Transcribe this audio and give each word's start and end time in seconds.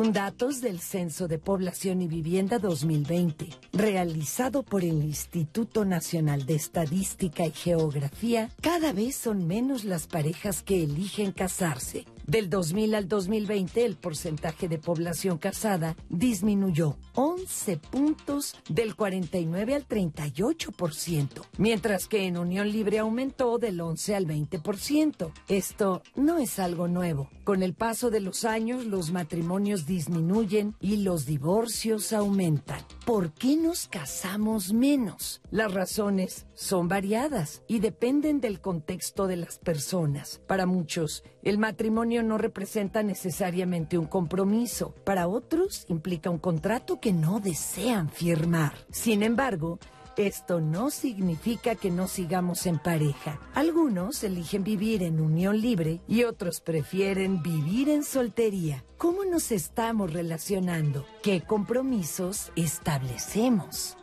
Según 0.00 0.14
datos 0.14 0.62
del 0.62 0.80
Censo 0.80 1.28
de 1.28 1.38
Población 1.38 2.00
y 2.00 2.08
Vivienda 2.08 2.58
2020, 2.58 3.48
realizado 3.74 4.62
por 4.62 4.82
el 4.82 5.04
Instituto 5.04 5.84
Nacional 5.84 6.46
de 6.46 6.54
Estadística 6.54 7.44
y 7.44 7.50
Geografía, 7.50 8.48
cada 8.62 8.94
vez 8.94 9.14
son 9.14 9.46
menos 9.46 9.84
las 9.84 10.06
parejas 10.06 10.62
que 10.62 10.84
eligen 10.84 11.32
casarse. 11.32 12.06
Del 12.30 12.48
2000 12.48 12.94
al 12.94 13.08
2020, 13.08 13.84
el 13.84 13.96
porcentaje 13.96 14.68
de 14.68 14.78
población 14.78 15.36
casada 15.36 15.96
disminuyó 16.08 16.96
11 17.16 17.76
puntos 17.78 18.54
del 18.68 18.94
49 18.94 19.74
al 19.74 19.88
38%, 19.88 21.26
mientras 21.58 22.06
que 22.06 22.26
en 22.28 22.38
unión 22.38 22.70
libre 22.70 23.00
aumentó 23.00 23.58
del 23.58 23.80
11 23.80 24.14
al 24.14 24.28
20%. 24.28 25.32
Esto 25.48 26.02
no 26.14 26.38
es 26.38 26.60
algo 26.60 26.86
nuevo. 26.86 27.28
Con 27.42 27.64
el 27.64 27.74
paso 27.74 28.10
de 28.10 28.20
los 28.20 28.44
años, 28.44 28.86
los 28.86 29.10
matrimonios 29.10 29.84
disminuyen 29.84 30.76
y 30.80 30.98
los 30.98 31.26
divorcios 31.26 32.12
aumentan. 32.12 32.84
¿Por 33.04 33.32
qué 33.32 33.56
nos 33.56 33.88
casamos 33.88 34.72
menos? 34.72 35.40
Las 35.50 35.74
razones 35.74 36.46
son 36.54 36.86
variadas 36.86 37.64
y 37.66 37.80
dependen 37.80 38.40
del 38.40 38.60
contexto 38.60 39.26
de 39.26 39.36
las 39.36 39.58
personas. 39.58 40.40
Para 40.46 40.64
muchos, 40.64 41.24
el 41.42 41.58
matrimonio 41.58 42.19
no 42.22 42.38
representa 42.38 43.02
necesariamente 43.02 43.98
un 43.98 44.06
compromiso. 44.06 44.94
Para 45.04 45.28
otros, 45.28 45.84
implica 45.88 46.30
un 46.30 46.38
contrato 46.38 47.00
que 47.00 47.12
no 47.12 47.40
desean 47.40 48.08
firmar. 48.08 48.74
Sin 48.90 49.22
embargo, 49.22 49.78
esto 50.16 50.60
no 50.60 50.90
significa 50.90 51.74
que 51.74 51.90
no 51.90 52.08
sigamos 52.08 52.66
en 52.66 52.78
pareja. 52.78 53.40
Algunos 53.54 54.22
eligen 54.22 54.64
vivir 54.64 55.02
en 55.02 55.20
unión 55.20 55.60
libre 55.60 56.00
y 56.06 56.24
otros 56.24 56.60
prefieren 56.60 57.42
vivir 57.42 57.88
en 57.88 58.04
soltería. 58.04 58.84
¿Cómo 58.98 59.24
nos 59.24 59.50
estamos 59.50 60.12
relacionando? 60.12 61.06
¿Qué 61.22 61.40
compromisos 61.40 62.52
establecemos? 62.56 63.96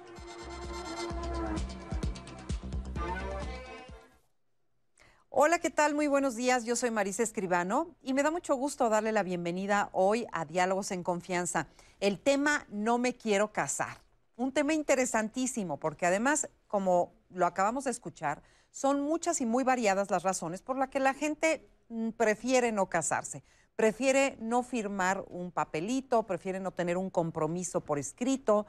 Hola, 5.40 5.60
¿qué 5.60 5.70
tal? 5.70 5.94
Muy 5.94 6.08
buenos 6.08 6.36
días. 6.36 6.66
Yo 6.66 6.76
soy 6.76 6.90
Marisa 6.90 7.22
Escribano 7.22 7.96
y 8.02 8.16
me 8.16 8.24
da 8.24 8.32
mucho 8.32 8.56
gusto 8.56 8.90
darle 8.90 9.12
la 9.12 9.22
bienvenida 9.22 9.90
hoy 9.92 10.26
a 10.32 10.46
Diálogos 10.46 10.90
en 10.90 11.04
Confianza. 11.04 11.68
El 12.00 12.20
tema 12.20 12.66
No 12.72 12.98
me 12.98 13.16
quiero 13.16 13.54
casar. 13.54 14.02
Un 14.36 14.52
tema 14.52 14.74
interesantísimo 14.74 15.78
porque 15.78 16.08
además, 16.08 16.50
como 16.66 17.14
lo 17.30 17.46
acabamos 17.46 17.84
de 17.84 17.92
escuchar, 17.92 18.42
son 18.72 19.02
muchas 19.02 19.40
y 19.40 19.46
muy 19.46 19.64
variadas 19.64 20.10
las 20.10 20.24
razones 20.24 20.64
por 20.64 20.76
las 20.76 20.90
que 20.90 21.00
la 21.00 21.14
gente 21.14 21.70
mm, 21.90 22.10
prefiere 22.18 22.72
no 22.72 22.90
casarse. 22.90 23.44
Prefiere 23.76 24.38
no 24.42 24.64
firmar 24.64 25.24
un 25.30 25.52
papelito, 25.52 26.24
prefiere 26.24 26.60
no 26.60 26.72
tener 26.72 26.98
un 26.98 27.12
compromiso 27.12 27.82
por 27.82 28.00
escrito. 28.00 28.66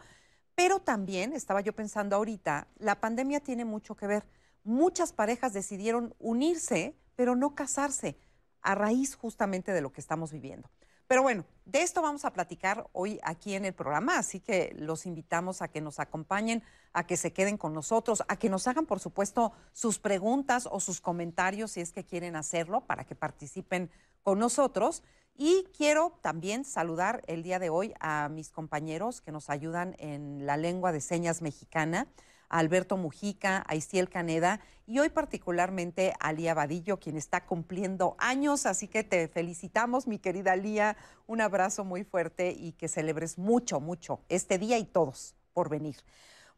Pero 0.55 0.81
también, 0.81 1.33
estaba 1.33 1.63
yo 1.63 1.73
pensando 1.73 2.15
ahorita, 2.15 2.69
la 2.77 3.01
pandemia 3.01 3.41
tiene 3.41 3.65
mucho 3.65 3.97
que 3.97 4.07
ver 4.07 4.27
muchas 4.69 5.13
parejas 5.13 5.53
decidieron 5.55 6.15
unirse, 6.19 6.95
pero 7.17 7.35
no 7.35 7.55
casarse, 7.55 8.19
a 8.61 8.75
raíz 8.75 9.17
justamente 9.17 9.73
de 9.73 9.81
lo 9.81 9.93
que 9.93 10.01
estamos 10.01 10.31
viviendo. 10.31 10.69
Pero 11.07 11.23
bueno, 11.23 11.47
de 11.65 11.81
esto 11.81 12.03
vamos 12.03 12.27
a 12.27 12.35
platicar 12.35 12.87
hoy 12.93 13.19
aquí 13.23 13.55
en 13.55 13.65
el 13.65 13.73
programa, 13.73 14.19
así 14.19 14.41
que 14.41 14.75
los 14.77 15.07
invitamos 15.07 15.63
a 15.63 15.69
que 15.69 15.81
nos 15.81 16.01
acompañen, 16.01 16.63
a 16.93 17.07
que 17.07 17.17
se 17.17 17.33
queden 17.33 17.57
con 17.57 17.73
nosotros, 17.73 18.23
a 18.29 18.37
que 18.37 18.51
nos 18.51 18.69
hagan, 18.69 18.85
por 18.85 19.01
supuesto, 19.01 19.53
sus 19.73 19.99
preguntas 19.99 20.69
o 20.71 20.81
sus 20.81 21.01
comentarios 21.01 21.73
si 21.73 21.81
es 21.81 21.93
que 21.93 22.05
quieren 22.05 22.37
hacerlo, 22.37 22.83
para 22.83 23.05
que 23.05 23.15
participen 23.15 23.91
con 24.23 24.39
nosotros. 24.39 25.03
Y 25.35 25.65
quiero 25.75 26.19
también 26.21 26.67
saludar 26.67 27.23
el 27.27 27.43
día 27.43 27.59
de 27.59 27.71
hoy 27.71 27.95
a 28.01 28.29
mis 28.29 28.51
compañeros 28.51 29.23
que 29.23 29.33
nos 29.33 29.49
ayudan 29.49 29.97
en 29.99 30.45
la 30.45 30.59
lengua 30.59 30.93
de 30.93 31.01
señas 31.01 31.41
mexicana 31.41 32.07
a 32.49 32.59
Alberto 32.59 32.97
Mujica, 32.97 33.65
a 33.67 33.75
Istiel 33.75 34.09
Caneda 34.09 34.61
y 34.87 34.99
hoy 35.01 35.11
particularmente 35.11 36.15
a 36.19 36.33
Lía 36.33 36.55
Vadillo, 36.55 36.99
quien 36.99 37.17
está 37.17 37.45
cumpliendo 37.45 38.17
años. 38.19 38.67
Así 38.67 38.89
que 38.89 39.05
te 39.05 39.29
felicitamos, 39.29 40.07
mi 40.07 40.19
querida 40.19 40.57
Lía. 40.57 40.97
Un 41.27 41.41
abrazo 41.41 41.85
muy 41.85 42.05
fuerte 42.05 42.53
y 42.53 42.73
que 42.73 42.89
celebres 42.89 43.39
mucho, 43.39 43.81
mucho 43.81 44.21
este 44.29 44.59
día 44.59 44.79
y 44.79 44.85
todos 44.85 45.37
por 45.53 45.69
venir. 45.69 45.97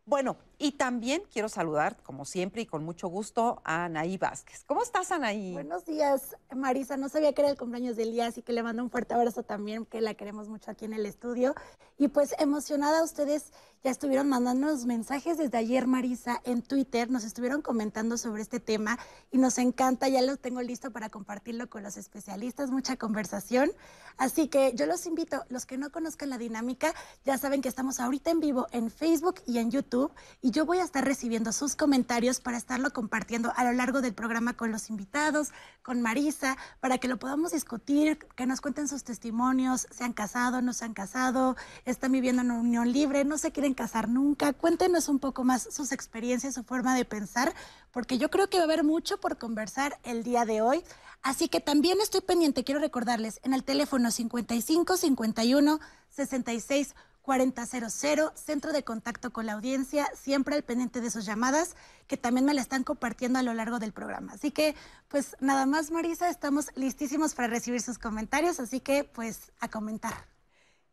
Bueno, 0.07 0.37
y 0.63 0.73
también 0.73 1.23
quiero 1.33 1.49
saludar, 1.49 1.97
como 2.03 2.27
siempre 2.27 2.61
y 2.61 2.67
con 2.67 2.85
mucho 2.85 3.09
gusto, 3.09 3.63
a 3.65 3.87
Anaí 3.87 4.19
Vázquez. 4.19 4.63
¿Cómo 4.67 4.83
estás, 4.83 5.11
Anaí? 5.11 5.55
Buenos 5.55 5.87
días, 5.87 6.37
Marisa. 6.55 6.99
No 6.99 7.09
sabía 7.09 7.33
que 7.33 7.41
era 7.41 7.51
el 7.51 7.57
cumpleaños 7.57 7.97
de 7.97 8.05
Lía, 8.05 8.27
así 8.27 8.43
que 8.43 8.53
le 8.53 8.63
mando 8.63 8.83
un 8.83 8.91
fuerte 8.91 9.15
abrazo 9.15 9.43
también, 9.43 9.87
que 9.87 10.03
la 10.03 10.13
queremos 10.13 10.51
mucho 10.51 10.71
aquí 10.71 10.85
en 10.85 10.93
el 10.93 11.07
estudio. 11.07 11.55
Y 11.97 12.09
pues 12.09 12.35
emocionada 12.39 13.03
ustedes 13.03 13.53
ya 13.83 13.91
estuvieron 13.91 14.29
mandándonos 14.29 14.85
mensajes 14.85 15.39
desde 15.39 15.57
ayer, 15.57 15.87
Marisa, 15.87 16.43
en 16.45 16.61
Twitter. 16.61 17.11
Nos 17.11 17.25
estuvieron 17.25 17.63
comentando 17.63 18.19
sobre 18.19 18.43
este 18.43 18.61
tema 18.61 18.99
y 19.31 19.39
nos 19.39 19.57
encanta. 19.57 20.09
Ya 20.09 20.21
lo 20.21 20.37
tengo 20.37 20.61
listo 20.61 20.91
para 20.91 21.09
compartirlo 21.09 21.71
con 21.71 21.83
los 21.83 21.97
especialistas. 21.97 22.71
Mucha 22.71 22.97
conversación. 22.97 23.73
Así 24.19 24.49
que 24.49 24.75
yo 24.75 24.85
los 24.85 25.07
invito, 25.07 25.45
los 25.49 25.65
que 25.65 25.79
no 25.79 25.91
conozcan 25.91 26.29
la 26.29 26.37
dinámica, 26.37 26.95
ya 27.25 27.39
saben 27.39 27.63
que 27.63 27.71
estamos 27.71 28.01
ahorita 28.01 28.31
en 28.31 28.41
vivo 28.41 28.67
en 28.73 28.91
Facebook 28.91 29.37
y 29.47 29.59
en 29.59 29.71
YouTube. 29.71 30.13
Y 30.43 30.50
yo 30.51 30.67
voy 30.67 30.79
a 30.79 30.85
estar 30.85 31.05
recibiendo 31.05 31.53
sus 31.53 31.77
comentarios 31.77 32.41
para 32.41 32.57
estarlo 32.57 32.93
compartiendo 32.93 33.53
a 33.57 33.65
lo 33.65 33.73
largo 33.73 34.01
del 34.01 34.15
programa 34.15 34.55
con 34.55 34.73
los 34.73 34.91
invitados, 34.91 35.51
con 35.83 36.03
Marisa, 36.03 36.57
para 36.81 36.99
que 36.99 37.09
lo 37.09 37.19
podamos 37.19 37.53
discutir, 37.53 38.19
que 38.37 38.47
nos 38.47 38.61
cuenten 38.61 38.89
sus 38.89 39.05
testimonios, 39.05 39.87
se 39.91 40.05
han 40.05 40.13
casado, 40.13 40.63
no 40.63 40.73
se 40.73 40.85
han 40.85 40.95
casado, 40.95 41.57
están 41.85 42.13
viviendo 42.13 42.43
en 42.43 42.51
una 42.51 42.61
unión 42.61 42.93
libre, 42.93 43.25
no 43.25 43.39
se 43.39 43.53
quieren 43.53 43.75
casar 43.75 44.09
nunca. 44.09 44.53
Cuéntenos 44.53 45.09
un 45.09 45.19
poco 45.19 45.45
más 45.45 45.69
sus 45.71 45.93
experiencias, 45.93 46.55
su 46.55 46.65
forma 46.65 46.95
de 46.95 47.05
pensar, 47.05 47.55
porque 47.93 48.19
yo 48.19 48.31
creo 48.31 48.49
que 48.49 48.59
va 48.59 48.65
a 48.65 48.67
haber 48.67 48.85
mucho 48.85 49.21
por 49.21 49.39
conversar 49.39 49.99
el 50.03 50.23
día 50.23 50.45
de 50.45 50.63
hoy. 50.63 50.83
Así 51.23 51.49
que 51.49 51.61
también 51.61 52.01
estoy 52.01 52.23
pendiente, 52.23 52.65
quiero 52.65 52.81
recordarles, 52.81 53.41
en 53.43 53.53
el 53.53 53.63
teléfono 53.63 54.11
55 54.11 54.97
51 54.97 55.81
66 56.11 56.95
4000, 57.31 58.33
centro 58.35 58.73
de 58.73 58.83
contacto 58.83 59.33
con 59.33 59.47
la 59.47 59.53
audiencia, 59.53 60.11
siempre 60.21 60.57
al 60.57 60.65
pendiente 60.65 61.01
de 61.01 61.13
sus 61.13 61.25
llamadas, 61.25 61.77
que 62.09 62.17
también 62.17 62.45
me 62.45 62.55
la 62.55 62.61
están 62.61 62.83
compartiendo 62.83 63.39
a 63.39 63.45
lo 63.45 63.55
largo 63.55 63.79
del 63.79 63.93
programa. 63.93 64.33
Así 64.33 64.51
que, 64.51 64.75
pues 65.07 65.37
nada 65.39 65.65
más, 65.65 65.93
Marisa, 65.93 66.29
estamos 66.29 66.71
listísimos 66.75 67.37
para 67.37 67.47
recibir 67.47 67.83
sus 67.83 67.99
comentarios, 67.99 68.59
así 68.59 68.81
que, 68.81 69.05
pues, 69.05 69.53
a 69.61 69.69
comentar. 69.69 70.27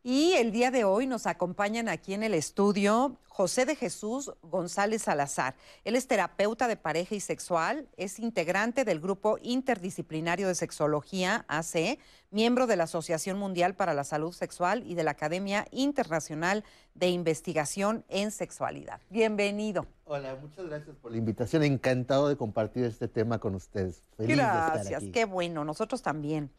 Y 0.10 0.36
el 0.36 0.54
día 0.54 0.72
de 0.72 0.86
hoy 0.86 1.06
nos 1.06 1.28
acompañan 1.28 1.90
aquí 1.90 2.14
en 2.14 2.24
el 2.24 2.34
estudio 2.34 3.18
José 3.28 3.66
de 3.66 3.76
Jesús 3.76 4.32
González 4.42 5.02
Salazar. 5.02 5.54
Él 5.84 5.98
es 5.98 6.08
terapeuta 6.08 6.70
de 6.70 6.78
pareja 6.78 7.14
y 7.14 7.20
sexual, 7.20 7.90
es 7.98 8.18
integrante 8.18 8.86
del 8.86 9.02
Grupo 9.02 9.38
Interdisciplinario 9.42 10.48
de 10.48 10.56
Sexología, 10.56 11.44
AC, 11.50 12.00
miembro 12.32 12.68
de 12.68 12.78
la 12.78 12.86
Asociación 12.86 13.38
Mundial 13.38 13.76
para 13.76 13.94
la 13.94 14.06
Salud 14.06 14.32
Sexual 14.32 14.82
y 14.88 14.96
de 14.96 15.04
la 15.04 15.12
Academia 15.12 15.68
Internacional 15.72 16.64
de 16.94 17.10
Investigación 17.10 18.06
en 18.08 18.32
Sexualidad. 18.32 19.02
Bienvenido. 19.10 19.88
Hola, 20.06 20.38
muchas 20.42 20.68
gracias 20.68 20.96
por 20.96 21.12
la 21.12 21.18
invitación. 21.18 21.64
Encantado 21.64 22.30
de 22.30 22.38
compartir 22.38 22.86
este 22.86 23.10
tema 23.10 23.40
con 23.40 23.56
ustedes. 23.56 24.04
Feliz 24.16 24.38
gracias, 24.38 25.04
qué 25.12 25.26
bueno, 25.26 25.66
nosotros 25.66 26.02
también. 26.02 26.50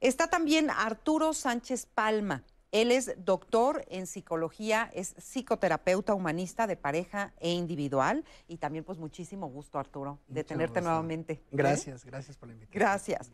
Está 0.00 0.28
también 0.28 0.70
Arturo 0.70 1.34
Sánchez 1.34 1.86
Palma. 1.86 2.42
Él 2.72 2.92
es 2.92 3.12
doctor 3.24 3.84
en 3.88 4.06
psicología, 4.06 4.90
es 4.94 5.14
psicoterapeuta 5.18 6.14
humanista 6.14 6.66
de 6.66 6.76
pareja 6.76 7.32
e 7.40 7.50
individual 7.50 8.24
y 8.46 8.58
también 8.58 8.84
pues 8.84 8.98
muchísimo 8.98 9.48
gusto 9.48 9.78
Arturo 9.78 10.18
de 10.28 10.44
tenerte 10.44 10.80
nuevamente. 10.80 11.34
¿eh? 11.34 11.42
Gracias, 11.50 12.04
gracias 12.04 12.36
por 12.36 12.48
la 12.48 12.54
invitación. 12.54 12.80
Gracias. 12.80 13.30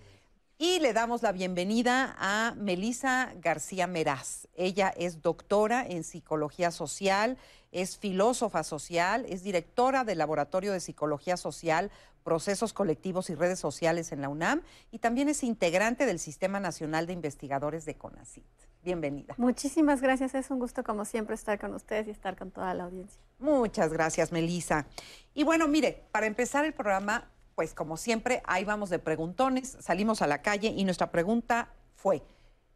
Y 0.59 0.81
le 0.81 0.95
damos 0.95 1.23
la 1.23 1.33
bienvenida 1.33 2.17
a 2.19 2.55
Melisa 2.57 3.35
García 3.43 3.87
Meraz. 3.87 4.49
Ella 4.55 4.89
es 4.97 5.21
doctora 5.21 5.87
en 5.87 6.03
psicología 6.03 6.71
social, 6.71 7.37
es 7.73 7.99
filósofa 7.99 8.65
social, 8.65 9.27
es 9.29 9.43
directora 9.43 10.05
del 10.05 10.17
Laboratorio 10.17 10.73
de 10.73 10.81
Psicología 10.81 11.37
Social, 11.37 11.91
Procesos 12.25 12.73
Colectivos 12.73 13.29
y 13.29 13.35
Redes 13.35 13.59
Sociales 13.59 14.13
en 14.13 14.23
la 14.23 14.31
UNAM 14.31 14.63
y 14.91 14.99
también 14.99 15.29
es 15.29 15.45
integrante 15.45 16.07
del 16.07 16.19
Sistema 16.19 16.59
Nacional 16.59 17.07
de 17.07 17.13
Investigadores 17.13 17.85
de 17.85 17.97
CONACIT. 17.97 18.47
Bienvenida. 18.83 19.35
Muchísimas 19.37 20.01
gracias, 20.01 20.35
es 20.35 20.51
un 20.51 20.59
gusto 20.59 20.85
como 20.85 21.05
siempre 21.05 21.35
estar 21.35 21.59
con 21.59 21.75
ustedes 21.75 22.07
y 22.07 22.11
estar 22.11 22.37
con 22.37 22.51
toda 22.51 22.73
la 22.75 22.85
audiencia. 22.85 23.21
Muchas 23.39 23.93
gracias, 23.93 24.33
Melisa. 24.33 24.87
Y 25.35 25.45
bueno, 25.45 25.67
mire, 25.69 26.05
para 26.13 26.27
empezar 26.27 26.65
el 26.65 26.73
programa, 26.73 27.29
pues 27.57 27.75
como 27.75 27.97
siempre, 27.97 28.43
ahí 28.45 28.65
vamos 28.65 28.91
de 28.91 28.99
preguntones, 28.99 29.77
salimos 29.81 30.23
a 30.23 30.27
la 30.27 30.43
calle 30.43 30.69
y 30.69 30.85
nuestra 30.85 31.11
pregunta 31.11 31.71
fue, 31.97 32.23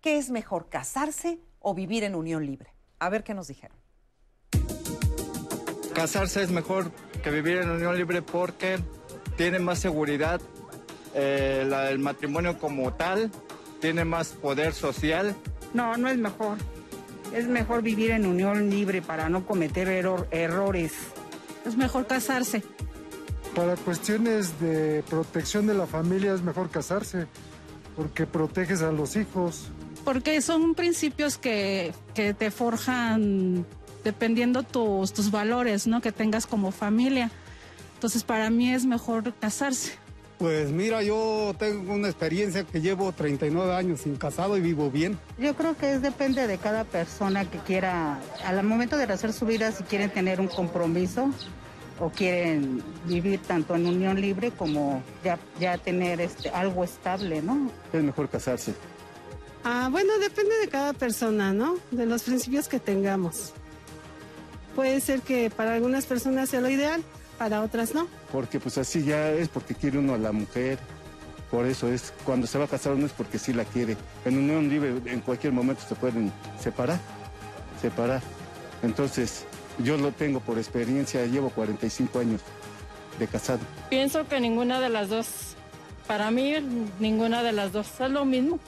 ¿qué 0.00 0.18
es 0.18 0.30
mejor, 0.30 0.68
casarse 0.68 1.38
o 1.60 1.74
vivir 1.74 2.02
en 2.02 2.14
unión 2.14 2.44
libre? 2.44 2.74
A 2.98 3.08
ver 3.08 3.22
qué 3.22 3.34
nos 3.34 3.48
dijeron. 3.48 3.76
Casarse 5.94 6.42
es 6.42 6.50
mejor 6.50 6.90
que 7.22 7.30
vivir 7.30 7.58
en 7.58 7.70
unión 7.70 7.96
libre 7.96 8.22
porque 8.22 8.80
tiene 9.36 9.58
más 9.58 9.78
seguridad, 9.78 10.40
eh, 11.14 11.66
el 11.90 11.98
matrimonio 11.98 12.58
como 12.58 12.92
tal, 12.94 13.30
tiene 13.80 14.04
más 14.04 14.28
poder 14.28 14.72
social 14.72 15.36
No, 15.74 15.96
no 15.96 16.08
es 16.08 16.18
mejor. 16.18 16.58
Es 17.34 17.46
mejor 17.46 17.82
vivir 17.82 18.10
en 18.10 18.26
unión 18.26 18.70
libre 18.70 19.02
para 19.02 19.28
no 19.28 19.46
cometer 19.46 19.88
error- 19.88 20.26
errores. 20.30 20.92
Es 21.64 21.76
mejor 21.76 22.06
casarse. 22.06 22.62
Para 23.54 23.76
cuestiones 23.76 24.58
de 24.60 25.04
protección 25.08 25.66
de 25.66 25.74
la 25.74 25.86
familia 25.86 26.34
es 26.34 26.42
mejor 26.42 26.70
casarse, 26.70 27.26
porque 27.96 28.26
proteges 28.26 28.82
a 28.82 28.90
los 28.92 29.16
hijos. 29.16 29.68
Porque 30.04 30.40
son 30.40 30.74
principios 30.74 31.36
que, 31.36 31.92
que 32.14 32.32
te 32.34 32.50
forjan 32.50 33.66
dependiendo 34.02 34.62
tus, 34.62 35.12
tus 35.12 35.30
valores, 35.30 35.86
¿no? 35.86 36.00
Que 36.00 36.10
tengas 36.10 36.46
como 36.46 36.72
familia. 36.72 37.30
Entonces, 37.94 38.24
para 38.24 38.48
mí 38.50 38.72
es 38.72 38.86
mejor 38.86 39.34
casarse. 39.34 39.92
Pues 40.40 40.70
mira, 40.70 41.02
yo 41.02 41.54
tengo 41.58 41.92
una 41.92 42.08
experiencia 42.08 42.64
que 42.64 42.80
llevo 42.80 43.12
39 43.12 43.74
años 43.74 44.00
sin 44.00 44.16
casado 44.16 44.56
y 44.56 44.62
vivo 44.62 44.90
bien. 44.90 45.18
Yo 45.38 45.54
creo 45.54 45.76
que 45.76 45.92
es 45.92 46.00
depende 46.00 46.46
de 46.46 46.56
cada 46.56 46.84
persona 46.84 47.44
que 47.44 47.58
quiera, 47.58 48.18
al 48.46 48.64
momento 48.64 48.96
de 48.96 49.04
hacer 49.04 49.34
su 49.34 49.44
vida, 49.44 49.70
si 49.70 49.84
quieren 49.84 50.08
tener 50.08 50.40
un 50.40 50.48
compromiso 50.48 51.30
o 51.98 52.08
quieren 52.08 52.82
vivir 53.04 53.40
tanto 53.40 53.76
en 53.76 53.84
unión 53.84 54.18
libre 54.18 54.50
como 54.50 55.02
ya, 55.22 55.38
ya 55.60 55.76
tener 55.76 56.22
este, 56.22 56.48
algo 56.48 56.84
estable, 56.84 57.42
¿no? 57.42 57.70
Es 57.92 58.02
mejor 58.02 58.30
casarse. 58.30 58.72
Ah, 59.62 59.88
bueno, 59.90 60.18
depende 60.18 60.56
de 60.56 60.68
cada 60.68 60.94
persona, 60.94 61.52
¿no? 61.52 61.76
De 61.90 62.06
los 62.06 62.22
principios 62.22 62.66
que 62.66 62.80
tengamos. 62.80 63.52
Puede 64.74 65.02
ser 65.02 65.20
que 65.20 65.50
para 65.50 65.74
algunas 65.74 66.06
personas 66.06 66.48
sea 66.48 66.62
lo 66.62 66.70
ideal, 66.70 67.04
para 67.40 67.62
otras 67.62 67.94
no. 67.94 68.06
Porque 68.30 68.60
pues 68.60 68.76
así 68.76 69.02
ya 69.02 69.30
es 69.30 69.48
porque 69.48 69.74
quiere 69.74 69.96
uno 69.96 70.12
a 70.12 70.18
la 70.18 70.30
mujer. 70.30 70.78
Por 71.50 71.64
eso 71.64 71.90
es, 71.90 72.12
cuando 72.26 72.46
se 72.46 72.58
va 72.58 72.66
a 72.66 72.68
casar 72.68 72.92
uno 72.92 73.06
es 73.06 73.12
porque 73.12 73.38
sí 73.38 73.54
la 73.54 73.64
quiere. 73.64 73.96
En 74.26 74.36
unión 74.36 74.68
libre 74.68 74.94
en 75.06 75.20
cualquier 75.22 75.54
momento 75.54 75.80
se 75.88 75.94
pueden 75.94 76.30
separar, 76.60 77.00
separar. 77.80 78.20
Entonces, 78.82 79.46
yo 79.78 79.96
lo 79.96 80.12
tengo 80.12 80.40
por 80.40 80.58
experiencia, 80.58 81.24
llevo 81.24 81.48
45 81.48 82.18
años 82.18 82.42
de 83.18 83.26
casado. 83.26 83.60
Pienso 83.88 84.28
que 84.28 84.38
ninguna 84.38 84.78
de 84.78 84.90
las 84.90 85.08
dos, 85.08 85.56
para 86.06 86.30
mí 86.30 86.56
ninguna 86.98 87.42
de 87.42 87.52
las 87.52 87.72
dos, 87.72 87.88
es 88.00 88.10
lo 88.10 88.26
mismo. 88.26 88.58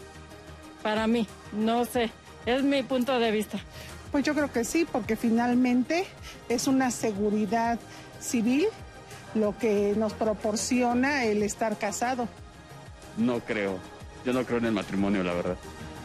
Para 0.82 1.06
mí, 1.06 1.26
no 1.52 1.84
sé, 1.84 2.10
es 2.46 2.62
mi 2.62 2.82
punto 2.82 3.18
de 3.18 3.32
vista. 3.32 3.58
Pues 4.10 4.24
yo 4.24 4.34
creo 4.34 4.50
que 4.50 4.64
sí, 4.64 4.86
porque 4.90 5.14
finalmente 5.14 6.06
es 6.48 6.66
una 6.68 6.90
seguridad 6.90 7.78
civil 8.22 8.66
lo 9.34 9.56
que 9.58 9.94
nos 9.96 10.12
proporciona 10.14 11.24
el 11.24 11.42
estar 11.42 11.78
casado. 11.78 12.28
No 13.16 13.40
creo. 13.40 13.78
Yo 14.24 14.32
no 14.32 14.44
creo 14.44 14.58
en 14.58 14.66
el 14.66 14.72
matrimonio, 14.72 15.22
la 15.22 15.34
verdad. 15.34 15.56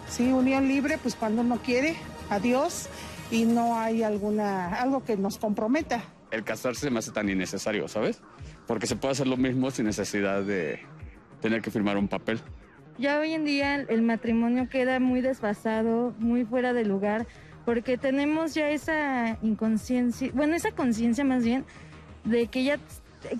Sí, 0.09 0.31
unión 0.31 0.67
libre, 0.67 0.97
pues 0.97 1.15
cuando 1.15 1.41
uno 1.41 1.57
quiere, 1.57 1.95
adiós, 2.29 2.87
y 3.29 3.45
no 3.45 3.77
hay 3.77 4.03
alguna, 4.03 4.75
algo 4.75 5.03
que 5.03 5.17
nos 5.17 5.37
comprometa. 5.37 6.03
El 6.31 6.43
casarse 6.43 6.89
me 6.89 6.99
hace 6.99 7.11
tan 7.11 7.29
innecesario, 7.29 7.87
¿sabes? 7.87 8.21
Porque 8.65 8.87
se 8.87 8.95
puede 8.95 9.13
hacer 9.13 9.27
lo 9.27 9.37
mismo 9.37 9.69
sin 9.71 9.85
necesidad 9.85 10.43
de 10.43 10.79
tener 11.41 11.61
que 11.61 11.71
firmar 11.71 11.97
un 11.97 12.07
papel. 12.07 12.39
Ya 12.97 13.19
hoy 13.19 13.33
en 13.33 13.45
día 13.45 13.75
el 13.75 14.01
matrimonio 14.01 14.69
queda 14.69 14.99
muy 14.99 15.21
desfasado, 15.21 16.15
muy 16.17 16.45
fuera 16.45 16.73
de 16.73 16.83
lugar, 16.83 17.27
porque 17.65 17.97
tenemos 17.97 18.55
ya 18.55 18.69
esa 18.69 19.37
inconsciencia, 19.41 20.31
bueno, 20.33 20.55
esa 20.55 20.71
conciencia 20.71 21.23
más 21.23 21.43
bien, 21.43 21.65
de 22.23 22.47
que 22.47 22.63
ya 22.63 22.79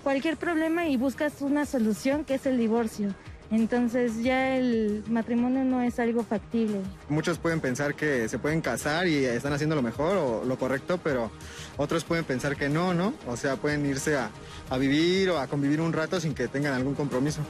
cualquier 0.02 0.36
problema 0.36 0.88
y 0.88 0.96
buscas 0.96 1.40
una 1.40 1.66
solución 1.66 2.24
que 2.24 2.34
es 2.34 2.46
el 2.46 2.58
divorcio. 2.58 3.14
Entonces 3.50 4.22
ya 4.22 4.56
el 4.56 5.04
matrimonio 5.08 5.64
no 5.64 5.80
es 5.80 5.98
algo 5.98 6.22
factible. 6.22 6.82
Muchos 7.08 7.38
pueden 7.38 7.60
pensar 7.60 7.94
que 7.94 8.28
se 8.28 8.38
pueden 8.38 8.60
casar 8.60 9.08
y 9.08 9.24
están 9.24 9.54
haciendo 9.54 9.74
lo 9.74 9.80
mejor 9.80 10.18
o 10.18 10.44
lo 10.44 10.58
correcto, 10.58 10.98
pero 11.02 11.30
otros 11.78 12.04
pueden 12.04 12.24
pensar 12.24 12.56
que 12.56 12.68
no, 12.68 12.92
¿no? 12.92 13.14
O 13.26 13.36
sea, 13.36 13.56
pueden 13.56 13.86
irse 13.86 14.16
a, 14.16 14.30
a 14.68 14.76
vivir 14.76 15.30
o 15.30 15.38
a 15.38 15.46
convivir 15.46 15.80
un 15.80 15.94
rato 15.94 16.20
sin 16.20 16.34
que 16.34 16.48
tengan 16.48 16.74
algún 16.74 16.94
compromiso. 16.94 17.40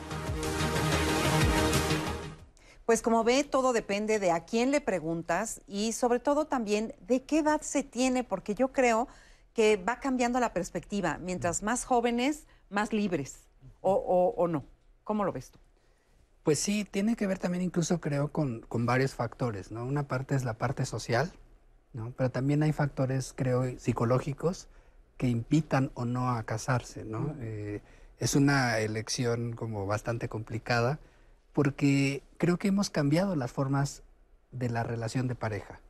Pues 2.86 3.02
como 3.02 3.24
ve, 3.24 3.44
todo 3.44 3.72
depende 3.72 4.18
de 4.18 4.30
a 4.30 4.44
quién 4.44 4.70
le 4.70 4.80
preguntas 4.80 5.60
y 5.66 5.92
sobre 5.92 6.20
todo 6.20 6.46
también 6.46 6.94
de 7.06 7.22
qué 7.22 7.40
edad 7.40 7.60
se 7.60 7.82
tiene, 7.82 8.24
porque 8.24 8.54
yo 8.54 8.68
creo 8.68 9.08
que 9.58 9.76
va 9.76 9.98
cambiando 9.98 10.38
la 10.38 10.52
perspectiva. 10.52 11.18
Mientras 11.18 11.64
más 11.64 11.84
jóvenes, 11.84 12.46
más 12.70 12.92
libres. 12.92 13.48
O, 13.80 13.92
o- 13.92 14.40
o 14.40 14.46
no. 14.46 14.64
¿Cómo 15.02 15.24
lo 15.24 15.32
ves 15.32 15.50
tú? 15.50 15.58
Pues 16.44 16.60
sí, 16.60 16.84
tiene 16.84 17.16
que 17.16 17.26
ver 17.26 17.40
también 17.40 17.64
incluso 17.64 18.00
creo 18.00 18.30
con, 18.30 18.60
con 18.60 18.86
varios 18.86 19.14
factores, 19.16 19.72
¿no? 19.72 19.84
Una 19.84 20.06
parte 20.06 20.36
es 20.36 20.44
la 20.44 20.54
parte 20.54 20.86
social, 20.86 21.32
¿no? 21.92 22.12
Pero 22.16 22.30
también 22.30 22.62
hay 22.62 22.72
factores, 22.72 23.32
creo, 23.34 23.76
psicológicos 23.80 24.68
que 25.16 25.26
invitan 25.26 25.90
o 25.94 26.04
no 26.04 26.30
a 26.30 26.44
casarse, 26.44 27.04
¿no? 27.04 27.34
Eh, 27.40 27.80
es 28.20 28.36
una 28.36 28.78
elección 28.78 29.54
como 29.54 29.86
bastante 29.86 30.28
complicada 30.28 31.00
porque 31.52 32.22
creo 32.36 32.58
que 32.58 32.68
hemos 32.68 32.90
cambiado 32.90 33.34
las 33.34 33.50
formas 33.50 34.04
de 34.52 34.70
la 34.70 34.84
relación 34.84 35.26
de 35.26 35.34
pareja. 35.34 35.80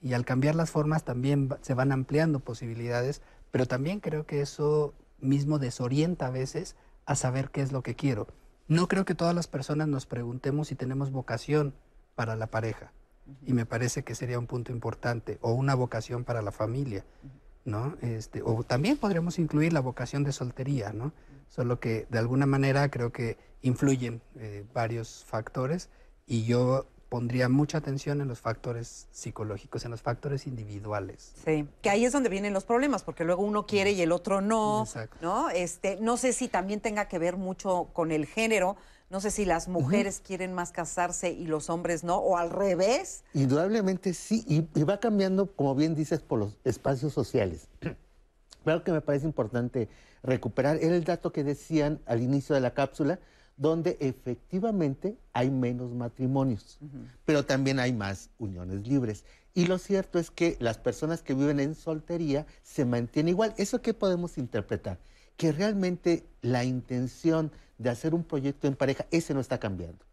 Y 0.00 0.12
al 0.12 0.24
cambiar 0.24 0.54
las 0.54 0.70
formas 0.70 1.04
también 1.04 1.48
se 1.62 1.74
van 1.74 1.92
ampliando 1.92 2.40
posibilidades, 2.40 3.22
pero 3.50 3.66
también 3.66 4.00
creo 4.00 4.26
que 4.26 4.40
eso 4.40 4.94
mismo 5.18 5.58
desorienta 5.58 6.26
a 6.26 6.30
veces 6.30 6.76
a 7.06 7.14
saber 7.14 7.50
qué 7.50 7.62
es 7.62 7.72
lo 7.72 7.82
que 7.82 7.94
quiero. 7.94 8.26
No 8.68 8.88
creo 8.88 9.04
que 9.04 9.14
todas 9.14 9.34
las 9.34 9.46
personas 9.46 9.88
nos 9.88 10.06
preguntemos 10.06 10.68
si 10.68 10.74
tenemos 10.74 11.10
vocación 11.12 11.74
para 12.14 12.36
la 12.36 12.48
pareja. 12.48 12.92
Y 13.44 13.52
me 13.52 13.66
parece 13.66 14.04
que 14.04 14.14
sería 14.14 14.38
un 14.38 14.46
punto 14.46 14.72
importante, 14.72 15.38
o 15.40 15.52
una 15.52 15.74
vocación 15.74 16.24
para 16.24 16.42
la 16.42 16.52
familia, 16.52 17.04
¿no? 17.64 17.96
Este, 18.00 18.42
o 18.44 18.62
también 18.62 18.96
podríamos 18.96 19.38
incluir 19.38 19.72
la 19.72 19.80
vocación 19.80 20.22
de 20.22 20.32
soltería, 20.32 20.92
¿no? 20.92 21.12
Solo 21.48 21.80
que 21.80 22.06
de 22.10 22.18
alguna 22.18 22.46
manera 22.46 22.88
creo 22.90 23.12
que 23.12 23.36
influyen 23.62 24.20
eh, 24.36 24.64
varios 24.72 25.24
factores 25.24 25.90
y 26.26 26.44
yo 26.44 26.86
pondría 27.16 27.48
mucha 27.48 27.78
atención 27.78 28.20
en 28.20 28.28
los 28.28 28.40
factores 28.40 29.06
psicológicos, 29.10 29.86
en 29.86 29.90
los 29.90 30.02
factores 30.02 30.46
individuales. 30.46 31.32
Sí, 31.46 31.66
que 31.80 31.88
ahí 31.88 32.04
es 32.04 32.12
donde 32.12 32.28
vienen 32.28 32.52
los 32.52 32.64
problemas, 32.64 33.04
porque 33.04 33.24
luego 33.24 33.42
uno 33.42 33.64
quiere 33.64 33.92
y 33.92 34.02
el 34.02 34.12
otro 34.12 34.42
no, 34.42 34.86
¿no? 35.22 35.48
Este, 35.48 35.96
no 35.98 36.18
sé 36.18 36.34
si 36.34 36.46
también 36.46 36.80
tenga 36.80 37.08
que 37.08 37.18
ver 37.18 37.38
mucho 37.38 37.88
con 37.94 38.12
el 38.12 38.26
género, 38.26 38.76
no 39.08 39.22
sé 39.22 39.30
si 39.30 39.46
las 39.46 39.66
mujeres 39.66 40.20
quieren 40.20 40.52
más 40.52 40.72
casarse 40.72 41.30
y 41.30 41.46
los 41.46 41.70
hombres 41.70 42.04
no, 42.04 42.18
o 42.18 42.36
al 42.36 42.50
revés. 42.50 43.24
Indudablemente 43.32 44.12
sí, 44.12 44.44
y, 44.46 44.68
y 44.78 44.82
va 44.82 45.00
cambiando, 45.00 45.50
como 45.56 45.74
bien 45.74 45.94
dices, 45.94 46.20
por 46.20 46.38
los 46.38 46.58
espacios 46.64 47.14
sociales. 47.14 47.68
Pero 48.64 48.84
que 48.84 48.92
me 48.92 49.00
parece 49.00 49.24
importante 49.24 49.88
recuperar 50.22 50.76
era 50.82 50.94
el 50.94 51.04
dato 51.04 51.32
que 51.32 51.44
decían 51.44 51.98
al 52.04 52.20
inicio 52.20 52.54
de 52.54 52.60
la 52.60 52.74
cápsula, 52.74 53.20
donde 53.56 53.96
efectivamente 54.00 55.16
hay 55.32 55.50
menos 55.50 55.92
matrimonios, 55.92 56.78
pero 57.24 57.44
también 57.44 57.78
hay 57.78 57.92
más 57.92 58.30
uniones 58.38 58.86
libres. 58.86 59.24
Y 59.54 59.66
lo 59.66 59.78
cierto 59.78 60.18
es 60.18 60.30
que 60.30 60.56
las 60.60 60.76
personas 60.76 61.22
que 61.22 61.32
viven 61.32 61.60
en 61.60 61.74
soltería 61.74 62.46
se 62.62 62.84
mantienen 62.84 63.30
igual. 63.30 63.54
¿Eso 63.56 63.80
qué 63.80 63.94
podemos 63.94 64.36
interpretar? 64.36 64.98
Que 65.38 65.52
realmente 65.52 66.24
la 66.42 66.64
intención 66.64 67.50
de 67.78 67.90
hacer 67.90 68.14
un 68.14 68.24
proyecto 68.24 68.66
en 68.66 68.76
pareja, 68.76 69.06
ese 69.10 69.32
no 69.32 69.40
está 69.40 69.58
cambiando. 69.58 70.04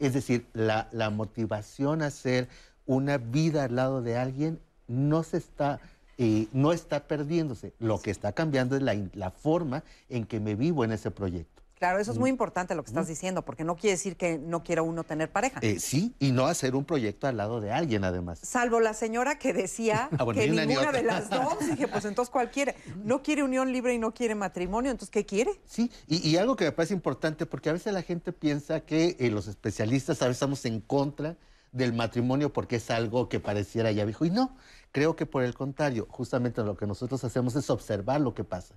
Es 0.00 0.12
decir, 0.12 0.46
la, 0.52 0.88
la 0.92 1.08
motivación 1.08 2.02
a 2.02 2.06
hacer 2.06 2.48
una 2.84 3.16
vida 3.16 3.64
al 3.64 3.76
lado 3.76 4.02
de 4.02 4.18
alguien 4.18 4.60
no 4.86 5.22
se 5.22 5.38
está, 5.38 5.80
eh, 6.18 6.46
no 6.52 6.72
está 6.72 7.06
perdiéndose. 7.06 7.72
Lo 7.78 8.00
que 8.00 8.10
está 8.10 8.32
cambiando 8.32 8.76
es 8.76 8.82
la 8.82 9.30
forma 9.30 9.82
en 10.08 10.26
que 10.26 10.40
me 10.40 10.54
vivo 10.56 10.84
en 10.84 10.92
ese 10.92 11.10
proyecto. 11.10 11.61
Claro, 11.82 11.98
eso 11.98 12.12
es 12.12 12.18
muy 12.18 12.30
importante 12.30 12.76
lo 12.76 12.84
que 12.84 12.90
estás 12.90 13.08
diciendo, 13.08 13.44
porque 13.44 13.64
no 13.64 13.74
quiere 13.74 13.96
decir 13.96 14.16
que 14.16 14.38
no 14.38 14.62
quiera 14.62 14.82
uno 14.82 15.02
tener 15.02 15.32
pareja. 15.32 15.58
Eh, 15.62 15.80
sí, 15.80 16.14
y 16.20 16.30
no 16.30 16.46
hacer 16.46 16.76
un 16.76 16.84
proyecto 16.84 17.26
al 17.26 17.36
lado 17.36 17.60
de 17.60 17.72
alguien, 17.72 18.04
además. 18.04 18.38
Salvo 18.40 18.78
la 18.78 18.94
señora 18.94 19.36
que 19.36 19.52
decía 19.52 20.08
Ah, 20.16 20.22
bueno, 20.22 20.40
que 20.40 20.46
ni 20.46 20.52
una 20.52 20.62
ni 20.64 20.74
ninguna 20.74 20.92
de 20.92 21.02
las 21.02 21.28
dos, 21.28 21.58
dije, 21.58 21.88
pues 21.88 22.04
entonces 22.04 22.30
cualquiera. 22.30 22.76
No 23.02 23.24
quiere 23.24 23.42
unión 23.42 23.72
libre 23.72 23.94
y 23.94 23.98
no 23.98 24.14
quiere 24.14 24.36
matrimonio, 24.36 24.92
entonces 24.92 25.10
¿qué 25.10 25.26
quiere? 25.26 25.60
Sí, 25.66 25.90
y, 26.06 26.24
y 26.24 26.36
algo 26.36 26.54
que 26.54 26.66
me 26.66 26.70
parece 26.70 26.94
importante, 26.94 27.46
porque 27.46 27.70
a 27.70 27.72
veces 27.72 27.92
la 27.92 28.02
gente 28.02 28.32
piensa 28.32 28.82
que 28.82 29.16
eh, 29.18 29.32
los 29.32 29.48
especialistas 29.48 30.22
a 30.22 30.26
veces 30.26 30.36
estamos 30.36 30.64
en 30.66 30.82
contra 30.82 31.36
del 31.72 31.94
matrimonio 31.94 32.52
porque 32.52 32.76
es 32.76 32.90
algo 32.90 33.28
que 33.28 33.40
pareciera 33.40 33.90
ya 33.90 34.04
viejo. 34.04 34.24
Y 34.24 34.30
no, 34.30 34.54
creo 34.92 35.16
que 35.16 35.26
por 35.26 35.42
el 35.42 35.54
contrario, 35.54 36.06
justamente 36.08 36.62
lo 36.62 36.76
que 36.76 36.86
nosotros 36.86 37.24
hacemos 37.24 37.56
es 37.56 37.70
observar 37.70 38.20
lo 38.20 38.34
que 38.34 38.44
pasa. 38.44 38.74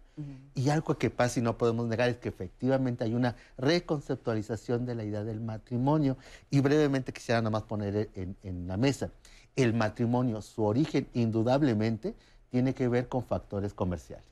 Y 0.55 0.69
algo 0.69 0.97
que 0.97 1.09
pasa 1.09 1.39
y 1.39 1.43
no 1.43 1.57
podemos 1.57 1.85
negar 1.87 2.09
es 2.09 2.17
que 2.17 2.29
efectivamente 2.29 3.03
hay 3.03 3.13
una 3.13 3.35
reconceptualización 3.57 4.85
de 4.85 4.95
la 4.95 5.03
idea 5.03 5.23
del 5.25 5.41
matrimonio. 5.41 6.17
Y 6.49 6.61
brevemente 6.61 7.11
quisiera 7.11 7.41
nada 7.41 7.51
más 7.51 7.63
poner 7.63 8.09
en, 8.15 8.37
en 8.43 8.67
la 8.67 8.77
mesa. 8.77 9.11
El 9.57 9.73
matrimonio, 9.73 10.41
su 10.41 10.63
origen 10.63 11.07
indudablemente 11.13 12.15
tiene 12.49 12.73
que 12.73 12.87
ver 12.87 13.09
con 13.09 13.23
factores 13.23 13.73
comerciales. 13.73 14.25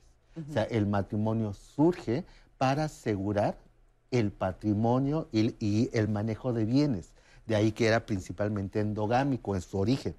O 0.48 0.52
sea, 0.52 0.64
el 0.64 0.86
matrimonio 0.86 1.52
surge 1.52 2.24
para 2.58 2.84
asegurar 2.84 3.56
el 4.10 4.32
patrimonio 4.32 5.28
y, 5.30 5.54
y 5.64 5.90
el 5.92 6.08
manejo 6.08 6.52
de 6.52 6.64
bienes. 6.64 7.12
De 7.46 7.54
ahí 7.54 7.72
que 7.72 7.86
era 7.86 8.06
principalmente 8.06 8.80
endogámico 8.80 9.54
en 9.54 9.60
su 9.60 9.78
origen. 9.78 10.14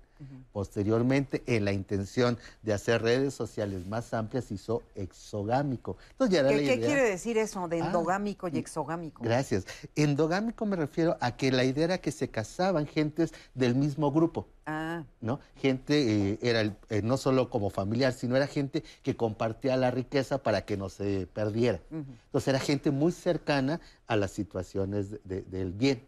Posteriormente, 0.52 1.44
en 1.46 1.66
la 1.66 1.74
intención 1.74 2.38
de 2.62 2.74
hacer 2.74 3.02
redes 3.02 3.34
sociales 3.34 3.86
más 3.86 4.14
amplias, 4.14 4.52
hizo 4.52 4.84
exogámico. 4.96 5.98
Entonces, 6.12 6.42
ya 6.42 6.48
¿Qué, 6.48 6.64
¿Qué, 6.64 6.80
quiere 6.80 7.04
decir 7.04 7.38
eso 7.38 7.68
de 7.68 7.82
ah, 7.82 7.88
endogámico 7.88 8.48
y 8.48 8.58
exogámico? 8.58 9.24
Gracias. 9.24 9.66
Endogámico 9.96 10.66
me 10.66 10.78
refiero 10.78 11.18
a 11.20 11.36
que 11.36 11.52
la 11.52 11.66
idea 11.66 11.86
era 11.86 11.98
que 11.98 12.12
se 12.12 12.30
casaban 12.30 12.88
gentes 12.88 13.34
del 13.54 13.76
mismo 13.76 14.12
grupo. 14.12 14.48
Ah. 14.66 15.04
¿no? 15.22 15.40
Gente, 15.58 16.32
eh, 16.32 16.40
era 16.42 16.62
eh, 16.90 17.02
no 17.04 17.18
solo 17.18 17.50
como 17.50 17.70
familiar, 17.70 18.14
sino 18.14 18.36
era 18.36 18.48
gente 18.48 18.84
que 19.04 19.16
compartía 19.16 19.78
la 19.78 19.92
riqueza 19.92 20.42
para 20.42 20.66
que 20.66 20.78
no 20.78 20.90
se 20.90 21.28
perdiera. 21.28 21.82
Entonces, 21.92 22.48
era 22.48 22.60
gente 22.60 22.92
muy 22.92 23.12
cercana 23.12 23.80
a 24.08 24.16
las 24.16 24.32
situaciones 24.32 25.20
del 25.24 25.72
bien. 25.74 26.04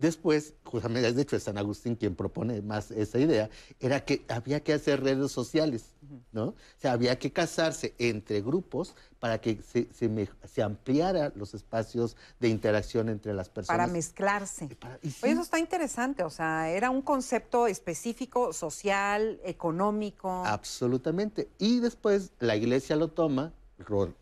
Después, 0.00 0.54
justamente, 0.64 1.12
de 1.12 1.22
hecho 1.22 1.36
es 1.36 1.42
San 1.42 1.58
Agustín 1.58 1.94
quien 1.94 2.14
propone 2.14 2.62
más 2.62 2.90
esa 2.90 3.18
idea, 3.18 3.50
era 3.78 4.02
que 4.02 4.24
había 4.28 4.60
que 4.60 4.72
hacer 4.72 5.02
redes 5.02 5.30
sociales, 5.30 5.94
¿no? 6.32 6.44
O 6.44 6.54
sea, 6.78 6.92
había 6.92 7.18
que 7.18 7.30
casarse 7.30 7.94
entre 7.98 8.40
grupos 8.40 8.94
para 9.18 9.42
que 9.42 9.60
se, 9.60 9.88
se, 9.92 10.62
ampliara 10.62 11.32
los 11.36 11.52
espacios 11.52 12.16
de 12.38 12.48
interacción 12.48 13.10
entre 13.10 13.34
las 13.34 13.50
personas. 13.50 13.78
Para 13.78 13.92
mezclarse. 13.92 14.70
eso 15.02 15.42
está 15.42 15.58
interesante, 15.58 16.22
o 16.22 16.30
sea, 16.30 16.70
era 16.70 16.88
un 16.88 17.02
concepto 17.02 17.66
específico, 17.66 18.54
social, 18.54 19.38
económico. 19.44 20.30
Absolutamente. 20.46 21.50
Y 21.58 21.80
después 21.80 22.32
la 22.38 22.56
iglesia 22.56 22.96
lo 22.96 23.08
toma, 23.08 23.52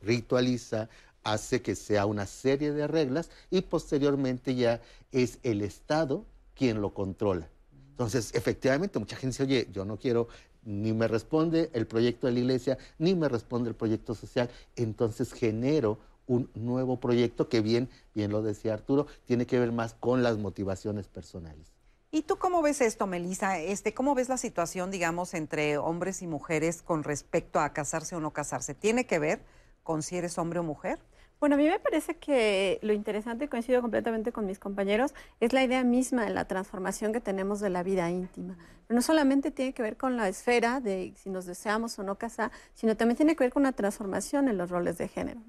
ritualiza, 0.02 0.88
hace 1.24 1.62
que 1.62 1.74
sea 1.74 2.06
una 2.06 2.26
serie 2.26 2.72
de 2.72 2.86
reglas 2.86 3.30
y 3.50 3.62
posteriormente 3.62 4.54
ya 4.54 4.80
es 5.12 5.38
el 5.42 5.62
Estado 5.62 6.24
quien 6.54 6.80
lo 6.80 6.94
controla. 6.94 7.48
Entonces, 7.90 8.34
efectivamente, 8.34 8.98
mucha 8.98 9.16
gente 9.16 9.34
dice, 9.34 9.42
oye, 9.42 9.68
yo 9.72 9.84
no 9.84 9.98
quiero, 9.98 10.28
ni 10.64 10.92
me 10.92 11.08
responde 11.08 11.70
el 11.72 11.86
proyecto 11.86 12.26
de 12.26 12.34
la 12.34 12.38
iglesia, 12.40 12.78
ni 12.98 13.14
me 13.14 13.28
responde 13.28 13.70
el 13.70 13.76
proyecto 13.76 14.14
social, 14.14 14.50
entonces 14.76 15.32
genero 15.32 15.98
un 16.26 16.50
nuevo 16.54 17.00
proyecto 17.00 17.48
que 17.48 17.60
bien, 17.60 17.88
bien 18.14 18.30
lo 18.30 18.42
decía 18.42 18.74
Arturo, 18.74 19.06
tiene 19.24 19.46
que 19.46 19.58
ver 19.58 19.72
más 19.72 19.94
con 19.94 20.22
las 20.22 20.38
motivaciones 20.38 21.08
personales. 21.08 21.72
¿Y 22.10 22.22
tú 22.22 22.38
cómo 22.38 22.62
ves 22.62 22.80
esto, 22.80 23.06
Melissa? 23.06 23.58
Este, 23.58 23.92
¿Cómo 23.92 24.14
ves 24.14 24.28
la 24.28 24.38
situación, 24.38 24.90
digamos, 24.90 25.34
entre 25.34 25.76
hombres 25.76 26.22
y 26.22 26.26
mujeres 26.26 26.80
con 26.80 27.02
respecto 27.02 27.60
a 27.60 27.72
casarse 27.72 28.16
o 28.16 28.20
no 28.20 28.32
casarse? 28.32 28.74
¿Tiene 28.74 29.06
que 29.06 29.18
ver 29.18 29.40
con 29.88 30.02
si 30.02 30.18
eres 30.18 30.36
hombre 30.36 30.58
o 30.58 30.62
mujer? 30.62 30.98
Bueno, 31.40 31.54
a 31.54 31.58
mí 31.58 31.66
me 31.66 31.80
parece 31.80 32.18
que 32.18 32.78
lo 32.82 32.92
interesante, 32.92 33.46
y 33.46 33.48
coincido 33.48 33.80
completamente 33.80 34.32
con 34.32 34.44
mis 34.44 34.58
compañeros, 34.58 35.14
es 35.40 35.54
la 35.54 35.64
idea 35.64 35.82
misma 35.82 36.26
de 36.26 36.30
la 36.34 36.44
transformación 36.44 37.14
que 37.14 37.22
tenemos 37.22 37.58
de 37.58 37.70
la 37.70 37.82
vida 37.82 38.10
íntima. 38.10 38.58
Pero 38.88 38.96
no 38.96 39.02
solamente 39.02 39.50
tiene 39.50 39.74
que 39.74 39.82
ver 39.82 39.98
con 39.98 40.16
la 40.16 40.28
esfera 40.28 40.80
de 40.80 41.12
si 41.16 41.28
nos 41.28 41.44
deseamos 41.44 41.98
o 41.98 42.02
no 42.02 42.16
casar, 42.16 42.50
sino 42.74 42.96
también 42.96 43.16
tiene 43.18 43.36
que 43.36 43.44
ver 43.44 43.52
con 43.52 43.60
una 43.62 43.72
transformación 43.72 44.48
en 44.48 44.56
los 44.56 44.70
roles 44.70 44.96
de 44.96 45.08
género. 45.08 45.40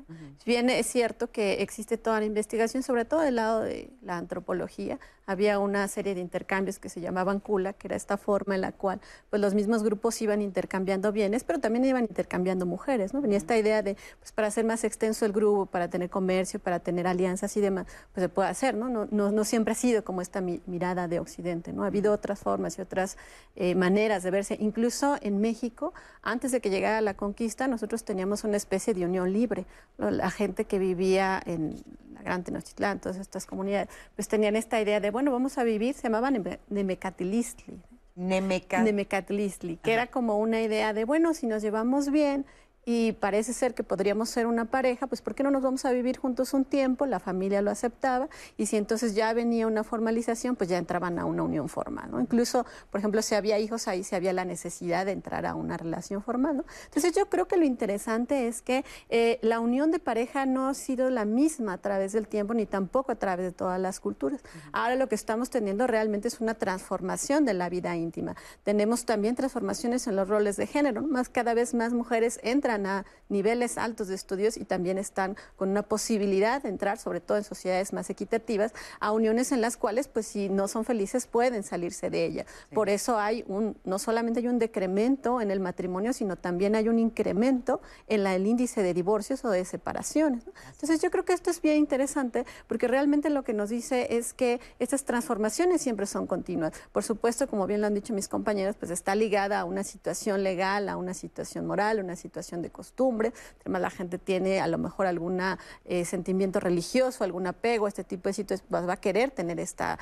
Si 0.43 0.49
bien 0.51 0.69
es 0.69 0.87
cierto 0.87 1.31
que 1.31 1.61
existe 1.61 1.97
toda 1.97 2.19
la 2.19 2.25
investigación, 2.25 2.83
sobre 2.83 3.05
todo 3.05 3.21
del 3.21 3.37
lado 3.37 3.61
de 3.61 3.91
la 4.01 4.17
antropología, 4.17 4.99
había 5.29 5.59
una 5.59 5.87
serie 5.87 6.15
de 6.15 6.21
intercambios 6.21 6.79
que 6.79 6.89
se 6.89 7.01
llamaban 7.01 7.39
Kula, 7.39 7.73
que 7.73 7.87
era 7.87 7.95
esta 7.95 8.17
forma 8.17 8.55
en 8.55 8.61
la 8.61 8.71
cual 8.71 8.99
pues, 9.29 9.39
los 9.39 9.53
mismos 9.53 9.83
grupos 9.83 10.19
iban 10.23 10.41
intercambiando 10.41 11.11
bienes, 11.11 11.43
pero 11.43 11.59
también 11.59 11.85
iban 11.85 12.05
intercambiando 12.05 12.65
mujeres. 12.65 13.13
¿no? 13.13 13.21
Venía 13.21 13.37
esta 13.37 13.55
idea 13.55 13.83
de, 13.83 13.95
pues 14.19 14.31
para 14.31 14.47
hacer 14.47 14.65
más 14.65 14.83
extenso 14.83 15.27
el 15.27 15.31
grupo, 15.31 15.67
para 15.67 15.87
tener 15.87 16.09
comercio, 16.09 16.59
para 16.59 16.79
tener 16.79 17.05
alianzas 17.05 17.55
y 17.57 17.61
demás, 17.61 17.85
pues 18.11 18.23
se 18.23 18.29
puede 18.29 18.49
hacer. 18.49 18.73
No, 18.73 18.89
no, 18.89 19.05
no, 19.05 19.43
siempre 19.43 19.73
ha 19.73 19.75
sido 19.75 20.03
como 20.03 20.23
esta 20.23 20.41
mirada 20.41 21.07
de 21.07 21.19
Occidente. 21.19 21.73
¿no? 21.73 21.83
Ha 21.83 21.87
habido 21.87 22.11
otras 22.11 22.39
formas 22.39 22.79
y 22.79 22.81
otras 22.81 23.15
eh, 23.55 23.75
maneras 23.75 24.23
de 24.23 24.31
verse. 24.31 24.57
Incluso 24.59 25.17
en 25.21 25.41
México, 25.41 25.93
antes 26.21 26.51
de 26.51 26.61
que 26.61 26.69
llegara 26.69 27.01
la 27.01 27.13
conquista, 27.15 27.67
nosotros 27.67 28.03
teníamos 28.03 28.43
una 28.43 28.57
especie 28.57 28.93
de 28.93 29.05
unión 29.05 29.33
libre. 29.33 29.65
La 29.97 30.31
gente 30.31 30.65
que 30.65 30.79
vivía 30.79 31.41
en 31.45 31.75
la 32.13 32.21
Gran 32.21 32.43
Tenochtitlán, 32.43 32.99
todas 32.99 33.17
estas 33.17 33.45
comunidades, 33.45 33.89
pues 34.15 34.27
tenían 34.27 34.55
esta 34.55 34.79
idea 34.81 34.99
de, 34.99 35.11
bueno, 35.11 35.31
vamos 35.31 35.57
a 35.57 35.63
vivir, 35.63 35.93
se 35.93 36.03
llamaba 36.03 36.31
Nemecatilistli. 36.69 37.81
Nemecatilistli, 38.15 39.77
que 39.77 39.93
era 39.93 40.07
como 40.07 40.37
una 40.37 40.61
idea 40.61 40.93
de, 40.93 41.05
bueno, 41.05 41.33
si 41.33 41.47
nos 41.47 41.61
llevamos 41.61 42.11
bien, 42.11 42.45
y 42.85 43.11
parece 43.13 43.53
ser 43.53 43.73
que 43.73 43.83
podríamos 43.83 44.29
ser 44.29 44.47
una 44.47 44.65
pareja, 44.65 45.07
pues 45.07 45.21
¿por 45.21 45.35
qué 45.35 45.43
no 45.43 45.51
nos 45.51 45.61
vamos 45.61 45.85
a 45.85 45.91
vivir 45.91 46.17
juntos 46.17 46.53
un 46.53 46.65
tiempo? 46.65 47.05
La 47.05 47.19
familia 47.19 47.61
lo 47.61 47.71
aceptaba 47.71 48.29
y 48.57 48.65
si 48.65 48.77
entonces 48.77 49.15
ya 49.15 49.31
venía 49.33 49.67
una 49.67 49.83
formalización, 49.83 50.55
pues 50.55 50.69
ya 50.69 50.77
entraban 50.77 51.19
a 51.19 51.25
una 51.25 51.43
unión 51.43 51.69
formal, 51.69 52.09
¿no? 52.11 52.19
Incluso, 52.19 52.65
por 52.89 52.99
ejemplo, 52.99 53.21
si 53.21 53.35
había 53.35 53.59
hijos 53.59 53.87
ahí, 53.87 54.03
si 54.03 54.15
había 54.15 54.33
la 54.33 54.45
necesidad 54.45 55.05
de 55.05 55.11
entrar 55.11 55.45
a 55.45 55.55
una 55.55 55.77
relación 55.77 56.23
formal, 56.23 56.57
¿no? 56.57 56.65
Entonces 56.85 57.13
yo 57.15 57.27
creo 57.27 57.47
que 57.47 57.57
lo 57.57 57.65
interesante 57.65 58.47
es 58.47 58.61
que 58.61 58.83
eh, 59.09 59.39
la 59.41 59.59
unión 59.59 59.91
de 59.91 59.99
pareja 59.99 60.45
no 60.45 60.67
ha 60.67 60.73
sido 60.73 61.09
la 61.09 61.25
misma 61.25 61.73
a 61.73 61.77
través 61.77 62.13
del 62.13 62.27
tiempo 62.27 62.53
ni 62.53 62.65
tampoco 62.65 63.11
a 63.11 63.15
través 63.15 63.45
de 63.45 63.51
todas 63.51 63.79
las 63.79 63.99
culturas. 63.99 64.41
Ahora 64.71 64.95
lo 64.95 65.07
que 65.07 65.15
estamos 65.15 65.49
teniendo 65.49 65.85
realmente 65.85 66.27
es 66.27 66.39
una 66.39 66.55
transformación 66.55 67.45
de 67.45 67.53
la 67.53 67.69
vida 67.69 67.95
íntima. 67.95 68.35
Tenemos 68.63 69.05
también 69.05 69.35
transformaciones 69.35 70.07
en 70.07 70.15
los 70.15 70.27
roles 70.27 70.57
de 70.57 70.65
género, 70.65 71.01
más 71.03 71.29
cada 71.29 71.53
vez 71.53 71.73
más 71.73 71.93
mujeres 71.93 72.39
entran 72.43 72.68
a 72.69 73.05
niveles 73.29 73.77
altos 73.77 74.07
de 74.07 74.15
estudios 74.15 74.57
y 74.57 74.65
también 74.65 74.97
están 74.97 75.37
con 75.55 75.69
una 75.69 75.83
posibilidad 75.83 76.61
de 76.61 76.69
entrar, 76.69 76.97
sobre 76.97 77.21
todo 77.21 77.37
en 77.37 77.43
sociedades 77.43 77.93
más 77.93 78.09
equitativas, 78.09 78.73
a 78.99 79.11
uniones 79.11 79.51
en 79.51 79.61
las 79.61 79.77
cuales, 79.77 80.07
pues 80.07 80.27
si 80.27 80.49
no 80.49 80.67
son 80.67 80.83
felices, 80.83 81.27
pueden 81.27 81.63
salirse 81.63 82.09
de 82.09 82.25
ellas. 82.25 82.47
Por 82.73 82.89
eso 82.89 83.19
hay 83.19 83.43
un, 83.47 83.77
no 83.83 83.99
solamente 83.99 84.39
hay 84.39 84.47
un 84.47 84.59
decremento 84.59 85.41
en 85.41 85.51
el 85.51 85.59
matrimonio, 85.59 86.13
sino 86.13 86.35
también 86.35 86.75
hay 86.75 86.89
un 86.89 86.99
incremento 86.99 87.81
en 88.07 88.23
la, 88.23 88.35
el 88.35 88.47
índice 88.47 88.83
de 88.83 88.93
divorcios 88.93 89.45
o 89.45 89.49
de 89.49 89.63
separaciones. 89.65 90.43
Entonces 90.71 91.01
yo 91.01 91.11
creo 91.11 91.25
que 91.25 91.33
esto 91.33 91.49
es 91.49 91.61
bien 91.61 91.77
interesante 91.77 92.45
porque 92.67 92.87
realmente 92.87 93.29
lo 93.29 93.43
que 93.43 93.53
nos 93.53 93.69
dice 93.69 94.17
es 94.17 94.33
que 94.33 94.59
estas 94.79 95.03
transformaciones 95.05 95.81
siempre 95.81 96.05
son 96.05 96.27
continuas. 96.27 96.73
Por 96.91 97.03
supuesto, 97.03 97.47
como 97.47 97.67
bien 97.67 97.81
lo 97.81 97.87
han 97.87 97.93
dicho 97.93 98.13
mis 98.13 98.27
compañeros, 98.27 98.75
pues 98.77 98.91
está 98.91 99.15
ligada 99.15 99.59
a 99.59 99.65
una 99.65 99.83
situación 99.83 100.43
legal, 100.43 100.89
a 100.89 100.97
una 100.97 101.13
situación 101.13 101.65
moral, 101.65 101.99
a 101.99 102.03
una 102.03 102.15
situación 102.15 102.58
de 102.61 102.69
costumbre, 102.69 103.33
además 103.61 103.81
la 103.81 103.89
gente 103.89 104.17
tiene 104.17 104.59
a 104.59 104.67
lo 104.67 104.77
mejor 104.77 105.07
algún 105.07 105.39
eh, 105.85 106.05
sentimiento 106.05 106.59
religioso, 106.59 107.23
algún 107.23 107.47
apego, 107.47 107.87
este 107.87 108.03
tipo 108.03 108.29
de 108.29 108.33
situaciones, 108.33 108.65
pues 108.69 108.87
va 108.87 108.93
a 108.93 109.01
querer 109.01 109.31
tener 109.31 109.59
esta 109.59 109.99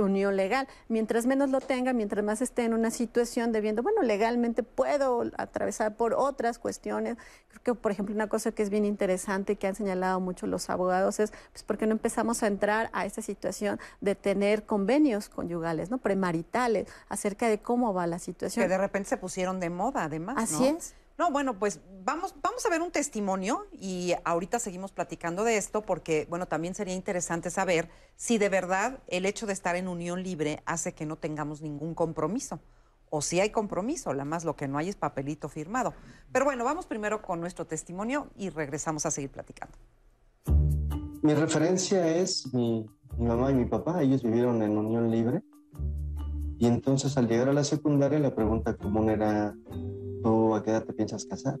unión 0.00 0.36
legal. 0.36 0.68
Mientras 0.88 1.26
menos 1.26 1.50
lo 1.50 1.60
tenga, 1.60 1.92
mientras 1.92 2.24
más 2.24 2.42
esté 2.42 2.64
en 2.64 2.74
una 2.74 2.90
situación 2.90 3.52
de 3.52 3.60
viendo, 3.60 3.82
bueno, 3.82 4.02
legalmente 4.02 4.62
puedo 4.62 5.24
atravesar 5.36 5.96
por 5.96 6.14
otras 6.14 6.58
cuestiones. 6.58 7.16
Creo 7.48 7.62
que, 7.62 7.74
por 7.74 7.92
ejemplo, 7.92 8.14
una 8.14 8.28
cosa 8.28 8.52
que 8.52 8.62
es 8.62 8.70
bien 8.70 8.84
interesante 8.84 9.54
y 9.54 9.56
que 9.56 9.66
han 9.66 9.74
señalado 9.74 10.20
mucho 10.20 10.46
los 10.46 10.68
abogados 10.70 11.20
es, 11.20 11.32
pues, 11.52 11.62
¿por 11.62 11.78
qué 11.78 11.86
no 11.86 11.92
empezamos 11.92 12.42
a 12.42 12.46
entrar 12.46 12.90
a 12.92 13.06
esta 13.06 13.22
situación 13.22 13.78
de 14.00 14.14
tener 14.14 14.64
convenios 14.64 15.28
conyugales, 15.28 15.90
¿no? 15.90 15.98
Premaritales, 15.98 16.88
acerca 17.08 17.48
de 17.48 17.58
cómo 17.58 17.94
va 17.94 18.06
la 18.06 18.18
situación. 18.18 18.64
Que 18.64 18.68
de 18.68 18.78
repente 18.78 19.08
se 19.08 19.16
pusieron 19.16 19.60
de 19.60 19.70
moda, 19.70 20.04
además. 20.04 20.36
Así 20.38 20.66
es. 20.66 20.94
No, 21.18 21.30
bueno, 21.30 21.58
pues 21.58 21.80
vamos, 22.04 22.34
vamos 22.42 22.66
a 22.66 22.68
ver 22.68 22.82
un 22.82 22.90
testimonio 22.90 23.66
y 23.72 24.12
ahorita 24.24 24.58
seguimos 24.58 24.92
platicando 24.92 25.44
de 25.44 25.56
esto 25.56 25.80
porque, 25.80 26.26
bueno, 26.28 26.46
también 26.46 26.74
sería 26.74 26.94
interesante 26.94 27.50
saber 27.50 27.88
si 28.16 28.36
de 28.36 28.50
verdad 28.50 29.00
el 29.06 29.24
hecho 29.24 29.46
de 29.46 29.54
estar 29.54 29.76
en 29.76 29.88
unión 29.88 30.22
libre 30.22 30.62
hace 30.66 30.92
que 30.92 31.06
no 31.06 31.16
tengamos 31.16 31.62
ningún 31.62 31.94
compromiso 31.94 32.60
o 33.08 33.22
si 33.22 33.40
hay 33.40 33.50
compromiso, 33.50 34.12
la 34.12 34.26
más 34.26 34.44
lo 34.44 34.56
que 34.56 34.68
no 34.68 34.76
hay 34.76 34.90
es 34.90 34.96
papelito 34.96 35.48
firmado. 35.48 35.94
Pero 36.32 36.44
bueno, 36.44 36.64
vamos 36.64 36.84
primero 36.86 37.22
con 37.22 37.40
nuestro 37.40 37.64
testimonio 37.66 38.28
y 38.36 38.50
regresamos 38.50 39.06
a 39.06 39.10
seguir 39.10 39.30
platicando. 39.30 39.74
Mi 41.22 41.32
referencia 41.32 42.06
es 42.06 42.52
mi, 42.52 42.86
mi 43.16 43.26
mamá 43.26 43.50
y 43.50 43.54
mi 43.54 43.64
papá, 43.64 44.02
ellos 44.02 44.22
vivieron 44.22 44.62
en 44.62 44.76
unión 44.76 45.10
libre 45.10 45.42
y 46.58 46.66
entonces 46.66 47.16
al 47.16 47.28
llegar 47.28 47.48
a 47.48 47.52
la 47.52 47.64
secundaria 47.64 48.18
la 48.18 48.34
pregunta 48.34 48.74
común 48.76 49.10
era 49.10 49.54
a 50.54 50.62
qué 50.62 50.70
edad 50.70 50.84
te 50.84 50.92
piensas 50.92 51.24
casar? 51.24 51.58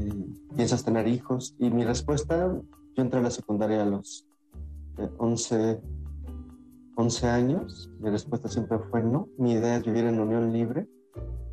Eh, 0.00 0.26
¿Piensas 0.56 0.84
tener 0.84 1.06
hijos? 1.08 1.54
Y 1.58 1.70
mi 1.70 1.84
respuesta, 1.84 2.50
yo 2.94 3.02
entré 3.02 3.20
a 3.20 3.22
la 3.22 3.30
secundaria 3.30 3.82
a 3.82 3.86
los 3.86 4.26
11, 5.18 5.80
11 6.96 7.28
años. 7.28 7.90
Mi 8.00 8.10
respuesta 8.10 8.48
siempre 8.48 8.78
fue 8.90 9.02
no. 9.02 9.28
Mi 9.36 9.52
idea 9.52 9.76
es 9.76 9.84
vivir 9.84 10.04
en 10.04 10.20
unión 10.20 10.52
libre, 10.52 10.88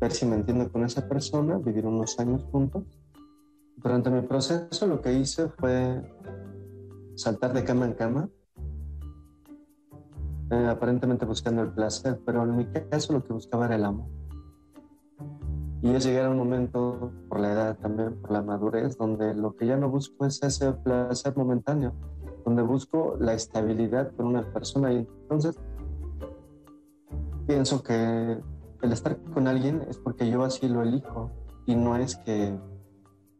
ver 0.00 0.12
si 0.12 0.26
me 0.26 0.36
entiendo 0.36 0.70
con 0.72 0.84
esa 0.84 1.08
persona, 1.08 1.58
vivir 1.58 1.86
unos 1.86 2.18
años 2.18 2.42
juntos. 2.50 2.84
Durante 3.76 4.10
mi 4.10 4.22
proceso 4.22 4.86
lo 4.86 5.00
que 5.00 5.12
hice 5.12 5.48
fue 5.48 6.02
saltar 7.16 7.52
de 7.52 7.64
cama 7.64 7.86
en 7.86 7.94
cama, 7.94 8.28
eh, 10.50 10.66
aparentemente 10.68 11.24
buscando 11.24 11.62
el 11.62 11.72
placer, 11.72 12.20
pero 12.24 12.42
en 12.42 12.56
mi 12.56 12.66
caso 12.66 13.12
lo 13.12 13.24
que 13.24 13.32
buscaba 13.32 13.66
era 13.66 13.76
el 13.76 13.84
amor. 13.84 14.08
Y 15.82 15.90
es 15.94 16.04
llegar 16.04 16.26
a 16.26 16.30
un 16.30 16.36
momento, 16.36 17.12
por 17.28 17.40
la 17.40 17.52
edad 17.52 17.78
también, 17.78 18.20
por 18.20 18.32
la 18.32 18.42
madurez, 18.42 18.98
donde 18.98 19.34
lo 19.34 19.56
que 19.56 19.66
ya 19.66 19.76
no 19.76 19.88
busco 19.88 20.26
es 20.26 20.42
ese 20.42 20.72
placer 20.72 21.36
momentáneo, 21.36 21.94
donde 22.44 22.62
busco 22.62 23.16
la 23.18 23.32
estabilidad 23.32 24.12
con 24.16 24.26
una 24.26 24.42
persona 24.52 24.92
y 24.92 24.98
entonces 24.98 25.58
pienso 27.46 27.82
que 27.82 28.38
el 28.82 28.92
estar 28.92 29.18
con 29.32 29.48
alguien 29.48 29.82
es 29.88 29.98
porque 29.98 30.30
yo 30.30 30.44
así 30.44 30.68
lo 30.68 30.82
elijo 30.82 31.30
y 31.66 31.74
no 31.76 31.96
es 31.96 32.16
que 32.16 32.58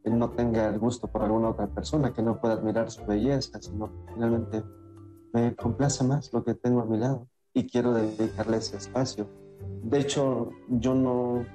él 0.03 0.17
no 0.17 0.31
tenga 0.31 0.67
el 0.67 0.79
gusto 0.79 1.07
por 1.07 1.23
alguna 1.23 1.49
otra 1.49 1.67
persona, 1.67 2.11
que 2.11 2.23
no 2.23 2.39
pueda 2.39 2.55
admirar 2.55 2.89
su 2.89 3.05
belleza, 3.05 3.61
sino 3.61 3.87
que 3.87 4.13
finalmente 4.13 4.63
me 5.33 5.55
complace 5.55 6.03
más 6.03 6.31
lo 6.33 6.43
que 6.43 6.53
tengo 6.53 6.81
a 6.81 6.85
mi 6.85 6.97
lado 6.97 7.27
y 7.53 7.67
quiero 7.67 7.93
dedicarle 7.93 8.57
ese 8.57 8.77
espacio. 8.77 9.27
De 9.83 9.99
hecho, 9.99 10.49
yo 10.69 10.95
no, 10.95 11.45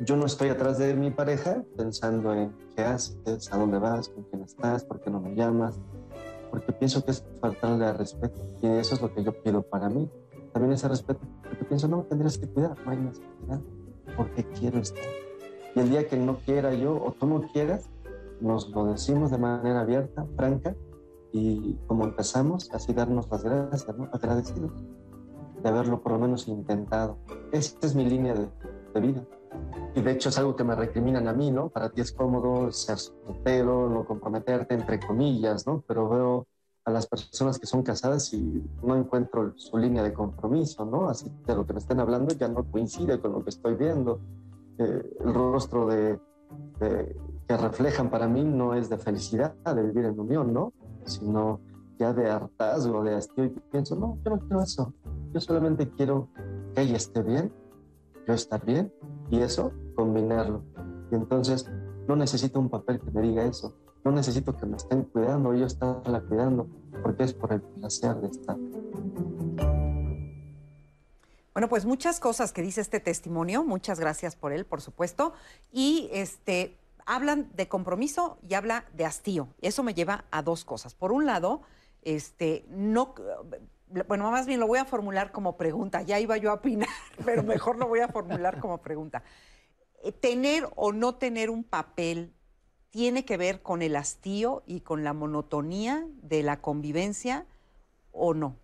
yo 0.00 0.16
no 0.16 0.26
estoy 0.26 0.48
atrás 0.48 0.78
de 0.78 0.94
mi 0.94 1.10
pareja 1.10 1.62
pensando 1.76 2.34
en 2.34 2.52
qué 2.74 2.82
haces, 2.82 3.52
a 3.52 3.58
dónde 3.58 3.78
vas, 3.78 4.08
con 4.08 4.24
quién 4.24 4.42
estás, 4.42 4.84
por 4.84 5.00
qué 5.00 5.10
no 5.10 5.20
me 5.20 5.34
llamas, 5.34 5.78
porque 6.50 6.72
pienso 6.72 7.04
que 7.04 7.12
es 7.12 7.24
faltarle 7.40 7.86
al 7.86 7.98
respeto 7.98 8.40
y 8.62 8.66
eso 8.66 8.94
es 8.94 9.02
lo 9.02 9.12
que 9.12 9.22
yo 9.22 9.32
pido 9.42 9.62
para 9.62 9.88
mí. 9.88 10.08
También 10.52 10.72
ese 10.72 10.88
respeto, 10.88 11.20
porque 11.42 11.64
pienso, 11.64 11.88
no 11.88 12.02
tendrías 12.04 12.38
que 12.38 12.46
cuidar, 12.46 12.76
no 12.84 12.90
hay 12.90 12.98
necesidad, 12.98 13.60
porque 14.16 14.44
quiero 14.58 14.78
estar. 14.78 15.04
Y 15.74 15.80
el 15.80 15.90
día 15.90 16.08
que 16.08 16.16
no 16.16 16.38
quiera 16.38 16.72
yo 16.72 16.94
o 16.94 17.12
tú 17.12 17.26
no 17.26 17.42
quieras, 17.52 17.90
nos 18.40 18.70
lo 18.70 18.86
decimos 18.86 19.30
de 19.30 19.38
manera 19.38 19.80
abierta, 19.80 20.26
franca, 20.36 20.74
y 21.36 21.78
como 21.86 22.04
empezamos, 22.04 22.70
así 22.72 22.94
darnos 22.94 23.28
las 23.30 23.44
gracias, 23.44 23.96
¿no? 23.96 24.08
agradecidos 24.12 24.72
de 25.62 25.68
haberlo 25.68 26.00
por 26.02 26.12
lo 26.12 26.18
menos 26.18 26.48
intentado. 26.48 27.18
Esta 27.52 27.86
es 27.86 27.94
mi 27.94 28.04
línea 28.08 28.34
de, 28.34 28.48
de 28.94 29.00
vida. 29.00 29.24
Y 29.94 30.00
de 30.00 30.12
hecho 30.12 30.28
es 30.30 30.38
algo 30.38 30.56
que 30.56 30.64
me 30.64 30.74
recriminan 30.74 31.28
a 31.28 31.32
mí, 31.32 31.50
¿no? 31.50 31.68
Para 31.68 31.90
ti 31.90 32.00
es 32.00 32.12
cómodo 32.12 32.70
ser 32.72 32.98
soltero, 32.98 33.88
no 33.88 34.04
comprometerte, 34.04 34.74
entre 34.74 35.00
comillas, 35.00 35.66
¿no? 35.66 35.82
Pero 35.86 36.08
veo 36.08 36.46
a 36.84 36.90
las 36.90 37.06
personas 37.06 37.58
que 37.58 37.66
son 37.66 37.82
casadas 37.82 38.32
y 38.32 38.64
no 38.82 38.96
encuentro 38.96 39.52
su 39.56 39.76
línea 39.76 40.02
de 40.02 40.12
compromiso, 40.12 40.84
¿no? 40.84 41.08
Así 41.08 41.30
de 41.46 41.54
lo 41.54 41.66
que 41.66 41.72
me 41.72 41.80
están 41.80 42.00
hablando 42.00 42.34
ya 42.34 42.48
no 42.48 42.64
coincide 42.64 43.18
con 43.18 43.32
lo 43.32 43.42
que 43.42 43.50
estoy 43.50 43.74
viendo. 43.74 44.20
Eh, 44.78 45.16
el 45.20 45.34
rostro 45.34 45.86
de, 45.86 46.18
de, 46.78 47.16
que 47.48 47.56
reflejan 47.56 48.10
para 48.10 48.28
mí 48.28 48.44
no 48.44 48.74
es 48.74 48.88
de 48.88 48.98
felicidad, 48.98 49.54
de 49.64 49.82
vivir 49.82 50.04
en 50.04 50.20
unión, 50.20 50.52
¿no? 50.52 50.72
Sino 51.06 51.60
ya 51.98 52.12
de 52.12 52.30
hartazgo, 52.30 53.02
de 53.02 53.14
hastío. 53.14 53.44
Y 53.44 53.50
pienso, 53.70 53.96
no, 53.96 54.18
yo 54.24 54.30
no 54.30 54.38
quiero 54.40 54.62
eso. 54.62 54.92
Yo 55.32 55.40
solamente 55.40 55.88
quiero 55.88 56.28
que 56.74 56.82
ella 56.82 56.96
esté 56.96 57.22
bien, 57.22 57.52
yo 58.26 58.34
estar 58.34 58.64
bien 58.64 58.92
y 59.30 59.40
eso 59.40 59.72
combinarlo. 59.94 60.62
Y 61.10 61.14
entonces 61.14 61.70
no 62.06 62.16
necesito 62.16 62.60
un 62.60 62.68
papel 62.68 63.00
que 63.00 63.10
me 63.10 63.22
diga 63.22 63.44
eso. 63.44 63.74
No 64.04 64.12
necesito 64.12 64.56
que 64.56 64.66
me 64.66 64.76
estén 64.76 65.02
cuidando, 65.04 65.52
yo 65.54 65.66
estarla 65.66 66.20
cuidando, 66.20 66.68
porque 67.02 67.24
es 67.24 67.34
por 67.34 67.52
el 67.52 67.60
placer 67.60 68.14
de 68.16 68.28
estar. 68.28 68.56
Bueno, 71.52 71.68
pues 71.68 71.86
muchas 71.86 72.20
cosas 72.20 72.52
que 72.52 72.62
dice 72.62 72.82
este 72.82 73.00
testimonio, 73.00 73.64
muchas 73.64 73.98
gracias 73.98 74.36
por 74.36 74.52
él, 74.52 74.64
por 74.66 74.80
supuesto, 74.80 75.32
y 75.72 76.08
este 76.12 76.76
hablan 77.06 77.50
de 77.54 77.68
compromiso 77.68 78.38
y 78.46 78.54
habla 78.54 78.84
de 78.92 79.06
hastío. 79.06 79.48
Eso 79.62 79.82
me 79.82 79.94
lleva 79.94 80.24
a 80.30 80.42
dos 80.42 80.64
cosas. 80.64 80.94
Por 80.94 81.12
un 81.12 81.24
lado, 81.24 81.62
este 82.02 82.66
no 82.68 83.14
bueno, 84.08 84.30
más 84.30 84.46
bien 84.46 84.60
lo 84.60 84.66
voy 84.66 84.78
a 84.78 84.84
formular 84.84 85.32
como 85.32 85.56
pregunta. 85.56 86.02
Ya 86.02 86.18
iba 86.18 86.36
yo 86.36 86.50
a 86.50 86.54
opinar, 86.54 86.88
pero 87.24 87.42
mejor 87.42 87.78
lo 87.78 87.86
voy 87.88 88.00
a 88.00 88.08
formular 88.08 88.60
como 88.60 88.78
pregunta. 88.78 89.22
Eh, 90.02 90.12
¿Tener 90.12 90.68
o 90.74 90.92
no 90.92 91.14
tener 91.14 91.50
un 91.50 91.64
papel 91.64 92.32
tiene 92.90 93.24
que 93.24 93.36
ver 93.36 93.62
con 93.62 93.82
el 93.82 93.96
hastío 93.96 94.62
y 94.66 94.80
con 94.80 95.04
la 95.04 95.12
monotonía 95.12 96.06
de 96.22 96.42
la 96.42 96.60
convivencia 96.60 97.46
o 98.10 98.34
no? 98.34 98.56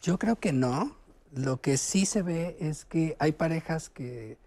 Yo 0.00 0.18
creo 0.18 0.36
que 0.36 0.52
no. 0.52 0.96
Lo 1.32 1.60
que 1.60 1.76
sí 1.76 2.06
se 2.06 2.22
ve 2.22 2.56
es 2.60 2.84
que 2.84 3.16
hay 3.18 3.32
parejas 3.32 3.90
que 3.90 4.38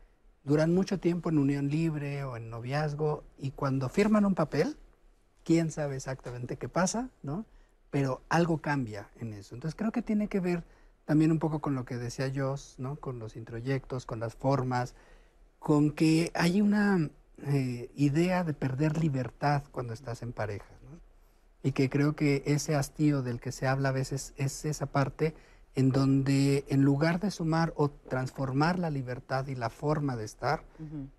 duran 0.47 0.73
mucho 0.73 0.97
tiempo 0.97 1.29
en 1.29 1.39
unión 1.39 1.67
libre 1.67 2.23
o 2.23 2.38
en 2.38 2.49
noviazgo 2.49 3.25
y 3.38 3.51
cuando 3.51 3.89
firman 3.89 4.23
un 4.23 4.33
papel, 4.33 4.77
quién 5.43 5.71
sabe 5.71 5.97
exactamente 5.97 6.55
qué 6.55 6.69
pasa, 6.69 7.10
¿no? 7.21 7.45
pero 7.89 8.21
algo 8.29 8.60
cambia 8.60 9.10
en 9.19 9.33
eso. 9.33 9.55
Entonces 9.55 9.77
creo 9.77 9.91
que 9.91 10.01
tiene 10.01 10.29
que 10.29 10.39
ver 10.39 10.63
también 11.03 11.33
un 11.33 11.39
poco 11.39 11.60
con 11.60 11.75
lo 11.75 11.83
que 11.83 11.97
decía 11.97 12.31
Joss, 12.33 12.75
¿no? 12.77 12.95
con 12.95 13.19
los 13.19 13.36
introyectos, 13.36 14.05
con 14.05 14.21
las 14.21 14.36
formas, 14.36 14.95
con 15.60 15.91
que 15.91 16.31
hay 16.33 16.62
una 16.62 17.10
eh, 17.43 17.91
idea 17.95 18.45
de 18.45 18.53
perder 18.53 18.97
libertad 18.97 19.63
cuando 19.71 19.93
estás 19.93 20.21
en 20.21 20.31
pareja. 20.31 20.65
Y 21.62 21.73
que 21.73 21.89
creo 21.89 22.15
que 22.15 22.43
ese 22.45 22.75
hastío 22.75 23.21
del 23.21 23.41
que 23.41 23.51
se 23.51 23.67
habla 23.67 23.89
a 23.89 23.91
veces 23.91 24.33
es 24.38 24.63
esa 24.63 24.86
parte 24.86 25.36
en 25.75 25.91
donde 25.91 26.65
en 26.69 26.82
lugar 26.82 27.19
de 27.19 27.30
sumar 27.30 27.71
o 27.75 27.89
transformar 27.89 28.80
la 28.80 28.89
libertad 28.89 29.45
y 29.47 29.56
la 29.56 29.69
forma 29.69 30.15
de 30.15 30.25
estar, 30.25 30.63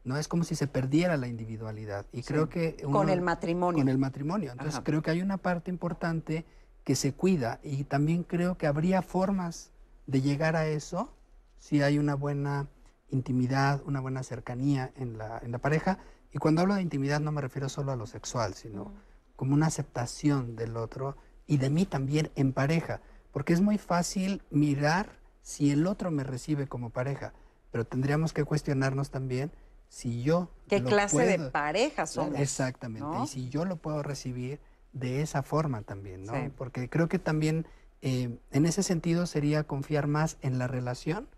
no 0.04 0.16
es 0.16 0.26
como 0.26 0.42
si 0.42 0.56
se 0.56 0.66
perdiera 0.66 1.16
la 1.16 1.28
individualidad. 1.28 2.06
Y 2.12 2.22
creo 2.22 2.48
que 2.48 2.76
con 2.76 3.08
el 3.08 3.20
matrimonio. 3.20 3.80
Con 3.80 3.88
el 3.88 3.98
matrimonio. 3.98 4.52
Entonces 4.52 4.80
creo 4.82 5.00
que 5.00 5.12
hay 5.12 5.22
una 5.22 5.36
parte 5.36 5.70
importante 5.70 6.44
que 6.82 6.96
se 6.96 7.12
cuida 7.12 7.60
y 7.62 7.84
también 7.84 8.24
creo 8.24 8.56
que 8.56 8.66
habría 8.66 9.02
formas 9.02 9.70
de 10.06 10.22
llegar 10.22 10.56
a 10.56 10.66
eso 10.66 11.12
si 11.58 11.82
hay 11.82 11.98
una 11.98 12.14
buena 12.14 12.66
intimidad, 13.10 13.82
una 13.86 14.00
buena 14.00 14.22
cercanía 14.22 14.90
en 14.96 15.18
la, 15.18 15.38
en 15.42 15.52
la 15.52 15.58
pareja. 15.58 15.98
Y 16.32 16.38
cuando 16.38 16.62
hablo 16.62 16.74
de 16.74 16.82
intimidad 16.82 17.20
no 17.20 17.32
me 17.32 17.40
refiero 17.40 17.68
solo 17.68 17.92
a 17.92 17.96
lo 17.96 18.06
sexual, 18.06 18.54
sino 18.54 18.92
como 19.36 19.54
una 19.54 19.66
aceptación 19.66 20.56
del 20.56 20.76
otro 20.76 21.16
y 21.46 21.58
de 21.58 21.70
mí 21.70 21.86
también 21.86 22.30
en 22.34 22.52
pareja, 22.52 23.00
porque 23.38 23.52
es 23.52 23.60
muy 23.60 23.78
fácil 23.78 24.42
mirar 24.50 25.20
si 25.42 25.70
el 25.70 25.86
otro 25.86 26.10
me 26.10 26.24
recibe 26.24 26.66
como 26.66 26.90
pareja, 26.90 27.34
pero 27.70 27.84
tendríamos 27.84 28.32
que 28.32 28.42
cuestionarnos 28.42 29.12
también 29.12 29.52
si 29.88 30.24
yo... 30.24 30.50
¿Qué 30.68 30.82
clase 30.82 31.24
de 31.24 31.38
pareja 31.48 32.06
somos? 32.06 32.40
Exactamente, 32.40 33.16
y 33.22 33.28
si 33.28 33.48
yo 33.48 33.64
lo 33.64 33.76
puedo 33.76 34.02
recibir 34.02 34.58
de 34.92 35.22
esa 35.22 35.44
forma 35.44 35.82
también, 35.82 36.24
¿no? 36.24 36.32
Porque 36.56 36.90
creo 36.90 37.08
que 37.08 37.20
también 37.20 37.64
eh, 38.02 38.40
en 38.50 38.66
ese 38.66 38.82
sentido 38.82 39.24
sería 39.24 39.62
confiar 39.62 40.08
más 40.08 40.36
en 40.42 40.58
la 40.58 40.66
relación 40.66 41.28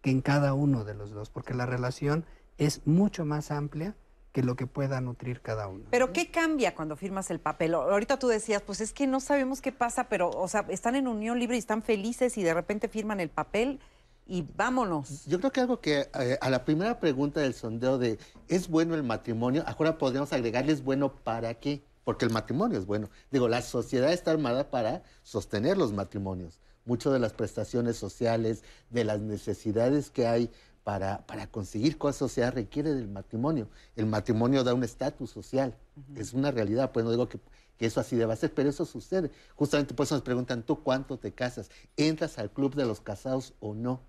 que 0.00 0.12
en 0.12 0.20
cada 0.20 0.54
uno 0.54 0.84
de 0.84 0.94
los 0.94 1.10
dos, 1.10 1.28
porque 1.28 1.54
la 1.54 1.66
relación 1.66 2.24
es 2.56 2.86
mucho 2.86 3.24
más 3.24 3.50
amplia 3.50 3.96
que 4.38 4.44
lo 4.44 4.54
que 4.54 4.68
pueda 4.68 5.00
nutrir 5.00 5.40
cada 5.40 5.66
uno. 5.66 5.86
Pero 5.90 6.12
¿qué 6.12 6.30
cambia 6.30 6.72
cuando 6.72 6.96
firmas 6.96 7.28
el 7.32 7.40
papel? 7.40 7.74
Ahorita 7.74 8.20
tú 8.20 8.28
decías, 8.28 8.62
pues 8.62 8.80
es 8.80 8.92
que 8.92 9.08
no 9.08 9.18
sabemos 9.18 9.60
qué 9.60 9.72
pasa, 9.72 10.04
pero, 10.08 10.30
o 10.30 10.46
sea, 10.46 10.64
están 10.68 10.94
en 10.94 11.08
unión 11.08 11.40
libre 11.40 11.56
y 11.56 11.58
están 11.58 11.82
felices 11.82 12.38
y 12.38 12.44
de 12.44 12.54
repente 12.54 12.88
firman 12.88 13.18
el 13.18 13.30
papel 13.30 13.80
y 14.28 14.46
vámonos. 14.54 15.26
Yo 15.26 15.40
creo 15.40 15.50
que 15.50 15.60
algo 15.60 15.80
que 15.80 16.08
eh, 16.20 16.38
a 16.40 16.50
la 16.50 16.64
primera 16.64 17.00
pregunta 17.00 17.40
del 17.40 17.52
sondeo 17.52 17.98
de 17.98 18.20
¿es 18.46 18.68
bueno 18.68 18.94
el 18.94 19.02
matrimonio? 19.02 19.64
Ahora 19.66 19.98
podríamos 19.98 20.32
agregarle 20.32 20.72
¿es 20.72 20.84
bueno 20.84 21.12
para 21.12 21.54
qué? 21.54 21.82
porque 22.04 22.24
el 22.24 22.30
matrimonio 22.30 22.78
es 22.78 22.86
bueno. 22.86 23.10
Digo, 23.32 23.48
la 23.48 23.60
sociedad 23.60 24.12
está 24.12 24.30
armada 24.30 24.70
para 24.70 25.02
sostener 25.24 25.76
los 25.76 25.92
matrimonios. 25.92 26.60
Muchas 26.86 27.12
de 27.12 27.18
las 27.18 27.34
prestaciones 27.34 27.96
sociales, 27.96 28.62
de 28.88 29.04
las 29.04 29.20
necesidades 29.20 30.10
que 30.10 30.26
hay 30.26 30.50
para, 30.88 31.26
para 31.26 31.46
conseguir 31.46 31.98
cosas 31.98 32.16
sociales 32.16 32.54
requiere 32.54 32.94
del 32.94 33.08
matrimonio. 33.08 33.68
El 33.94 34.06
matrimonio 34.06 34.64
da 34.64 34.72
un 34.72 34.82
estatus 34.82 35.28
social, 35.28 35.76
es 36.16 36.32
una 36.32 36.50
realidad, 36.50 36.92
pues 36.92 37.04
no 37.04 37.10
digo 37.10 37.28
que 37.28 37.38
que 37.76 37.86
eso 37.86 38.00
así 38.00 38.16
debe 38.16 38.34
ser, 38.34 38.52
pero 38.54 38.70
eso 38.70 38.84
sucede. 38.86 39.30
Justamente 39.54 39.94
por 39.94 40.04
eso 40.04 40.16
nos 40.16 40.24
preguntan, 40.24 40.64
¿tú 40.64 40.82
cuánto 40.82 41.18
te 41.18 41.30
casas? 41.30 41.70
¿Entras 41.96 42.38
al 42.38 42.50
club 42.50 42.74
de 42.74 42.86
los 42.86 43.00
casados 43.00 43.52
o 43.60 43.74
no? 43.74 44.00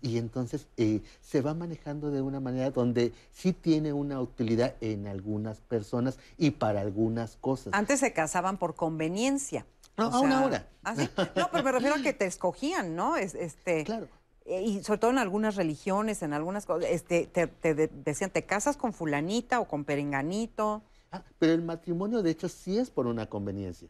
Y 0.00 0.18
entonces 0.18 0.68
eh, 0.76 1.02
se 1.22 1.40
va 1.40 1.52
manejando 1.52 2.12
de 2.12 2.20
una 2.20 2.38
manera 2.38 2.70
donde 2.70 3.12
sí 3.32 3.52
tiene 3.52 3.92
una 3.94 4.20
utilidad 4.20 4.76
en 4.80 5.08
algunas 5.08 5.60
personas 5.60 6.18
y 6.36 6.50
para 6.50 6.82
algunas 6.82 7.36
cosas. 7.36 7.72
Antes 7.72 7.98
se 7.98 8.12
casaban 8.12 8.58
por 8.58 8.76
conveniencia. 8.76 9.66
No, 9.96 10.04
aún 10.04 10.30
ahora. 10.30 10.68
¿ah, 10.84 10.94
no, 11.34 11.48
pero 11.50 11.64
me 11.64 11.72
refiero 11.72 11.96
a 11.96 12.02
que 12.02 12.12
te 12.12 12.26
escogían, 12.26 12.94
¿no? 12.94 13.16
este, 13.16 13.82
claro. 13.84 14.06
Eh, 14.46 14.62
y 14.62 14.84
sobre 14.84 14.98
todo 14.98 15.10
en 15.10 15.18
algunas 15.18 15.56
religiones, 15.56 16.22
en 16.22 16.32
algunas 16.32 16.66
cosas, 16.66 16.88
este, 16.90 17.26
te, 17.26 17.50
decían, 17.74 18.30
¿te 18.30 18.44
casas 18.44 18.76
con 18.76 18.92
fulanita 18.92 19.60
o 19.60 19.66
con 19.66 19.84
perenganito? 19.84 20.82
Ah, 21.10 21.22
pero 21.38 21.52
el 21.52 21.62
matrimonio, 21.62 22.22
de 22.22 22.30
hecho, 22.30 22.48
sí 22.48 22.78
es 22.78 22.90
por 22.90 23.06
una 23.06 23.26
conveniencia. 23.26 23.88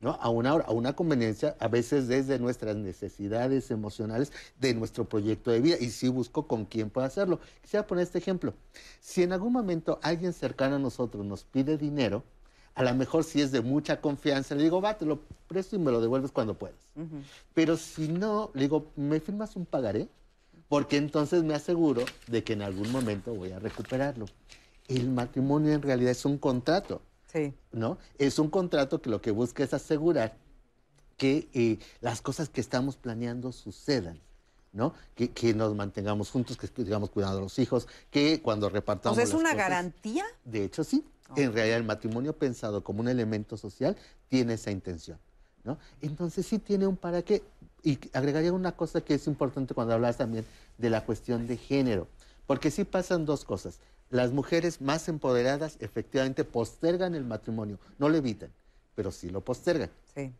¿no? 0.00 0.12
A 0.20 0.30
una, 0.30 0.52
a 0.52 0.70
una 0.70 0.94
conveniencia, 0.94 1.56
a 1.58 1.68
veces 1.68 2.08
desde 2.08 2.38
nuestras 2.38 2.76
necesidades 2.76 3.70
emocionales 3.70 4.32
de 4.58 4.72
nuestro 4.72 5.04
proyecto 5.04 5.50
de 5.50 5.60
vida, 5.60 5.76
y 5.78 5.90
sí 5.90 6.08
busco 6.08 6.46
con 6.46 6.64
quién 6.64 6.88
puedo 6.88 7.06
hacerlo. 7.06 7.40
Quisiera 7.60 7.86
poner 7.86 8.04
este 8.04 8.18
ejemplo. 8.18 8.54
Si 9.00 9.22
en 9.22 9.32
algún 9.32 9.52
momento 9.52 9.98
alguien 10.02 10.32
cercano 10.32 10.76
a 10.76 10.78
nosotros 10.78 11.26
nos 11.26 11.44
pide 11.44 11.76
dinero, 11.76 12.24
a 12.78 12.82
lo 12.84 12.94
mejor 12.94 13.24
si 13.24 13.40
es 13.40 13.50
de 13.50 13.60
mucha 13.60 14.00
confianza, 14.00 14.54
le 14.54 14.62
digo, 14.62 14.80
va, 14.80 14.96
te 14.96 15.04
lo 15.04 15.20
presto 15.48 15.76
y 15.76 15.78
me 15.78 15.90
lo 15.90 16.00
devuelves 16.00 16.30
cuando 16.32 16.54
puedas. 16.54 16.78
Pero 17.54 17.76
si 17.76 18.08
no, 18.08 18.50
le 18.54 18.62
digo, 18.62 18.90
¿me 18.96 19.20
firmas 19.20 19.56
un 19.56 19.66
pagaré? 19.66 20.08
Porque 20.68 20.96
entonces 20.96 21.42
me 21.42 21.54
aseguro 21.54 22.04
de 22.26 22.44
que 22.44 22.52
en 22.52 22.62
algún 22.62 22.90
momento 22.92 23.34
voy 23.34 23.52
a 23.52 23.58
recuperarlo 23.58 24.26
el 24.88 25.10
matrimonio 25.10 25.72
en 25.74 25.82
realidad 25.82 26.12
es 26.12 26.24
un 26.24 26.38
contrato. 26.38 27.02
Sí. 27.30 27.52
¿no? 27.72 27.98
Es 28.16 28.38
un 28.38 28.48
contrato 28.48 29.02
que 29.02 29.10
lo 29.10 29.20
que 29.20 29.30
busca 29.32 29.62
es 29.62 29.74
asegurar 29.74 30.34
que 31.18 31.48
eh, 31.52 31.78
las 32.00 32.22
cosas 32.22 32.48
que 32.48 32.60
estamos 32.62 32.96
planeando 32.96 33.52
sucedan. 33.52 34.18
¿no? 34.72 34.94
Que, 35.14 35.30
que 35.30 35.52
nos 35.54 35.74
mantengamos 35.74 36.30
juntos, 36.30 36.56
que 36.56 36.68
digamos 36.84 37.10
cuidando 37.10 37.38
a 37.38 37.40
los 37.42 37.58
hijos, 37.58 37.86
que 38.10 38.40
cuando 38.40 38.68
repartamos. 38.70 39.14
O 39.14 39.16
sea, 39.16 39.24
¿es 39.24 39.30
las 39.32 39.40
una 39.40 39.50
cosas- 39.50 39.68
garantía? 39.68 40.24
De 40.44 40.64
hecho, 40.64 40.84
sí. 40.84 41.04
En 41.36 41.52
realidad, 41.52 41.78
el 41.78 41.84
matrimonio 41.84 42.32
pensado 42.32 42.82
como 42.82 43.00
un 43.00 43.08
elemento 43.08 43.56
social 43.56 43.96
tiene 44.28 44.54
esa 44.54 44.70
intención. 44.70 45.18
¿no? 45.64 45.78
Entonces, 46.00 46.46
sí 46.46 46.58
tiene 46.58 46.86
un 46.86 46.96
para 46.96 47.22
qué. 47.22 47.42
Y 47.82 47.98
agregaría 48.12 48.52
una 48.52 48.72
cosa 48.72 49.00
que 49.00 49.14
es 49.14 49.26
importante 49.26 49.74
cuando 49.74 49.94
hablas 49.94 50.16
también 50.16 50.44
de 50.78 50.90
la 50.90 51.04
cuestión 51.04 51.46
de 51.46 51.56
género. 51.56 52.08
Porque 52.46 52.70
sí 52.70 52.84
pasan 52.84 53.26
dos 53.26 53.44
cosas. 53.44 53.78
Las 54.10 54.32
mujeres 54.32 54.80
más 54.80 55.08
empoderadas 55.08 55.76
efectivamente 55.80 56.44
postergan 56.44 57.14
el 57.14 57.24
matrimonio, 57.24 57.78
no 57.98 58.08
lo 58.08 58.16
evitan, 58.16 58.50
pero 58.94 59.12
sí 59.12 59.28
lo 59.28 59.42
postergan. 59.42 59.90
Sí. 60.14 60.32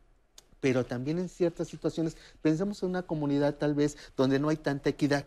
Pero 0.61 0.87
también 0.87 1.19
en 1.19 1.29
ciertas 1.29 1.69
situaciones, 1.69 2.17
pensemos 2.41 2.83
en 2.83 2.89
una 2.89 3.03
comunidad 3.03 3.57
tal 3.57 3.75
vez 3.75 3.97
donde 4.17 4.39
no 4.39 4.49
hay 4.49 4.57
tanta 4.57 4.89
equidad, 4.89 5.27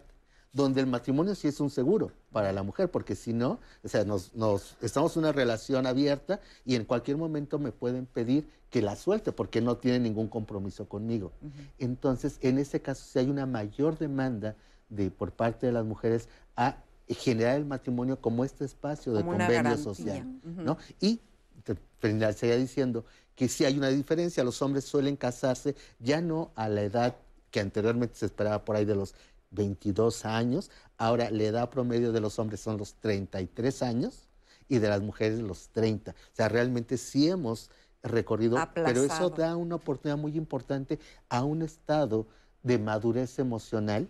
donde 0.54 0.82
el 0.82 0.88
matrimonio 0.88 1.34
sí 1.36 1.48
es 1.48 1.60
un 1.62 1.70
seguro 1.70 2.12
para 2.32 2.52
la 2.52 2.62
mujer, 2.64 2.92
porque 2.92 3.16
si 3.16 3.32
no, 3.34 3.60
o 3.84 3.88
sea, 3.88 4.04
nos, 4.04 4.34
nos- 4.36 4.76
estamos 4.82 5.16
en 5.16 5.24
una 5.24 5.32
relación 5.32 5.86
abierta 5.86 6.42
y 6.66 6.76
en 6.76 6.84
cualquier 6.86 7.18
momento 7.18 7.58
me 7.58 7.72
pueden 7.72 8.06
pedir 8.06 8.50
que 8.70 8.82
la 8.82 8.96
suelte 8.96 9.32
porque 9.32 9.62
no 9.62 9.78
tiene 9.78 10.00
ningún 10.00 10.28
compromiso 10.28 10.88
conmigo. 10.88 11.32
Entonces, 11.80 12.38
en 12.42 12.58
ese 12.58 12.82
caso, 12.82 13.04
si 13.06 13.20
hay 13.20 13.30
una 13.30 13.46
mayor 13.46 13.98
demanda 13.98 14.56
de, 14.90 15.10
por 15.10 15.32
parte 15.32 15.68
de 15.68 15.72
las 15.72 15.86
mujeres 15.86 16.28
a 16.56 16.78
generar 17.08 17.56
el 17.58 17.66
matrimonio 17.66 18.20
como 18.20 18.44
este 18.46 18.64
espacio 18.66 19.14
de 19.14 19.20
Como 19.24 19.38
convenio 19.38 19.78
social, 19.78 20.40
Ujú. 20.46 20.62
¿no? 20.62 20.78
Y 21.00 21.20
te 21.64 21.76
finalizaría 22.00 22.56
diciendo 22.58 23.06
que 23.36 23.48
sí 23.48 23.66
hay 23.66 23.78
una 23.78 23.90
diferencia, 23.90 24.44
los 24.44 24.62
hombres 24.62 24.86
suelen 24.86 25.16
casarse 25.16 25.76
ya 26.00 26.22
no 26.22 26.52
a 26.56 26.68
la 26.70 26.82
edad 26.84 27.16
que 27.52 27.60
anteriormente 27.60 28.16
se 28.16 28.26
esperaba 28.28 28.64
por 28.64 28.78
ahí 28.78 28.86
de 28.86 28.96
los 28.96 29.14
22 29.52 30.26
años, 30.26 30.72
ahora 30.98 31.30
la 31.30 31.44
edad 31.44 31.70
promedio 31.70 32.12
de 32.12 32.22
los 32.22 32.40
hombres 32.40 32.60
son 32.60 32.78
los 32.78 32.96
33 32.96 33.84
años 33.84 34.28
y 34.68 34.80
de 34.80 34.90
las 34.90 35.02
mujeres 35.02 35.40
los 35.40 35.70
30. 35.70 36.12
O 36.12 36.16
sea, 36.34 36.50
realmente 36.50 36.98
sí 36.98 37.30
hemos 37.30 37.70
recorrido, 38.04 38.58
pero 38.74 39.04
eso 39.04 39.30
da 39.30 39.56
una 39.56 39.76
oportunidad 39.76 40.18
muy 40.18 40.36
importante 40.38 41.00
a 41.30 41.44
un 41.44 41.62
estado 41.62 42.26
de 42.64 42.80
madurez 42.80 43.38
emocional 43.40 44.10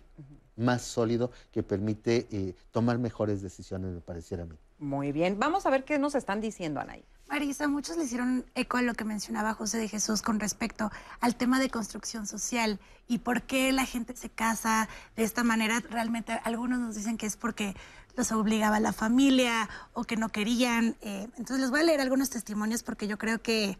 más 0.56 0.82
sólido 0.82 1.30
que 1.50 1.62
permite 1.62 2.26
eh, 2.30 2.54
tomar 2.70 2.98
mejores 2.98 3.42
decisiones, 3.42 3.92
me 3.92 4.00
pareciera 4.00 4.44
a 4.44 4.46
mí. 4.46 4.56
Muy 4.78 5.12
bien. 5.12 5.38
Vamos 5.38 5.66
a 5.66 5.70
ver 5.70 5.84
qué 5.84 5.98
nos 5.98 6.14
están 6.14 6.40
diciendo, 6.40 6.80
Anaí. 6.80 7.04
Marisa, 7.32 7.66
muchos 7.66 7.96
le 7.96 8.04
hicieron 8.04 8.44
eco 8.54 8.76
a 8.76 8.82
lo 8.82 8.92
que 8.92 9.06
mencionaba 9.06 9.54
José 9.54 9.78
de 9.78 9.88
Jesús 9.88 10.20
con 10.20 10.38
respecto 10.38 10.90
al 11.18 11.34
tema 11.34 11.58
de 11.60 11.70
construcción 11.70 12.26
social 12.26 12.78
y 13.08 13.20
por 13.20 13.40
qué 13.40 13.72
la 13.72 13.86
gente 13.86 14.14
se 14.14 14.28
casa 14.28 14.86
de 15.16 15.24
esta 15.24 15.42
manera. 15.42 15.80
Realmente 15.80 16.38
algunos 16.44 16.78
nos 16.78 16.94
dicen 16.94 17.16
que 17.16 17.24
es 17.24 17.38
porque 17.38 17.74
los 18.18 18.32
obligaba 18.32 18.80
la 18.80 18.92
familia 18.92 19.70
o 19.94 20.04
que 20.04 20.18
no 20.18 20.28
querían. 20.28 20.94
eh, 21.00 21.26
entonces 21.38 21.60
les 21.60 21.70
voy 21.70 21.80
a 21.80 21.84
leer 21.84 22.02
algunos 22.02 22.28
testimonios 22.28 22.82
porque 22.82 23.08
yo 23.08 23.16
creo 23.16 23.40
que 23.40 23.78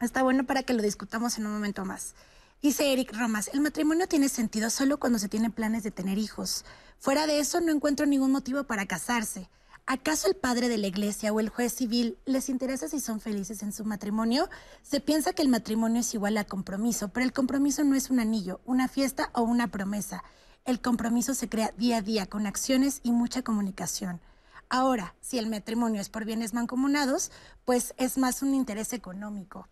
está 0.00 0.24
bueno 0.24 0.42
para 0.42 0.64
que 0.64 0.74
lo 0.74 0.82
discutamos 0.82 1.38
en 1.38 1.46
un 1.46 1.52
momento 1.52 1.84
más. 1.84 2.16
Dice 2.62 2.92
Eric 2.92 3.16
Romas, 3.16 3.48
el 3.54 3.60
matrimonio 3.60 4.08
tiene 4.08 4.28
sentido 4.28 4.70
solo 4.70 4.98
cuando 4.98 5.20
se 5.20 5.28
tienen 5.28 5.52
planes 5.52 5.84
de 5.84 5.92
tener 5.92 6.18
hijos. 6.18 6.64
Fuera 6.98 7.28
de 7.28 7.38
eso 7.38 7.60
no 7.60 7.70
encuentro 7.70 8.06
ningún 8.06 8.32
motivo 8.32 8.64
para 8.64 8.86
casarse. 8.86 9.48
¿Acaso 9.88 10.26
el 10.26 10.34
padre 10.34 10.68
de 10.68 10.78
la 10.78 10.88
iglesia 10.88 11.32
o 11.32 11.38
el 11.38 11.48
juez 11.48 11.72
civil 11.72 12.18
les 12.24 12.48
interesa 12.48 12.88
si 12.88 12.98
son 12.98 13.20
felices 13.20 13.62
en 13.62 13.72
su 13.72 13.84
matrimonio? 13.84 14.48
Se 14.82 15.00
piensa 15.00 15.32
que 15.32 15.42
el 15.42 15.48
matrimonio 15.48 16.00
es 16.00 16.12
igual 16.12 16.36
a 16.38 16.44
compromiso, 16.44 17.10
pero 17.10 17.24
el 17.24 17.32
compromiso 17.32 17.84
no 17.84 17.94
es 17.94 18.10
un 18.10 18.18
anillo, 18.18 18.60
una 18.64 18.88
fiesta 18.88 19.30
o 19.32 19.42
una 19.42 19.68
promesa. 19.68 20.24
El 20.64 20.80
compromiso 20.80 21.34
se 21.34 21.48
crea 21.48 21.72
día 21.78 21.98
a 21.98 22.02
día 22.02 22.26
con 22.26 22.48
acciones 22.48 22.98
y 23.04 23.12
mucha 23.12 23.42
comunicación. 23.42 24.20
Ahora, 24.68 25.14
si 25.20 25.38
el 25.38 25.48
matrimonio 25.48 26.00
es 26.00 26.08
por 26.08 26.24
bienes 26.24 26.52
mancomunados, 26.52 27.30
pues 27.64 27.94
es 27.96 28.18
más 28.18 28.42
un 28.42 28.56
interés 28.56 28.92
económico. 28.92 29.68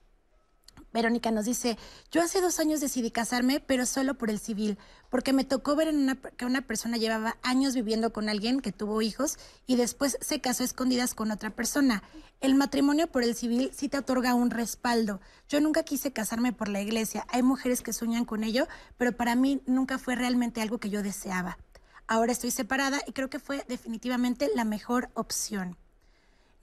Verónica 0.94 1.33
nos 1.33 1.44
dice, 1.44 1.76
yo 2.12 2.22
hace 2.22 2.40
dos 2.40 2.61
años 2.61 2.80
decidí 2.80 3.11
casarme, 3.11 3.59
pero 3.59 3.85
solo 3.85 4.14
por 4.14 4.30
el 4.30 4.38
civil, 4.38 4.78
porque 5.11 5.33
me 5.33 5.42
tocó 5.42 5.74
ver 5.74 5.88
en 5.88 5.96
una, 5.96 6.14
que 6.14 6.46
una 6.46 6.62
persona 6.62 6.96
llevaba 6.96 7.37
años 7.42 7.74
viviendo 7.74 8.12
con 8.12 8.28
alguien 8.28 8.61
que 8.61 8.70
tuvo 8.70 9.02
hijos 9.02 9.37
y 9.66 9.74
después 9.74 10.16
se 10.20 10.40
casó 10.40 10.62
a 10.62 10.66
escondidas 10.66 11.14
con 11.14 11.33
otra 11.33 11.50
persona. 11.50 12.04
El 12.40 12.54
matrimonio 12.54 13.09
por 13.09 13.24
el 13.24 13.35
civil 13.35 13.72
sí 13.74 13.88
te 13.88 13.98
otorga 13.98 14.35
un 14.35 14.52
respaldo. 14.52 15.20
Yo 15.48 15.61
nunca 15.61 15.83
quise 15.83 16.12
casarme 16.12 16.52
por 16.52 16.68
la 16.68 16.80
iglesia. 16.80 17.26
Hay 17.28 17.42
mujeres 17.42 17.83
que 17.83 17.92
sueñan 17.92 18.24
con 18.24 18.44
ello, 18.44 18.68
pero 18.96 19.16
para 19.16 19.35
mí 19.35 19.62
nunca 19.66 19.98
fue 19.98 20.14
realmente 20.14 20.62
algo 20.62 20.78
que 20.78 20.90
yo 20.90 21.02
deseaba. 21.02 21.59
Ahora 22.07 22.30
estoy 22.30 22.52
separada 22.52 23.00
y 23.04 23.12
creo 23.12 23.28
que 23.28 23.40
fue 23.40 23.64
definitivamente 23.66 24.48
la 24.54 24.64
mejor 24.64 25.11
opción. 25.14 25.76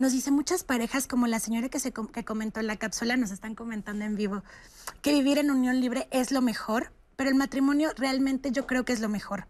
Nos 0.01 0.13
dice 0.13 0.31
muchas 0.31 0.63
parejas, 0.63 1.05
como 1.05 1.27
la 1.27 1.39
señora 1.39 1.69
que, 1.69 1.79
se 1.79 1.93
que 1.93 2.25
comentó 2.25 2.59
en 2.59 2.65
la 2.65 2.77
cápsula, 2.77 3.17
nos 3.17 3.29
están 3.29 3.53
comentando 3.53 4.03
en 4.03 4.15
vivo, 4.15 4.41
que 5.03 5.13
vivir 5.13 5.37
en 5.37 5.51
unión 5.51 5.79
libre 5.79 6.07
es 6.09 6.31
lo 6.31 6.41
mejor, 6.41 6.91
pero 7.15 7.29
el 7.29 7.35
matrimonio 7.35 7.91
realmente 7.95 8.51
yo 8.51 8.65
creo 8.65 8.83
que 8.83 8.93
es 8.93 8.99
lo 8.99 9.09
mejor. 9.09 9.45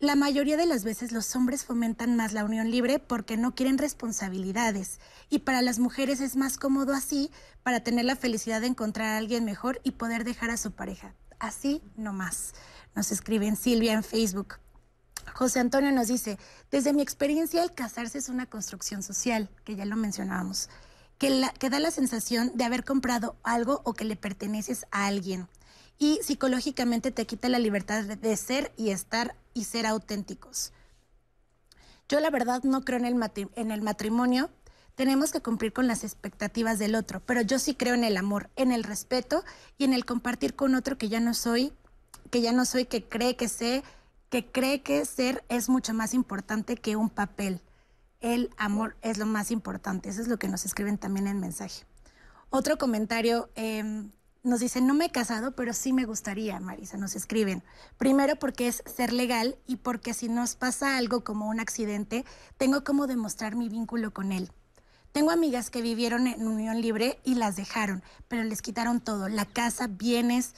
La 0.00 0.16
mayoría 0.16 0.56
de 0.56 0.66
las 0.66 0.82
veces 0.82 1.12
los 1.12 1.36
hombres 1.36 1.64
fomentan 1.64 2.16
más 2.16 2.32
la 2.32 2.44
unión 2.44 2.68
libre 2.68 2.98
porque 2.98 3.36
no 3.36 3.54
quieren 3.54 3.78
responsabilidades 3.78 4.98
y 5.28 5.38
para 5.38 5.62
las 5.62 5.78
mujeres 5.78 6.20
es 6.20 6.34
más 6.34 6.58
cómodo 6.58 6.92
así 6.92 7.30
para 7.62 7.78
tener 7.78 8.06
la 8.06 8.16
felicidad 8.16 8.62
de 8.62 8.66
encontrar 8.66 9.10
a 9.10 9.18
alguien 9.18 9.44
mejor 9.44 9.80
y 9.84 9.92
poder 9.92 10.24
dejar 10.24 10.50
a 10.50 10.56
su 10.56 10.72
pareja. 10.72 11.14
Así 11.38 11.80
no 11.94 12.12
más. 12.12 12.54
Nos 12.96 13.12
escriben 13.12 13.54
Silvia 13.54 13.92
en 13.92 14.02
Facebook. 14.02 14.56
José 15.34 15.60
Antonio 15.60 15.92
nos 15.92 16.08
dice, 16.08 16.38
desde 16.70 16.92
mi 16.92 17.02
experiencia 17.02 17.62
el 17.62 17.72
casarse 17.72 18.18
es 18.18 18.28
una 18.28 18.46
construcción 18.46 19.02
social, 19.02 19.48
que 19.64 19.76
ya 19.76 19.84
lo 19.84 19.96
mencionábamos, 19.96 20.68
que, 21.18 21.30
da 21.70 21.80
la 21.80 21.90
sensación 21.90 22.52
de 22.54 22.64
haber 22.64 22.84
comprado 22.84 23.36
algo 23.42 23.82
o 23.84 23.94
que 23.94 24.04
le 24.04 24.16
perteneces 24.16 24.86
a 24.90 25.06
alguien. 25.06 25.48
Y 25.98 26.18
psicológicamente 26.22 27.10
te 27.10 27.26
quita 27.26 27.48
la 27.48 27.58
libertad 27.58 28.04
de, 28.04 28.36
ser 28.36 28.72
y 28.76 28.90
estar 28.90 29.36
y 29.52 29.64
ser 29.64 29.86
auténticos. 29.86 30.72
Yo 32.08 32.20
la 32.20 32.30
verdad 32.30 32.62
no 32.62 32.84
creo 32.84 32.98
en 32.98 33.70
el 33.70 33.82
matrimonio. 33.82 34.50
Tenemos 34.94 35.30
que 35.30 35.40
cumplir 35.40 35.72
con 35.72 35.86
las 35.86 36.04
expectativas 36.04 36.78
del 36.78 36.94
otro, 36.94 37.20
pero 37.24 37.42
yo 37.42 37.58
sí 37.58 37.74
creo 37.74 37.94
en 37.94 38.04
el 38.04 38.16
amor, 38.16 38.50
en 38.56 38.72
el 38.72 38.84
respeto 38.84 39.44
y 39.78 39.84
en 39.84 39.92
el 39.92 40.04
compartir 40.04 40.54
con 40.54 40.74
otro 40.74 40.98
que 40.98 41.08
ya 41.08 41.20
no 41.20 41.34
soy, 41.34 41.72
que 42.30 42.40
ya 42.40 42.52
no 42.52 42.64
soy, 42.64 42.86
que 42.86 43.04
cree 43.04 43.36
que 43.36 43.48
sé, 43.48 43.82
que 44.30 44.50
cree 44.50 44.82
que 44.82 45.04
ser 45.04 45.44
es 45.48 45.68
mucho 45.68 45.92
más 45.92 46.14
importante 46.14 46.76
que 46.76 46.96
un 46.96 47.10
papel. 47.10 47.60
El 48.20 48.50
amor 48.56 48.96
es 49.02 49.18
lo 49.18 49.26
más 49.26 49.50
importante. 49.50 50.08
Eso 50.08 50.22
es 50.22 50.28
lo 50.28 50.38
que 50.38 50.48
nos 50.48 50.64
escriben 50.64 50.98
también 50.98 51.26
en 51.26 51.40
mensaje. 51.40 51.84
Otro 52.48 52.78
comentario 52.78 53.50
eh, 53.56 54.08
nos 54.42 54.60
dice, 54.60 54.80
no 54.80 54.94
me 54.94 55.06
he 55.06 55.10
casado, 55.10 55.54
pero 55.54 55.72
sí 55.72 55.92
me 55.92 56.04
gustaría, 56.04 56.58
Marisa, 56.60 56.96
nos 56.96 57.16
escriben. 57.16 57.62
Primero 57.98 58.36
porque 58.36 58.68
es 58.68 58.82
ser 58.86 59.12
legal 59.12 59.58
y 59.66 59.76
porque 59.76 60.14
si 60.14 60.28
nos 60.28 60.54
pasa 60.54 60.96
algo 60.96 61.24
como 61.24 61.48
un 61.48 61.60
accidente, 61.60 62.24
tengo 62.56 62.84
como 62.84 63.06
demostrar 63.06 63.56
mi 63.56 63.68
vínculo 63.68 64.12
con 64.12 64.32
él. 64.32 64.50
Tengo 65.12 65.32
amigas 65.32 65.70
que 65.70 65.82
vivieron 65.82 66.28
en 66.28 66.46
unión 66.46 66.80
libre 66.80 67.18
y 67.24 67.34
las 67.34 67.56
dejaron, 67.56 68.02
pero 68.28 68.44
les 68.44 68.62
quitaron 68.62 69.00
todo, 69.00 69.28
la 69.28 69.44
casa, 69.44 69.88
bienes, 69.88 70.54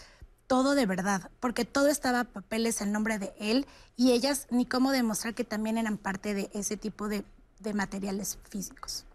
todo 0.53 0.75
de 0.75 0.85
verdad, 0.85 1.31
porque 1.41 1.65
todo 1.65 1.89
estaba 1.89 2.25
papeles 2.25 2.83
en 2.83 2.93
nombre 2.93 3.19
de 3.19 3.33
él 3.41 3.67
y 3.97 4.13
ellas 4.13 4.49
ni 4.51 4.67
cómo 4.67 4.93
demostrar 4.93 5.33
que 5.33 5.45
también 5.45 5.79
eran 5.79 5.97
parte 5.97 6.35
de 6.35 6.51
ese 6.53 6.77
tipo 6.77 7.09
de, 7.09 7.25
de 7.61 7.73
materiales 7.73 8.37
físicos. 8.51 9.07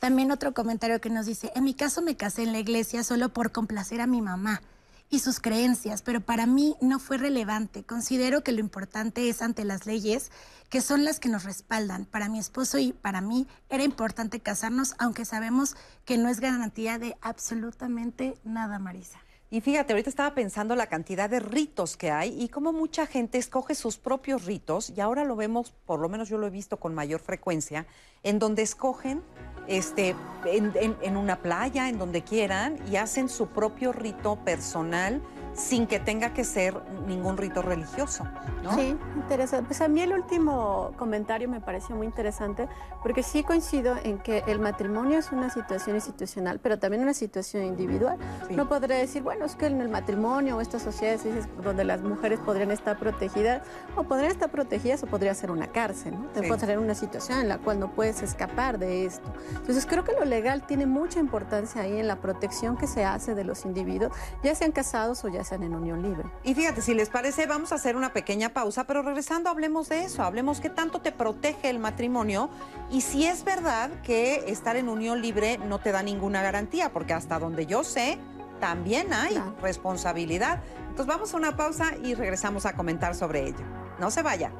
También 0.00 0.32
otro 0.32 0.54
comentario 0.54 1.00
que 1.00 1.08
nos 1.08 1.26
dice, 1.26 1.52
en 1.54 1.62
mi 1.62 1.74
caso 1.74 2.02
me 2.02 2.16
casé 2.16 2.42
en 2.42 2.50
la 2.50 2.58
iglesia 2.58 3.04
solo 3.04 3.28
por 3.28 3.52
complacer 3.52 4.00
a 4.00 4.08
mi 4.08 4.20
mamá 4.20 4.60
y 5.08 5.20
sus 5.20 5.38
creencias, 5.38 6.02
pero 6.02 6.20
para 6.20 6.46
mí 6.46 6.74
no 6.80 6.98
fue 6.98 7.16
relevante. 7.16 7.84
Considero 7.84 8.42
que 8.42 8.50
lo 8.50 8.58
importante 8.58 9.28
es 9.28 9.40
ante 9.40 9.64
las 9.64 9.86
leyes, 9.86 10.32
que 10.68 10.80
son 10.80 11.04
las 11.04 11.20
que 11.20 11.28
nos 11.28 11.44
respaldan. 11.44 12.06
Para 12.06 12.28
mi 12.28 12.40
esposo 12.40 12.78
y 12.78 12.92
para 12.92 13.20
mí 13.20 13.46
era 13.68 13.84
importante 13.84 14.40
casarnos, 14.40 14.96
aunque 14.98 15.24
sabemos 15.24 15.76
que 16.04 16.18
no 16.18 16.28
es 16.28 16.40
garantía 16.40 16.98
de 16.98 17.16
absolutamente 17.20 18.36
nada, 18.42 18.80
Marisa. 18.80 19.20
Y 19.52 19.60
fíjate, 19.60 19.92
ahorita 19.92 20.08
estaba 20.08 20.34
pensando 20.34 20.74
la 20.74 20.86
cantidad 20.86 21.28
de 21.28 21.38
ritos 21.38 21.98
que 21.98 22.10
hay 22.10 22.42
y 22.42 22.48
cómo 22.48 22.72
mucha 22.72 23.04
gente 23.06 23.36
escoge 23.36 23.74
sus 23.74 23.98
propios 23.98 24.46
ritos 24.46 24.88
y 24.96 24.98
ahora 25.02 25.24
lo 25.24 25.36
vemos, 25.36 25.74
por 25.84 26.00
lo 26.00 26.08
menos 26.08 26.30
yo 26.30 26.38
lo 26.38 26.46
he 26.46 26.50
visto 26.50 26.78
con 26.78 26.94
mayor 26.94 27.20
frecuencia, 27.20 27.84
en 28.22 28.38
donde 28.38 28.62
escogen 28.62 29.22
este, 29.66 30.16
en, 30.46 30.72
en- 30.76 30.96
en 31.02 31.16
una 31.18 31.42
playa, 31.42 31.90
en 31.90 31.98
donde 31.98 32.22
quieran, 32.22 32.78
y 32.90 32.96
hacen 32.96 33.28
su 33.28 33.48
propio 33.48 33.92
rito 33.92 34.36
personal 34.42 35.20
sin 35.54 35.86
que 35.86 36.00
tenga 36.00 36.32
que 36.32 36.44
ser 36.44 36.80
ningún 37.06 37.36
rito 37.36 37.62
religioso, 37.62 38.24
¿no? 38.62 38.74
Sí, 38.74 38.96
interesante. 39.16 39.66
Pues 39.66 39.80
a 39.82 39.88
mí 39.88 40.00
el 40.00 40.12
último 40.12 40.92
comentario 40.96 41.48
me 41.48 41.60
pareció 41.60 41.94
muy 41.94 42.06
interesante 42.06 42.68
porque 43.02 43.22
sí 43.22 43.42
coincido 43.44 43.96
en 44.02 44.18
que 44.18 44.42
el 44.46 44.58
matrimonio 44.58 45.18
es 45.18 45.30
una 45.30 45.50
situación 45.50 45.96
institucional, 45.96 46.58
pero 46.58 46.78
también 46.78 47.02
una 47.02 47.14
situación 47.14 47.64
individual. 47.64 48.18
No 48.50 48.68
podré 48.68 48.96
decir, 48.96 49.22
bueno, 49.22 49.44
es 49.44 49.54
que 49.56 49.66
en 49.66 49.80
el 49.80 49.88
matrimonio 49.88 50.56
o 50.56 50.60
estas 50.60 50.82
sociedades 50.82 51.22
donde 51.62 51.84
las 51.84 52.00
mujeres 52.00 52.40
podrían 52.40 52.70
estar 52.70 52.98
protegidas, 52.98 53.62
o 53.96 54.04
podrían 54.04 54.30
estar 54.30 54.50
protegidas 54.50 55.02
o 55.02 55.06
podría 55.06 55.34
ser 55.34 55.50
una 55.50 55.66
cárcel, 55.66 56.14
¿no? 56.14 56.28
Te 56.28 56.40
Sí. 56.40 56.48
puede 56.48 56.72
una 56.78 56.94
situación 56.94 57.40
en 57.40 57.48
la 57.48 57.58
cual 57.58 57.80
no 57.80 57.90
puedes 57.90 58.22
escapar 58.22 58.78
de 58.78 59.04
esto. 59.04 59.32
Entonces 59.50 59.86
creo 59.86 60.04
que 60.04 60.12
lo 60.12 60.24
legal 60.24 60.64
tiene 60.66 60.86
mucha 60.86 61.18
importancia 61.18 61.82
ahí 61.82 61.98
en 61.98 62.06
la 62.06 62.16
protección 62.16 62.76
que 62.76 62.86
se 62.86 63.04
hace 63.04 63.34
de 63.34 63.44
los 63.44 63.64
individuos, 63.64 64.12
ya 64.42 64.54
sean 64.54 64.72
casados 64.72 65.24
o 65.24 65.28
ya 65.28 65.41
en 65.50 65.74
unión 65.74 66.02
libre. 66.02 66.30
Y 66.44 66.54
fíjate, 66.54 66.80
si 66.82 66.94
les 66.94 67.08
parece, 67.08 67.46
vamos 67.46 67.72
a 67.72 67.74
hacer 67.74 67.96
una 67.96 68.12
pequeña 68.12 68.50
pausa, 68.50 68.84
pero 68.84 69.02
regresando 69.02 69.50
hablemos 69.50 69.88
de 69.88 70.04
eso, 70.04 70.22
hablemos 70.22 70.60
qué 70.60 70.70
tanto 70.70 71.00
te 71.00 71.10
protege 71.10 71.70
el 71.70 71.80
matrimonio 71.80 72.50
y 72.90 73.00
si 73.00 73.26
es 73.26 73.42
verdad 73.42 73.90
que 74.02 74.44
estar 74.46 74.76
en 74.76 74.88
unión 74.88 75.20
libre 75.20 75.58
no 75.58 75.80
te 75.80 75.90
da 75.90 76.02
ninguna 76.02 76.42
garantía, 76.42 76.92
porque 76.92 77.14
hasta 77.14 77.40
donde 77.40 77.66
yo 77.66 77.82
sé, 77.82 78.18
también 78.60 79.12
hay 79.12 79.42
responsabilidad. 79.60 80.62
Entonces 80.82 81.06
vamos 81.06 81.34
a 81.34 81.36
una 81.36 81.56
pausa 81.56 81.96
y 82.02 82.14
regresamos 82.14 82.66
a 82.66 82.74
comentar 82.74 83.16
sobre 83.16 83.48
ello. 83.48 83.64
No 83.98 84.10
se 84.10 84.22
vaya. 84.22 84.52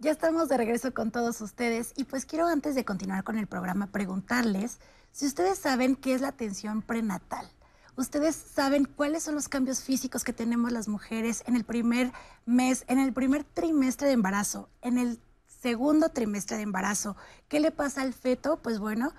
Ya 0.00 0.12
estamos 0.12 0.48
de 0.48 0.56
regreso 0.56 0.94
con 0.94 1.10
todos 1.10 1.40
ustedes 1.40 1.92
y 1.96 2.04
pues 2.04 2.24
quiero 2.24 2.46
antes 2.46 2.76
de 2.76 2.84
continuar 2.84 3.24
con 3.24 3.36
el 3.36 3.48
programa 3.48 3.88
preguntarles 3.88 4.78
si 5.10 5.26
ustedes 5.26 5.58
saben 5.58 5.96
qué 5.96 6.14
es 6.14 6.20
la 6.20 6.28
atención 6.28 6.82
prenatal. 6.82 7.50
Ustedes 7.96 8.36
saben 8.36 8.84
cuáles 8.84 9.24
son 9.24 9.34
los 9.34 9.48
cambios 9.48 9.82
físicos 9.82 10.22
que 10.22 10.32
tenemos 10.32 10.70
las 10.70 10.86
mujeres 10.86 11.42
en 11.48 11.56
el 11.56 11.64
primer 11.64 12.12
mes, 12.46 12.84
en 12.86 13.00
el 13.00 13.12
primer 13.12 13.42
trimestre 13.42 14.06
de 14.06 14.12
embarazo, 14.12 14.68
en 14.82 14.98
el 14.98 15.18
segundo 15.48 16.10
trimestre 16.10 16.58
de 16.58 16.62
embarazo. 16.62 17.16
¿Qué 17.48 17.58
le 17.58 17.72
pasa 17.72 18.02
al 18.02 18.12
feto? 18.12 18.62
Pues 18.62 18.78
bueno, 18.78 19.12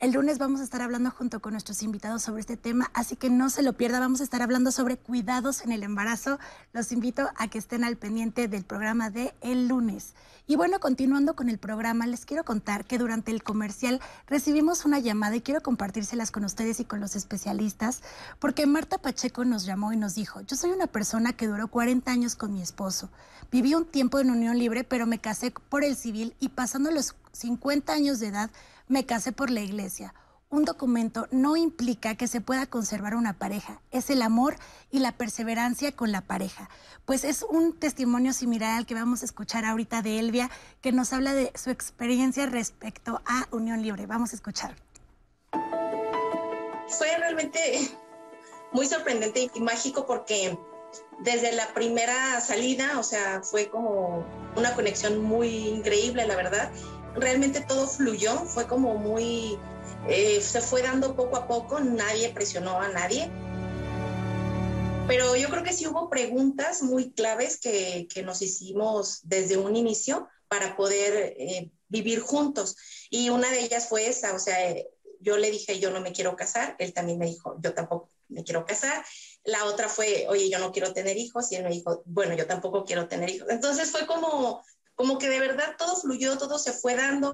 el 0.00 0.12
lunes 0.12 0.38
vamos 0.38 0.60
a 0.60 0.64
estar 0.64 0.82
hablando 0.82 1.10
junto 1.10 1.40
con 1.40 1.52
nuestros 1.52 1.82
invitados 1.82 2.22
sobre 2.22 2.40
este 2.40 2.56
tema, 2.56 2.90
así 2.94 3.16
que 3.16 3.30
no 3.30 3.48
se 3.48 3.62
lo 3.62 3.72
pierda. 3.72 4.00
Vamos 4.00 4.20
a 4.20 4.24
estar 4.24 4.42
hablando 4.42 4.70
sobre 4.70 4.96
cuidados 4.96 5.62
en 5.62 5.72
el 5.72 5.82
embarazo. 5.82 6.38
Los 6.72 6.92
invito 6.92 7.30
a 7.36 7.48
que 7.48 7.58
estén 7.58 7.84
al 7.84 7.96
pendiente 7.96 8.48
del 8.48 8.64
programa 8.64 9.10
de 9.10 9.34
el 9.40 9.68
lunes. 9.68 10.14
Y 10.46 10.56
bueno, 10.56 10.78
continuando 10.78 11.34
con 11.34 11.48
el 11.48 11.56
programa, 11.56 12.06
les 12.06 12.26
quiero 12.26 12.44
contar 12.44 12.84
que 12.84 12.98
durante 12.98 13.30
el 13.30 13.42
comercial 13.42 14.00
recibimos 14.26 14.84
una 14.84 14.98
llamada 14.98 15.36
y 15.36 15.40
quiero 15.40 15.62
compartírselas 15.62 16.30
con 16.30 16.44
ustedes 16.44 16.80
y 16.80 16.84
con 16.84 17.00
los 17.00 17.16
especialistas, 17.16 18.02
porque 18.40 18.66
Marta 18.66 18.98
Pacheco 18.98 19.46
nos 19.46 19.64
llamó 19.64 19.94
y 19.94 19.96
nos 19.96 20.14
dijo, 20.14 20.42
yo 20.42 20.54
soy 20.54 20.72
una 20.72 20.86
persona 20.86 21.32
que 21.32 21.46
duró 21.46 21.68
40 21.68 22.10
años 22.10 22.36
con 22.36 22.52
mi 22.52 22.60
esposo. 22.60 23.08
Viví 23.50 23.74
un 23.74 23.86
tiempo 23.86 24.18
en 24.18 24.30
unión 24.30 24.58
libre, 24.58 24.84
pero 24.84 25.06
me 25.06 25.18
casé 25.18 25.50
por 25.50 25.82
el 25.82 25.96
civil 25.96 26.34
y 26.40 26.50
pasando 26.50 26.90
los 26.90 27.14
50 27.32 27.92
años 27.92 28.20
de 28.20 28.26
edad, 28.26 28.50
me 28.88 29.06
casé 29.06 29.32
por 29.32 29.50
la 29.50 29.60
iglesia. 29.60 30.14
Un 30.50 30.64
documento 30.64 31.26
no 31.32 31.56
implica 31.56 32.14
que 32.14 32.28
se 32.28 32.40
pueda 32.40 32.66
conservar 32.66 33.16
una 33.16 33.32
pareja, 33.32 33.80
es 33.90 34.08
el 34.08 34.22
amor 34.22 34.56
y 34.90 35.00
la 35.00 35.10
perseverancia 35.10 35.90
con 35.92 36.12
la 36.12 36.20
pareja. 36.20 36.70
Pues 37.04 37.24
es 37.24 37.42
un 37.42 37.72
testimonio 37.72 38.32
similar 38.32 38.76
al 38.76 38.86
que 38.86 38.94
vamos 38.94 39.22
a 39.22 39.24
escuchar 39.24 39.64
ahorita 39.64 40.00
de 40.00 40.20
Elvia, 40.20 40.50
que 40.80 40.92
nos 40.92 41.12
habla 41.12 41.34
de 41.34 41.50
su 41.56 41.70
experiencia 41.70 42.46
respecto 42.46 43.20
a 43.26 43.48
Unión 43.50 43.82
Libre. 43.82 44.06
Vamos 44.06 44.32
a 44.32 44.36
escuchar. 44.36 44.76
Fue 46.86 47.16
realmente 47.18 47.90
muy 48.72 48.86
sorprendente 48.86 49.50
y 49.52 49.60
mágico 49.60 50.06
porque 50.06 50.56
desde 51.20 51.52
la 51.52 51.66
primera 51.74 52.40
salida, 52.40 52.98
o 52.98 53.02
sea, 53.02 53.40
fue 53.42 53.68
como 53.68 54.24
una 54.56 54.74
conexión 54.74 55.22
muy 55.22 55.48
increíble, 55.68 56.26
la 56.26 56.36
verdad. 56.36 56.70
Realmente 57.14 57.60
todo 57.60 57.86
fluyó, 57.86 58.44
fue 58.46 58.66
como 58.66 58.94
muy, 58.94 59.58
eh, 60.08 60.40
se 60.40 60.60
fue 60.60 60.82
dando 60.82 61.14
poco 61.14 61.36
a 61.36 61.46
poco, 61.46 61.80
nadie 61.80 62.30
presionó 62.30 62.80
a 62.80 62.88
nadie. 62.88 63.30
Pero 65.06 65.36
yo 65.36 65.48
creo 65.50 65.62
que 65.62 65.72
sí 65.72 65.86
hubo 65.86 66.08
preguntas 66.08 66.82
muy 66.82 67.12
claves 67.12 67.60
que, 67.60 68.08
que 68.12 68.22
nos 68.22 68.40
hicimos 68.42 69.20
desde 69.22 69.56
un 69.56 69.76
inicio 69.76 70.28
para 70.48 70.76
poder 70.76 71.34
eh, 71.36 71.70
vivir 71.88 72.20
juntos. 72.20 72.76
Y 73.10 73.28
una 73.28 73.50
de 73.50 73.60
ellas 73.60 73.88
fue 73.88 74.08
esa, 74.08 74.34
o 74.34 74.38
sea, 74.38 74.56
yo 75.20 75.36
le 75.36 75.50
dije, 75.50 75.78
yo 75.78 75.90
no 75.90 76.00
me 76.00 76.12
quiero 76.12 76.36
casar, 76.36 76.76
él 76.78 76.92
también 76.92 77.18
me 77.18 77.26
dijo, 77.26 77.56
yo 77.60 77.74
tampoco 77.74 78.10
me 78.28 78.44
quiero 78.44 78.64
casar. 78.64 79.04
La 79.44 79.64
otra 79.64 79.88
fue, 79.88 80.26
oye, 80.28 80.50
yo 80.50 80.58
no 80.58 80.72
quiero 80.72 80.92
tener 80.92 81.16
hijos, 81.16 81.50
y 81.50 81.56
él 81.56 81.64
me 81.64 81.70
dijo, 81.70 82.02
bueno, 82.04 82.34
yo 82.34 82.46
tampoco 82.46 82.84
quiero 82.84 83.08
tener 83.08 83.30
hijos. 83.30 83.48
Entonces 83.50 83.90
fue 83.90 84.06
como, 84.06 84.62
como 84.96 85.18
que 85.18 85.28
de 85.28 85.40
verdad 85.40 85.76
todo 85.78 85.96
fluyó, 85.96 86.38
todo 86.38 86.58
se 86.58 86.72
fue 86.72 86.96
dando. 86.96 87.32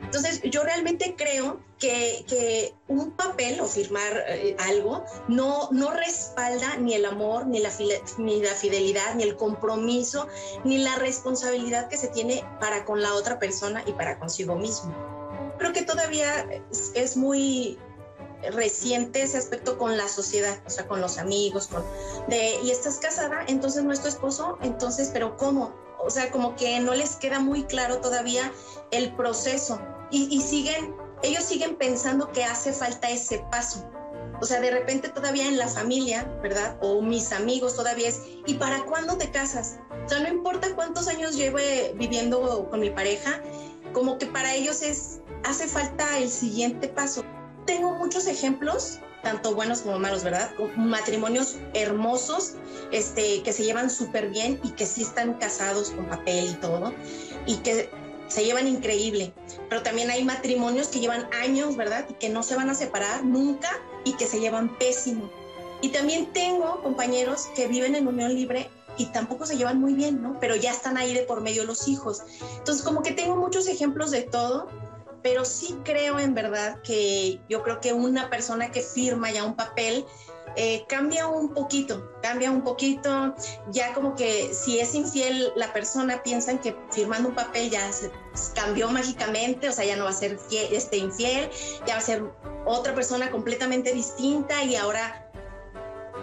Entonces, 0.00 0.40
yo 0.44 0.62
realmente 0.62 1.14
creo 1.16 1.60
que, 1.78 2.24
que 2.28 2.74
un 2.88 3.10
papel 3.10 3.60
o 3.60 3.66
firmar 3.66 4.24
eh, 4.28 4.56
algo 4.60 5.04
no, 5.28 5.68
no 5.72 5.90
respalda 5.90 6.76
ni 6.76 6.94
el 6.94 7.04
amor, 7.04 7.46
ni 7.46 7.58
la, 7.58 7.70
ni 8.16 8.40
la 8.40 8.52
fidelidad, 8.52 9.14
ni 9.16 9.24
el 9.24 9.36
compromiso, 9.36 10.28
ni 10.64 10.78
la 10.78 10.96
responsabilidad 10.96 11.88
que 11.88 11.96
se 11.96 12.08
tiene 12.08 12.44
para 12.60 12.84
con 12.84 13.02
la 13.02 13.14
otra 13.14 13.38
persona 13.38 13.82
y 13.84 13.92
para 13.92 14.18
consigo 14.18 14.54
mismo. 14.54 14.94
Creo 15.58 15.72
que 15.72 15.82
todavía 15.82 16.46
es, 16.70 16.92
es 16.94 17.16
muy 17.16 17.78
reciente 18.52 19.22
ese 19.22 19.38
aspecto 19.38 19.76
con 19.76 19.96
la 19.96 20.08
sociedad, 20.08 20.58
o 20.66 20.70
sea, 20.70 20.86
con 20.86 21.00
los 21.00 21.18
amigos, 21.18 21.66
con 21.66 21.84
de, 22.28 22.58
y 22.62 22.70
estás 22.70 22.98
casada, 22.98 23.44
entonces 23.48 23.82
no 23.82 23.92
es 23.92 24.00
tu 24.00 24.08
esposo, 24.08 24.58
entonces, 24.62 25.10
pero 25.12 25.36
¿cómo? 25.36 25.74
O 26.06 26.10
sea, 26.10 26.30
como 26.30 26.54
que 26.54 26.78
no 26.80 26.94
les 26.94 27.16
queda 27.16 27.40
muy 27.40 27.64
claro 27.64 28.00
todavía 28.00 28.52
el 28.92 29.14
proceso 29.16 29.80
y, 30.10 30.34
y 30.34 30.40
siguen, 30.40 30.94
ellos 31.22 31.44
siguen 31.44 31.76
pensando 31.76 32.30
que 32.30 32.44
hace 32.44 32.72
falta 32.72 33.10
ese 33.10 33.44
paso. 33.50 33.84
O 34.40 34.44
sea, 34.44 34.60
de 34.60 34.70
repente 34.70 35.08
todavía 35.08 35.48
en 35.48 35.56
la 35.56 35.66
familia, 35.66 36.24
¿verdad? 36.42 36.76
O 36.80 37.00
mis 37.00 37.32
amigos 37.32 37.74
todavía 37.74 38.08
es, 38.08 38.22
¿y 38.46 38.54
para 38.54 38.84
cuándo 38.84 39.16
te 39.16 39.30
casas? 39.30 39.78
O 40.04 40.08
sea, 40.08 40.20
no 40.20 40.28
importa 40.28 40.74
cuántos 40.74 41.08
años 41.08 41.36
lleve 41.36 41.94
viviendo 41.96 42.68
con 42.70 42.80
mi 42.80 42.90
pareja, 42.90 43.40
como 43.92 44.18
que 44.18 44.26
para 44.26 44.54
ellos 44.54 44.82
es, 44.82 45.20
hace 45.44 45.66
falta 45.66 46.18
el 46.18 46.28
siguiente 46.28 46.88
paso. 46.88 47.24
Tengo 47.64 47.94
muchos 47.94 48.26
ejemplos, 48.26 49.00
tanto 49.26 49.56
buenos 49.56 49.80
como 49.80 49.98
malos, 49.98 50.22
¿verdad? 50.22 50.52
Matrimonios 50.76 51.56
hermosos, 51.74 52.52
este, 52.92 53.42
que 53.42 53.52
se 53.52 53.64
llevan 53.64 53.90
súper 53.90 54.28
bien 54.28 54.60
y 54.62 54.70
que 54.70 54.86
sí 54.86 55.02
están 55.02 55.34
casados 55.34 55.90
con 55.90 56.06
papel 56.06 56.50
y 56.52 56.54
todo, 56.54 56.94
y 57.44 57.56
que 57.56 57.90
se 58.28 58.44
llevan 58.44 58.68
increíble. 58.68 59.32
Pero 59.68 59.82
también 59.82 60.10
hay 60.10 60.22
matrimonios 60.24 60.86
que 60.86 61.00
llevan 61.00 61.28
años, 61.42 61.76
¿verdad? 61.76 62.06
Y 62.08 62.14
que 62.14 62.28
no 62.28 62.44
se 62.44 62.54
van 62.54 62.70
a 62.70 62.74
separar 62.76 63.24
nunca 63.24 63.68
y 64.04 64.12
que 64.12 64.28
se 64.28 64.38
llevan 64.38 64.78
pésimo. 64.78 65.28
Y 65.80 65.88
también 65.88 66.32
tengo 66.32 66.80
compañeros 66.84 67.48
que 67.56 67.66
viven 67.66 67.96
en 67.96 68.06
unión 68.06 68.32
libre 68.32 68.70
y 68.96 69.06
tampoco 69.06 69.44
se 69.44 69.56
llevan 69.56 69.80
muy 69.80 69.94
bien, 69.94 70.22
¿no? 70.22 70.38
Pero 70.38 70.54
ya 70.54 70.70
están 70.70 70.98
ahí 70.98 71.12
de 71.12 71.22
por 71.22 71.40
medio 71.40 71.64
los 71.64 71.88
hijos. 71.88 72.22
Entonces, 72.58 72.84
como 72.84 73.02
que 73.02 73.10
tengo 73.10 73.34
muchos 73.34 73.66
ejemplos 73.66 74.12
de 74.12 74.22
todo, 74.22 74.68
pero 75.22 75.44
sí 75.44 75.76
creo 75.84 76.18
en 76.18 76.34
verdad 76.34 76.80
que 76.82 77.40
yo 77.48 77.62
creo 77.62 77.80
que 77.80 77.92
una 77.92 78.30
persona 78.30 78.70
que 78.70 78.82
firma 78.82 79.30
ya 79.30 79.44
un 79.44 79.54
papel 79.56 80.04
eh, 80.56 80.84
cambia 80.88 81.26
un 81.26 81.52
poquito, 81.52 82.10
cambia 82.22 82.50
un 82.50 82.62
poquito, 82.62 83.34
ya 83.70 83.92
como 83.92 84.14
que 84.14 84.54
si 84.54 84.80
es 84.80 84.94
infiel 84.94 85.52
la 85.54 85.72
persona 85.72 86.22
piensan 86.22 86.58
que 86.58 86.74
firmando 86.90 87.28
un 87.28 87.34
papel 87.34 87.68
ya 87.68 87.92
se 87.92 88.10
cambió 88.54 88.88
mágicamente, 88.88 89.68
o 89.68 89.72
sea, 89.72 89.84
ya 89.84 89.96
no 89.96 90.04
va 90.04 90.10
a 90.10 90.14
ser 90.14 90.38
fiel- 90.38 90.68
este, 90.72 90.96
infiel, 90.96 91.50
ya 91.86 91.94
va 91.94 91.98
a 91.98 92.02
ser 92.02 92.24
otra 92.64 92.94
persona 92.94 93.30
completamente 93.30 93.92
distinta 93.92 94.64
y 94.64 94.76
ahora 94.76 95.22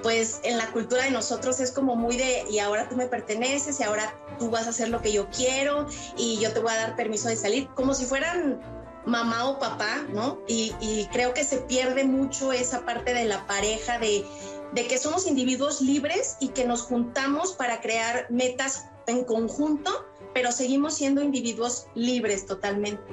pues 0.01 0.41
en 0.43 0.57
la 0.57 0.67
cultura 0.71 1.03
de 1.03 1.11
nosotros 1.11 1.61
es 1.61 1.71
como 1.71 1.95
muy 1.95 2.17
de, 2.17 2.43
y 2.49 2.59
ahora 2.59 2.89
tú 2.89 2.97
me 2.97 3.07
perteneces, 3.07 3.79
y 3.79 3.83
ahora 3.83 4.13
tú 4.37 4.49
vas 4.49 4.67
a 4.67 4.71
hacer 4.71 4.89
lo 4.89 5.01
que 5.01 5.13
yo 5.13 5.29
quiero, 5.29 5.87
y 6.17 6.39
yo 6.39 6.51
te 6.51 6.59
voy 6.59 6.73
a 6.73 6.75
dar 6.75 6.95
permiso 6.97 7.29
de 7.29 7.37
salir, 7.37 7.69
como 7.69 7.93
si 7.93 8.05
fueran 8.05 8.59
mamá 9.05 9.49
o 9.49 9.59
papá, 9.59 10.05
¿no? 10.13 10.39
Y, 10.47 11.07
creo 11.11 11.33
que 11.33 11.43
se 11.43 11.57
pierde 11.57 12.03
mucho 12.03 12.51
esa 12.51 12.85
parte 12.85 13.13
de 13.13 13.25
la 13.25 13.45
pareja, 13.45 13.99
de, 13.99 14.25
de 14.73 14.87
que 14.87 14.97
somos 14.97 15.27
individuos 15.27 15.81
libres 15.81 16.37
y 16.39 16.49
que 16.49 16.65
nos 16.65 16.81
juntamos 16.81 17.53
para 17.53 17.81
crear 17.81 18.27
metas 18.29 18.85
en 19.07 19.23
conjunto, 19.25 20.05
pero 20.33 20.51
seguimos 20.51 20.95
siendo 20.95 21.21
individuos 21.21 21.87
libres 21.95 22.45
totalmente. 22.45 23.03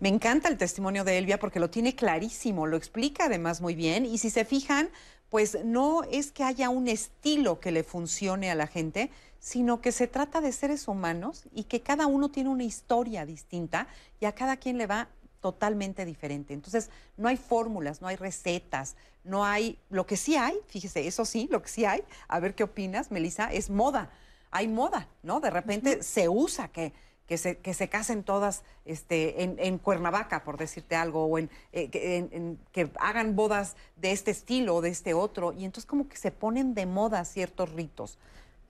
Me 0.00 0.08
encanta 0.08 0.48
el 0.48 0.56
testimonio 0.56 1.02
de 1.02 1.18
Elvia 1.18 1.40
porque 1.40 1.58
lo 1.58 1.70
tiene 1.70 1.96
clarísimo, 1.96 2.66
lo 2.66 2.76
explica 2.76 3.24
además 3.24 3.60
muy 3.60 3.74
bien 3.74 4.06
y 4.06 4.18
si 4.18 4.30
se 4.30 4.44
fijan, 4.44 4.90
pues 5.28 5.58
no 5.64 6.04
es 6.04 6.30
que 6.30 6.44
haya 6.44 6.70
un 6.70 6.86
estilo 6.86 7.58
que 7.58 7.72
le 7.72 7.82
funcione 7.82 8.50
a 8.50 8.54
la 8.54 8.68
gente, 8.68 9.10
sino 9.38 9.80
que 9.80 9.92
se 9.92 10.06
trata 10.06 10.40
de 10.40 10.52
seres 10.52 10.88
humanos 10.88 11.44
y 11.54 11.64
que 11.64 11.80
cada 11.80 12.06
uno 12.06 12.30
tiene 12.30 12.50
una 12.50 12.64
historia 12.64 13.24
distinta 13.26 13.86
y 14.20 14.24
a 14.26 14.34
cada 14.34 14.56
quien 14.56 14.78
le 14.78 14.86
va 14.86 15.08
totalmente 15.40 16.04
diferente. 16.04 16.52
Entonces, 16.54 16.90
no 17.16 17.28
hay 17.28 17.36
fórmulas, 17.36 18.02
no 18.02 18.08
hay 18.08 18.16
recetas, 18.16 18.96
no 19.22 19.44
hay, 19.44 19.78
lo 19.88 20.06
que 20.06 20.16
sí 20.16 20.36
hay, 20.36 20.58
fíjese, 20.66 21.06
eso 21.06 21.24
sí, 21.24 21.48
lo 21.50 21.62
que 21.62 21.68
sí 21.68 21.84
hay, 21.84 22.02
a 22.26 22.40
ver 22.40 22.54
qué 22.54 22.64
opinas, 22.64 23.10
Melissa, 23.10 23.52
es 23.52 23.70
moda. 23.70 24.10
Hay 24.50 24.66
moda, 24.66 25.08
¿no? 25.22 25.40
De 25.40 25.50
repente 25.50 26.02
se 26.02 26.28
usa 26.28 26.68
que, 26.68 26.92
que, 27.26 27.36
se, 27.38 27.58
que 27.58 27.74
se 27.74 27.88
casen 27.88 28.24
todas 28.24 28.64
este, 28.86 29.44
en, 29.44 29.56
en 29.58 29.78
Cuernavaca, 29.78 30.42
por 30.42 30.56
decirte 30.56 30.96
algo, 30.96 31.26
o 31.26 31.38
en, 31.38 31.50
eh, 31.72 31.88
que, 31.90 32.16
en- 32.16 32.30
en- 32.32 32.58
que 32.72 32.90
hagan 32.98 33.36
bodas 33.36 33.76
de 33.96 34.10
este 34.12 34.30
estilo 34.32 34.74
o 34.76 34.80
de 34.80 34.88
este 34.88 35.14
otro, 35.14 35.52
y 35.52 35.64
entonces 35.66 35.86
como 35.86 36.08
que 36.08 36.16
se 36.16 36.30
ponen 36.32 36.74
de 36.74 36.86
moda 36.86 37.24
ciertos 37.24 37.70
ritos. 37.72 38.18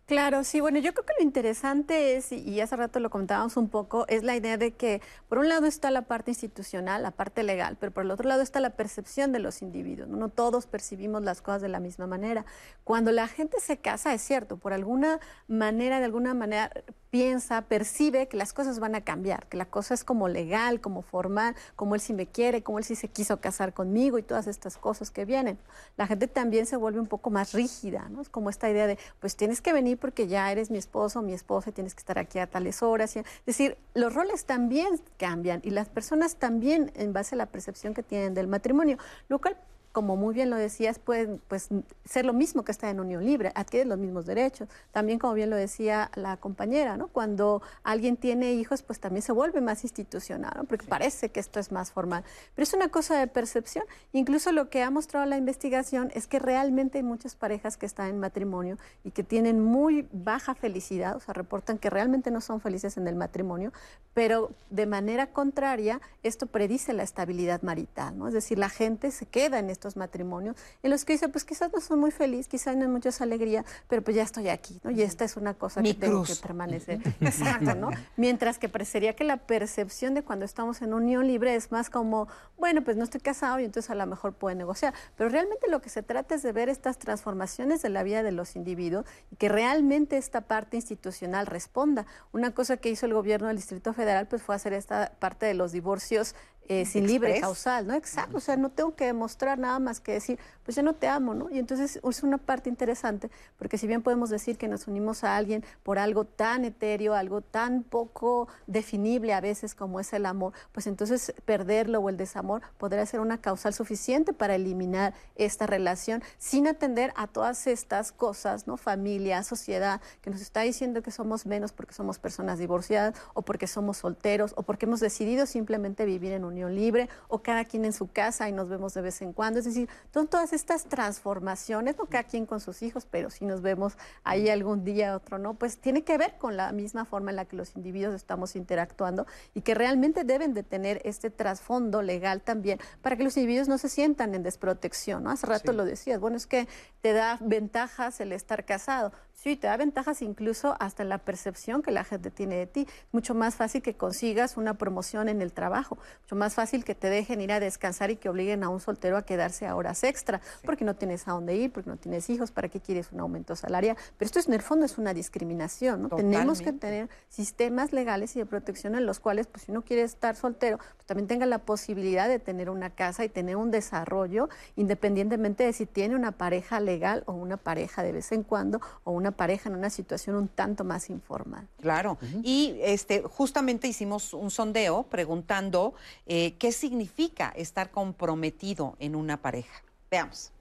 Claro, 0.08 0.42
sí, 0.42 0.60
bueno, 0.62 0.78
yo 0.78 0.94
creo 0.94 1.04
que 1.04 1.12
lo 1.18 1.22
interesante 1.22 2.16
es, 2.16 2.32
y- 2.32 2.62
hace 2.62 2.76
rato 2.76 2.98
lo 2.98 3.10
comentábamos 3.10 3.58
un 3.58 3.68
poco, 3.68 4.06
es 4.08 4.22
la 4.22 4.34
idea 4.36 4.56
de 4.56 4.72
que 4.74 5.02
por 5.28 5.36
un 5.38 5.50
lado 5.50 5.66
está 5.66 5.90
la 5.90 6.00
parte 6.06 6.30
institucional, 6.30 7.02
la 7.02 7.10
parte 7.10 7.42
legal, 7.42 7.76
pero 7.78 7.92
por 7.92 8.04
el 8.04 8.10
otro 8.10 8.26
lado 8.26 8.40
está 8.40 8.58
la 8.60 8.70
percepción 8.70 9.32
de 9.32 9.38
los 9.38 9.60
individuos. 9.60 10.08
No, 10.08 10.16
No 10.16 10.30
todos 10.30 10.66
percibimos 10.66 11.22
las 11.24 11.42
cosas 11.42 11.60
de 11.60 11.68
la 11.68 11.78
misma 11.78 12.06
manera. 12.06 12.46
Cuando 12.84 13.12
la 13.12 13.28
gente 13.28 13.60
se 13.60 13.76
casa, 13.76 14.14
es 14.14 14.22
cierto, 14.22 14.56
por 14.56 14.72
alguna 14.72 15.20
manera, 15.46 15.98
de 15.98 16.06
alguna 16.06 16.32
manera 16.32 16.70
piensa, 17.10 17.62
percibe 17.62 18.28
que 18.28 18.36
las 18.36 18.52
cosas 18.52 18.80
van 18.80 18.94
a 18.94 19.02
cambiar, 19.02 19.46
que 19.48 19.56
la 19.56 19.64
cosa 19.66 19.94
es 19.94 20.04
como 20.04 20.28
legal, 20.28 20.80
como 20.80 21.02
formal, 21.02 21.54
como 21.76 21.94
él 21.94 22.00
sí 22.00 22.12
me 22.12 22.26
quiere, 22.26 22.62
como 22.62 22.78
él 22.78 22.84
sí 22.84 22.94
se 22.96 23.08
quiso 23.08 23.40
casar 23.40 23.72
conmigo 23.72 24.18
y 24.18 24.22
todas 24.22 24.46
estas 24.46 24.76
cosas 24.76 25.10
que 25.10 25.24
vienen. 25.24 25.58
La 25.96 26.06
gente 26.06 26.28
también 26.28 26.66
se 26.66 26.76
vuelve 26.76 27.00
un 27.00 27.06
poco 27.06 27.30
más 27.30 27.52
rígida, 27.54 28.08
¿no? 28.10 28.20
Es 28.20 28.28
como 28.28 28.50
esta 28.50 28.68
idea 28.70 28.86
de, 28.86 28.98
pues 29.20 29.36
tienes 29.36 29.62
que 29.62 29.72
venir 29.72 29.97
porque 29.98 30.26
ya 30.26 30.50
eres 30.50 30.70
mi 30.70 30.78
esposo, 30.78 31.22
mi 31.22 31.32
esposa, 31.32 31.70
y 31.70 31.72
tienes 31.72 31.94
que 31.94 32.00
estar 32.00 32.18
aquí 32.18 32.38
a 32.38 32.46
tales 32.46 32.82
horas. 32.82 33.16
Es 33.16 33.24
decir, 33.44 33.76
los 33.94 34.14
roles 34.14 34.44
también 34.44 35.00
cambian 35.16 35.60
y 35.64 35.70
las 35.70 35.88
personas 35.88 36.36
también 36.36 36.92
en 36.94 37.12
base 37.12 37.34
a 37.34 37.38
la 37.38 37.46
percepción 37.46 37.94
que 37.94 38.02
tienen 38.02 38.34
del 38.34 38.46
matrimonio, 38.46 38.98
lo 39.28 39.40
cual 39.40 39.56
como 39.92 40.16
muy 40.16 40.34
bien 40.34 40.50
lo 40.50 40.56
decías, 40.56 40.98
pueden 40.98 41.40
pues, 41.48 41.68
ser 42.04 42.24
lo 42.24 42.32
mismo 42.32 42.64
que 42.64 42.72
estar 42.72 42.90
en 42.90 43.00
unión 43.00 43.24
libre, 43.24 43.52
adquieren 43.54 43.88
los 43.88 43.98
mismos 43.98 44.26
derechos. 44.26 44.68
También, 44.92 45.18
como 45.18 45.34
bien 45.34 45.50
lo 45.50 45.56
decía 45.56 46.10
la 46.14 46.36
compañera, 46.36 46.96
¿no? 46.96 47.08
cuando 47.08 47.62
alguien 47.82 48.16
tiene 48.16 48.52
hijos, 48.52 48.82
pues 48.82 49.00
también 49.00 49.22
se 49.22 49.32
vuelve 49.32 49.60
más 49.60 49.84
institucional, 49.84 50.52
¿no? 50.56 50.64
porque 50.64 50.86
parece 50.86 51.30
que 51.30 51.40
esto 51.40 51.58
es 51.58 51.72
más 51.72 51.90
formal. 51.90 52.24
Pero 52.54 52.62
es 52.62 52.74
una 52.74 52.88
cosa 52.88 53.18
de 53.18 53.26
percepción. 53.26 53.84
Incluso 54.12 54.52
lo 54.52 54.68
que 54.68 54.82
ha 54.82 54.90
mostrado 54.90 55.26
la 55.26 55.36
investigación 55.36 56.10
es 56.14 56.26
que 56.26 56.38
realmente 56.38 56.98
hay 56.98 57.04
muchas 57.04 57.34
parejas 57.34 57.76
que 57.76 57.86
están 57.86 58.08
en 58.10 58.20
matrimonio 58.20 58.78
y 59.04 59.10
que 59.10 59.24
tienen 59.24 59.62
muy 59.62 60.08
baja 60.12 60.54
felicidad, 60.54 61.16
o 61.16 61.20
sea, 61.20 61.34
reportan 61.34 61.78
que 61.78 61.90
realmente 61.90 62.30
no 62.30 62.40
son 62.40 62.60
felices 62.60 62.96
en 62.96 63.08
el 63.08 63.14
matrimonio, 63.14 63.72
pero 64.14 64.50
de 64.70 64.86
manera 64.86 65.28
contraria, 65.28 66.00
esto 66.22 66.46
predice 66.46 66.92
la 66.92 67.02
estabilidad 67.02 67.62
marital, 67.62 68.18
¿no? 68.18 68.28
Es 68.28 68.34
decir, 68.34 68.58
la 68.58 68.68
gente 68.68 69.10
se 69.10 69.26
queda 69.26 69.58
en 69.58 69.70
estos 69.78 69.96
matrimonios 69.96 70.56
en 70.82 70.90
los 70.90 71.04
que 71.04 71.12
dice, 71.12 71.28
pues 71.28 71.44
quizás 71.44 71.72
no 71.72 71.80
soy 71.80 71.96
muy 71.96 72.10
feliz, 72.10 72.48
quizás 72.48 72.76
no 72.76 72.82
hay 72.82 72.88
mucha 72.88 73.10
alegría, 73.20 73.64
pero 73.88 74.02
pues 74.02 74.16
ya 74.16 74.24
estoy 74.24 74.48
aquí, 74.48 74.80
¿no? 74.82 74.90
Y 74.90 75.02
esta 75.02 75.24
es 75.24 75.36
una 75.36 75.54
cosa 75.54 75.80
Mi 75.80 75.94
que 75.94 76.00
tengo 76.00 76.24
cruz. 76.24 76.36
que 76.36 76.46
permanecer. 76.46 77.00
Exacto, 77.20 77.74
¿no? 77.74 77.90
Mientras 78.16 78.58
que 78.58 78.68
parecería 78.68 79.14
que 79.14 79.24
la 79.24 79.36
percepción 79.36 80.14
de 80.14 80.22
cuando 80.22 80.44
estamos 80.44 80.82
en 80.82 80.92
unión 80.94 81.26
libre 81.26 81.54
es 81.54 81.70
más 81.70 81.90
como, 81.90 82.26
bueno, 82.58 82.82
pues 82.82 82.96
no 82.96 83.04
estoy 83.04 83.20
casado 83.20 83.60
y 83.60 83.64
entonces 83.64 83.90
a 83.90 83.94
lo 83.94 84.04
mejor 84.06 84.34
puedo 84.34 84.54
negociar. 84.56 84.94
Pero 85.16 85.30
realmente 85.30 85.68
lo 85.70 85.80
que 85.80 85.90
se 85.90 86.02
trata 86.02 86.34
es 86.34 86.42
de 86.42 86.52
ver 86.52 86.68
estas 86.68 86.98
transformaciones 86.98 87.80
de 87.80 87.88
la 87.88 88.02
vida 88.02 88.22
de 88.22 88.32
los 88.32 88.56
individuos 88.56 89.06
y 89.30 89.36
que 89.36 89.48
realmente 89.48 90.16
esta 90.16 90.42
parte 90.42 90.76
institucional 90.76 91.46
responda. 91.46 92.04
Una 92.32 92.52
cosa 92.52 92.76
que 92.76 92.90
hizo 92.90 93.06
el 93.06 93.14
gobierno 93.14 93.46
del 93.46 93.56
Distrito 93.56 93.92
Federal 93.92 94.26
pues 94.26 94.42
fue 94.42 94.56
hacer 94.56 94.72
esta 94.72 95.12
parte 95.20 95.46
de 95.46 95.54
los 95.54 95.72
divorcios 95.72 96.34
eh, 96.70 96.84
sin 96.84 97.06
libre 97.06 97.40
causal, 97.40 97.86
¿no? 97.86 97.94
Exacto, 97.94 98.36
o 98.36 98.40
sea, 98.40 98.58
no 98.58 98.68
tengo 98.68 98.94
que 98.94 99.06
demostrar 99.06 99.58
nada 99.58 99.78
más 99.78 100.00
que 100.00 100.12
decir, 100.12 100.38
pues 100.64 100.76
yo 100.76 100.82
no 100.82 100.92
te 100.92 101.08
amo, 101.08 101.32
¿no? 101.32 101.48
Y 101.48 101.58
entonces 101.58 101.98
es 102.06 102.22
una 102.22 102.36
parte 102.36 102.68
interesante, 102.68 103.30
porque 103.56 103.78
si 103.78 103.86
bien 103.86 104.02
podemos 104.02 104.28
decir 104.28 104.58
que 104.58 104.68
nos 104.68 104.86
unimos 104.86 105.24
a 105.24 105.34
alguien 105.34 105.64
por 105.82 105.98
algo 105.98 106.26
tan 106.26 106.66
etéreo, 106.66 107.14
algo 107.14 107.40
tan 107.40 107.84
poco 107.84 108.48
definible 108.66 109.32
a 109.32 109.40
veces 109.40 109.74
como 109.74 109.98
es 109.98 110.12
el 110.12 110.26
amor, 110.26 110.52
pues 110.72 110.86
entonces 110.86 111.32
perderlo 111.46 112.00
o 112.00 112.10
el 112.10 112.18
desamor 112.18 112.60
podría 112.76 113.06
ser 113.06 113.20
una 113.20 113.40
causal 113.40 113.72
suficiente 113.72 114.34
para 114.34 114.54
eliminar 114.54 115.14
esta 115.36 115.66
relación 115.66 116.22
sin 116.36 116.66
atender 116.66 117.14
a 117.16 117.28
todas 117.28 117.66
estas 117.66 118.12
cosas, 118.12 118.66
¿no? 118.66 118.76
Familia, 118.76 119.42
sociedad, 119.42 120.02
que 120.20 120.28
nos 120.28 120.42
está 120.42 120.60
diciendo 120.60 121.00
que 121.00 121.12
somos 121.12 121.46
menos 121.46 121.72
porque 121.72 121.94
somos 121.94 122.18
personas 122.18 122.58
divorciadas 122.58 123.14
o 123.32 123.40
porque 123.40 123.66
somos 123.66 123.96
solteros 123.96 124.52
o 124.54 124.64
porque 124.64 124.84
hemos 124.84 125.00
decidido 125.00 125.46
simplemente 125.46 126.04
vivir 126.04 126.32
en 126.32 126.44
unión 126.44 126.57
libre 126.66 127.08
o 127.28 127.42
cada 127.42 127.64
quien 127.64 127.84
en 127.84 127.92
su 127.92 128.10
casa 128.10 128.48
y 128.48 128.52
nos 128.52 128.68
vemos 128.68 128.94
de 128.94 129.02
vez 129.02 129.22
en 129.22 129.32
cuando. 129.32 129.58
Es 129.60 129.66
decir, 129.66 129.88
son 130.12 130.26
todas 130.26 130.52
estas 130.52 130.86
transformaciones, 130.86 131.96
no 131.98 132.06
cada 132.06 132.24
quien 132.24 132.46
con 132.46 132.60
sus 132.60 132.82
hijos, 132.82 133.06
pero 133.08 133.30
si 133.30 133.44
nos 133.44 133.62
vemos 133.62 133.96
ahí 134.24 134.48
algún 134.48 134.84
día, 134.84 135.14
otro 135.14 135.38
no, 135.38 135.54
pues 135.54 135.78
tiene 135.78 136.02
que 136.02 136.18
ver 136.18 136.36
con 136.38 136.56
la 136.56 136.72
misma 136.72 137.04
forma 137.04 137.30
en 137.30 137.36
la 137.36 137.44
que 137.44 137.56
los 137.56 137.76
individuos 137.76 138.14
estamos 138.14 138.56
interactuando 138.56 139.26
y 139.54 139.60
que 139.60 139.74
realmente 139.74 140.24
deben 140.24 140.54
de 140.54 140.62
tener 140.62 141.00
este 141.04 141.30
trasfondo 141.30 142.02
legal 142.02 142.42
también 142.42 142.80
para 143.02 143.16
que 143.16 143.24
los 143.24 143.36
individuos 143.36 143.68
no 143.68 143.78
se 143.78 143.88
sientan 143.88 144.34
en 144.34 144.42
desprotección. 144.42 145.24
¿no? 145.24 145.30
Hace 145.30 145.46
rato 145.46 145.72
lo 145.72 145.84
decías, 145.84 146.18
bueno, 146.18 146.36
es 146.36 146.46
que 146.46 146.66
te 147.02 147.12
da 147.12 147.38
ventajas 147.40 148.20
el 148.20 148.32
estar 148.32 148.64
casado. 148.64 149.12
Sí, 149.40 149.54
te 149.54 149.68
da 149.68 149.76
ventajas 149.76 150.20
incluso 150.20 150.74
hasta 150.80 151.04
la 151.04 151.18
percepción 151.18 151.80
que 151.80 151.92
la 151.92 152.02
gente 152.02 152.28
tiene 152.28 152.56
de 152.56 152.66
ti. 152.66 152.88
Mucho 153.12 153.36
más 153.36 153.54
fácil 153.54 153.82
que 153.82 153.94
consigas 153.94 154.56
una 154.56 154.74
promoción 154.74 155.28
en 155.28 155.40
el 155.40 155.52
trabajo, 155.52 155.96
mucho 156.22 156.34
más 156.34 156.54
fácil 156.56 156.84
que 156.84 156.96
te 156.96 157.08
dejen 157.08 157.40
ir 157.40 157.52
a 157.52 157.60
descansar 157.60 158.10
y 158.10 158.16
que 158.16 158.28
obliguen 158.28 158.64
a 158.64 158.68
un 158.68 158.80
soltero 158.80 159.16
a 159.16 159.22
quedarse 159.22 159.68
a 159.68 159.76
horas 159.76 160.02
extra, 160.02 160.40
porque 160.64 160.84
no 160.84 160.96
tienes 160.96 161.28
a 161.28 161.32
dónde 161.32 161.54
ir, 161.54 161.72
porque 161.72 161.88
no 161.88 161.96
tienes 161.96 162.28
hijos, 162.30 162.50
¿para 162.50 162.68
qué 162.68 162.80
quieres 162.80 163.12
un 163.12 163.20
aumento 163.20 163.54
salarial? 163.54 163.96
Pero 164.16 164.26
esto 164.26 164.40
es, 164.40 164.48
en 164.48 164.54
el 164.54 164.62
fondo 164.62 164.84
es 164.84 164.98
una 164.98 165.14
discriminación, 165.14 166.02
¿no? 166.02 166.08
Tenemos 166.08 166.60
que 166.60 166.72
tener 166.72 167.08
sistemas 167.28 167.92
legales 167.92 168.34
y 168.34 168.40
de 168.40 168.46
protección 168.46 168.96
en 168.96 169.06
los 169.06 169.20
cuales, 169.20 169.46
pues 169.46 169.66
si 169.66 169.70
uno 169.70 169.82
quiere 169.82 170.02
estar 170.02 170.34
soltero, 170.34 170.78
pues 170.78 171.06
también 171.06 171.28
tenga 171.28 171.46
la 171.46 171.58
posibilidad 171.58 172.28
de 172.28 172.40
tener 172.40 172.70
una 172.70 172.90
casa 172.90 173.24
y 173.24 173.28
tener 173.28 173.54
un 173.54 173.70
desarrollo, 173.70 174.48
independientemente 174.74 175.62
de 175.62 175.72
si 175.72 175.86
tiene 175.86 176.16
una 176.16 176.32
pareja 176.32 176.80
legal 176.80 177.22
o 177.26 177.34
una 177.34 177.56
pareja 177.56 178.02
de 178.02 178.10
vez 178.10 178.32
en 178.32 178.42
cuando 178.42 178.80
o 179.04 179.12
una 179.12 179.27
pareja 179.32 179.68
en 179.68 179.76
una 179.76 179.90
situación 179.90 180.36
un 180.36 180.48
tanto 180.48 180.84
más 180.84 181.10
informal. 181.10 181.66
Claro. 181.80 182.18
Y 182.42 182.76
este, 182.80 183.22
justamente 183.22 183.88
hicimos 183.88 184.34
un 184.34 184.50
sondeo 184.50 185.04
preguntando 185.04 185.94
eh, 186.26 186.54
qué 186.58 186.72
significa 186.72 187.52
estar 187.56 187.90
comprometido 187.90 188.96
en 188.98 189.14
una 189.14 189.36
pareja. 189.40 189.82
Veamos. 190.10 190.52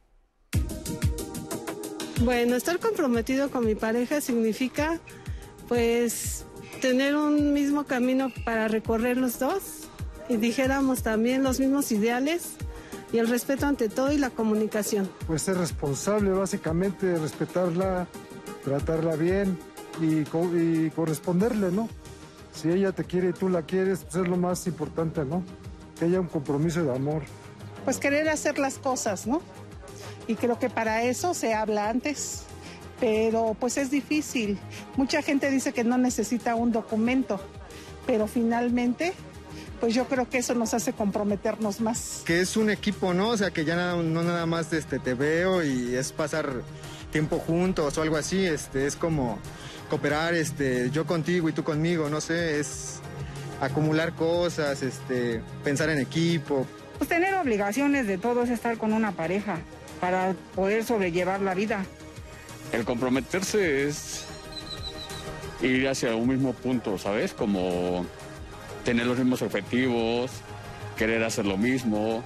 Bueno, 2.21 2.55
estar 2.55 2.79
comprometido 2.79 3.51
con 3.51 3.65
mi 3.65 3.75
pareja 3.75 4.21
significa, 4.21 4.99
pues, 5.67 6.45
tener 6.81 7.15
un 7.15 7.53
mismo 7.53 7.85
camino 7.85 8.31
para 8.43 8.67
recorrer 8.67 9.17
los 9.17 9.37
dos 9.39 9.87
y 10.27 10.37
dijéramos 10.37 11.03
también 11.03 11.43
los 11.43 11.59
mismos 11.59 11.91
ideales 11.91 12.55
y 13.11 13.19
el 13.19 13.27
respeto 13.27 13.65
ante 13.65 13.89
todo 13.89 14.11
y 14.11 14.17
la 14.17 14.29
comunicación. 14.29 15.09
Pues 15.27 15.43
ser 15.43 15.57
responsable, 15.57 16.31
básicamente, 16.31 17.17
respetarla, 17.17 18.07
tratarla 18.63 19.15
bien 19.15 19.57
y, 20.01 20.23
co- 20.25 20.49
y 20.55 20.89
corresponderle, 20.91 21.71
¿no? 21.71 21.89
Si 22.53 22.69
ella 22.69 22.91
te 22.91 23.03
quiere 23.03 23.29
y 23.29 23.33
tú 23.33 23.49
la 23.49 23.61
quieres, 23.63 23.99
pues 24.03 24.15
es 24.23 24.27
lo 24.27 24.37
más 24.37 24.65
importante, 24.67 25.23
¿no? 25.25 25.43
Que 25.99 26.05
haya 26.05 26.19
un 26.19 26.27
compromiso 26.27 26.83
de 26.83 26.95
amor. 26.95 27.23
Pues 27.85 27.97
querer 27.97 28.27
hacer 28.29 28.57
las 28.59 28.77
cosas, 28.79 29.27
¿no? 29.27 29.41
Y 30.27 30.35
creo 30.35 30.59
que 30.59 30.69
para 30.69 31.03
eso 31.03 31.33
se 31.33 31.53
habla 31.53 31.89
antes, 31.89 32.43
pero 32.99 33.55
pues 33.59 33.77
es 33.77 33.89
difícil. 33.91 34.57
Mucha 34.97 35.21
gente 35.21 35.49
dice 35.49 35.71
que 35.71 35.83
no 35.83 35.97
necesita 35.97 36.55
un 36.55 36.71
documento, 36.71 37.39
pero 38.05 38.27
finalmente, 38.27 39.13
pues 39.79 39.93
yo 39.93 40.05
creo 40.07 40.27
que 40.29 40.39
eso 40.39 40.53
nos 40.55 40.73
hace 40.73 40.91
comprometernos 40.93 41.79
más. 41.79 42.23
Que 42.25 42.41
es 42.41 42.57
un 42.57 42.69
equipo, 42.69 43.13
¿no? 43.13 43.29
O 43.29 43.37
sea, 43.37 43.51
que 43.51 43.63
ya 43.63 43.75
nada- 43.75 43.95
no 44.01 44.23
nada 44.23 44.45
más 44.47 44.73
este, 44.73 44.99
te 44.99 45.13
veo 45.13 45.63
y 45.63 45.95
es 45.95 46.11
pasar 46.11 46.63
tiempo 47.11 47.39
juntos 47.39 47.97
o 47.97 48.01
algo 48.01 48.17
así, 48.17 48.45
este, 48.45 48.85
es 48.85 48.95
como 48.95 49.39
cooperar, 49.89 50.33
este, 50.33 50.89
yo 50.91 51.05
contigo 51.05 51.49
y 51.49 51.53
tú 51.53 51.63
conmigo, 51.63 52.09
no 52.09 52.21
sé, 52.21 52.59
es 52.59 52.99
acumular 53.61 54.13
cosas, 54.13 54.83
este, 54.83 55.41
pensar 55.63 55.89
en 55.89 55.99
equipo, 55.99 56.67
Pues 56.97 57.09
tener 57.09 57.33
obligaciones 57.35 58.07
de 58.07 58.17
todo 58.17 58.43
es 58.43 58.49
estar 58.49 58.77
con 58.77 58.93
una 58.93 59.11
pareja 59.11 59.59
para 60.01 60.35
poder 60.55 60.83
sobrellevar 60.83 61.41
la 61.41 61.53
vida. 61.53 61.85
El 62.71 62.85
comprometerse 62.85 63.87
es 63.87 64.25
ir 65.61 65.87
hacia 65.87 66.15
un 66.15 66.27
mismo 66.27 66.53
punto, 66.53 66.97
¿sabes? 66.97 67.33
Como 67.33 68.05
tener 68.83 69.05
los 69.05 69.17
mismos 69.17 69.41
objetivos, 69.41 70.31
querer 70.97 71.23
hacer 71.23 71.45
lo 71.45 71.57
mismo 71.57 72.23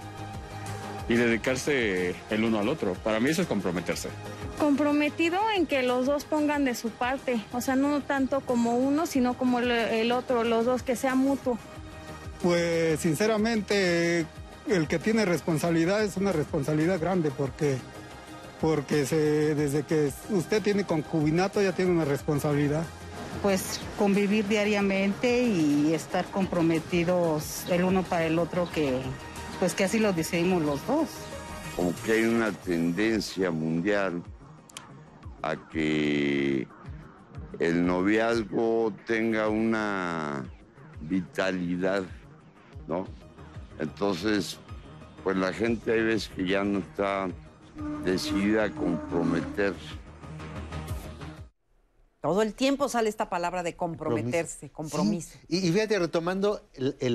y 1.08 1.16
dedicarse 1.16 2.16
el 2.30 2.44
uno 2.44 2.60
al 2.60 2.70
otro. 2.70 2.94
Para 2.94 3.20
mí 3.20 3.30
eso 3.30 3.42
es 3.42 3.48
comprometerse. 3.48 4.10
Comprometido 4.62 5.40
en 5.58 5.66
que 5.66 5.82
los 5.82 6.06
dos 6.06 6.24
pongan 6.24 6.66
de 6.66 6.76
su 6.76 6.92
parte, 6.92 7.42
o 7.52 7.62
sea, 7.62 7.76
no 7.76 8.00
tanto 8.02 8.42
como 8.42 8.76
uno, 8.78 9.08
sino 9.08 9.34
como 9.36 9.58
el, 9.58 9.72
el 9.72 10.12
otro, 10.12 10.44
los 10.44 10.66
dos, 10.68 10.84
que 10.84 10.96
sea 10.96 11.16
mutuo. 11.16 11.58
Pues 12.44 13.00
sinceramente 13.00 14.28
el 14.68 14.88
que 14.88 15.00
tiene 15.00 15.26
responsabilidad 15.26 16.04
es 16.04 16.16
una 16.16 16.32
responsabilidad 16.32 17.00
grande 17.00 17.32
porque, 17.36 17.78
porque 18.62 19.08
se- 19.08 19.56
desde 19.56 19.82
que 19.82 20.12
usted 20.30 20.62
tiene 20.62 20.84
concubinato 20.84 21.60
ya 21.60 21.72
tiene 21.72 21.90
una 21.90 22.06
responsabilidad. 22.06 22.84
Pues 23.42 23.80
convivir 23.98 24.48
diariamente 24.48 25.42
y 25.42 25.92
estar 25.96 26.26
comprometidos 26.26 27.64
el 27.72 27.84
uno 27.84 28.04
para 28.04 28.26
el 28.28 28.38
otro 28.38 28.70
que 28.72 29.02
pues 29.60 29.74
que 29.74 29.86
así 29.86 29.98
lo 29.98 30.14
decidimos 30.14 30.62
los 30.62 30.86
dos. 30.86 31.08
como 31.76 31.94
que 32.06 32.12
hay 32.12 32.24
una 32.26 32.52
tendencia 32.52 33.50
mundial 33.50 34.22
a 35.42 35.56
que 35.70 36.68
el 37.60 37.86
noviazgo 37.86 38.94
tenga 39.06 39.50
una 39.50 40.46
vitalidad, 41.02 42.04
¿no? 42.88 43.06
Entonces, 43.80 44.60
pues 45.24 45.38
la 45.38 45.52
gente 45.54 45.92
hay 45.94 46.04
veces 46.04 46.30
que 46.36 46.48
ya 46.48 46.64
no 46.64 46.80
está 46.80 47.30
decidida 48.04 48.66
a 48.66 48.72
comprometerse. 48.72 50.00
Todo 52.22 52.44
el 52.44 52.54
tiempo 52.54 52.88
sale 52.88 53.10
esta 53.10 53.30
palabra 53.32 53.64
de 53.64 53.76
comprometerse, 53.76 54.70
compromiso. 54.70 55.32
Sí, 55.32 55.58
Y, 55.58 55.68
y 55.68 55.72
fíjate, 55.72 55.98
retomando 55.98 56.62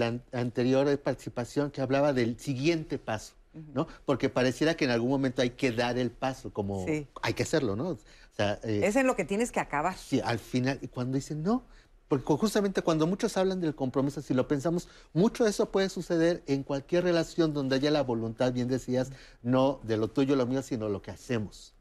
an- 0.03 0.22
anterior 0.33 0.99
participación 0.99 1.70
que 1.70 1.81
hablaba 1.81 2.12
del 2.12 2.41
siguiente 2.41 2.99
paso, 2.99 3.35
¿no? 3.75 3.87
Porque 4.05 4.29
pareciera 4.29 4.77
que 4.77 4.85
en 4.85 4.91
algún 4.91 5.11
momento 5.11 5.43
hay 5.43 5.51
que 5.51 5.73
dar 5.73 5.99
el 5.99 6.11
paso, 6.11 6.53
como 6.53 6.85
Sí. 6.87 7.07
hay 7.23 7.35
que 7.35 7.43
hacerlo, 7.43 7.77
¿no? 7.77 7.89
O 7.91 7.99
sea, 8.37 8.59
eh, 8.63 8.81
Es 8.85 8.97
en 8.97 9.07
lo 9.07 9.17
que 9.17 9.25
tienes 9.25 9.51
que 9.53 9.61
acabar. 9.61 9.97
Sí, 9.97 10.21
al 10.25 10.39
final, 10.39 10.79
y 10.83 10.89
cuando 10.89 11.17
dicen 11.17 11.43
no, 11.43 11.65
porque 12.09 12.25
justamente 12.35 12.83
cuando 12.83 13.07
muchos 13.09 13.37
hablan 13.37 13.61
del 13.61 13.75
compromiso, 13.75 14.23
si 14.23 14.33
lo 14.33 14.47
pensamos, 14.47 14.89
mucho 15.13 15.43
de 15.43 15.51
eso 15.51 15.73
puede 15.73 15.89
suceder 15.89 16.43
en 16.47 16.63
cualquier 16.63 17.03
relación 17.03 17.53
donde 17.53 17.75
haya 17.77 17.91
la 17.91 18.03
voluntad, 18.03 18.53
bien 18.53 18.69
decías, 18.69 19.11
no 19.43 19.81
de 19.83 19.97
lo 19.97 20.07
tuyo, 20.09 20.37
lo 20.37 20.47
mío, 20.47 20.63
sino 20.63 20.89
lo 20.89 21.03
que 21.03 21.11
hacemos, 21.11 21.75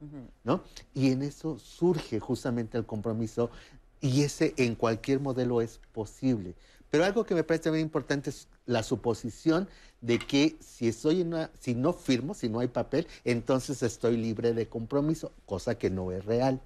¿no? 0.44 0.64
Y 0.96 1.12
en 1.12 1.22
eso 1.22 1.60
surge 1.60 2.20
justamente 2.20 2.76
el 2.78 2.86
compromiso 2.88 3.52
y 4.02 4.24
ese 4.24 4.56
en 4.58 4.74
cualquier 4.76 5.20
modelo 5.20 5.62
es 5.62 5.80
posible. 5.92 6.56
Pero 6.96 7.04
algo 7.04 7.26
que 7.26 7.36
me 7.36 7.44
parece 7.44 7.66
también 7.66 7.86
importante 7.86 8.30
es 8.30 8.48
la 8.66 8.82
suposición 8.82 9.68
de 10.00 10.18
que 10.18 10.56
si 10.62 10.96
una, 11.22 11.52
si 11.60 11.76
no 11.76 11.92
firmo, 11.92 12.34
si 12.34 12.48
no 12.48 12.62
hay 12.62 12.70
papel, 12.70 13.06
entonces 13.26 13.84
estoy 13.84 14.16
libre 14.16 14.54
de 14.54 14.70
compromiso, 14.70 15.34
cosa 15.46 15.78
que 15.78 15.90
no 15.90 16.14
es 16.14 16.24
real. 16.24 16.62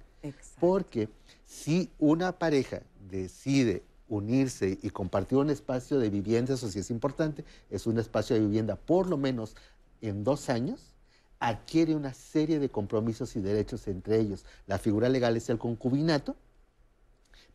Porque 0.60 1.08
si 1.44 1.90
una 1.98 2.30
pareja 2.38 2.82
decide 3.10 3.82
unirse 4.08 4.78
y 4.80 4.90
compartir 4.90 5.36
un 5.36 5.50
espacio 5.50 5.98
de 5.98 6.10
vivienda, 6.10 6.54
eso 6.54 6.70
sí 6.70 6.78
es 6.78 6.92
importante, 6.92 7.44
es 7.68 7.88
un 7.88 7.98
espacio 7.98 8.36
de 8.36 8.42
vivienda 8.42 8.76
por 8.76 9.08
lo 9.08 9.16
menos 9.16 9.56
en 10.00 10.22
dos 10.22 10.48
años, 10.48 10.94
adquiere 11.40 11.96
una 11.96 12.14
serie 12.14 12.60
de 12.60 12.68
compromisos 12.68 13.34
y 13.34 13.40
derechos 13.40 13.88
entre 13.88 14.20
ellos. 14.20 14.44
La 14.68 14.78
figura 14.78 15.08
legal 15.08 15.36
es 15.36 15.50
el 15.50 15.58
concubinato, 15.58 16.36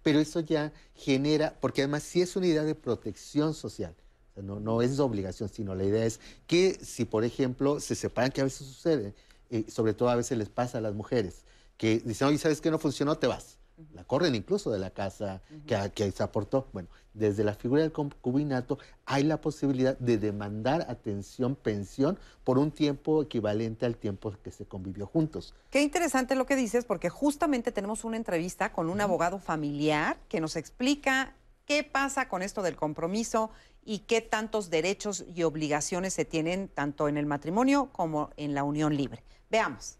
pero 0.05 0.19
eso 0.19 0.39
ya 0.39 0.71
genera, 0.93 1.57
porque 1.59 1.81
además 1.81 2.03
sí 2.03 2.21
es 2.21 2.35
una 2.35 2.45
idea 2.45 2.63
de 2.63 2.75
protección 2.75 3.55
social. 3.55 3.95
No, 4.35 4.59
no 4.59 4.83
es 4.83 4.99
obligación, 4.99 5.49
sino 5.49 5.73
la 5.73 5.83
idea 5.83 6.05
es 6.05 6.19
que 6.45 6.77
si, 6.79 7.05
por 7.05 7.23
ejemplo, 7.23 7.79
se 7.79 7.95
separan, 7.95 8.29
que 8.29 8.41
a 8.41 8.43
veces 8.43 8.67
sucede, 8.67 9.15
eh, 9.49 9.65
sobre 9.67 9.95
todo 9.95 10.09
a 10.09 10.15
veces 10.15 10.37
les 10.37 10.47
pasa 10.47 10.77
a 10.77 10.81
las 10.81 10.93
mujeres, 10.93 11.41
que 11.75 12.03
dicen, 12.05 12.27
oye, 12.27 12.37
¿sabes 12.37 12.61
qué 12.61 12.69
no 12.69 12.77
funcionó? 12.77 13.17
Te 13.17 13.25
vas. 13.25 13.57
La 13.93 14.03
corren 14.03 14.35
incluso 14.35 14.71
de 14.71 14.79
la 14.79 14.91
casa 14.91 15.41
que, 15.67 15.91
que 15.93 16.11
se 16.11 16.23
aportó. 16.23 16.67
Bueno, 16.71 16.87
desde 17.13 17.43
la 17.43 17.55
figura 17.55 17.81
del 17.81 17.91
concubinato 17.91 18.77
hay 19.05 19.23
la 19.23 19.41
posibilidad 19.41 19.97
de 19.97 20.17
demandar 20.17 20.85
atención, 20.89 21.55
pensión, 21.55 22.19
por 22.43 22.57
un 22.57 22.71
tiempo 22.71 23.23
equivalente 23.23 23.85
al 23.85 23.95
tiempo 23.95 24.33
que 24.43 24.51
se 24.51 24.65
convivió 24.65 25.07
juntos. 25.07 25.53
Qué 25.71 25.81
interesante 25.81 26.35
lo 26.35 26.45
que 26.45 26.55
dices, 26.55 26.85
porque 26.85 27.09
justamente 27.09 27.71
tenemos 27.71 28.03
una 28.03 28.17
entrevista 28.17 28.71
con 28.71 28.89
un 28.89 29.01
abogado 29.01 29.39
familiar 29.39 30.17
que 30.29 30.41
nos 30.41 30.55
explica 30.55 31.33
qué 31.65 31.83
pasa 31.83 32.27
con 32.27 32.41
esto 32.41 32.61
del 32.61 32.75
compromiso 32.75 33.49
y 33.83 33.99
qué 33.99 34.21
tantos 34.21 34.69
derechos 34.69 35.25
y 35.33 35.43
obligaciones 35.43 36.13
se 36.13 36.25
tienen 36.25 36.67
tanto 36.67 37.07
en 37.07 37.17
el 37.17 37.25
matrimonio 37.25 37.89
como 37.91 38.29
en 38.37 38.53
la 38.53 38.63
unión 38.63 38.95
libre. 38.95 39.23
Veamos. 39.49 39.99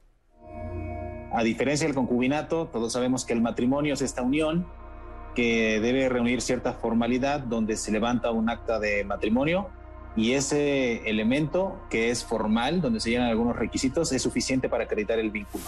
A 1.31 1.43
diferencia 1.43 1.85
del 1.87 1.95
concubinato, 1.95 2.67
todos 2.67 2.93
sabemos 2.93 3.25
que 3.25 3.33
el 3.33 3.41
matrimonio 3.41 3.93
es 3.93 4.01
esta 4.01 4.21
unión 4.21 4.65
que 5.35 5.79
debe 5.81 6.07
reunir 6.07 6.41
cierta 6.41 6.73
formalidad 6.73 7.41
donde 7.41 7.75
se 7.75 7.91
levanta 7.91 8.31
un 8.31 8.49
acta 8.49 8.79
de 8.79 9.03
matrimonio 9.03 9.69
y 10.15 10.31
ese 10.31 11.09
elemento 11.09 11.81
que 11.89 12.09
es 12.09 12.23
formal, 12.23 12.79
donde 12.79 13.01
se 13.01 13.09
llenan 13.09 13.27
algunos 13.27 13.55
requisitos, 13.55 14.13
es 14.13 14.21
suficiente 14.21 14.69
para 14.69 14.85
acreditar 14.85 15.19
el 15.19 15.29
vínculo. 15.29 15.65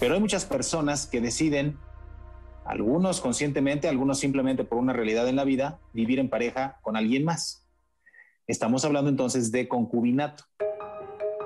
Pero 0.00 0.14
hay 0.14 0.20
muchas 0.20 0.46
personas 0.46 1.06
que 1.06 1.20
deciden, 1.20 1.78
algunos 2.64 3.20
conscientemente, 3.20 3.88
algunos 3.88 4.18
simplemente 4.18 4.64
por 4.64 4.78
una 4.78 4.94
realidad 4.94 5.28
en 5.28 5.36
la 5.36 5.44
vida, 5.44 5.78
vivir 5.92 6.18
en 6.18 6.30
pareja 6.30 6.78
con 6.80 6.96
alguien 6.96 7.24
más. 7.24 7.66
Estamos 8.46 8.84
hablando 8.84 9.10
entonces 9.10 9.52
de 9.52 9.68
concubinato. 9.68 10.44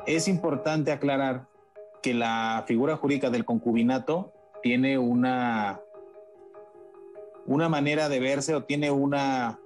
Es 0.06 0.28
importante 0.28 0.92
aclarar 0.92 1.48
que 2.06 2.14
la 2.14 2.62
figura 2.68 2.96
jurídica 2.96 3.30
del 3.30 3.44
concubinato 3.44 4.32
tiene 4.62 4.96
una, 4.96 5.80
una 7.46 7.68
manera 7.68 8.08
de 8.08 8.20
verse 8.20 8.54
o 8.54 8.62
tiene 8.62 8.92
una 8.92 9.58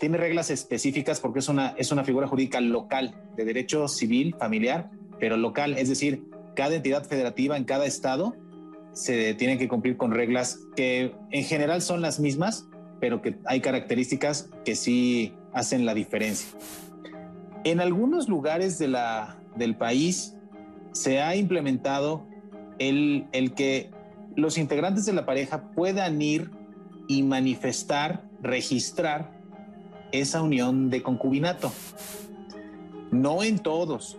tiene 0.00 0.16
reglas 0.16 0.48
específicas 0.48 1.20
porque 1.20 1.40
es 1.40 1.48
una, 1.50 1.74
es 1.76 1.92
una 1.92 2.02
figura 2.02 2.26
jurídica 2.26 2.62
local 2.62 3.14
de 3.36 3.44
derecho 3.44 3.86
civil, 3.86 4.34
familiar, 4.38 4.92
pero 5.20 5.36
local, 5.36 5.76
es 5.76 5.90
decir, 5.90 6.24
cada 6.56 6.74
entidad 6.74 7.04
federativa 7.04 7.58
en 7.58 7.64
cada 7.64 7.84
estado 7.84 8.34
se 8.94 9.34
tiene 9.34 9.58
que 9.58 9.68
cumplir 9.68 9.98
con 9.98 10.12
reglas 10.12 10.58
que 10.76 11.14
en 11.32 11.44
general 11.44 11.82
son 11.82 12.00
las 12.00 12.18
mismas, 12.18 12.66
pero 12.98 13.20
que 13.20 13.36
hay 13.44 13.60
características 13.60 14.48
que 14.64 14.74
sí 14.74 15.34
hacen 15.52 15.84
la 15.84 15.92
diferencia. 15.92 16.48
En 17.62 17.78
algunos 17.78 18.30
lugares 18.30 18.78
de 18.78 18.88
la, 18.88 19.38
del 19.54 19.76
país 19.76 20.34
se 20.94 21.20
ha 21.20 21.36
implementado 21.36 22.26
el, 22.78 23.26
el 23.32 23.52
que 23.52 23.90
los 24.36 24.56
integrantes 24.58 25.04
de 25.04 25.12
la 25.12 25.26
pareja 25.26 25.70
puedan 25.72 26.22
ir 26.22 26.50
y 27.08 27.22
manifestar, 27.22 28.24
registrar 28.40 29.32
esa 30.12 30.40
unión 30.40 30.90
de 30.90 31.02
concubinato. 31.02 31.72
No 33.10 33.42
en 33.42 33.58
todos. 33.58 34.18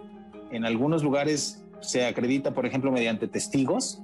En 0.52 0.66
algunos 0.66 1.02
lugares 1.02 1.64
se 1.80 2.06
acredita, 2.06 2.54
por 2.54 2.66
ejemplo, 2.66 2.92
mediante 2.92 3.28
testigos, 3.28 4.02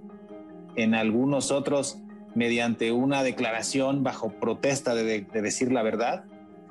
en 0.76 0.96
algunos 0.96 1.52
otros 1.52 2.00
mediante 2.34 2.94
una 2.94 3.24
declaración 3.24 4.04
bajo 4.04 4.30
protesta 4.30 4.96
de, 4.96 5.04
de, 5.04 5.22
de 5.22 5.42
decir 5.42 5.72
la 5.74 5.84
verdad. 5.84 6.24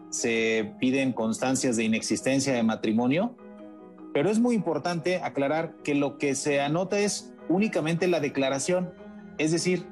Se 0.09 0.73
piden 0.81 1.13
constancias 1.13 1.77
de 1.77 1.85
inexistencia 1.85 2.55
de 2.55 2.63
matrimonio, 2.63 3.37
pero 4.13 4.31
es 4.31 4.39
muy 4.39 4.55
importante 4.55 5.21
aclarar 5.23 5.75
que 5.85 5.95
lo 5.95 6.19
que 6.19 6.35
se 6.35 6.61
anota 6.61 6.99
es 6.99 7.33
únicamente 7.49 8.09
la 8.09 8.21
declaración, 8.21 8.93
es 9.39 9.53
decir, 9.53 9.87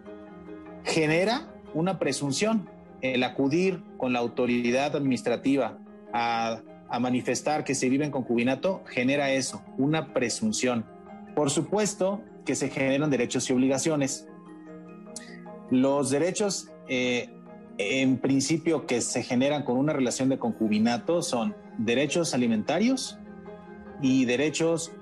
genera 0.85 1.49
una 1.75 1.99
presunción. 1.99 2.69
El 3.01 3.23
acudir 3.23 3.83
con 3.97 4.13
la 4.13 4.19
autoridad 4.19 4.97
administrativa 4.97 5.79
a, 6.13 6.63
manifestar 7.01 7.65
que 7.65 7.75
se 7.75 7.91
vive 7.91 8.07
en 8.07 8.11
concubinato 8.11 8.83
genera 8.87 9.31
eso, 9.31 9.63
una 9.77 10.15
presunción. 10.15 10.87
Por 11.37 11.51
supuesto 11.51 12.23
que 12.47 12.55
se 12.55 12.71
generan 12.71 13.11
derechos 13.11 13.49
y 13.51 13.53
obligaciones. 13.53 14.27
Los 15.71 16.09
derechos, 16.09 16.71
eh, 16.89 17.29
en 17.77 18.17
principio, 18.17 18.87
que 18.87 19.03
se 19.03 19.23
generan 19.23 19.65
con 19.65 19.77
una 19.77 19.93
relación 19.93 20.31
de 20.31 20.39
concubinato 20.39 21.21
son 21.21 21.55
derechos 21.77 22.33
alimentarios 22.33 23.19
y 24.03 24.25
derechos 24.25 24.93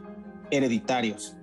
hereditarios. 0.50 1.36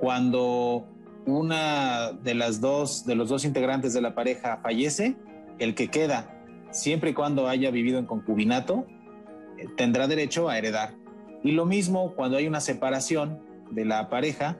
Cuando 0.00 0.86
una 1.26 2.12
de 2.12 2.34
las 2.34 2.60
dos 2.60 3.04
de 3.04 3.14
los 3.14 3.28
dos 3.28 3.44
integrantes 3.44 3.92
de 3.92 4.00
la 4.00 4.14
pareja 4.14 4.58
fallece, 4.62 5.16
el 5.58 5.74
que 5.74 5.88
queda, 5.88 6.42
siempre 6.70 7.10
y 7.10 7.14
cuando 7.14 7.48
haya 7.48 7.70
vivido 7.70 7.98
en 7.98 8.06
concubinato, 8.06 8.86
eh, 9.58 9.66
tendrá 9.76 10.06
derecho 10.06 10.48
a 10.48 10.58
heredar. 10.58 10.94
Y 11.42 11.52
lo 11.52 11.66
mismo 11.66 12.14
cuando 12.14 12.36
hay 12.36 12.46
una 12.46 12.60
separación 12.60 13.40
de 13.70 13.84
la 13.84 14.08
pareja, 14.08 14.58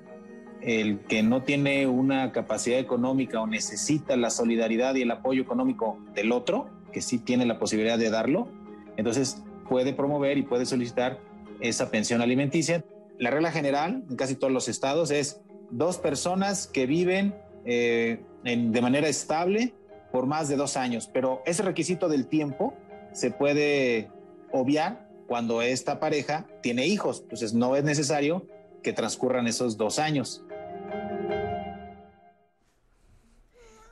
el 0.60 1.00
que 1.00 1.22
no 1.22 1.42
tiene 1.42 1.86
una 1.86 2.32
capacidad 2.32 2.78
económica 2.78 3.40
o 3.40 3.46
necesita 3.46 4.16
la 4.16 4.30
solidaridad 4.30 4.94
y 4.96 5.02
el 5.02 5.10
apoyo 5.10 5.42
económico 5.42 5.98
del 6.14 6.32
otro, 6.32 6.68
que 6.92 7.00
sí 7.00 7.18
tiene 7.18 7.46
la 7.46 7.58
posibilidad 7.58 7.98
de 7.98 8.10
darlo, 8.10 8.48
entonces 8.96 9.42
puede 9.68 9.92
promover 9.92 10.38
y 10.38 10.42
puede 10.42 10.66
solicitar 10.66 11.20
esa 11.60 11.90
pensión 11.90 12.20
alimenticia. 12.20 12.84
La 13.18 13.30
regla 13.30 13.50
general 13.50 14.04
en 14.08 14.16
casi 14.16 14.34
todos 14.34 14.52
los 14.52 14.68
estados 14.68 15.10
es 15.10 15.40
dos 15.70 15.98
personas 15.98 16.66
que 16.66 16.86
viven 16.86 17.34
eh, 17.64 18.20
de 18.44 18.80
manera 18.80 19.08
estable 19.08 19.74
por 20.12 20.26
más 20.26 20.48
de 20.48 20.56
dos 20.56 20.76
años, 20.76 21.10
pero 21.12 21.42
ese 21.44 21.62
requisito 21.62 22.08
del 22.08 22.26
tiempo 22.26 22.74
se 23.12 23.30
puede 23.30 24.10
obviar 24.52 25.08
cuando 25.26 25.60
esta 25.60 26.00
pareja 26.00 26.46
tiene 26.62 26.86
hijos, 26.86 27.20
entonces 27.20 27.52
no 27.52 27.76
es 27.76 27.84
necesario 27.84 28.46
que 28.82 28.92
transcurran 28.94 29.46
esos 29.46 29.76
dos 29.76 29.98
años. 29.98 30.44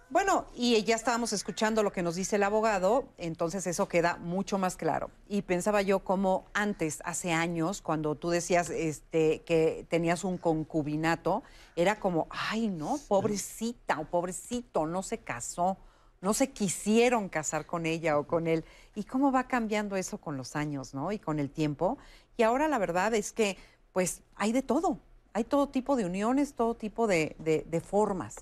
Bueno, 0.09 0.47
y 0.55 0.81
ya 0.85 0.95
estábamos 0.95 1.33
escuchando 1.33 1.83
lo 1.83 1.93
que 1.93 2.03
nos 2.03 2.15
dice 2.15 2.37
el 2.37 2.45
abogado, 2.45 3.09
entonces 3.19 3.67
eso 3.67 3.89
queda 3.89 4.19
mucho 4.19 4.57
más 4.57 4.77
claro. 4.77 5.11
Y 5.29 5.43
pensaba 5.43 5.83
yo 5.83 5.99
como 5.99 6.47
antes, 6.55 7.03
hace 7.05 7.33
años, 7.33 7.83
cuando 7.83 8.15
tú 8.15 8.31
decías 8.31 8.71
este, 8.71 9.43
que 9.43 9.85
tenías 9.91 10.23
un 10.23 10.39
concubinato, 10.39 11.43
era 11.75 11.99
como, 11.99 12.29
ay, 12.31 12.69
no, 12.69 13.01
pobrecita 13.09 13.99
o 13.99 14.05
pobrecito, 14.05 14.87
no 14.87 15.03
se 15.03 15.19
casó, 15.19 15.77
no 16.21 16.35
se 16.35 16.51
quisieron 16.53 17.29
casar 17.29 17.67
con 17.67 17.85
ella 17.85 18.17
o 18.17 18.29
con 18.29 18.47
él. 18.47 18.65
¿Y 18.95 19.05
cómo 19.05 19.33
va 19.33 19.49
cambiando 19.49 19.97
eso 19.97 20.19
con 20.19 20.37
los 20.37 20.55
años, 20.55 20.95
no? 20.95 21.11
Y 21.11 21.19
con 21.19 21.41
el 21.41 21.51
tiempo. 21.51 21.99
Y 22.37 22.45
ahora 22.45 22.69
la 22.69 22.79
verdad 22.79 23.13
es 23.15 23.33
que, 23.33 23.59
pues, 23.93 24.23
hay 24.37 24.53
de 24.53 24.63
todo. 24.63 25.01
Hay 25.37 25.45
todo 25.45 25.69
tipo 25.69 25.97
de 25.97 26.07
uniones, 26.07 26.55
todo 26.55 26.73
tipo 26.75 27.07
de, 27.07 27.37
de- 27.39 27.67
de 27.71 27.81
formas. 27.83 28.37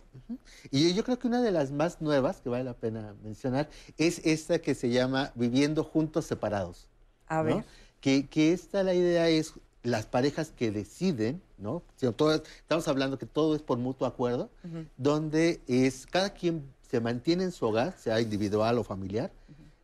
Y 0.71 0.95
yo 0.95 1.03
creo 1.03 1.19
que 1.19 1.27
una 1.27 1.43
de 1.43 1.51
las 1.51 1.73
más 1.73 2.01
nuevas 2.01 2.41
que 2.41 2.49
vale 2.49 2.63
la 2.63 2.75
pena 2.75 3.17
mencionar 3.25 3.69
es 3.99 4.21
esta 4.25 4.61
que 4.61 4.77
se 4.77 4.91
llama 4.91 5.33
Viviendo 5.35 5.83
Juntos 5.83 6.25
Separados. 6.25 6.87
A 7.27 7.39
¿no? 7.39 7.57
ver. 7.57 7.65
Que, 8.01 8.29
que 8.29 8.53
esta 8.53 8.85
la 8.85 8.95
idea 8.95 9.29
es 9.29 9.55
las 9.83 10.07
parejas 10.07 10.53
que 10.57 10.71
deciden, 10.71 11.43
¿no? 11.59 11.83
Si 11.97 12.09
todo- 12.13 12.33
estamos 12.35 12.87
hablando 12.87 13.19
que 13.19 13.27
todo 13.27 13.57
es 13.57 13.63
por 13.63 13.77
mutuo 13.79 14.07
acuerdo, 14.07 14.49
donde 14.97 15.61
es 15.67 16.07
cada 16.07 16.31
quien 16.31 16.63
se 16.89 17.01
mantiene 17.01 17.43
en 17.43 17.51
su 17.51 17.67
hogar, 17.67 17.99
sea 17.99 18.21
individual 18.21 18.79
o 18.79 18.85
familiar, 18.85 19.33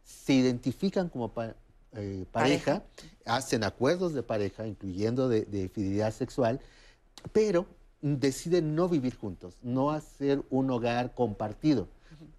se 0.05 0.35
identifican 0.35 1.09
como 1.09 1.29
pa- 1.33 1.57
eh, 1.95 2.25
pareja, 2.31 2.85
hacen 3.27 3.65
acuerdos 3.65 4.15
de 4.15 4.23
pareja, 4.23 4.65
incluyendo 4.65 5.29
de, 5.29 5.41
de 5.45 5.69
fidelidad 5.69 6.15
sexual, 6.15 6.61
pero 7.33 7.67
deciden 8.03 8.75
no 8.75 8.89
vivir 8.89 9.17
juntos, 9.17 9.57
no 9.63 9.91
hacer 9.91 10.43
un 10.51 10.71
hogar 10.71 11.15
compartido. 11.15 11.89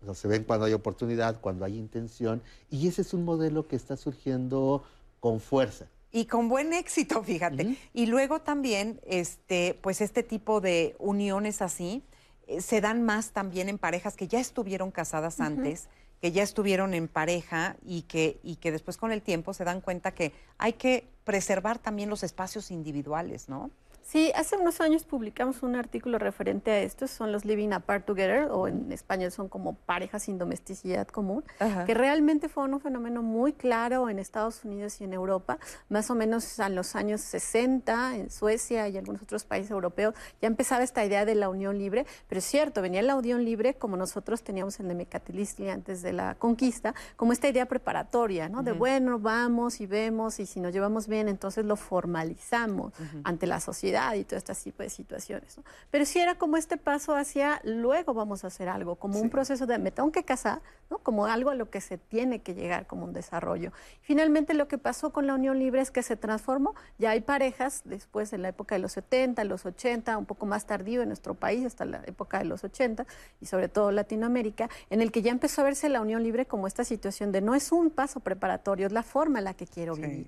O 0.01 0.05
sea, 0.05 0.13
se 0.15 0.27
ven 0.27 0.43
cuando 0.43 0.65
hay 0.65 0.73
oportunidad, 0.73 1.39
cuando 1.39 1.65
hay 1.65 1.77
intención, 1.77 2.41
y 2.69 2.87
ese 2.87 3.03
es 3.03 3.13
un 3.13 3.23
modelo 3.23 3.67
que 3.67 3.75
está 3.75 3.97
surgiendo 3.97 4.83
con 5.19 5.39
fuerza. 5.39 5.85
Y 6.11 6.25
con 6.25 6.49
buen 6.49 6.73
éxito, 6.73 7.23
fíjate. 7.23 7.77
Y 7.93 8.07
luego 8.07 8.41
también, 8.41 8.99
este, 9.05 9.77
pues 9.81 10.01
este 10.01 10.23
tipo 10.23 10.59
de 10.59 10.95
uniones 10.99 11.61
así 11.61 12.03
eh, 12.47 12.61
se 12.61 12.81
dan 12.81 13.03
más 13.03 13.31
también 13.31 13.69
en 13.69 13.77
parejas 13.77 14.15
que 14.15 14.27
ya 14.27 14.39
estuvieron 14.39 14.91
casadas 14.91 15.35
Ujú. 15.35 15.43
antes, 15.43 15.87
que 16.19 16.31
ya 16.31 16.43
estuvieron 16.43 16.93
en 16.93 17.07
pareja 17.07 17.77
y 17.85 18.03
que, 18.03 18.39
y 18.43 18.57
que 18.57 18.71
después 18.71 18.97
con 18.97 19.11
el 19.11 19.21
tiempo 19.21 19.53
se 19.53 19.63
dan 19.63 19.81
cuenta 19.81 20.11
que 20.11 20.33
hay 20.57 20.73
que 20.73 21.07
preservar 21.23 21.79
también 21.79 22.09
los 22.09 22.23
espacios 22.23 22.71
individuales, 22.71 23.47
¿no? 23.47 23.71
Sí, 24.03 24.31
hace 24.35 24.57
unos 24.57 24.81
años 24.81 25.03
publicamos 25.03 25.63
un 25.63 25.75
artículo 25.75 26.17
referente 26.17 26.71
a 26.71 26.79
esto, 26.79 27.07
son 27.07 27.31
los 27.31 27.45
living 27.45 27.69
apart 27.71 28.05
together, 28.05 28.49
o 28.51 28.67
en 28.67 28.91
español 28.91 29.31
son 29.31 29.47
como 29.47 29.75
parejas 29.75 30.23
sin 30.23 30.37
domesticidad 30.37 31.07
común, 31.07 31.43
Ajá. 31.59 31.85
que 31.85 31.93
realmente 31.93 32.49
fue 32.49 32.65
un 32.65 32.79
fenómeno 32.81 33.21
muy 33.21 33.53
claro 33.53 34.09
en 34.09 34.19
Estados 34.19 34.65
Unidos 34.65 34.99
y 34.99 35.05
en 35.05 35.13
Europa, 35.13 35.59
más 35.87 36.09
o 36.09 36.15
menos 36.15 36.59
a 36.59 36.69
los 36.69 36.95
años 36.95 37.21
60, 37.21 38.15
en 38.17 38.31
Suecia 38.31 38.87
y 38.89 38.97
algunos 38.97 39.21
otros 39.21 39.45
países 39.45 39.71
europeos, 39.71 40.13
ya 40.41 40.47
empezaba 40.47 40.83
esta 40.83 41.05
idea 41.05 41.23
de 41.23 41.35
la 41.35 41.49
unión 41.49 41.77
libre, 41.77 42.05
pero 42.27 42.39
es 42.39 42.45
cierto, 42.45 42.81
venía 42.81 43.01
la 43.01 43.15
unión 43.15 43.45
libre 43.45 43.75
como 43.75 43.97
nosotros 43.97 44.43
teníamos 44.43 44.79
en 44.79 44.95
Mecatilisti 44.97 45.69
antes 45.69 46.01
de 46.01 46.11
la 46.11 46.35
conquista, 46.35 46.93
como 47.15 47.33
esta 47.33 47.47
idea 47.47 47.67
preparatoria, 47.67 48.49
¿no? 48.49 48.63
De 48.63 48.73
bueno, 48.73 49.19
vamos 49.19 49.79
y 49.79 49.85
vemos 49.85 50.39
y 50.39 50.45
si 50.45 50.59
nos 50.59 50.73
llevamos 50.73 51.07
bien, 51.07 51.29
entonces 51.29 51.65
lo 51.65 51.75
formalizamos 51.75 52.93
ante 53.23 53.47
la 53.47 53.59
sociedad 53.59 54.00
y 54.15 54.23
todo 54.23 54.37
este 54.37 54.53
tipo 54.55 54.83
de 54.83 54.89
situaciones. 54.89 55.57
¿no? 55.57 55.63
Pero 55.89 56.05
sí 56.05 56.19
era 56.19 56.35
como 56.35 56.57
este 56.57 56.77
paso 56.77 57.15
hacia 57.15 57.61
luego 57.63 58.13
vamos 58.13 58.43
a 58.43 58.47
hacer 58.47 58.69
algo, 58.69 58.95
como 58.95 59.19
un 59.19 59.29
proceso 59.29 59.65
de 59.65 59.77
me 59.77 59.91
tengo 59.91 60.11
que 60.11 60.23
casar, 60.23 60.61
¿no? 60.89 60.97
como 60.99 61.25
algo 61.25 61.49
a 61.49 61.55
lo 61.55 61.69
que 61.69 61.81
se 61.81 61.97
tiene 61.97 62.41
que 62.41 62.53
llegar 62.53 62.87
como 62.87 63.05
un 63.05 63.13
desarrollo. 63.13 63.71
Finalmente 64.01 64.53
lo 64.53 64.67
que 64.67 64.77
pasó 64.77 65.11
con 65.11 65.27
la 65.27 65.35
unión 65.35 65.59
libre 65.59 65.81
es 65.81 65.91
que 65.91 66.03
se 66.03 66.15
transformó, 66.15 66.75
ya 66.97 67.11
hay 67.11 67.21
parejas 67.21 67.81
después 67.85 68.33
en 68.33 68.41
la 68.41 68.49
época 68.49 68.75
de 68.75 68.79
los 68.79 68.93
70, 68.93 69.43
los 69.45 69.65
80, 69.65 70.17
un 70.17 70.25
poco 70.25 70.45
más 70.45 70.65
tardío 70.65 71.01
en 71.01 71.09
nuestro 71.09 71.35
país, 71.35 71.65
hasta 71.65 71.85
la 71.85 72.01
época 72.05 72.39
de 72.39 72.45
los 72.45 72.63
80 72.63 73.05
y 73.39 73.45
sobre 73.45 73.69
todo 73.69 73.91
Latinoamérica, 73.91 74.69
en 74.89 75.01
el 75.01 75.11
que 75.11 75.21
ya 75.21 75.31
empezó 75.31 75.61
a 75.61 75.65
verse 75.65 75.89
la 75.89 76.01
unión 76.01 76.23
libre 76.23 76.45
como 76.45 76.67
esta 76.67 76.83
situación 76.83 77.31
de 77.31 77.41
no 77.41 77.55
es 77.55 77.71
un 77.71 77.89
paso 77.89 78.19
preparatorio, 78.19 78.87
es 78.87 78.93
la 78.93 79.03
forma 79.03 79.39
en 79.39 79.45
la 79.45 79.53
que 79.53 79.67
quiero 79.67 79.95
vivir. 79.95 80.27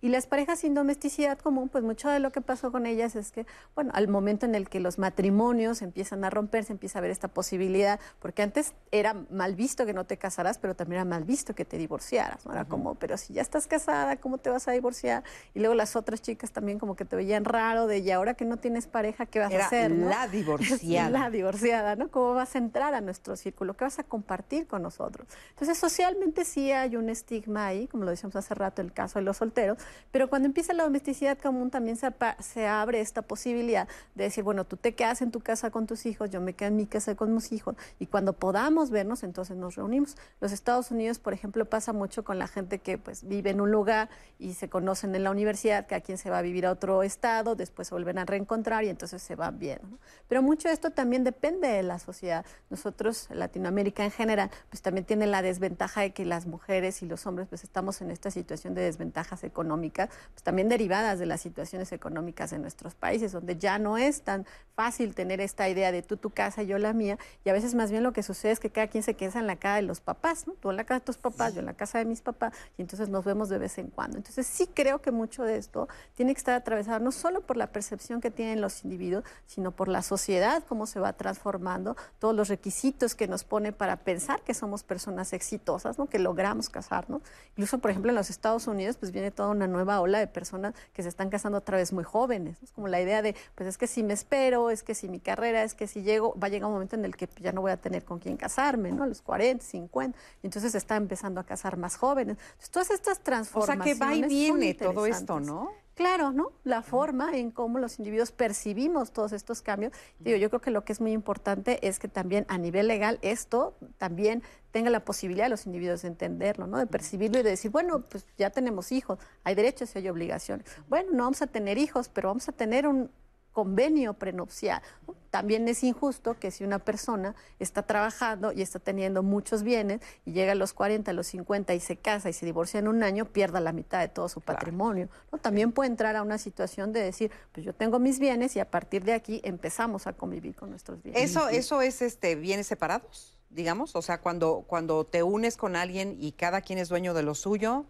Y 0.00 0.08
las 0.08 0.26
parejas 0.26 0.60
sin 0.60 0.74
domesticidad 0.74 1.38
común, 1.38 1.68
pues 1.68 1.84
mucho 1.84 2.08
de 2.08 2.20
lo 2.20 2.32
que 2.32 2.40
pasó 2.40 2.72
con 2.72 2.86
ellas 2.86 3.16
es 3.16 3.32
que, 3.32 3.46
bueno, 3.74 3.90
al 3.94 4.08
momento 4.08 4.46
en 4.46 4.54
el 4.54 4.68
que 4.68 4.80
los 4.80 4.98
matrimonios 4.98 5.82
empiezan 5.82 6.24
a 6.24 6.30
romperse, 6.30 6.72
empieza 6.72 6.98
a 6.98 7.00
haber 7.00 7.10
esta 7.10 7.28
posibilidad, 7.28 8.00
porque 8.20 8.42
antes 8.42 8.74
era 8.90 9.14
mal 9.30 9.54
visto 9.54 9.86
que 9.86 9.92
no 9.92 10.04
te 10.04 10.16
casaras, 10.16 10.58
pero 10.58 10.74
también 10.74 11.00
era 11.00 11.04
mal 11.04 11.24
visto 11.24 11.54
que 11.54 11.64
te 11.64 11.78
divorciaras, 11.78 12.46
¿no? 12.46 12.52
Era 12.52 12.64
como, 12.64 12.94
pero 12.94 13.16
si 13.16 13.34
ya 13.34 13.42
estás 13.42 13.66
casada, 13.66 14.16
¿cómo 14.16 14.38
te 14.38 14.50
vas 14.50 14.68
a 14.68 14.72
divorciar? 14.72 15.24
Y 15.54 15.60
luego 15.60 15.74
las 15.74 15.96
otras 15.96 16.22
chicas 16.22 16.52
también 16.52 16.78
como 16.78 16.96
que 16.96 17.04
te 17.04 17.16
veían 17.16 17.44
raro 17.44 17.86
de, 17.86 17.98
y 17.98 18.10
ahora 18.10 18.34
que 18.34 18.44
no 18.44 18.56
tienes 18.56 18.86
pareja, 18.86 19.26
¿qué 19.26 19.38
vas 19.38 19.52
Era 19.52 19.64
a 19.64 19.66
hacer? 19.66 19.90
no? 19.90 20.08
la 20.08 20.28
divorciada. 20.32 21.10
la 21.10 21.30
divorciada, 21.30 21.96
¿no? 21.96 22.10
¿Cómo 22.10 22.34
vas 22.34 22.54
a 22.54 22.58
entrar 22.58 22.94
a 22.94 23.00
nuestro 23.00 23.36
círculo? 23.36 23.76
¿Qué 23.76 23.84
vas 23.84 23.98
a 23.98 24.04
compartir 24.04 24.66
con 24.66 24.82
nosotros? 24.82 25.26
Entonces, 25.50 25.78
socialmente 25.78 26.44
sí 26.44 26.72
hay 26.72 26.96
un 26.96 27.08
estigma 27.08 27.66
ahí, 27.66 27.88
como 27.88 28.04
lo 28.04 28.10
decíamos 28.10 28.36
hace 28.36 28.54
rato, 28.54 28.82
el 28.82 28.92
caso 28.92 29.18
de 29.18 29.24
los 29.24 29.38
solteros, 29.38 29.65
pero 30.12 30.28
cuando 30.28 30.46
empieza 30.46 30.72
la 30.72 30.84
domesticidad 30.84 31.38
común 31.38 31.70
también 31.70 31.96
se, 31.96 32.12
se 32.40 32.66
abre 32.66 33.00
esta 33.00 33.22
posibilidad 33.22 33.88
de 34.14 34.24
decir, 34.24 34.44
bueno, 34.44 34.64
tú 34.64 34.76
te 34.76 34.94
quedas 34.94 35.22
en 35.22 35.30
tu 35.30 35.40
casa 35.40 35.70
con 35.70 35.86
tus 35.86 36.06
hijos, 36.06 36.30
yo 36.30 36.40
me 36.40 36.52
quedo 36.52 36.68
en 36.68 36.76
mi 36.76 36.86
casa 36.86 37.14
con 37.14 37.34
mis 37.34 37.52
hijos, 37.52 37.74
y 37.98 38.06
cuando 38.06 38.34
podamos 38.34 38.90
vernos, 38.90 39.22
entonces 39.22 39.56
nos 39.56 39.74
reunimos. 39.74 40.16
Los 40.40 40.52
Estados 40.52 40.90
Unidos, 40.90 41.18
por 41.18 41.32
ejemplo, 41.32 41.64
pasa 41.64 41.92
mucho 41.92 42.24
con 42.24 42.38
la 42.38 42.46
gente 42.46 42.78
que 42.78 42.98
pues 42.98 43.26
vive 43.26 43.50
en 43.50 43.60
un 43.60 43.70
lugar 43.70 44.08
y 44.38 44.54
se 44.54 44.68
conocen 44.68 45.14
en 45.14 45.24
la 45.24 45.30
universidad, 45.30 45.86
que 45.86 45.94
a 45.94 46.00
quien 46.00 46.18
se 46.18 46.30
va 46.30 46.38
a 46.38 46.42
vivir 46.42 46.66
a 46.66 46.72
otro 46.72 47.02
estado, 47.02 47.56
después 47.56 47.88
se 47.88 47.94
vuelven 47.94 48.18
a 48.18 48.24
reencontrar 48.24 48.84
y 48.84 48.88
entonces 48.88 49.22
se 49.22 49.34
van 49.34 49.58
bien. 49.58 49.78
¿no? 49.82 49.98
Pero 50.28 50.42
mucho 50.42 50.68
de 50.68 50.74
esto 50.74 50.90
también 50.90 51.24
depende 51.24 51.68
de 51.68 51.82
la 51.82 51.98
sociedad. 51.98 52.44
Nosotros, 52.70 53.28
Latinoamérica 53.30 54.04
en 54.04 54.10
general, 54.10 54.50
pues 54.70 54.82
también 54.82 55.04
tiene 55.04 55.26
la 55.26 55.42
desventaja 55.42 56.02
de 56.02 56.12
que 56.12 56.24
las 56.24 56.46
mujeres 56.46 57.02
y 57.02 57.06
los 57.06 57.26
hombres 57.26 57.48
pues 57.48 57.64
estamos 57.64 58.00
en 58.00 58.10
esta 58.10 58.30
situación 58.30 58.74
de 58.74 58.82
desventajas 58.82 59.44
económicas, 59.44 59.55
pues 59.64 60.42
también 60.42 60.68
derivadas 60.68 61.18
de 61.18 61.26
las 61.26 61.40
situaciones 61.40 61.92
económicas 61.92 62.50
de 62.50 62.58
nuestros 62.58 62.94
países, 62.94 63.32
donde 63.32 63.56
ya 63.56 63.78
no 63.78 63.98
es 63.98 64.22
tan 64.22 64.46
fácil 64.74 65.14
tener 65.14 65.40
esta 65.40 65.68
idea 65.68 65.92
de 65.92 66.02
tú 66.02 66.16
tu 66.16 66.30
casa, 66.30 66.62
yo 66.62 66.78
la 66.78 66.92
mía, 66.92 67.18
y 67.44 67.50
a 67.50 67.52
veces 67.52 67.74
más 67.74 67.90
bien 67.90 68.02
lo 68.02 68.12
que 68.12 68.22
sucede 68.22 68.52
es 68.52 68.60
que 68.60 68.70
cada 68.70 68.88
quien 68.88 69.02
se 69.02 69.14
queda 69.14 69.38
en 69.38 69.46
la 69.46 69.56
casa 69.56 69.76
de 69.76 69.82
los 69.82 70.00
papás. 70.00 70.46
Tú 70.60 70.70
en 70.70 70.76
la 70.76 70.84
casa 70.84 71.00
de 71.00 71.04
tus 71.04 71.18
papás, 71.18 71.54
yo 71.54 71.60
en 71.60 71.66
la 71.66 71.74
casa 71.74 71.98
de 71.98 72.04
mis 72.04 72.20
papás, 72.20 72.52
y 72.78 72.82
entonces 72.82 73.08
nos 73.08 73.24
vemos 73.24 73.48
de 73.48 73.58
vez 73.58 73.78
en 73.78 73.88
cuando. 73.88 74.16
Entonces 74.16 74.46
sí 74.46 74.68
creo 74.72 75.00
que 75.00 75.10
mucho 75.10 75.44
de 75.44 75.56
esto 75.56 75.88
tiene 76.14 76.32
que 76.34 76.38
estar 76.38 76.54
atravesado 76.54 77.00
no 77.00 77.12
solo 77.12 77.40
por 77.40 77.56
la 77.56 77.68
percepción 77.68 78.20
que 78.20 78.30
tienen 78.30 78.60
los 78.60 78.84
individuos, 78.84 79.24
sino 79.46 79.72
por 79.72 79.88
la 79.88 80.02
sociedad, 80.02 80.62
cómo 80.68 80.86
se 80.86 81.00
va 81.00 81.12
transformando, 81.14 81.96
todos 82.18 82.34
los 82.34 82.48
requisitos 82.48 83.14
que 83.14 83.28
nos 83.28 83.44
pone 83.44 83.72
para 83.72 83.96
pensar 83.96 84.42
que 84.42 84.54
somos 84.54 84.82
personas 84.82 85.32
exitosas, 85.32 85.98
¿no? 85.98 86.06
que 86.06 86.18
logramos 86.18 86.68
casarnos. 86.68 87.22
Incluso, 87.50 87.78
por 87.78 87.90
ejemplo, 87.90 88.10
en 88.10 88.16
los 88.16 88.30
Estados 88.30 88.66
Unidos, 88.66 88.96
pues 88.96 89.12
viene 89.12 89.30
toda 89.46 89.54
una 89.54 89.68
nueva 89.68 90.00
ola 90.00 90.18
de 90.18 90.26
personas 90.26 90.74
que 90.92 91.04
se 91.04 91.08
están 91.08 91.30
casando 91.30 91.58
otra 91.58 91.76
vez 91.76 91.92
muy 91.92 92.02
jóvenes. 92.02 92.56
¿no? 92.60 92.64
Es 92.64 92.72
como 92.72 92.88
la 92.88 93.00
idea 93.00 93.22
de, 93.22 93.36
pues 93.54 93.68
es 93.68 93.78
que 93.78 93.86
si 93.86 94.02
me 94.02 94.12
espero, 94.12 94.70
es 94.70 94.82
que 94.82 94.94
si 94.94 95.08
mi 95.08 95.20
carrera, 95.20 95.62
es 95.62 95.74
que 95.74 95.86
si 95.86 96.02
llego, 96.02 96.34
va 96.36 96.48
a 96.48 96.50
llegar 96.50 96.66
un 96.66 96.72
momento 96.72 96.96
en 96.96 97.04
el 97.04 97.16
que 97.16 97.28
ya 97.40 97.52
no 97.52 97.60
voy 97.60 97.70
a 97.70 97.76
tener 97.76 98.04
con 98.04 98.18
quién 98.18 98.36
casarme, 98.36 98.90
¿no? 98.90 99.04
A 99.04 99.06
los 99.06 99.22
40, 99.22 99.64
50. 99.64 100.18
Y 100.42 100.46
entonces 100.48 100.72
se 100.72 100.78
está 100.78 100.96
empezando 100.96 101.40
a 101.40 101.44
casar 101.44 101.76
más 101.76 101.96
jóvenes. 101.96 102.38
Entonces, 102.38 102.70
todas 102.70 102.90
estas 102.90 103.12
O 103.12 103.14
sea 103.14 103.24
transformaciones 103.24 103.94
que 103.94 104.04
va 104.04 104.14
y 104.16 104.22
viene 104.22 104.74
todo 104.74 105.06
esto. 105.06 105.38
¿no? 105.38 105.70
Claro, 105.96 106.30
¿no? 106.30 106.52
La 106.62 106.82
forma 106.82 107.38
en 107.38 107.50
cómo 107.50 107.78
los 107.78 107.98
individuos 107.98 108.30
percibimos 108.30 109.12
todos 109.12 109.32
estos 109.32 109.62
cambios. 109.62 109.92
Digo, 110.18 110.36
yo 110.36 110.50
creo 110.50 110.60
que 110.60 110.70
lo 110.70 110.84
que 110.84 110.92
es 110.92 111.00
muy 111.00 111.12
importante 111.12 111.78
es 111.86 111.98
que 111.98 112.08
también 112.08 112.44
a 112.48 112.58
nivel 112.58 112.88
legal 112.88 113.18
esto 113.22 113.76
también 113.96 114.42
tenga 114.76 114.90
la 114.90 115.00
posibilidad 115.00 115.46
de 115.46 115.48
los 115.48 115.64
individuos 115.64 116.02
de 116.02 116.08
entenderlo, 116.08 116.66
¿no? 116.66 116.76
De 116.76 116.86
percibirlo 116.86 117.38
y 117.38 117.42
de 117.42 117.48
decir, 117.48 117.70
bueno, 117.70 118.02
pues 118.10 118.26
ya 118.36 118.50
tenemos 118.50 118.92
hijos, 118.92 119.18
hay 119.42 119.54
derechos 119.54 119.94
y 119.94 120.00
hay 120.00 120.08
obligaciones. 120.10 120.66
Bueno, 120.86 121.12
no 121.12 121.22
vamos 121.22 121.40
a 121.40 121.46
tener 121.46 121.78
hijos, 121.78 122.10
pero 122.10 122.28
vamos 122.28 122.46
a 122.50 122.52
tener 122.52 122.86
un 122.86 123.10
convenio 123.52 124.12
prenupcial. 124.12 124.82
También 125.30 125.66
es 125.66 125.82
injusto 125.82 126.38
que 126.38 126.50
si 126.50 126.62
una 126.62 126.78
persona 126.78 127.34
está 127.58 127.84
trabajando 127.84 128.52
y 128.52 128.60
está 128.60 128.80
teniendo 128.80 129.22
muchos 129.22 129.62
bienes 129.62 130.02
y 130.26 130.32
llega 130.32 130.52
a 130.52 130.54
los 130.54 130.74
40, 130.74 131.10
a 131.10 131.14
los 131.14 131.28
50 131.28 131.72
y 131.72 131.80
se 131.80 131.96
casa 131.96 132.28
y 132.28 132.34
se 132.34 132.44
divorcia 132.44 132.80
en 132.80 132.86
un 132.86 133.02
año, 133.02 133.24
pierda 133.24 133.60
la 133.60 133.72
mitad 133.72 134.00
de 134.00 134.08
todo 134.08 134.28
su 134.28 134.42
patrimonio. 134.42 135.08
¿no? 135.32 135.38
También 135.38 135.72
puede 135.72 135.88
entrar 135.88 136.16
a 136.16 136.22
una 136.22 136.36
situación 136.36 136.92
de 136.92 137.00
decir, 137.00 137.30
pues 137.52 137.64
yo 137.64 137.74
tengo 137.74 137.98
mis 137.98 138.18
bienes 138.18 138.54
y 138.56 138.60
a 138.60 138.70
partir 138.70 139.04
de 139.04 139.14
aquí 139.14 139.40
empezamos 139.42 140.06
a 140.06 140.12
convivir 140.12 140.54
con 140.54 140.68
nuestros 140.68 141.02
bienes. 141.02 141.22
Eso, 141.22 141.48
eso 141.48 141.80
es 141.80 142.02
este 142.02 142.36
bienes 142.36 142.66
separados, 142.66 143.35
digamos, 143.50 143.96
o 143.96 144.02
sea, 144.02 144.20
cuando, 144.20 144.64
cuando 144.66 145.04
te 145.04 145.22
unes 145.22 145.56
con 145.56 145.76
alguien 145.76 146.16
y 146.20 146.32
cada 146.32 146.60
quien 146.60 146.78
es 146.78 146.88
dueño 146.88 147.14
de 147.14 147.22
lo 147.22 147.34
suyo, 147.34 147.86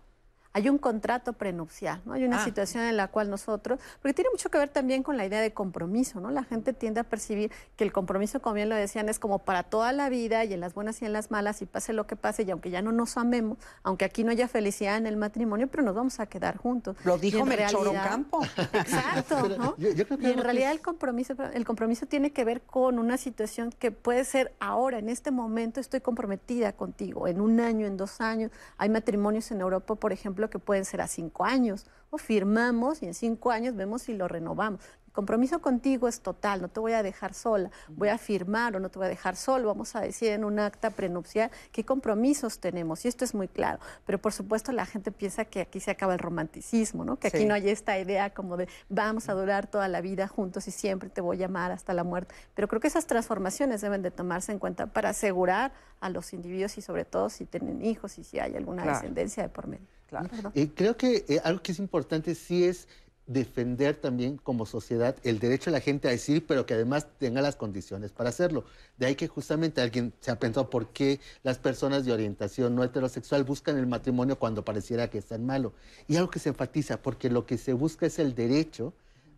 hay 0.56 0.70
un 0.70 0.78
contrato 0.78 1.34
prenupcial, 1.34 2.00
¿no? 2.06 2.14
Hay 2.14 2.24
una 2.24 2.40
Ah. 2.40 2.44
situación 2.44 2.84
en 2.84 2.96
la 2.96 3.08
cual 3.08 3.28
nosotros, 3.28 3.78
porque 4.00 4.14
tiene 4.14 4.30
mucho 4.30 4.48
que 4.48 4.56
ver 4.56 4.70
también 4.70 5.02
con 5.02 5.18
la 5.18 5.26
idea 5.26 5.42
de 5.42 5.52
compromiso, 5.52 6.18
¿no? 6.18 6.30
La 6.30 6.44
gente 6.44 6.72
tiende 6.72 6.98
a 7.00 7.04
percibir 7.04 7.50
que 7.76 7.84
el 7.84 7.92
compromiso, 7.92 8.40
como 8.40 8.54
bien 8.54 8.70
lo 8.70 8.74
decían, 8.74 9.10
es 9.10 9.18
como 9.18 9.40
para 9.40 9.64
toda 9.64 9.92
la 9.92 10.08
vida 10.08 10.44
y 10.46 10.54
en 10.54 10.60
las 10.60 10.72
buenas 10.72 11.02
y 11.02 11.04
en 11.04 11.12
las 11.12 11.30
malas 11.30 11.60
y 11.60 11.66
pase 11.66 11.92
lo 11.92 12.06
que 12.06 12.16
pase 12.16 12.44
y 12.44 12.50
aunque 12.50 12.70
ya 12.70 12.80
no 12.80 12.90
nos 12.90 13.18
amemos, 13.18 13.58
aunque 13.82 14.06
aquí 14.06 14.24
no 14.24 14.30
haya 14.30 14.48
felicidad 14.48 14.96
en 14.96 15.06
el 15.06 15.18
matrimonio, 15.18 15.68
pero 15.68 15.82
nos 15.82 15.94
vamos 15.94 16.20
a 16.20 16.26
quedar 16.26 16.56
juntos. 16.56 16.96
Lo 17.04 17.18
dijo 17.18 17.44
Melchor 17.44 17.88
Ocampo. 17.88 18.40
Exacto, 18.72 19.48
¿no? 19.58 19.76
yo- 19.76 19.90
yo 19.92 20.06
creo 20.06 20.18
que 20.18 20.28
y 20.28 20.32
en 20.32 20.42
realidad 20.42 20.70
es- 20.70 20.76
el 20.76 20.82
compromiso, 20.82 21.34
el 21.52 21.64
compromiso 21.66 22.06
tiene 22.06 22.32
que 22.32 22.44
ver 22.46 22.62
con 22.62 22.98
una 22.98 23.16
situación 23.18 23.70
que 23.78 23.90
puede 23.90 24.24
ser 24.24 24.54
ahora, 24.60 24.98
en 24.98 25.08
este 25.10 25.30
momento 25.30 25.80
estoy 25.80 26.00
comprometida 26.00 26.72
contigo, 26.72 27.26
en 27.28 27.40
un 27.40 27.60
año, 27.60 27.86
en 27.86 27.96
dos 27.96 28.20
años. 28.20 28.50
Hay 28.78 28.88
matrimonios 28.88 29.50
en 29.50 29.60
Europa, 29.60 29.94
por 29.96 30.12
ejemplo, 30.12 30.45
que 30.50 30.58
pueden 30.58 30.84
ser 30.84 31.00
a 31.00 31.06
cinco 31.06 31.44
años. 31.44 31.86
O 32.10 32.18
firmamos 32.18 33.02
y 33.02 33.06
en 33.06 33.14
cinco 33.14 33.50
años 33.50 33.74
vemos 33.74 34.02
si 34.02 34.14
lo 34.14 34.28
renovamos. 34.28 34.80
Mi 35.16 35.22
compromiso 35.22 35.60
contigo 35.62 36.08
es 36.08 36.20
total, 36.20 36.60
no 36.60 36.68
te 36.68 36.78
voy 36.78 36.92
a 36.92 37.02
dejar 37.02 37.32
sola, 37.32 37.70
voy 37.88 38.10
a 38.10 38.18
firmar 38.18 38.76
o 38.76 38.80
no 38.80 38.90
te 38.90 38.98
voy 38.98 39.06
a 39.06 39.08
dejar 39.08 39.34
solo, 39.34 39.66
vamos 39.68 39.96
a 39.96 40.02
decir 40.02 40.28
en 40.32 40.44
un 40.44 40.58
acta 40.58 40.90
prenupcial 40.90 41.50
qué 41.72 41.84
compromisos 41.86 42.58
tenemos, 42.58 43.02
y 43.02 43.08
esto 43.08 43.24
es 43.24 43.34
muy 43.34 43.48
claro. 43.48 43.78
Pero 44.04 44.18
por 44.18 44.34
supuesto 44.34 44.72
la 44.72 44.84
gente 44.84 45.12
piensa 45.12 45.46
que 45.46 45.62
aquí 45.62 45.80
se 45.80 45.90
acaba 45.90 46.12
el 46.12 46.18
romanticismo, 46.18 47.02
¿no? 47.06 47.16
que 47.18 47.28
aquí 47.28 47.38
Sí. 47.38 47.46
no 47.46 47.54
hay 47.54 47.70
esta 47.70 47.98
idea 47.98 48.28
como 48.34 48.58
de 48.58 48.68
vamos 48.90 49.30
a 49.30 49.32
durar 49.32 49.66
toda 49.68 49.88
la 49.88 50.02
vida 50.02 50.28
juntos 50.28 50.68
y 50.68 50.70
siempre 50.70 51.08
te 51.08 51.22
voy 51.22 51.42
a 51.42 51.46
amar 51.46 51.72
hasta 51.72 51.94
la 51.94 52.04
muerte. 52.04 52.34
Pero 52.54 52.68
creo 52.68 52.82
que 52.82 52.88
esas 52.88 53.06
transformaciones 53.06 53.80
deben 53.80 54.02
de 54.02 54.10
tomarse 54.10 54.52
en 54.52 54.58
cuenta 54.58 54.86
para 54.88 55.08
asegurar 55.08 55.72
a 56.00 56.10
los 56.10 56.34
individuos 56.34 56.76
y 56.76 56.82
sobre 56.82 57.06
todo 57.06 57.30
si 57.30 57.46
tienen 57.46 57.82
hijos 57.82 58.18
y 58.18 58.22
si 58.24 58.38
hay 58.38 58.54
alguna 58.54 58.82
Claro. 58.82 58.98
descendencia 58.98 59.44
de 59.44 59.48
por 59.48 59.66
medio. 59.66 59.86
Perdón. 60.10 60.52
Eh, 60.54 60.70
creo 60.74 60.94
que 60.98 61.24
eh, 61.26 61.40
algo 61.42 61.62
que 61.62 61.72
es 61.72 61.78
importante 61.78 62.34
sí 62.34 62.64
es 62.64 62.86
defender 63.26 63.96
también 63.96 64.36
como 64.36 64.66
sociedad 64.66 65.16
el 65.24 65.38
derecho 65.38 65.70
de 65.70 65.76
la 65.76 65.80
gente 65.80 66.08
a 66.08 66.12
decir, 66.12 66.46
pero 66.46 66.64
que 66.64 66.74
además 66.74 67.08
tenga 67.18 67.42
las 67.42 67.56
condiciones 67.56 68.12
para 68.12 68.30
hacerlo. 68.30 68.64
De 68.98 69.06
ahí 69.06 69.14
que 69.16 69.26
justamente 69.26 69.80
alguien 69.80 70.12
se 70.20 70.30
ha 70.30 70.38
pensado 70.38 70.70
por 70.70 70.90
qué 70.90 71.20
las 71.42 71.58
personas 71.58 72.04
de 72.04 72.12
orientación 72.12 72.74
no 72.74 72.84
heterosexual 72.84 73.44
buscan 73.44 73.78
el 73.78 73.86
matrimonio 73.86 74.38
cuando 74.38 74.64
pareciera 74.64 75.10
que 75.10 75.18
es 75.18 75.26
tan 75.26 75.44
malo. 75.44 75.72
Y 76.08 76.16
algo 76.16 76.30
que 76.30 76.38
se 76.38 76.50
enfatiza, 76.50 77.02
porque 77.02 77.28
lo 77.30 77.46
que 77.46 77.58
se 77.58 77.72
busca 77.72 78.06
es 78.06 78.18
el 78.18 78.34
derecho 78.34 78.94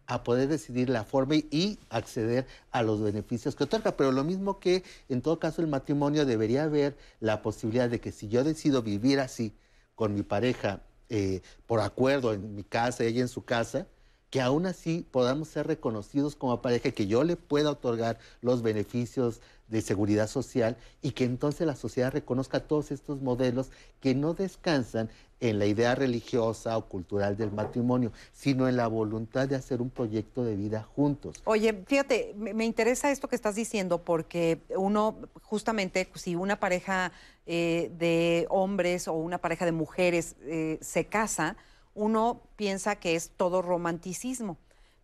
a 0.07 0.24
poder 0.24 0.49
decidir 0.49 0.89
la 0.89 1.05
forma 1.05 1.36
y, 1.36 1.78
acceder 1.91 2.47
a 2.70 2.82
los 2.82 3.01
beneficios 3.03 3.55
que 3.55 3.64
otorga. 3.64 3.97
Pero 3.97 4.11
lo 4.12 4.24
mismo 4.24 4.59
que 4.59 4.82
en 5.09 5.22
todo 5.22 5.39
caso 5.39 5.62
el 5.62 5.68
matrimonio 5.68 6.26
debería 6.26 6.64
haber 6.64 6.97
la 7.20 7.43
posibilidad 7.43 7.89
de 7.89 8.01
que 8.01 8.12
si 8.12 8.28
yo 8.28 8.43
decido 8.43 8.82
vivir 8.82 9.20
así 9.20 9.55
con 9.95 10.14
mi 10.14 10.22
pareja 10.22 10.82
eh, 11.09 11.42
por 11.66 11.80
acuerdo 11.80 12.32
en 12.32 12.54
mi 12.54 12.64
casa, 12.64 13.04
ella 13.04 13.20
en 13.20 13.28
su 13.28 13.44
casa, 13.44 13.86
que 14.30 14.40
aún 14.40 14.66
así 14.66 15.06
podamos 15.11 15.48
ser 15.48 15.66
reconocidos 15.66 16.36
como 16.36 16.61
pareja, 16.61 16.90
que 16.90 17.06
yo 17.06 17.24
le 17.24 17.36
pueda 17.36 17.70
otorgar 17.70 18.18
los 18.42 18.62
beneficios 18.62 19.40
de 19.68 19.80
seguridad 19.80 20.28
social 20.28 20.76
y 21.02 21.12
que 21.12 21.24
entonces 21.24 21.66
la 21.66 21.76
sociedad 21.76 22.12
reconozca 22.12 22.61
todos 22.61 22.90
estos 22.90 23.20
modelos 23.20 23.70
que 24.00 24.14
no 24.14 24.34
descansan 24.34 25.11
en 25.41 25.59
la 25.59 25.66
idea 25.66 25.95
religiosa 25.95 26.76
o 26.76 26.86
cultural 26.86 27.36
del 27.36 27.53
matrimonio, 27.53 28.12
sino 28.32 28.68
en 28.68 28.76
la 28.76 28.89
voluntad 28.89 29.49
de 29.49 29.57
hacer 29.57 29.80
un 29.80 29.91
proyecto 29.91 30.45
de 30.45 30.57
vida 30.57 30.82
juntos. 30.82 31.41
Oye, 31.45 31.84
fíjate, 31.86 32.34
me, 32.36 32.64
interesa 32.64 33.11
esto 33.11 33.28
que 33.28 33.36
estás 33.36 33.55
diciendo 33.55 34.03
porque 34.03 34.61
uno, 34.76 35.16
justamente, 35.43 36.09
si 36.14 36.34
una 36.34 36.59
pareja 36.59 37.12
eh, 37.47 37.91
de 37.99 38.47
hombres 38.51 39.09
o 39.09 39.12
una 39.12 39.39
pareja 39.39 39.64
de 39.64 39.72
mujeres 39.72 40.36
eh, 40.43 40.78
se 40.80 41.07
casa, 41.07 41.57
uno 41.95 42.43
piensa 42.57 42.97
que 42.97 43.14
es 43.14 43.30
todo 43.30 43.62
romanticismo. 43.62 44.57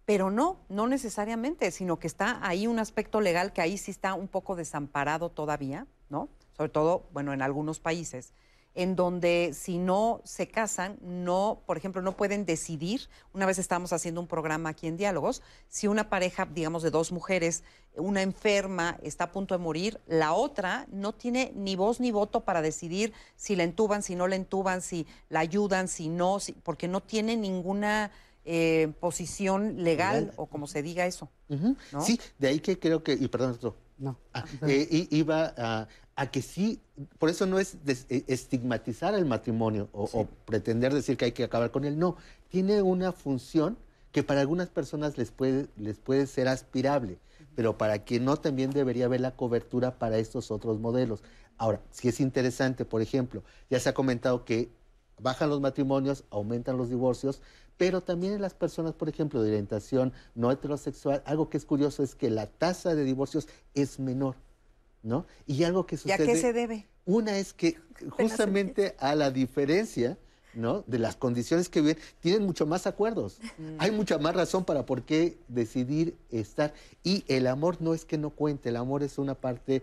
Pero 0.05 0.31
no, 0.31 0.59
no 0.69 0.87
necesariamente, 0.87 1.71
sino 1.71 1.99
que 1.99 2.07
está 2.07 2.39
ahí 2.47 2.67
un 2.67 2.79
aspecto 2.79 3.23
legal 3.23 3.53
que 3.53 3.63
ahí 3.63 3.79
sí 3.79 3.91
está 3.91 4.13
un 4.15 4.29
poco 4.29 4.55
desamparado 4.55 5.31
todavía, 5.31 5.87
¿no? 6.11 6.29
Sobre 6.57 6.69
todo, 6.69 7.09
bueno, 7.13 7.33
en 7.33 7.41
algunos 7.41 7.81
países, 7.81 8.35
en 8.75 8.97
donde 8.97 9.53
si 9.55 9.79
no 9.79 10.21
se 10.25 10.49
casan, 10.49 10.99
no, 11.01 11.63
por 11.67 11.77
ejemplo, 11.77 12.03
no 12.03 12.17
pueden 12.17 12.45
decidir. 12.45 13.03
Una 13.33 13.47
vez 13.47 13.59
estábamos 13.59 13.93
haciendo 13.93 14.21
un 14.21 14.27
programa 14.27 14.71
aquí 14.71 14.87
en 14.89 14.97
Diálogos, 14.97 15.43
si 15.69 15.87
una 15.87 16.09
pareja, 16.11 16.47
digamos, 16.53 16.83
de 16.83 16.91
dos 16.91 17.13
mujeres, 17.13 17.63
una 17.97 18.23
enferma 18.23 18.99
está 19.03 19.25
a 19.25 19.33
punto 19.33 19.55
de 19.57 19.63
morir, 19.63 20.01
la 20.09 20.33
otra 20.33 20.87
no 20.91 21.13
tiene 21.13 21.53
ni 21.55 21.77
voz 21.77 22.01
ni 22.01 22.11
voto 22.11 22.41
para 22.41 22.63
decidir 22.63 23.13
si 23.37 23.55
la 23.55 23.63
entuban, 23.63 24.03
si 24.03 24.17
no 24.17 24.27
la 24.27 24.35
entuban, 24.35 24.83
si 24.83 25.07
la 25.29 25.41
ayudan, 25.41 25.87
si 25.87 26.09
no, 26.09 26.41
si- 26.41 26.53
porque 26.53 26.89
no 26.89 27.01
tiene 27.01 27.37
ninguna 27.37 28.11
eh, 28.47 28.93
posición 29.01 29.83
legal, 29.85 30.25
Legal. 30.25 30.35
o 30.37 30.47
como 30.47 30.67
se 30.67 30.83
diga 30.83 31.07
eso. 31.07 31.31
Sí, 32.01 32.21
de 32.39 32.49
ahí 32.49 32.61
que 32.61 32.79
creo 32.79 33.03
que, 33.03 33.13
y 33.15 33.29
perdón, 33.29 33.53
otro. 33.53 33.77
No. 33.97 34.19
Ah, 34.35 34.45
eh, 34.67 35.07
iba 35.13 35.55
a, 35.57 35.87
a 36.17 36.31
que 36.31 36.43
sí, 36.43 36.81
por 37.19 37.29
eso 37.29 37.47
no 37.47 37.59
es 37.59 37.77
eh, 37.87 38.25
estigmatizar 38.29 39.15
el 39.15 39.25
matrimonio 39.25 39.89
o, 39.93 40.09
o 40.13 40.27
pretender 40.45 40.95
decir 40.95 41.17
que 41.17 41.27
hay 41.27 41.33
que 41.33 41.45
acabar 41.45 41.71
con 41.71 41.85
él, 41.85 41.99
no, 41.99 42.17
tiene 42.49 42.83
una 42.83 43.13
función 43.13 43.77
que 44.15 44.23
para 44.23 44.41
algunas 44.41 44.69
personas 44.69 45.19
les 45.19 45.33
puede, 45.33 45.67
les 45.77 45.99
puede 45.99 46.29
ser 46.29 46.47
aspirable, 46.47 47.19
pero 47.57 47.77
para 47.77 48.05
quien 48.05 48.25
no 48.25 48.37
también 48.37 48.71
debería 48.71 49.07
haber 49.07 49.21
la 49.21 49.35
cobertura 49.35 49.99
para 49.99 50.19
estos 50.19 50.53
otros 50.53 50.79
modelos. 50.79 51.25
Ahora, 51.59 51.81
si 51.91 52.07
es 52.07 52.21
interesante, 52.21 52.85
por 52.85 53.03
ejemplo, 53.03 53.43
ya 53.71 53.81
se 53.81 53.89
ha 53.89 53.95
comentado 53.95 54.45
que 54.45 54.71
bajan 55.21 55.51
los 55.51 55.61
matrimonios, 55.61 56.23
aumentan 56.31 56.77
los 56.77 56.91
divorcios, 56.91 57.43
pero 57.77 58.03
también 58.03 58.35
en 58.35 58.41
las 58.41 58.55
personas, 58.55 58.93
por 58.93 59.09
ejemplo, 59.09 59.43
de 59.43 59.49
orientación 59.49 60.13
no 60.37 60.53
heterosexual, 60.53 61.23
algo 61.27 61.51
que 61.51 61.57
es 61.57 61.65
curioso 61.65 62.05
es 62.05 62.15
que 62.15 62.31
la 62.31 62.47
tasa 62.47 62.95
de 62.95 63.03
divorcios 63.03 63.49
es 63.75 63.99
menor, 63.99 64.37
¿no? 65.05 65.27
Y 65.47 65.63
algo 65.63 65.87
que 65.87 65.95
¿Y 65.95 66.11
a 66.11 66.17
sucede... 66.17 66.27
qué 66.27 66.37
se 66.41 66.53
debe? 66.53 66.87
Una 67.05 67.39
es 67.39 67.53
que 67.53 67.77
justamente 68.11 68.97
a 68.99 69.15
la 69.15 69.31
diferencia, 69.31 70.19
¿no? 70.55 70.83
De 70.87 70.99
las 70.99 71.15
condiciones 71.15 71.69
que 71.69 71.81
viven, 71.81 71.99
tienen 72.21 72.45
mucho 72.45 72.67
más 72.67 72.87
acuerdos. 72.89 73.39
Mm. 73.59 73.77
Hay 73.79 73.91
mucha 73.93 74.19
más 74.19 74.35
razón 74.35 74.65
para 74.65 74.87
por 74.87 75.03
qué 75.03 75.37
decidir 75.47 76.17
estar. 76.31 76.73
Y 77.05 77.25
el 77.29 77.47
amor 77.47 77.77
no 77.81 77.95
es 77.95 78.05
que 78.05 78.19
no 78.19 78.31
cuente, 78.31 78.71
el 78.71 78.77
amor 78.77 79.03
es 79.03 79.19
una 79.19 79.35
parte 79.35 79.83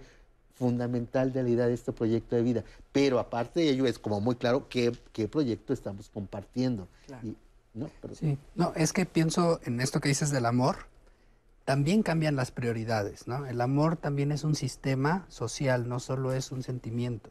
fundamental 0.55 1.34
de 1.34 1.43
la 1.43 1.49
idea 1.49 1.67
de 1.67 1.74
este 1.74 1.91
proyecto 1.91 2.36
de 2.36 2.41
vida. 2.41 2.63
Pero 2.91 3.19
aparte 3.19 3.61
de 3.61 3.69
ello 3.69 3.86
es 3.86 3.97
como 3.99 4.19
muy 4.22 4.36
claro 4.36 4.67
qué, 4.69 4.91
qué 5.13 5.28
proyecto 5.28 5.74
estamos 5.74 6.09
compartiendo. 6.09 6.88
Y- 7.24 7.36
¿no? 7.74 7.89
Pero- 8.01 8.15
Sí, 8.15 8.38
no, 8.55 8.74
es 8.76 8.91
que 8.91 9.05
pienso 9.05 9.59
en 9.63 9.80
esto 9.80 10.01
que 10.01 10.09
dices 10.09 10.30
del 10.32 10.45
amor, 10.45 10.88
también 11.72 12.03
cambian 12.03 12.36
las 12.36 12.51
prioridades, 12.51 13.30
¿no? 13.30 13.45
El 13.45 13.61
amor 13.61 13.95
también 13.95 14.34
es 14.34 14.43
un 14.43 14.55
sistema 14.55 15.24
social, 15.30 15.88
no 15.88 16.01
solo 16.01 16.34
es 16.34 16.51
un 16.51 16.63
sentimiento, 16.63 17.30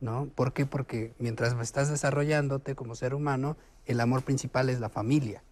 ¿no? 0.00 0.24
¿Por 0.34 0.54
qué? 0.54 0.64
Porque 0.64 1.12
mientras 1.18 1.54
estás 1.60 1.90
desarrollándote 1.90 2.74
como 2.76 2.94
ser 2.94 3.12
humano, 3.14 3.58
el 3.84 4.00
amor 4.00 4.22
principal 4.22 4.70
es 4.70 4.80
la 4.80 4.88
familia, 4.88 5.44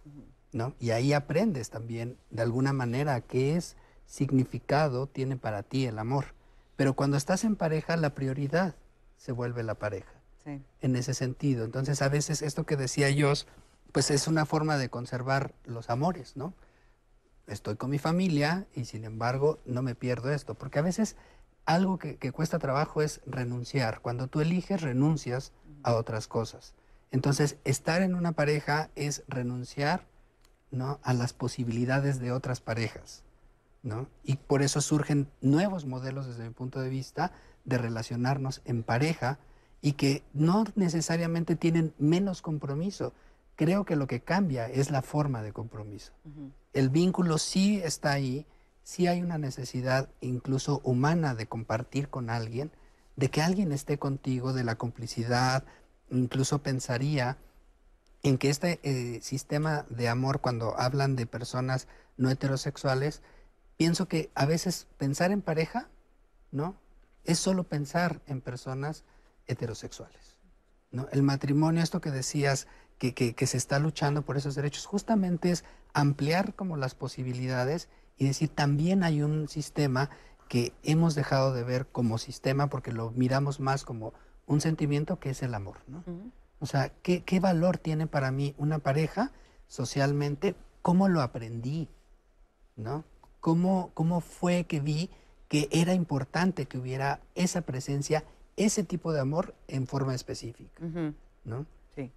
¿no? 0.51 0.73
Y 0.79 0.89
ahí 0.89 1.13
aprendes 1.13 1.69
también, 1.69 2.17
de 2.31 2.41
alguna 2.41 2.73
manera, 2.73 3.21
qué 3.21 3.55
es 3.55 3.75
significado 4.07 5.05
tiene 5.05 5.37
para 5.37 5.61
ti 5.61 5.85
el 5.85 5.99
amor. 5.99 6.33
Pero 6.75 6.95
cuando 6.95 7.17
estás 7.17 7.43
en 7.43 7.55
pareja, 7.55 7.97
la 7.97 8.15
prioridad 8.15 8.73
se 9.15 9.31
vuelve 9.31 9.61
la 9.61 9.75
pareja 9.75 10.11
Sí. 10.43 10.59
en 10.81 10.95
ese 10.95 11.13
sentido. 11.13 11.65
Entonces, 11.65 12.01
a 12.01 12.09
veces 12.09 12.41
esto 12.41 12.65
que 12.65 12.77
decía 12.77 13.11
yo, 13.11 13.31
pues 13.91 14.09
es 14.09 14.27
una 14.27 14.47
forma 14.47 14.77
de 14.77 14.89
conservar 14.89 15.53
los 15.65 15.91
amores, 15.91 16.35
¿no? 16.35 16.55
Estoy 17.47 17.75
con 17.75 17.89
mi 17.89 17.99
familia 17.99 18.67
y 18.73 18.85
sin 18.85 19.03
embargo 19.03 19.59
no 19.65 19.81
me 19.81 19.95
pierdo 19.95 20.31
esto, 20.31 20.55
porque 20.55 20.79
a 20.79 20.83
veces 20.83 21.15
algo 21.65 21.97
que, 21.97 22.17
que 22.17 22.31
cuesta 22.31 22.59
trabajo 22.59 23.01
es 23.01 23.21
renunciar. 23.25 24.01
Cuando 24.01 24.27
tú 24.27 24.41
eliges, 24.41 24.81
renuncias 24.81 25.51
a 25.83 25.95
otras 25.95 26.27
cosas. 26.27 26.73
Entonces, 27.11 27.57
estar 27.63 28.01
en 28.01 28.15
una 28.15 28.31
pareja 28.31 28.89
es 28.95 29.23
renunciar 29.27 30.07
¿no? 30.71 30.99
a 31.03 31.13
las 31.13 31.33
posibilidades 31.33 32.19
de 32.19 32.31
otras 32.31 32.59
parejas. 32.59 33.23
¿no? 33.83 34.07
Y 34.23 34.37
por 34.37 34.63
eso 34.63 34.81
surgen 34.81 35.29
nuevos 35.41 35.85
modelos 35.85 36.25
desde 36.25 36.45
mi 36.45 36.53
punto 36.53 36.81
de 36.81 36.89
vista 36.89 37.31
de 37.65 37.77
relacionarnos 37.77 38.61
en 38.65 38.81
pareja 38.83 39.37
y 39.81 39.93
que 39.93 40.23
no 40.33 40.63
necesariamente 40.75 41.55
tienen 41.55 41.93
menos 41.99 42.41
compromiso, 42.41 43.13
Creo 43.55 43.85
que 43.85 43.95
lo 43.95 44.07
que 44.07 44.21
cambia 44.21 44.67
es 44.67 44.89
la 44.89 45.01
forma 45.01 45.41
de 45.41 45.53
compromiso. 45.53 46.13
El 46.73 46.89
vínculo 46.89 47.37
sí 47.37 47.81
está 47.83 48.11
ahí, 48.11 48.47
sí 48.83 49.07
hay 49.07 49.21
una 49.21 49.37
necesidad 49.37 50.09
incluso 50.21 50.81
humana 50.83 51.35
de 51.35 51.45
compartir 51.45 52.09
con 52.09 52.29
alguien, 52.29 52.71
de 53.15 53.29
que 53.29 53.41
alguien 53.41 53.71
esté 53.71 53.99
contigo, 53.99 54.53
de 54.53 54.63
la 54.63 54.75
complicidad, 54.75 55.65
incluso 56.09 56.63
pensaría 56.63 57.37
en 58.23 58.37
que 58.37 58.49
este 58.49 58.79
eh, 58.83 59.21
sistema 59.21 59.85
de 59.89 60.07
amor, 60.07 60.41
cuando 60.41 60.79
hablan 60.79 61.15
de 61.15 61.25
personas 61.25 61.87
no 62.17 62.29
heterosexuales, 62.29 63.21
pienso 63.77 64.07
que 64.07 64.31
a 64.33 64.45
veces 64.45 64.87
pensar 64.97 65.31
en 65.31 65.41
pareja, 65.41 65.89
¿no? 66.51 66.77
Es 67.23 67.39
solo 67.39 67.65
pensar 67.65 68.21
en 68.27 68.41
personas 68.41 69.03
heterosexuales. 69.47 70.37
¿no? 70.91 71.07
El 71.11 71.23
matrimonio, 71.23 71.83
esto 71.83 72.01
que 72.01 72.11
decías, 72.11 72.67
que, 73.11 73.35
que, 73.35 73.47
se 73.47 73.57
está 73.57 73.79
luchando 73.79 74.21
por 74.21 74.37
esos 74.37 74.55
derechos, 74.55 74.85
justamente 74.85 75.51
es 75.51 75.65
ampliar 75.93 76.55
como 76.55 76.77
las 76.77 76.95
posibilidades 76.95 77.89
y 78.17 78.25
decir, 78.25 78.49
también 78.49 79.03
hay 79.03 79.21
un 79.21 79.49
sistema 79.49 80.09
que 80.47 80.73
hemos 80.83 81.15
dejado 81.15 81.53
de 81.53 81.63
ver 81.63 81.87
como 81.87 82.17
sistema 82.17 82.67
porque 82.67 82.93
lo 82.93 83.11
miramos 83.11 83.59
más 83.59 83.83
como 83.83 84.13
un 84.45 84.61
sentimiento 84.61 85.19
que 85.19 85.31
es 85.31 85.43
el 85.43 85.53
amor. 85.53 85.77
¿no? 85.87 86.03
O 86.59 86.65
sea, 86.65 86.89
¿qué, 87.01 87.23
¿qué 87.23 87.39
valor 87.39 87.77
tiene 87.77 88.07
para 88.07 88.31
mí 88.31 88.55
una 88.57 88.79
pareja 88.79 89.31
socialmente? 89.67 90.55
¿Cómo 90.81 91.09
lo 91.09 91.21
aprendí? 91.21 91.89
¿No? 92.75 93.03
¿Cómo, 93.39 93.91
¿Cómo 93.93 94.21
fue 94.21 94.65
que 94.65 94.79
vi 94.79 95.09
que 95.47 95.67
era 95.71 95.93
importante 95.93 96.65
que 96.65 96.77
hubiera 96.77 97.19
esa 97.35 97.61
presencia, 97.61 98.23
ese 98.55 98.83
tipo 98.83 99.11
de 99.11 99.19
amor 99.19 99.55
en 99.67 99.87
forma 99.87 100.15
específica? 100.15 100.81
¿no? 101.43 101.65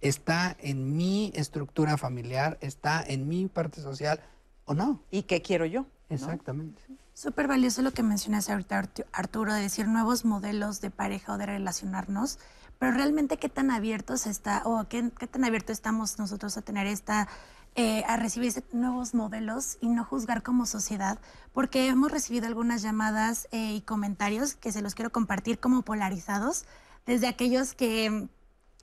Está 0.01 0.55
en 0.59 0.95
mi 0.95 1.31
estructura 1.35 1.97
familiar, 1.97 2.57
está 2.61 3.03
en 3.05 3.27
mi 3.27 3.47
parte 3.47 3.81
social 3.81 4.19
o 4.65 4.73
no. 4.73 5.03
¿Y 5.11 5.23
qué 5.23 5.41
quiero 5.41 5.65
yo? 5.65 5.85
Exactamente. 6.09 6.81
Súper 7.13 7.47
valioso 7.47 7.81
lo 7.81 7.91
que 7.91 8.03
mencionas 8.03 8.49
ahorita, 8.49 8.89
Arturo, 9.11 9.53
de 9.53 9.61
decir 9.61 9.87
nuevos 9.87 10.25
modelos 10.25 10.81
de 10.81 10.91
pareja 10.91 11.33
o 11.33 11.37
de 11.37 11.47
relacionarnos, 11.47 12.39
pero 12.79 12.91
realmente 12.91 13.37
qué 13.37 13.49
tan 13.49 13.71
abiertos 13.71 14.27
está 14.27 14.61
o 14.65 14.87
qué, 14.87 15.11
qué 15.17 15.27
tan 15.27 15.43
abiertos 15.43 15.73
estamos 15.73 16.19
nosotros 16.19 16.57
a 16.57 16.61
tener 16.61 16.85
esta 16.85 17.27
eh, 17.79 18.03
a 18.07 18.17
recibir 18.17 18.51
nuevos 18.71 19.13
modelos 19.13 19.77
y 19.81 19.89
no 19.89 20.03
juzgar 20.03 20.41
como 20.41 20.65
sociedad, 20.65 21.19
porque 21.53 21.87
hemos 21.87 22.11
recibido 22.11 22.47
algunas 22.47 22.81
llamadas 22.81 23.47
eh, 23.51 23.73
y 23.75 23.81
comentarios 23.81 24.55
que 24.55 24.71
se 24.71 24.81
los 24.81 24.95
quiero 24.95 25.11
compartir 25.11 25.59
como 25.59 25.83
polarizados, 25.83 26.65
desde 27.05 27.27
aquellos 27.27 27.75
que 27.75 28.29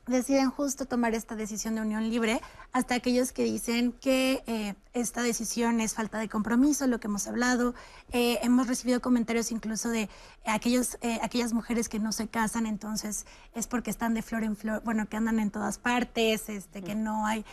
deciden 0.06 0.50
justo 0.50 0.86
tomar 0.86 1.14
esta 1.14 1.34
decisión 1.34 1.74
de 1.74 1.80
unión 1.80 2.08
libre, 2.08 2.40
hasta 2.72 2.94
aquellos 2.94 3.32
que 3.32 3.44
dicen 3.44 3.92
que 3.92 4.42
eh, 4.46 4.74
esta 4.92 5.22
decisión 5.22 5.80
es 5.80 5.94
falta 5.94 6.18
de 6.18 6.28
compromiso, 6.28 6.86
lo 6.86 7.00
que 7.00 7.06
hemos 7.06 7.26
hablado. 7.26 7.74
Eh, 8.12 8.38
hemos 8.42 8.66
recibido 8.66 9.00
comentarios 9.00 9.50
incluso 9.50 9.88
de 9.88 10.08
aquellos, 10.46 10.98
eh, 11.00 11.18
aquellas 11.22 11.52
mujeres 11.52 11.88
que 11.88 11.98
no 11.98 12.12
se 12.12 12.28
casan, 12.28 12.66
entonces 12.66 13.26
es 13.54 13.66
porque 13.66 13.90
están 13.90 14.14
de 14.14 14.22
flor 14.22 14.44
en 14.44 14.56
flor, 14.56 14.82
bueno, 14.84 15.08
que 15.08 15.16
andan 15.16 15.38
en 15.40 15.50
todas 15.50 15.78
partes, 15.78 16.48
este, 16.48 16.82
que 16.82 16.94
no 16.94 17.26
hay, 17.26 17.44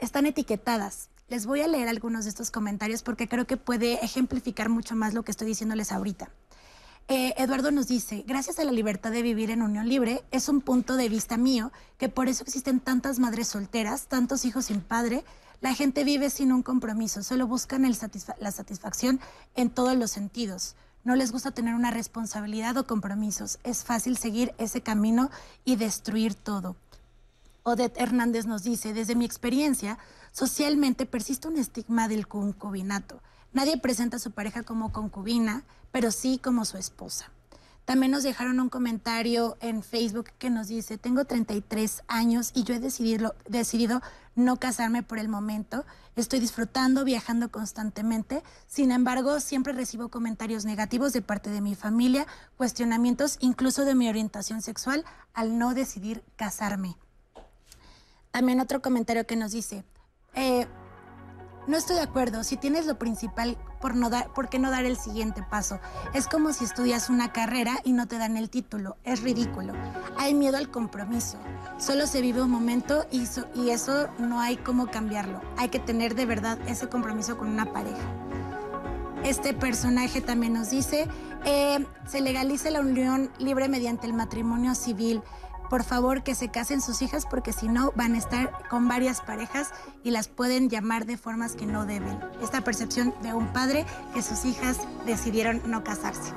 están 0.00 0.26
etiquetadas. 0.26 1.08
Les 1.28 1.44
voy 1.44 1.60
a 1.60 1.66
leer 1.66 1.88
algunos 1.88 2.24
de 2.24 2.30
estos 2.30 2.52
comentarios 2.52 3.02
porque 3.02 3.28
creo 3.28 3.48
que 3.48 3.56
puede 3.56 4.04
ejemplificar 4.04 4.68
mucho 4.68 4.94
más 4.94 5.12
lo 5.12 5.24
que 5.24 5.32
estoy 5.32 5.48
diciéndoles 5.48 5.90
ahorita. 5.90 6.30
Eh, 7.08 7.34
Eduardo 7.36 7.70
nos 7.70 7.86
dice, 7.86 8.24
gracias 8.26 8.58
a 8.58 8.64
la 8.64 8.72
libertad 8.72 9.12
de 9.12 9.22
vivir 9.22 9.50
en 9.50 9.62
unión 9.62 9.88
libre, 9.88 10.24
es 10.32 10.48
un 10.48 10.60
punto 10.60 10.96
de 10.96 11.08
vista 11.08 11.36
mío 11.36 11.70
que 11.98 12.08
por 12.08 12.28
eso 12.28 12.42
existen 12.42 12.80
tantas 12.80 13.20
madres 13.20 13.46
solteras, 13.46 14.08
tantos 14.08 14.44
hijos 14.44 14.66
sin 14.66 14.80
padre. 14.80 15.24
La 15.60 15.72
gente 15.72 16.02
vive 16.02 16.30
sin 16.30 16.50
un 16.50 16.64
compromiso, 16.64 17.22
solo 17.22 17.46
buscan 17.46 17.88
la 18.40 18.50
satisfacción 18.50 19.20
en 19.54 19.70
todos 19.70 19.96
los 19.96 20.10
sentidos. 20.10 20.74
No 21.04 21.14
les 21.14 21.30
gusta 21.30 21.52
tener 21.52 21.76
una 21.76 21.92
responsabilidad 21.92 22.76
o 22.76 22.88
compromisos. 22.88 23.60
Es 23.62 23.84
fácil 23.84 24.16
seguir 24.16 24.52
ese 24.58 24.80
camino 24.80 25.30
y 25.64 25.76
destruir 25.76 26.34
todo. 26.34 26.74
Odette 27.62 28.00
Hernández 28.00 28.46
nos 28.46 28.64
dice, 28.64 28.92
desde 28.92 29.14
mi 29.14 29.24
experiencia, 29.24 29.98
socialmente 30.32 31.06
persiste 31.06 31.46
un 31.46 31.56
estigma 31.56 32.08
del 32.08 32.26
concubinato. 32.26 33.22
Nadie 33.56 33.78
presenta 33.78 34.18
a 34.18 34.20
su 34.20 34.32
pareja 34.32 34.64
como 34.64 34.92
concubina, 34.92 35.64
pero 35.90 36.10
sí 36.10 36.38
como 36.44 36.66
su 36.66 36.76
esposa. 36.76 37.30
También 37.86 38.12
nos 38.12 38.22
dejaron 38.22 38.60
un 38.60 38.68
comentario 38.68 39.56
en 39.62 39.82
Facebook 39.82 40.26
que 40.38 40.50
nos 40.50 40.68
dice, 40.68 40.98
tengo 40.98 41.24
33 41.24 42.02
años 42.06 42.50
y 42.52 42.64
yo 42.64 42.74
he 42.74 42.80
decidido, 42.80 43.34
decidido 43.48 44.02
no 44.34 44.58
casarme 44.58 45.02
por 45.02 45.18
el 45.18 45.30
momento. 45.30 45.86
Estoy 46.16 46.38
disfrutando, 46.38 47.02
viajando 47.02 47.50
constantemente. 47.50 48.42
Sin 48.66 48.92
embargo, 48.92 49.40
siempre 49.40 49.72
recibo 49.72 50.10
comentarios 50.10 50.66
negativos 50.66 51.14
de 51.14 51.22
parte 51.22 51.48
de 51.48 51.62
mi 51.62 51.74
familia, 51.74 52.26
cuestionamientos 52.58 53.38
incluso 53.40 53.86
de 53.86 53.94
mi 53.94 54.06
orientación 54.10 54.60
sexual 54.60 55.02
al 55.32 55.56
no 55.56 55.72
decidir 55.72 56.22
casarme. 56.36 56.98
También 58.32 58.60
otro 58.60 58.82
comentario 58.82 59.26
que 59.26 59.36
nos 59.36 59.52
dice, 59.52 59.82
eh, 60.34 60.66
no 61.66 61.76
estoy 61.76 61.96
de 61.96 62.02
acuerdo. 62.02 62.44
Si 62.44 62.56
tienes 62.56 62.86
lo 62.86 62.98
principal, 62.98 63.56
¿por, 63.80 63.94
no 63.94 64.10
dar, 64.10 64.32
¿por 64.32 64.48
qué 64.48 64.58
no 64.58 64.70
dar 64.70 64.84
el 64.84 64.96
siguiente 64.96 65.42
paso? 65.42 65.80
Es 66.14 66.28
como 66.28 66.52
si 66.52 66.64
estudias 66.64 67.10
una 67.10 67.32
carrera 67.32 67.78
y 67.84 67.92
no 67.92 68.06
te 68.06 68.18
dan 68.18 68.36
el 68.36 68.50
título. 68.50 68.96
Es 69.04 69.22
ridículo. 69.22 69.72
Hay 70.16 70.34
miedo 70.34 70.56
al 70.56 70.70
compromiso. 70.70 71.38
Solo 71.78 72.06
se 72.06 72.20
vive 72.20 72.42
un 72.42 72.50
momento 72.50 73.06
y, 73.10 73.24
y 73.54 73.70
eso 73.70 74.08
no 74.18 74.40
hay 74.40 74.56
cómo 74.56 74.90
cambiarlo. 74.90 75.40
Hay 75.56 75.68
que 75.68 75.78
tener 75.78 76.14
de 76.14 76.26
verdad 76.26 76.58
ese 76.66 76.88
compromiso 76.88 77.36
con 77.36 77.48
una 77.48 77.72
pareja. 77.72 78.12
Este 79.24 79.54
personaje 79.54 80.20
también 80.20 80.52
nos 80.52 80.70
dice, 80.70 81.08
eh, 81.44 81.84
se 82.06 82.20
legaliza 82.20 82.70
la 82.70 82.80
unión 82.80 83.30
libre 83.38 83.68
mediante 83.68 84.06
el 84.06 84.12
matrimonio 84.12 84.74
civil 84.76 85.20
por 85.68 85.84
favor 85.84 86.22
que 86.22 86.34
se 86.34 86.48
casen 86.48 86.80
sus 86.80 87.02
hijas 87.02 87.26
porque 87.26 87.52
si 87.52 87.68
no 87.68 87.92
van 87.94 88.14
a 88.14 88.18
estar 88.18 88.52
con 88.68 88.88
varias 88.88 89.20
parejas 89.20 89.70
y 90.02 90.10
las 90.10 90.28
pueden 90.28 90.68
llamar 90.68 91.06
de 91.06 91.16
formas 91.16 91.54
que 91.54 91.66
no 91.66 91.86
deben. 91.86 92.18
Esta 92.42 92.62
percepción 92.62 93.14
de 93.22 93.32
un 93.32 93.48
padre 93.52 93.84
que 94.14 94.22
sus 94.22 94.44
hijas 94.44 94.78
decidieron 95.04 95.62
no 95.66 95.84
casarse. 95.84 96.32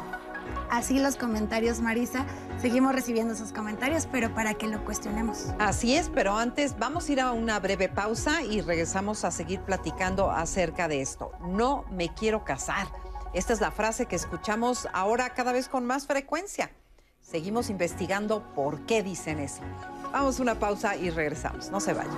Así 0.70 1.00
los 1.00 1.16
comentarios, 1.16 1.82
Marisa. 1.82 2.26
Seguimos 2.62 2.94
recibiendo 2.94 3.36
sus 3.36 3.52
comentarios, 3.52 4.08
pero 4.12 4.34
para 4.36 4.54
que 4.54 4.68
lo 4.68 4.84
cuestionemos. 4.86 5.48
Así 5.58 5.96
es, 5.96 6.10
pero 6.10 6.38
antes 6.38 6.78
vamos 6.78 7.10
a 7.10 7.12
ir 7.12 7.22
a 7.22 7.32
una 7.32 7.60
breve 7.60 7.90
pausa 7.90 8.44
y 8.44 8.62
regresamos 8.62 9.26
a 9.26 9.32
seguir 9.32 9.62
platicando 9.62 10.30
acerca 10.30 10.88
de 10.88 11.02
esto. 11.02 11.32
No 11.42 11.86
me 11.92 12.14
quiero 12.14 12.44
casar. 12.44 12.88
Esta 13.34 13.54
es 13.54 13.62
la 13.62 13.72
frase 13.72 14.06
que 14.06 14.16
escuchamos 14.16 14.88
ahora 14.94 15.32
cada 15.32 15.52
vez 15.52 15.70
con 15.70 15.86
más 15.86 16.06
frecuencia. 16.06 16.72
Seguimos 17.30 17.70
investigando 17.70 18.42
por 18.56 18.88
qué 18.88 19.04
dicen 19.04 19.38
eso. 19.38 19.62
Vamos 20.12 20.40
a 20.40 20.42
una 20.42 20.56
pausa 20.56 20.96
y 20.96 21.12
regresamos. 21.12 21.70
No 21.70 21.80
se 21.80 21.94
vayan. 21.94 22.18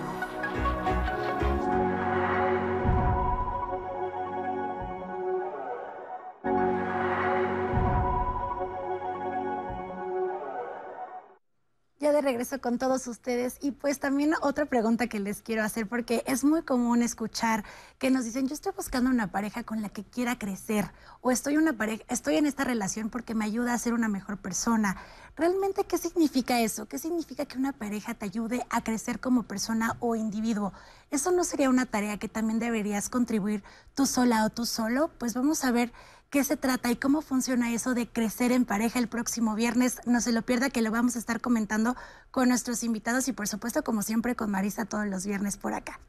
Ya 12.02 12.12
de 12.12 12.22
regreso 12.22 12.60
con 12.60 12.80
todos 12.80 13.06
ustedes 13.06 13.58
y 13.62 13.70
pues 13.74 14.00
también 14.00 14.34
otra 14.42 14.66
pregunta 14.66 15.06
que 15.06 15.20
les 15.20 15.44
quiero 15.44 15.62
hacer 15.62 15.88
porque 15.88 16.24
es 16.26 16.44
muy 16.44 16.64
común 16.64 17.04
escuchar 17.04 17.64
que 18.00 18.10
nos 18.10 18.26
dicen 18.26 18.48
yo 18.48 18.56
estoy 18.56 18.74
buscando 18.76 19.12
una 19.12 19.32
pareja 19.32 19.62
con 19.62 19.84
la 19.84 19.90
que 19.90 20.04
quiera 20.04 20.40
crecer 20.40 20.90
o 21.22 21.30
estoy 21.30 21.58
una 21.58 21.74
pareja 21.74 22.04
estoy 22.10 22.38
en 22.38 22.48
esta 22.48 22.64
relación 22.64 23.12
porque 23.12 23.36
me 23.36 23.46
ayuda 23.46 23.76
a 23.76 23.78
ser 23.78 23.94
una 23.94 24.08
mejor 24.08 24.40
persona. 24.40 24.98
¿Realmente 25.38 25.84
qué 25.84 26.00
significa 26.00 26.60
eso? 26.60 26.88
¿Qué 26.88 26.98
significa 26.98 27.46
que 27.46 27.60
una 27.60 27.72
pareja 27.72 28.16
te 28.16 28.26
ayude 28.26 28.66
a 28.72 28.84
crecer 28.84 29.20
como 29.20 29.44
persona 29.44 29.96
o 30.00 30.16
individuo? 30.16 30.74
¿Eso 31.12 31.30
no 31.32 31.44
sería 31.44 31.70
una 31.70 31.86
tarea 31.86 32.18
que 32.18 32.28
también 32.28 32.58
deberías 32.58 33.10
contribuir 33.10 33.64
tú 33.94 34.08
sola 34.08 34.44
o 34.46 34.50
tú 34.50 34.66
solo? 34.66 35.12
Pues 35.20 35.36
vamos 35.36 35.64
a 35.64 35.72
ver 35.72 35.94
qué 36.32 36.46
se 36.46 36.56
trata 36.56 36.90
y 36.90 36.96
cómo 36.96 37.22
funciona 37.22 37.74
eso 37.74 37.94
de 37.94 38.08
crecer 38.08 38.54
en 38.54 38.64
pareja 38.64 38.98
el 38.98 39.10
próximo 39.10 39.54
viernes. 39.54 39.98
No 40.06 40.22
se 40.22 40.32
lo 40.32 40.42
pierda 40.42 40.70
que 40.70 40.82
lo 40.82 40.90
vamos 40.90 41.18
a 41.18 41.20
estar 41.20 41.42
comentando 41.42 41.96
con 42.32 42.48
nuestros 42.48 42.84
invitados 42.84 43.28
y 43.28 43.34
por 43.34 43.50
supuesto 43.50 43.84
como 43.84 44.02
siempre 44.02 44.36
con 44.36 44.50
Marisa 44.50 44.86
todos 44.86 45.06
los 45.06 45.26
viernes 45.26 45.58
por 45.58 45.74
acá. 45.74 46.00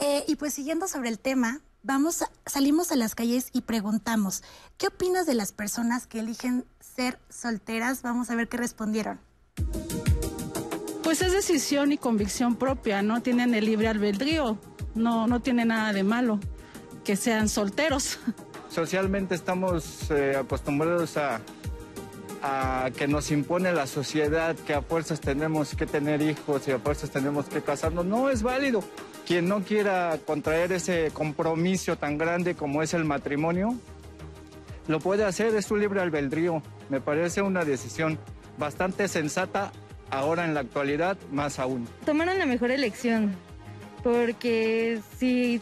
Eh, 0.00 0.24
y 0.26 0.34
pues 0.34 0.52
siguiendo 0.54 0.88
sobre 0.88 1.08
el 1.08 1.20
tema, 1.20 1.60
vamos, 1.84 2.24
salimos 2.46 2.90
a 2.90 2.96
las 2.96 3.14
calles 3.14 3.50
y 3.52 3.62
preguntamos, 3.62 4.42
¿qué 4.76 4.88
opinas 4.88 5.24
de 5.24 5.34
las 5.34 5.52
personas 5.52 6.08
que 6.08 6.18
eligen 6.18 6.64
ser 6.80 7.20
solteras? 7.28 8.02
Vamos 8.02 8.28
a 8.30 8.34
ver 8.34 8.48
qué 8.48 8.56
respondieron. 8.56 9.20
Pues 11.04 11.22
es 11.22 11.32
decisión 11.32 11.92
y 11.92 11.98
convicción 11.98 12.56
propia, 12.56 13.02
no 13.02 13.22
tienen 13.22 13.54
el 13.54 13.66
libre 13.66 13.86
albedrío, 13.86 14.58
no, 14.96 15.28
no 15.28 15.40
tiene 15.40 15.64
nada 15.64 15.92
de 15.92 16.02
malo 16.02 16.40
que 17.04 17.14
sean 17.14 17.48
solteros. 17.48 18.18
socialmente 18.70 19.34
estamos 19.34 20.10
eh, 20.10 20.36
acostumbrados 20.38 21.16
a, 21.16 21.40
que 22.96 23.06
nos 23.06 23.30
impone 23.30 23.70
la 23.70 23.86
sociedad 23.86 24.56
que 24.56 24.72
a 24.72 24.80
fuerzas 24.80 25.20
tenemos 25.20 25.74
que 25.74 25.84
tener 25.84 26.22
hijos 26.22 26.66
y 26.68 26.70
a 26.70 26.78
fuerzas 26.78 27.10
tenemos 27.10 27.44
que 27.46 27.60
casarnos. 27.60 28.06
No 28.06 28.30
es 28.30 28.42
válido. 28.42 28.82
quien 29.26 29.46
no 29.46 29.60
quiera 29.60 30.18
contraer 30.24 30.72
ese 30.72 31.10
compromiso 31.12 31.96
tan 31.96 32.16
grande 32.16 32.54
como 32.54 32.82
es 32.82 32.94
el 32.94 33.04
matrimonio, 33.04 33.74
lo 34.88 35.00
puede 35.00 35.24
hacer, 35.24 35.54
es 35.54 35.66
su 35.66 35.76
libre 35.76 36.00
albedrío. 36.00 36.62
Me 36.88 37.00
parece 37.02 37.42
una 37.42 37.64
decisión 37.66 38.18
bastante 38.56 39.06
sensata 39.06 39.70
ahora 40.10 40.46
en 40.46 40.54
la 40.54 40.60
actualidad, 40.60 41.18
más 41.30 41.58
aún. 41.58 41.86
Tomaron 42.06 42.38
la 42.38 42.46
mejor 42.46 42.70
elección, 42.70 43.36
porque 44.02 45.00
si 45.18 45.60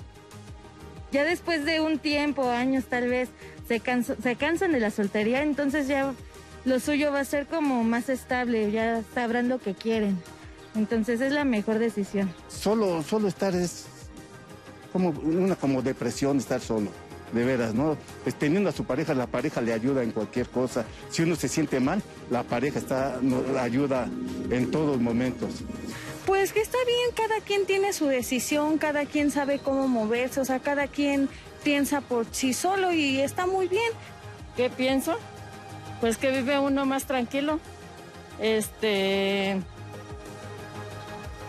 ya 1.13 1.25
después 1.25 1.65
de 1.65 1.81
un 1.81 1.99
tiempo, 1.99 2.49
años 2.51 2.85
tal 2.89 3.09
vez, 3.09 3.29
se, 3.67 3.81
canso- 3.81 4.17
se 4.23 4.37
cansan 4.37 4.73
de 4.73 4.81
la 4.81 4.91
soltería, 4.91 5.43
entonces 5.43 5.89
ya 5.89 6.13
lo 6.65 6.81
suyo 6.81 7.13
va 7.13 7.21
a 7.21 7.25
ser 7.25 7.47
como 7.47 7.85
más 7.85 8.09
estable, 8.09 8.71
ya 8.73 9.03
sabrán 9.15 9.49
lo 9.49 9.59
que 9.59 9.75
quieren. 9.75 10.19
Entonces 10.75 11.21
es 11.21 11.33
la 11.33 11.45
mejor 11.45 11.79
decisión. 11.79 12.31
Solo, 12.49 13.03
solo 13.03 13.27
estar 13.29 13.55
es 13.55 13.87
como 14.93 15.11
una 15.11 15.57
como 15.57 15.83
depresión 15.83 16.39
estar 16.39 16.61
solo, 16.61 16.91
de 17.33 17.45
veras, 17.45 17.75
¿no? 17.75 17.97
Pues 18.23 18.35
teniendo 18.35 18.69
a 18.69 18.73
su 18.73 18.85
pareja, 18.85 19.13
la 19.15 19.27
pareja 19.27 19.61
le 19.61 19.73
ayuda 19.73 20.03
en 20.03 20.13
cualquier 20.13 20.49
cosa. 20.49 20.85
Si 21.11 21.23
uno 21.23 21.37
se 21.37 21.49
siente 21.49 21.81
mal, 21.81 22.03
la 22.31 22.43
pareja 22.43 22.79
está, 22.79 23.19
no, 23.23 23.43
ayuda 23.59 24.09
en 24.51 24.71
todos 24.71 25.01
momentos. 25.01 25.51
Pues 26.29 26.53
que 26.53 26.61
está 26.61 26.77
bien, 26.87 27.15
cada 27.17 27.41
quien 27.41 27.65
tiene 27.65 27.95
su 27.95 28.05
decisión, 28.05 28.77
cada 28.77 29.07
quien 29.07 29.31
sabe 29.31 29.61
cómo 29.61 29.89
moverse, 29.89 30.43
o 30.43 30.45
sea, 30.45 30.59
cada 30.59 30.87
quien 30.87 31.31
piensa 31.65 32.03
por 32.03 32.27
sí 32.33 32.53
solo 32.53 32.93
y 32.93 33.23
está 33.23 33.47
muy 33.47 33.67
bien. 33.67 33.91
¿Qué 34.55 34.69
pienso? 34.69 35.17
Pues 36.03 36.19
que 36.19 36.31
vive 36.31 36.59
uno 36.59 36.85
más 36.85 37.07
tranquilo. 37.07 37.61
Este. 38.39 39.59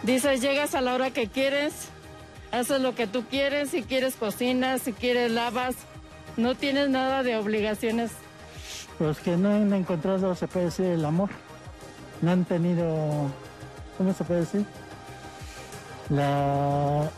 Dices, 0.04 0.40
llegas 0.40 0.74
a 0.76 0.80
la 0.80 0.94
hora 0.94 1.12
que 1.12 1.28
quieres, 1.28 1.74
haces 2.54 2.80
lo 2.80 2.96
que 2.96 3.06
tú 3.06 3.26
quieres, 3.30 3.72
si 3.72 3.84
quieres 3.84 4.16
cocinas, 4.16 4.84
si 4.84 4.94
quieres 4.94 5.30
lavas, 5.30 5.76
no 6.38 6.56
tienes 6.56 6.88
nada 6.88 7.22
de 7.22 7.36
obligaciones. 7.36 8.12
Pues 8.98 9.20
que 9.20 9.36
no 9.36 9.50
han 9.50 9.74
encontrado, 9.74 10.34
se 10.36 10.48
puede 10.48 10.68
decir, 10.68 10.86
el 10.86 11.04
amor. 11.04 11.32
No 12.22 12.32
han 12.32 12.46
tenido, 12.46 13.30
¿cómo 14.00 14.14
se 14.14 14.24
puede 14.24 14.40
decir? 14.40 14.66
La, 16.10 17.12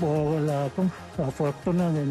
o 0.00 0.38
la, 0.38 0.70
la 1.18 1.30
fortuna 1.32 1.90
de, 1.90 2.06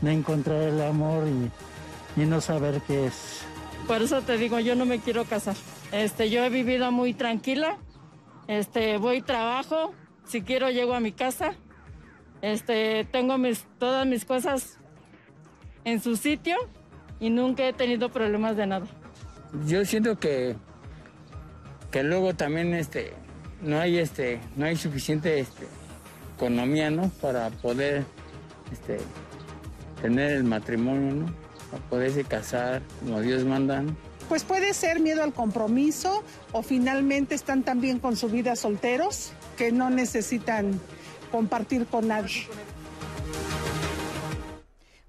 de 0.00 0.12
encontrar 0.12 0.62
el 0.62 0.80
amor 0.80 1.24
y, 1.26 2.22
y 2.22 2.26
no 2.26 2.40
saber 2.40 2.80
qué 2.86 3.06
es. 3.06 3.42
Por 3.88 4.02
eso 4.02 4.22
te 4.22 4.38
digo, 4.38 4.60
yo 4.60 4.76
no 4.76 4.86
me 4.86 5.00
quiero 5.00 5.24
casar. 5.24 5.56
Este, 5.90 6.30
yo 6.30 6.44
he 6.44 6.48
vivido 6.48 6.92
muy 6.92 7.12
tranquila. 7.12 7.76
Este, 8.46 8.98
voy 8.98 9.20
trabajo, 9.20 9.92
si 10.24 10.42
quiero 10.42 10.70
llego 10.70 10.94
a 10.94 11.00
mi 11.00 11.10
casa. 11.10 11.54
Este, 12.40 13.04
tengo 13.10 13.36
mis 13.36 13.66
todas 13.80 14.06
mis 14.06 14.24
cosas 14.24 14.78
en 15.84 16.00
su 16.00 16.16
sitio 16.16 16.56
y 17.18 17.30
nunca 17.30 17.66
he 17.66 17.72
tenido 17.72 18.10
problemas 18.10 18.56
de 18.56 18.66
nada. 18.68 18.86
Yo 19.66 19.84
siento 19.84 20.20
que 20.20 20.54
que 21.90 22.02
luego 22.02 22.34
también 22.34 22.74
este 22.74 23.14
no 23.64 23.80
hay 23.80 23.98
este 23.98 24.40
no 24.56 24.66
hay 24.66 24.76
suficiente 24.76 25.40
este, 25.40 25.66
economía, 26.36 26.90
¿no? 26.90 27.08
Para 27.20 27.50
poder 27.50 28.04
este 28.70 28.98
tener 30.00 30.32
el 30.32 30.44
matrimonio, 30.44 31.14
¿no? 31.14 31.34
Para 31.70 31.82
poderse 31.84 32.24
casar 32.24 32.82
como 33.00 33.20
Dios 33.20 33.44
manda, 33.44 33.82
¿no? 33.82 33.96
Pues 34.28 34.44
puede 34.44 34.72
ser 34.72 35.00
miedo 35.00 35.22
al 35.22 35.32
compromiso 35.32 36.22
o 36.52 36.62
finalmente 36.62 37.34
están 37.34 37.62
también 37.62 37.98
con 37.98 38.16
su 38.16 38.28
vida 38.28 38.56
solteros 38.56 39.32
que 39.56 39.70
no 39.70 39.90
necesitan 39.90 40.80
compartir 41.30 41.86
con 41.86 42.08
nadie. 42.08 42.46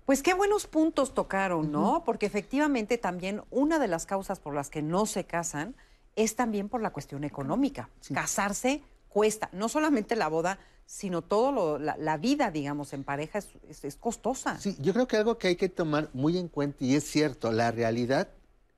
Pues 0.06 0.22
qué 0.22 0.34
buenos 0.34 0.68
puntos 0.68 1.14
tocaron, 1.14 1.72
¿no? 1.72 2.03
Porque 2.06 2.26
efectivamente 2.26 2.97
también 2.97 3.41
una 3.49 3.80
de 3.80 3.88
las 3.88 4.06
causas 4.06 4.39
por 4.39 4.53
las 4.53 4.70
que 4.70 4.82
no 4.82 5.06
se 5.06 5.24
casan 5.24 5.76
es 6.16 6.36
también 6.36 6.70
por 6.70 6.82
la 6.82 6.91
cuestión 6.91 7.24
económica. 7.24 7.89
Casarse 8.13 8.82
cuesta, 9.09 9.49
no 9.53 9.70
solamente 9.70 10.16
la 10.16 10.28
boda, 10.28 10.59
sino 10.86 11.22
todo 11.24 11.51
lo, 11.51 11.80
la, 11.80 11.97
la 11.97 12.18
vida, 12.18 12.51
digamos, 12.51 12.93
en 12.93 13.03
pareja 13.03 13.39
es, 13.39 13.49
es- 13.68 13.84
es 13.84 13.95
costosa. 13.95 14.59
Sí, 14.59 14.76
yo 14.80 14.93
creo 14.93 15.07
que 15.07 15.18
algo 15.18 15.38
que 15.38 15.47
hay 15.49 15.55
que 15.55 15.70
tomar 15.70 16.09
muy 16.13 16.38
en 16.38 16.47
cuenta, 16.47 16.84
y 16.84 16.95
es 16.95 17.03
cierto, 17.05 17.51
la 17.51 17.72
realidad 17.72 18.30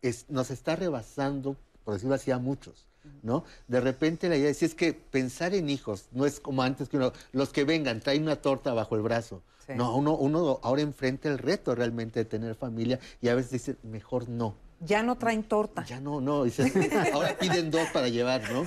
es, 0.02 0.26
nos 0.30 0.50
está 0.52 0.76
rebasando, 0.76 1.58
por 1.84 1.96
decirlo 1.96 2.16
así, 2.16 2.32
a 2.32 2.38
muchos. 2.40 2.86
¿No? 3.24 3.46
De 3.70 3.80
repente 3.80 4.28
la 4.28 4.36
idea 4.36 4.50
es, 4.50 4.62
es 4.64 4.76
que 4.76 4.92
pensar 4.92 5.54
en 5.54 5.70
hijos 5.70 6.08
no 6.12 6.26
es 6.26 6.42
como 6.42 6.62
antes 6.62 6.90
que 6.90 6.98
uno, 6.98 7.14
los 7.32 7.50
que 7.54 7.64
vengan, 7.64 8.02
traen 8.02 8.24
una 8.24 8.36
torta 8.42 8.74
bajo 8.74 8.96
el 8.98 9.02
brazo. 9.02 9.44
Sí. 9.66 9.72
No, 9.78 9.96
uno, 9.96 10.14
uno 10.18 10.60
ahora 10.62 10.82
enfrenta 10.82 11.30
el 11.30 11.38
reto 11.38 11.74
realmente 11.74 12.20
de 12.20 12.26
tener 12.26 12.56
familia 12.56 13.00
y 13.22 13.30
a 13.30 13.36
veces 13.36 13.52
dice, 13.52 13.78
mejor 13.84 14.28
no. 14.28 14.56
Ya 14.80 15.02
no 15.04 15.18
traen 15.18 15.44
torta. 15.44 15.84
Ya 15.86 16.00
no, 16.00 16.22
no. 16.22 16.44
ahora 17.14 17.38
piden 17.40 17.72
dos 17.72 17.88
para 17.92 18.10
llevar, 18.10 18.42
¿no? 18.52 18.64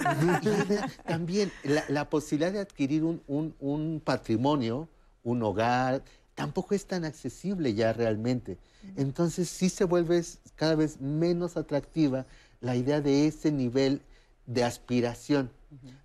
También 1.07 1.53
la, 1.65 1.85
la 1.89 2.09
posibilidad 2.11 2.53
de 2.53 2.61
adquirir 2.61 3.05
un, 3.05 3.23
un- 3.27 3.55
un 3.61 4.01
patrimonio, 4.05 4.89
un 5.23 5.43
hogar, 5.43 6.03
tampoco 6.35 6.75
es 6.75 6.87
tan 6.87 7.05
accesible 7.05 7.75
ya 7.75 7.93
realmente. 7.93 8.59
Entonces 8.97 9.49
sí 9.49 9.69
se 9.69 9.85
vuelve 9.85 10.23
cada 10.57 10.75
vez 10.75 11.01
menos 11.01 11.57
atractiva 11.57 12.27
la 12.61 12.77
idea 12.77 13.01
de 13.01 13.27
ese 13.27 13.53
nivel 13.53 14.03
de 14.47 14.65
aspiración. 14.65 15.51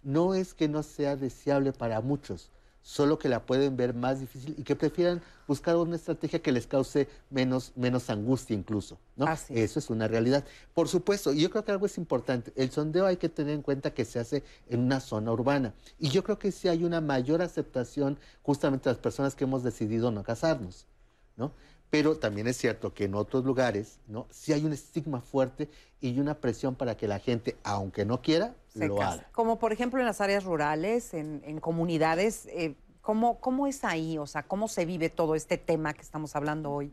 No 0.03 0.35
es 0.35 0.53
que 0.53 0.67
no 0.67 0.83
sea 0.83 1.15
deseable 1.15 1.71
para 1.73 1.99
muchos, 2.01 2.51
solo 2.85 3.17
que 3.17 3.29
la 3.29 3.47
pueden 3.47 3.75
ver 3.75 3.95
más 3.95 4.19
difícil 4.19 4.53
y 4.59 4.61
que 4.61 4.75
prefieran 4.75 5.19
buscar 5.47 5.75
una 5.75 5.95
estrategia 5.95 6.39
que 6.43 6.51
les 6.51 6.67
cause 6.67 7.09
menos, 7.31 7.71
menos 7.75 8.11
angustia 8.11 8.55
incluso. 8.55 8.99
¿no? 9.15 9.25
Eso 9.49 9.79
es 9.79 9.89
una 9.89 10.07
realidad. 10.07 10.45
Por 10.75 10.87
supuesto, 10.87 11.33
yo 11.33 11.49
creo 11.49 11.65
que 11.65 11.71
algo 11.71 11.87
es 11.87 11.97
importante. 11.97 12.53
El 12.55 12.69
sondeo 12.69 13.07
hay 13.07 13.17
que 13.17 13.27
tener 13.27 13.55
en 13.55 13.63
cuenta 13.63 13.91
que 13.91 14.05
se 14.05 14.19
hace 14.19 14.43
en 14.69 14.81
una 14.81 14.99
zona 14.99 15.31
urbana. 15.31 15.73
Y 15.97 16.09
yo 16.09 16.23
creo 16.23 16.37
que 16.37 16.51
sí 16.51 16.67
hay 16.67 16.83
una 16.83 17.01
mayor 17.01 17.41
aceptación 17.41 18.19
justamente 18.43 18.87
de 18.87 18.93
las 18.93 19.01
personas 19.01 19.33
que 19.33 19.45
hemos 19.45 19.63
decidido 19.63 20.11
no 20.11 20.21
casarnos. 20.21 20.85
¿no? 21.37 21.53
Pero 21.89 22.17
también 22.19 22.45
es 22.45 22.57
cierto 22.57 22.93
que 22.93 23.05
en 23.05 23.15
otros 23.15 23.43
lugares, 23.45 23.97
¿no? 24.07 24.27
Sí 24.29 24.53
hay 24.53 24.63
un 24.63 24.73
estigma 24.73 25.21
fuerte 25.21 25.69
y 26.01 26.19
una 26.19 26.35
presión 26.35 26.75
para 26.75 26.95
que 26.97 27.07
la 27.07 27.17
gente, 27.17 27.57
aunque 27.63 28.05
no 28.05 28.21
quiera, 28.21 28.53
lo 28.75 29.01
haga. 29.01 29.27
Como 29.31 29.59
por 29.59 29.73
ejemplo 29.73 29.99
en 29.99 30.05
las 30.05 30.21
áreas 30.21 30.43
rurales, 30.43 31.13
en, 31.13 31.41
en 31.45 31.59
comunidades, 31.59 32.45
eh, 32.47 32.75
¿cómo, 33.05 33.39
¿cómo 33.39 33.67
es 33.67 33.83
ahí? 33.83 34.17
O 34.17 34.25
sea, 34.25 34.41
¿cómo 34.43 34.67
se 34.67 34.83
vive 34.83 35.09
todo 35.09 35.35
este 35.35 35.59
tema 35.59 35.93
que 35.93 36.01
estamos 36.01 36.35
hablando 36.35 36.71
hoy? 36.71 36.91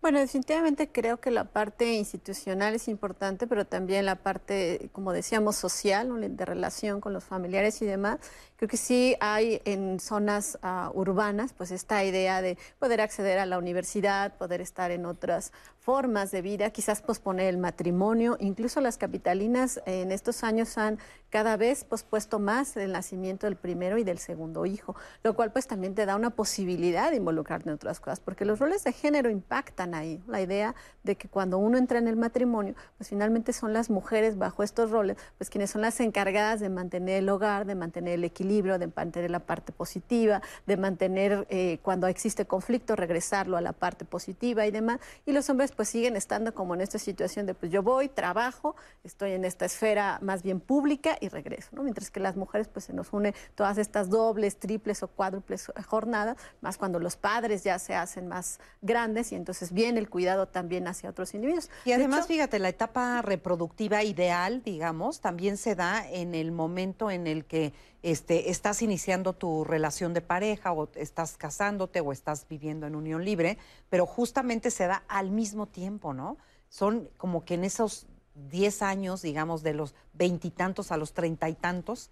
Bueno, 0.00 0.20
definitivamente 0.20 0.92
creo 0.92 1.18
que 1.18 1.32
la 1.32 1.44
parte 1.44 1.92
institucional 1.94 2.76
es 2.76 2.86
importante, 2.86 3.48
pero 3.48 3.66
también 3.66 4.06
la 4.06 4.14
parte, 4.14 4.90
como 4.92 5.12
decíamos, 5.12 5.56
social, 5.56 6.36
de 6.36 6.44
relación 6.44 7.00
con 7.00 7.12
los 7.12 7.24
familiares 7.24 7.82
y 7.82 7.86
demás. 7.86 8.20
Creo 8.56 8.68
que 8.68 8.76
sí 8.76 9.16
hay 9.18 9.60
en 9.64 9.98
zonas 9.98 10.56
ah, 10.62 10.92
urbanas, 10.94 11.52
pues 11.52 11.72
esta 11.72 12.04
idea 12.04 12.42
de 12.42 12.56
poder 12.78 13.00
acceder 13.00 13.40
a 13.40 13.46
la 13.46 13.58
universidad, 13.58 14.36
poder 14.36 14.60
estar 14.60 14.92
en 14.92 15.04
otras 15.04 15.52
formas 15.90 16.30
de 16.30 16.40
vida, 16.40 16.70
quizás 16.70 17.02
posponer 17.02 17.48
el 17.48 17.58
matrimonio. 17.58 18.36
Incluso 18.38 18.80
las 18.80 18.96
capitalinas 18.96 19.78
eh, 19.86 20.02
en 20.02 20.12
estos 20.12 20.44
años 20.44 20.78
han 20.78 21.00
cada 21.30 21.56
vez 21.56 21.84
pospuesto 21.84 22.38
más 22.38 22.76
el 22.76 22.92
nacimiento 22.92 23.46
del 23.46 23.56
primero 23.56 23.98
y 23.98 24.04
del 24.04 24.18
segundo 24.18 24.66
hijo, 24.66 24.96
lo 25.22 25.34
cual 25.34 25.52
pues 25.52 25.66
también 25.66 25.94
te 25.94 26.04
da 26.04 26.16
una 26.16 26.30
posibilidad 26.30 27.10
de 27.10 27.16
involucrarte 27.16 27.68
en 27.68 27.76
otras 27.76 28.00
cosas, 28.00 28.20
porque 28.20 28.44
los 28.44 28.58
roles 28.58 28.84
de 28.84 28.92
género 28.92 29.30
impactan 29.30 29.94
ahí. 29.94 30.20
La 30.26 30.40
idea 30.40 30.74
de 31.04 31.16
que 31.16 31.28
cuando 31.28 31.58
uno 31.58 31.78
entra 31.78 31.98
en 31.98 32.08
el 32.08 32.16
matrimonio, 32.16 32.74
pues 32.98 33.08
finalmente 33.08 33.52
son 33.52 33.72
las 33.72 33.90
mujeres 33.90 34.36
bajo 34.38 34.62
estos 34.62 34.90
roles, 34.90 35.16
pues 35.38 35.50
quienes 35.50 35.70
son 35.70 35.82
las 35.82 36.00
encargadas 36.00 36.60
de 36.60 36.68
mantener 36.68 37.22
el 37.22 37.28
hogar, 37.28 37.64
de 37.64 37.76
mantener 37.76 38.14
el 38.14 38.24
equilibrio, 38.24 38.78
de 38.78 38.88
mantener 38.88 39.30
la 39.30 39.40
parte 39.40 39.72
positiva, 39.72 40.42
de 40.66 40.76
mantener 40.76 41.46
eh, 41.48 41.78
cuando 41.82 42.08
existe 42.08 42.44
conflicto, 42.44 42.96
regresarlo 42.96 43.56
a 43.56 43.60
la 43.60 43.72
parte 43.72 44.04
positiva 44.04 44.66
y 44.66 44.72
demás. 44.72 44.98
Y 45.26 45.32
los 45.32 45.48
hombres 45.48 45.70
pues 45.80 45.88
siguen 45.88 46.14
estando 46.14 46.52
como 46.52 46.74
en 46.74 46.82
esta 46.82 46.98
situación 46.98 47.46
de 47.46 47.54
pues 47.54 47.72
yo 47.72 47.82
voy, 47.82 48.10
trabajo, 48.10 48.76
estoy 49.02 49.30
en 49.30 49.46
esta 49.46 49.64
esfera 49.64 50.18
más 50.20 50.42
bien 50.42 50.60
pública 50.60 51.16
y 51.22 51.30
regreso, 51.30 51.70
¿no? 51.72 51.82
Mientras 51.82 52.10
que 52.10 52.20
las 52.20 52.36
mujeres 52.36 52.68
pues 52.68 52.84
se 52.84 52.92
nos 52.92 53.14
une 53.14 53.34
todas 53.54 53.78
estas 53.78 54.10
dobles, 54.10 54.58
triples 54.58 55.02
o 55.02 55.08
cuádruples 55.08 55.72
jornadas, 55.86 56.36
más 56.60 56.76
cuando 56.76 56.98
los 56.98 57.16
padres 57.16 57.64
ya 57.64 57.78
se 57.78 57.94
hacen 57.94 58.28
más 58.28 58.60
grandes 58.82 59.32
y 59.32 59.36
entonces 59.36 59.72
viene 59.72 60.00
el 60.00 60.10
cuidado 60.10 60.48
también 60.48 60.86
hacia 60.86 61.08
otros 61.08 61.32
individuos. 61.32 61.70
Y 61.86 61.88
De 61.88 61.94
además, 61.94 62.18
hecho, 62.18 62.28
fíjate, 62.28 62.58
la 62.58 62.68
etapa 62.68 63.22
reproductiva 63.22 64.02
ideal, 64.02 64.62
digamos, 64.62 65.22
también 65.22 65.56
se 65.56 65.76
da 65.76 66.06
en 66.06 66.34
el 66.34 66.52
momento 66.52 67.10
en 67.10 67.26
el 67.26 67.46
que 67.46 67.72
este, 68.02 68.50
estás 68.50 68.82
iniciando 68.82 69.32
tu 69.32 69.64
relación 69.64 70.14
de 70.14 70.20
pareja 70.20 70.72
o 70.72 70.88
estás 70.94 71.36
casándote 71.36 72.00
o 72.00 72.12
estás 72.12 72.46
viviendo 72.48 72.86
en 72.86 72.94
unión 72.94 73.24
libre, 73.24 73.58
pero 73.88 74.06
justamente 74.06 74.70
se 74.70 74.86
da 74.86 75.02
al 75.08 75.30
mismo 75.30 75.66
tiempo, 75.66 76.14
¿no? 76.14 76.36
Son 76.68 77.08
como 77.16 77.44
que 77.44 77.54
en 77.54 77.64
esos 77.64 78.06
10 78.50 78.82
años, 78.82 79.22
digamos, 79.22 79.62
de 79.62 79.74
los 79.74 79.94
veintitantos 80.14 80.92
a 80.92 80.96
los 80.96 81.12
treinta 81.12 81.48
y 81.48 81.54
tantos, 81.54 82.10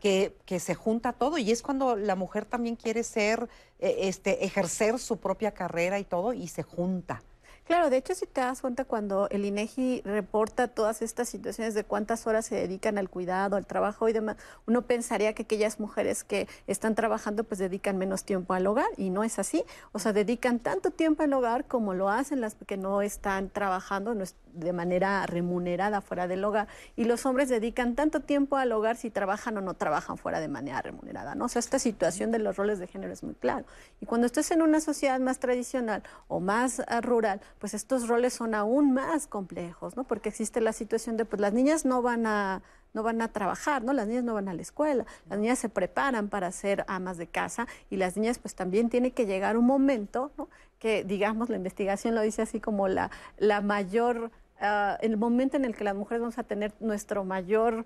que, 0.00 0.34
que 0.44 0.58
se 0.58 0.74
junta 0.74 1.12
todo 1.12 1.38
y 1.38 1.52
es 1.52 1.62
cuando 1.62 1.94
la 1.94 2.16
mujer 2.16 2.44
también 2.44 2.74
quiere 2.74 3.04
ser, 3.04 3.48
eh, 3.78 3.96
este, 4.02 4.44
ejercer 4.44 4.98
su 4.98 5.18
propia 5.18 5.52
carrera 5.52 6.00
y 6.00 6.04
todo 6.04 6.32
y 6.32 6.48
se 6.48 6.64
junta. 6.64 7.22
Claro, 7.68 7.90
de 7.90 7.98
hecho, 7.98 8.14
si 8.14 8.24
te 8.24 8.40
das 8.40 8.62
cuenta 8.62 8.86
cuando 8.86 9.28
el 9.28 9.44
INEGI 9.44 10.00
reporta 10.02 10.68
todas 10.68 11.02
estas 11.02 11.28
situaciones 11.28 11.74
de 11.74 11.84
cuántas 11.84 12.26
horas 12.26 12.46
se 12.46 12.54
dedican 12.54 12.96
al 12.96 13.10
cuidado, 13.10 13.56
al 13.56 13.66
trabajo 13.66 14.08
y 14.08 14.14
demás, 14.14 14.38
uno 14.66 14.86
pensaría 14.86 15.34
que 15.34 15.42
aquellas 15.42 15.78
mujeres 15.78 16.24
que 16.24 16.48
están 16.66 16.94
trabajando 16.94 17.44
pues 17.44 17.58
dedican 17.58 17.98
menos 17.98 18.24
tiempo 18.24 18.54
al 18.54 18.66
hogar 18.66 18.88
y 18.96 19.10
no 19.10 19.22
es 19.22 19.38
así. 19.38 19.64
O 19.92 19.98
sea, 19.98 20.14
dedican 20.14 20.60
tanto 20.60 20.92
tiempo 20.92 21.24
al 21.24 21.32
hogar 21.34 21.66
como 21.66 21.92
lo 21.92 22.08
hacen 22.08 22.40
las 22.40 22.54
que 22.54 22.78
no 22.78 23.02
están 23.02 23.50
trabajando 23.50 24.14
de 24.54 24.72
manera 24.72 25.26
remunerada 25.26 26.00
fuera 26.00 26.26
del 26.26 26.42
hogar. 26.44 26.68
Y 26.96 27.04
los 27.04 27.26
hombres 27.26 27.50
dedican 27.50 27.94
tanto 27.94 28.20
tiempo 28.20 28.56
al 28.56 28.72
hogar 28.72 28.96
si 28.96 29.10
trabajan 29.10 29.58
o 29.58 29.60
no 29.60 29.74
trabajan 29.74 30.16
fuera 30.16 30.40
de 30.40 30.48
manera 30.48 30.80
remunerada. 30.80 31.34
¿no? 31.34 31.44
O 31.44 31.48
sea, 31.48 31.60
esta 31.60 31.78
situación 31.78 32.30
de 32.30 32.38
los 32.38 32.56
roles 32.56 32.78
de 32.78 32.86
género 32.86 33.12
es 33.12 33.22
muy 33.22 33.34
claro. 33.34 33.66
Y 34.00 34.06
cuando 34.06 34.26
estás 34.26 34.50
en 34.52 34.62
una 34.62 34.80
sociedad 34.80 35.20
más 35.20 35.38
tradicional 35.38 36.02
o 36.28 36.40
más 36.40 36.82
ah, 36.88 37.02
rural, 37.02 37.42
pues 37.58 37.74
estos 37.74 38.08
roles 38.08 38.32
son 38.34 38.54
aún 38.54 38.92
más 38.92 39.26
complejos, 39.26 39.96
¿no? 39.96 40.04
Porque 40.04 40.28
existe 40.28 40.60
la 40.60 40.72
situación 40.72 41.16
de, 41.16 41.24
pues 41.24 41.40
las 41.40 41.52
niñas 41.52 41.84
no 41.84 42.02
van 42.02 42.26
a 42.26 42.62
no 42.94 43.02
van 43.02 43.20
a 43.20 43.28
trabajar, 43.28 43.84
¿no? 43.84 43.92
Las 43.92 44.06
niñas 44.06 44.24
no 44.24 44.34
van 44.34 44.48
a 44.48 44.54
la 44.54 44.62
escuela, 44.62 45.04
las 45.28 45.38
niñas 45.38 45.58
se 45.58 45.68
preparan 45.68 46.28
para 46.28 46.50
ser 46.52 46.84
amas 46.88 47.18
de 47.18 47.26
casa 47.26 47.66
y 47.90 47.96
las 47.96 48.16
niñas 48.16 48.38
pues 48.38 48.54
también 48.54 48.88
tiene 48.88 49.10
que 49.10 49.26
llegar 49.26 49.56
un 49.56 49.66
momento, 49.66 50.32
¿no? 50.38 50.48
Que 50.78 51.04
digamos 51.04 51.48
la 51.48 51.56
investigación 51.56 52.14
lo 52.14 52.22
dice 52.22 52.42
así 52.42 52.60
como 52.60 52.88
la, 52.88 53.10
la 53.36 53.60
mayor, 53.60 54.30
uh, 54.60 54.96
el 55.00 55.16
momento 55.16 55.56
en 55.56 55.64
el 55.64 55.76
que 55.76 55.84
las 55.84 55.94
mujeres 55.94 56.20
vamos 56.20 56.38
a 56.38 56.44
tener 56.44 56.72
nuestro 56.80 57.24
mayor 57.24 57.84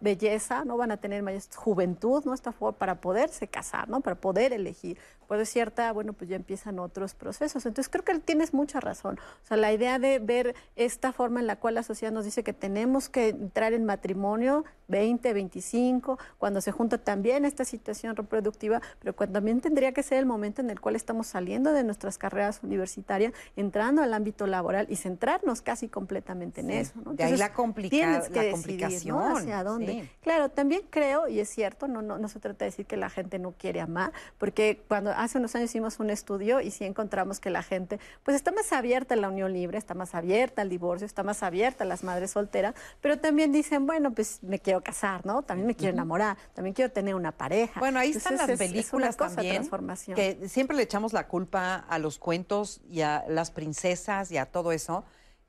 belleza, 0.00 0.64
no 0.64 0.76
van 0.76 0.90
a 0.90 0.98
tener 0.98 1.22
mayor 1.22 1.42
juventud, 1.54 2.22
¿no? 2.24 2.34
Esta 2.34 2.52
para 2.52 3.00
poderse 3.00 3.48
casar, 3.48 3.88
¿no? 3.88 4.00
Para 4.00 4.16
poder 4.16 4.52
elegir. 4.52 4.98
Por 5.26 5.44
cierta, 5.46 5.90
bueno, 5.92 6.12
pues 6.12 6.28
ya 6.28 6.36
empiezan 6.36 6.78
otros 6.78 7.14
procesos. 7.14 7.64
Entonces 7.64 7.90
creo 7.90 8.04
que 8.04 8.18
tienes 8.18 8.52
mucha 8.52 8.78
razón. 8.80 9.18
O 9.42 9.46
sea, 9.46 9.56
la 9.56 9.72
idea 9.72 9.98
de 9.98 10.18
ver 10.18 10.54
esta 10.76 11.12
forma 11.12 11.40
en 11.40 11.46
la 11.46 11.56
cual 11.56 11.74
la 11.74 11.82
sociedad 11.82 12.12
nos 12.12 12.26
dice 12.26 12.42
que 12.42 12.52
tenemos 12.52 13.08
que 13.08 13.30
entrar 13.30 13.72
en 13.72 13.84
matrimonio 13.84 14.64
20, 14.88 15.32
25, 15.32 16.18
cuando 16.38 16.60
se 16.60 16.70
junta 16.70 16.98
también 16.98 17.44
esta 17.44 17.64
situación 17.64 18.16
reproductiva, 18.16 18.82
pero 19.00 19.16
cuando 19.16 19.34
también 19.38 19.60
tendría 19.60 19.92
que 19.92 20.02
ser 20.02 20.18
el 20.18 20.26
momento 20.26 20.60
en 20.60 20.70
el 20.70 20.80
cual 20.80 20.94
estamos 20.94 21.26
saliendo 21.26 21.72
de 21.72 21.84
nuestras 21.84 22.18
carreras 22.18 22.60
universitarias, 22.62 23.32
entrando 23.56 24.02
al 24.02 24.12
ámbito 24.12 24.46
laboral 24.46 24.86
y 24.90 24.96
centrarnos 24.96 25.62
casi 25.62 25.88
completamente 25.88 26.60
en 26.60 26.70
eso. 26.70 26.92
¿no? 27.02 27.14
de 27.14 27.24
ahí 27.24 27.36
la, 27.36 27.52
complica 27.52 28.20
la 28.30 28.50
complicación 28.50 29.48
dónde. 29.62 30.10
Claro, 30.22 30.48
también 30.48 30.82
creo, 30.90 31.28
y 31.28 31.38
es 31.40 31.48
cierto, 31.48 31.86
no, 31.86 32.02
no, 32.02 32.18
no 32.18 32.28
se 32.28 32.40
trata 32.40 32.64
de 32.64 32.70
decir 32.70 32.86
que 32.86 32.96
la 32.96 33.10
gente 33.10 33.38
no 33.38 33.52
quiere 33.52 33.80
amar, 33.80 34.12
porque 34.38 34.82
cuando 34.88 35.10
hace 35.10 35.38
unos 35.38 35.54
años 35.54 35.70
hicimos 35.70 36.00
un 36.00 36.10
estudio 36.10 36.60
y 36.60 36.70
sí 36.70 36.84
encontramos 36.84 37.40
que 37.40 37.50
la 37.50 37.62
gente 37.62 38.00
pues 38.22 38.34
está 38.34 38.50
más 38.52 38.72
abierta 38.72 39.14
a 39.14 39.16
la 39.16 39.28
unión 39.28 39.52
libre, 39.52 39.78
está 39.78 39.94
más 39.94 40.14
abierta 40.14 40.62
al 40.62 40.68
divorcio, 40.68 41.06
está 41.06 41.22
más 41.22 41.42
abierta 41.42 41.84
a 41.84 41.86
las 41.86 42.02
madres 42.02 42.32
solteras, 42.32 42.74
pero 43.00 43.18
también 43.18 43.52
dicen, 43.52 43.86
bueno, 43.86 44.12
pues 44.12 44.42
me 44.42 44.58
quiero 44.58 44.82
casar, 44.82 45.24
¿no? 45.26 45.42
También 45.42 45.66
me 45.66 45.74
quiero 45.74 45.92
enamorar, 45.92 46.36
también 46.54 46.74
quiero 46.74 46.90
tener 46.90 47.14
una 47.14 47.32
pareja. 47.32 47.78
Bueno, 47.80 47.98
ahí 47.98 48.10
están 48.10 48.36
las 48.36 48.58
películas 48.58 49.16
también, 49.16 49.68
que 50.14 50.48
siempre 50.48 50.76
le 50.76 50.82
echamos 50.82 51.12
la 51.12 51.28
culpa 51.28 51.76
a 51.76 51.98
los 51.98 52.18
cuentos 52.18 52.80
y 52.88 53.02
a 53.02 53.24
las 53.28 53.50
princesas 53.50 54.30
y 54.30 54.38
a 54.38 54.46
todo 54.46 54.72
eso 54.72 55.04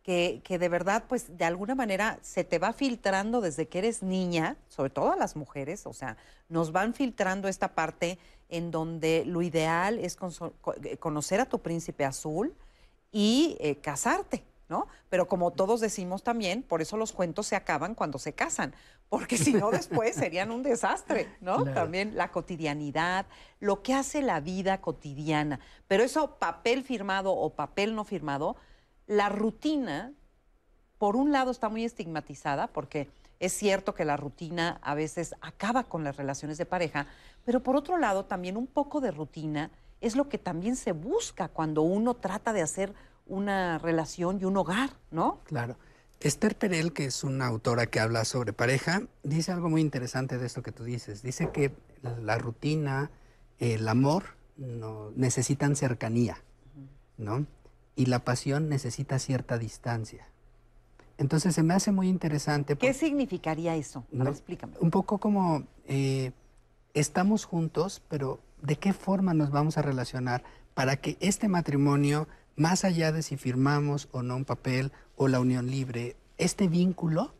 que, 0.05 0.59
de 0.59 0.69
verdad, 0.69 1.05
pues 1.09 1.35
de 1.35 1.45
alguna 1.45 1.73
manera 1.73 2.19
se 2.21 2.43
te 2.43 2.59
va 2.59 2.73
filtrando 2.73 3.41
desde 3.41 3.67
que 3.67 3.79
eres 3.79 4.03
niña, 4.03 4.55
sobre 4.67 4.91
todo 4.91 5.11
a 5.11 5.15
las 5.15 5.35
mujeres, 5.35 5.87
o 5.87 5.93
sea, 5.93 6.15
nos 6.47 6.71
van 6.71 6.93
filtrando 6.93 7.47
esta 7.47 7.73
parte 7.73 8.19
en 8.47 8.69
donde 8.69 9.23
lo 9.25 9.41
ideal 9.41 9.97
es 9.97 10.15
eh, 10.83 10.97
conocer 10.97 11.41
a 11.41 11.47
tu 11.47 11.57
príncipe 11.57 12.05
azul 12.05 12.53
y 13.11 13.57
eh, 13.59 13.77
casarte, 13.77 14.43
¿no? 14.69 14.85
Pero 15.09 15.27
como 15.27 15.49
todos 15.49 15.81
decimos 15.81 16.21
también, 16.21 16.61
por 16.61 16.83
eso 16.83 16.97
los 16.97 17.11
cuentos 17.11 17.47
se 17.47 17.55
acaban 17.55 17.95
cuando 17.95 18.19
se 18.19 18.33
casan, 18.33 18.75
porque 19.09 19.39
si 19.39 19.53
no 19.53 19.71
después 19.71 20.15
serían 20.15 20.51
un 20.51 20.61
desastre, 20.61 21.35
¿no? 21.41 21.63
También 21.73 22.15
la 22.15 22.29
cotidianidad, 22.29 23.25
lo 23.59 23.81
que 23.81 23.95
hace 23.95 24.21
la 24.21 24.39
vida 24.39 24.81
cotidiana. 24.81 25.59
Pero 25.87 26.03
eso, 26.03 26.35
papel 26.37 26.83
firmado 26.83 27.33
o 27.33 27.55
papel 27.55 27.95
no 27.95 28.05
firmado, 28.05 28.55
la 29.07 29.29
rutina, 29.29 30.13
por 30.97 31.15
un 31.15 31.31
lado, 31.31 31.51
está 31.51 31.69
muy 31.69 31.85
estigmatizada 31.85 32.67
porque 32.67 33.09
es 33.39 33.53
cierto 33.53 33.93
que 33.93 34.05
la 34.05 34.17
rutina 34.17 34.79
a 34.81 34.95
veces 34.95 35.35
acaba 35.41 35.83
con 35.83 36.03
las 36.03 36.17
relaciones 36.17 36.57
de 36.57 36.65
pareja, 36.65 37.07
pero 37.43 37.61
por 37.61 37.75
otro 37.75 37.97
lado, 37.97 38.25
también 38.25 38.57
un 38.57 38.67
poco 38.67 39.01
de 39.01 39.11
rutina 39.11 39.71
es 40.01 40.15
lo 40.15 40.29
que 40.29 40.37
también 40.37 40.75
se 40.75 40.91
busca 40.91 41.47
cuando 41.47 41.81
uno 41.81 42.15
trata 42.15 42.53
de 42.53 42.61
hacer 42.61 42.93
una 43.25 43.77
relación 43.77 44.39
y 44.39 44.45
un 44.45 44.57
hogar, 44.57 44.91
¿no? 45.11 45.41
Claro. 45.45 45.77
Esther 46.19 46.57
Perel, 46.57 46.93
que 46.93 47.05
es 47.05 47.23
una 47.23 47.45
autora 47.45 47.87
que 47.87 47.99
habla 47.99 48.25
sobre 48.25 48.53
pareja, 48.53 49.03
dice 49.23 49.51
algo 49.51 49.69
muy 49.69 49.81
interesante 49.81 50.37
de 50.37 50.45
esto 50.45 50.63
que 50.63 50.71
tú 50.71 50.83
dices. 50.83 51.21
Dice 51.21 51.51
que 51.51 51.71
la 52.21 52.37
rutina, 52.37 53.11
el 53.59 53.87
amor, 53.87 54.23
no, 54.57 55.11
necesitan 55.15 55.75
cercanía, 55.75 56.37
¿no? 57.17 57.45
Y 57.95 58.07
la 58.07 58.19
pasión 58.19 58.69
necesita 58.69 59.19
cierta 59.19 59.57
distancia. 59.57 60.27
Entonces 61.17 61.55
se 61.55 61.63
me 61.63 61.73
hace 61.73 61.91
muy 61.91 62.09
interesante. 62.09 62.75
¿Qué 62.75 62.93
significaría 62.93 63.75
eso? 63.75 64.03
explícame. 64.11 64.73
Un 64.79 64.91
poco 64.91 65.17
como 65.17 65.63
eh, 65.87 66.31
estamos 66.93 67.45
juntos, 67.45 68.01
pero 68.09 68.39
¿de 68.61 68.75
qué 68.77 68.93
forma 68.93 69.33
nos 69.33 69.51
vamos 69.51 69.77
a 69.77 69.81
relacionar 69.81 70.43
para 70.73 70.97
que 70.97 71.17
este 71.21 71.47
matrimonio, 71.47 72.27
más 72.57 72.83
allá 72.83 73.11
de 73.11 73.21
si 73.21 73.37
firmamos 73.37 74.09
o 74.11 74.23
no 74.23 74.35
un 74.35 74.45
papel 74.45 74.91
o 75.15 75.27
la 75.29 75.39
unión 75.39 75.71
libre, 75.71 76.17
este 76.37 76.67
vínculo 76.67 77.33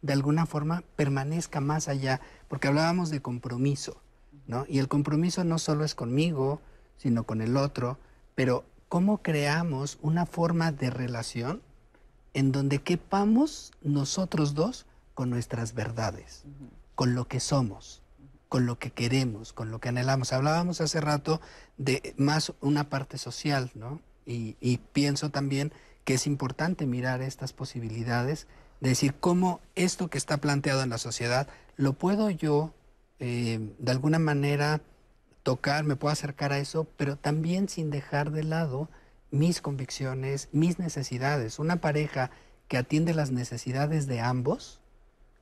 de 0.00 0.12
alguna 0.12 0.46
forma 0.46 0.82
permanezca 0.96 1.60
más 1.60 1.86
allá? 1.86 2.20
Porque 2.48 2.66
hablábamos 2.66 3.10
de 3.10 3.22
compromiso, 3.22 4.02
¿no? 4.48 4.64
Y 4.68 4.80
el 4.80 4.88
compromiso 4.88 5.44
no 5.44 5.58
solo 5.58 5.84
es 5.84 5.94
conmigo, 5.94 6.60
sino 6.96 7.22
con 7.22 7.40
el 7.40 7.56
otro, 7.56 7.98
pero 8.34 8.64
cómo 8.92 9.22
creamos 9.22 9.98
una 10.02 10.26
forma 10.26 10.70
de 10.70 10.90
relación 10.90 11.62
en 12.34 12.52
donde 12.52 12.80
quepamos 12.80 13.72
nosotros 13.80 14.52
dos 14.52 14.84
con 15.14 15.30
nuestras 15.30 15.72
verdades, 15.72 16.44
con 16.94 17.14
lo 17.14 17.26
que 17.26 17.40
somos, 17.40 18.02
con 18.50 18.66
lo 18.66 18.78
que 18.78 18.90
queremos, 18.90 19.54
con 19.54 19.70
lo 19.70 19.80
que 19.80 19.88
anhelamos. 19.88 20.34
Hablábamos 20.34 20.82
hace 20.82 21.00
rato 21.00 21.40
de 21.78 22.14
más 22.18 22.52
una 22.60 22.90
parte 22.90 23.16
social, 23.16 23.70
¿no? 23.74 24.02
Y, 24.26 24.76
pienso 24.92 25.30
también 25.30 25.72
que 26.04 26.12
es 26.12 26.26
importante 26.26 26.84
mirar 26.84 27.22
estas 27.22 27.54
posibilidades, 27.54 28.46
de 28.82 28.90
decir 28.90 29.14
cómo 29.14 29.62
esto 29.74 30.08
que 30.08 30.18
está 30.18 30.36
planteado 30.36 30.82
en 30.82 30.90
la 30.90 30.98
sociedad, 30.98 31.48
lo 31.76 31.94
puedo 31.94 32.28
yo 32.28 32.74
eh, 33.20 33.58
de 33.78 33.90
alguna 33.90 34.18
manera 34.18 34.82
tocar, 35.42 35.84
me 35.84 35.96
puedo 35.96 36.12
acercar 36.12 36.52
a 36.52 36.58
eso, 36.58 36.86
pero 36.96 37.16
también 37.16 37.68
sin 37.68 37.90
dejar 37.90 38.30
de 38.30 38.44
lado 38.44 38.88
mis 39.30 39.60
convicciones, 39.60 40.48
mis 40.52 40.78
necesidades. 40.78 41.58
Una 41.58 41.80
pareja 41.80 42.30
que 42.68 42.76
atiende 42.76 43.14
las 43.14 43.30
necesidades 43.30 44.06
de 44.06 44.20
ambos 44.20 44.80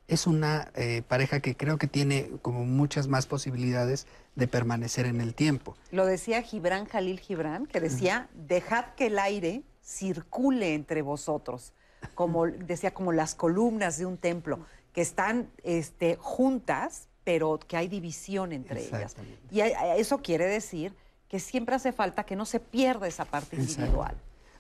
es 0.08 0.26
una 0.26 0.70
eh, 0.74 1.02
pareja 1.06 1.40
que 1.40 1.56
creo 1.56 1.78
que 1.78 1.86
tiene 1.86 2.30
como 2.42 2.64
muchas 2.64 3.06
más 3.06 3.26
posibilidades 3.26 4.06
de 4.34 4.48
permanecer 4.48 5.06
en 5.06 5.20
el 5.20 5.34
tiempo. 5.34 5.76
Lo 5.92 6.04
decía 6.04 6.42
Gibran 6.42 6.86
Jalil 6.86 7.20
Gibran, 7.20 7.66
que 7.66 7.80
decía, 7.80 8.28
dejad 8.34 8.86
que 8.96 9.06
el 9.06 9.18
aire 9.18 9.62
circule 9.82 10.74
entre 10.74 11.02
vosotros, 11.02 11.72
como 12.14 12.46
decía, 12.46 12.92
como 12.92 13.12
las 13.12 13.34
columnas 13.36 13.98
de 13.98 14.06
un 14.06 14.16
templo, 14.16 14.66
que 14.92 15.00
están 15.00 15.48
este, 15.62 16.16
juntas, 16.16 17.06
pero 17.30 17.60
que 17.60 17.76
hay 17.76 17.86
división 17.86 18.50
entre 18.50 18.88
ellas. 18.88 19.14
Y 19.52 19.60
eso 19.60 20.18
quiere 20.18 20.46
decir 20.46 20.92
que 21.28 21.38
siempre 21.38 21.76
hace 21.76 21.92
falta 21.92 22.24
que 22.24 22.34
no 22.34 22.44
se 22.44 22.58
pierda 22.58 23.06
esa 23.06 23.24
parte 23.24 23.54
individual. 23.54 24.16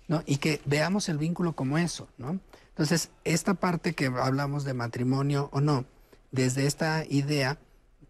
¿No? 0.06 0.22
Y 0.24 0.36
que 0.36 0.60
veamos 0.66 1.08
el 1.08 1.18
vínculo 1.18 1.56
como 1.56 1.78
eso, 1.78 2.08
¿no? 2.16 2.38
Entonces, 2.68 3.10
esta 3.24 3.54
parte 3.54 3.92
que 3.92 4.06
hablamos 4.06 4.62
de 4.62 4.72
matrimonio 4.72 5.48
o 5.52 5.60
no, 5.60 5.84
desde 6.30 6.66
esta 6.66 7.04
idea, 7.08 7.58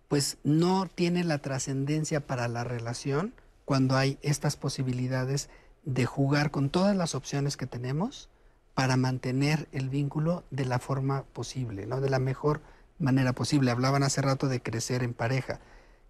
pues 0.08 0.36
no 0.44 0.86
tiene 0.94 1.24
la 1.24 1.38
trascendencia 1.38 2.20
para 2.20 2.46
la 2.46 2.62
relación 2.62 3.32
cuando 3.64 3.96
hay 3.96 4.18
estas 4.20 4.56
posibilidades 4.56 5.48
de 5.84 6.04
jugar 6.04 6.50
con 6.50 6.68
todas 6.68 6.94
las 6.94 7.14
opciones 7.14 7.56
que 7.56 7.66
tenemos 7.66 8.28
para 8.74 8.98
mantener 8.98 9.68
el 9.72 9.88
vínculo 9.88 10.44
de 10.50 10.66
la 10.66 10.78
forma 10.78 11.22
posible, 11.32 11.86
¿no? 11.86 12.02
De 12.02 12.10
la 12.10 12.18
mejor 12.18 12.60
manera 13.00 13.32
posible. 13.32 13.70
Hablaban 13.70 14.02
hace 14.02 14.22
rato 14.22 14.48
de 14.48 14.62
crecer 14.62 15.02
en 15.02 15.14
pareja, 15.14 15.60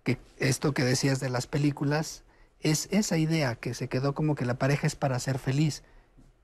que 0.03 0.19
esto 0.39 0.73
que 0.75 0.85
decías 0.85 1.21
de 1.21 1.31
las 1.31 1.47
películas 1.47 2.25
es 2.61 2.89
esa 2.91 3.17
idea 3.17 3.55
que 3.55 3.75
se 3.75 3.89
quedó 3.89 4.15
como 4.15 4.35
que 4.35 4.45
la 4.45 4.55
pareja 4.59 4.87
es 4.87 4.97
para 4.97 5.19
ser 5.19 5.39
feliz. 5.39 5.83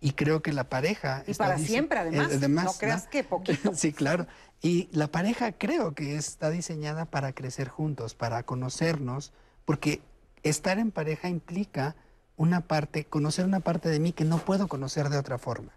Y 0.00 0.12
creo 0.12 0.42
que 0.42 0.52
la 0.52 0.68
pareja... 0.68 1.24
Y 1.26 1.34
para 1.34 1.58
siempre, 1.58 1.98
además. 1.98 2.30
Eh, 2.30 2.48
no 2.48 2.72
creas 2.74 3.06
que 3.06 3.24
poquito. 3.24 3.72
sí, 3.74 3.92
claro. 3.92 4.26
Y 4.62 4.88
la 4.92 5.08
pareja 5.08 5.52
creo 5.52 5.94
que 5.94 6.16
está 6.16 6.50
diseñada 6.50 7.06
para 7.06 7.32
crecer 7.32 7.68
juntos, 7.68 8.14
para 8.14 8.42
conocernos, 8.42 9.32
porque 9.64 10.02
estar 10.42 10.78
en 10.78 10.90
pareja 10.90 11.28
implica 11.28 11.96
una 12.36 12.62
parte, 12.62 13.04
conocer 13.04 13.44
una 13.46 13.60
parte 13.60 13.88
de 13.88 13.98
mí 13.98 14.12
que 14.12 14.24
no 14.24 14.38
puedo 14.38 14.68
conocer 14.68 15.08
de 15.08 15.18
otra 15.18 15.38
forma. 15.38 15.72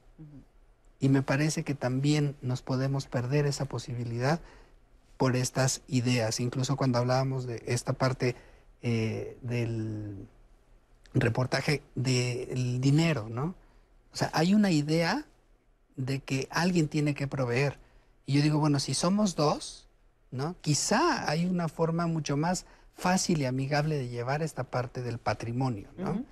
Y 1.00 1.10
me 1.10 1.22
parece 1.22 1.64
que 1.64 1.76
también 1.76 2.36
nos 2.41 2.62
podemos 2.62 3.08
perder 3.08 3.45
esa 3.45 3.66
posibilidad 3.66 4.41
por 5.18 5.36
estas 5.36 5.82
ideas. 5.88 6.39
Incluso 6.39 6.76
cuando 6.76 6.97
hablábamos 6.97 7.45
de 7.45 7.64
esta 7.68 7.93
parte 7.93 8.36
eh, 8.82 9.38
del 9.41 10.28
reportaje 11.14 11.82
del 11.95 12.80
dinero, 12.82 13.28
¿no? 13.30 13.56
O 14.12 14.16
sea, 14.16 14.30
hay 14.34 14.54
una 14.54 14.72
idea 14.72 15.26
de 15.95 16.20
que 16.20 16.47
alguien 16.52 16.88
tiene 16.88 17.14
que 17.14 17.28
proveer. 17.28 17.78
Y 18.26 18.34
yo 18.34 18.41
digo, 18.41 18.60
bueno, 18.60 18.80
si 18.80 18.93
somos 18.93 19.36
dos, 19.36 19.88
¿no? 20.32 20.56
Quizá 20.62 21.30
hay 21.30 21.45
una 21.45 21.68
forma 21.68 22.08
mucho 22.08 22.38
más 22.38 22.66
fácil 22.93 23.41
y 23.41 23.45
amigable 23.45 23.97
de 23.97 24.10
llevar 24.10 24.41
esta 24.41 24.64
parte 24.66 25.02
del 25.02 25.18
patrimonio, 25.18 25.89
¿no? 25.97 26.24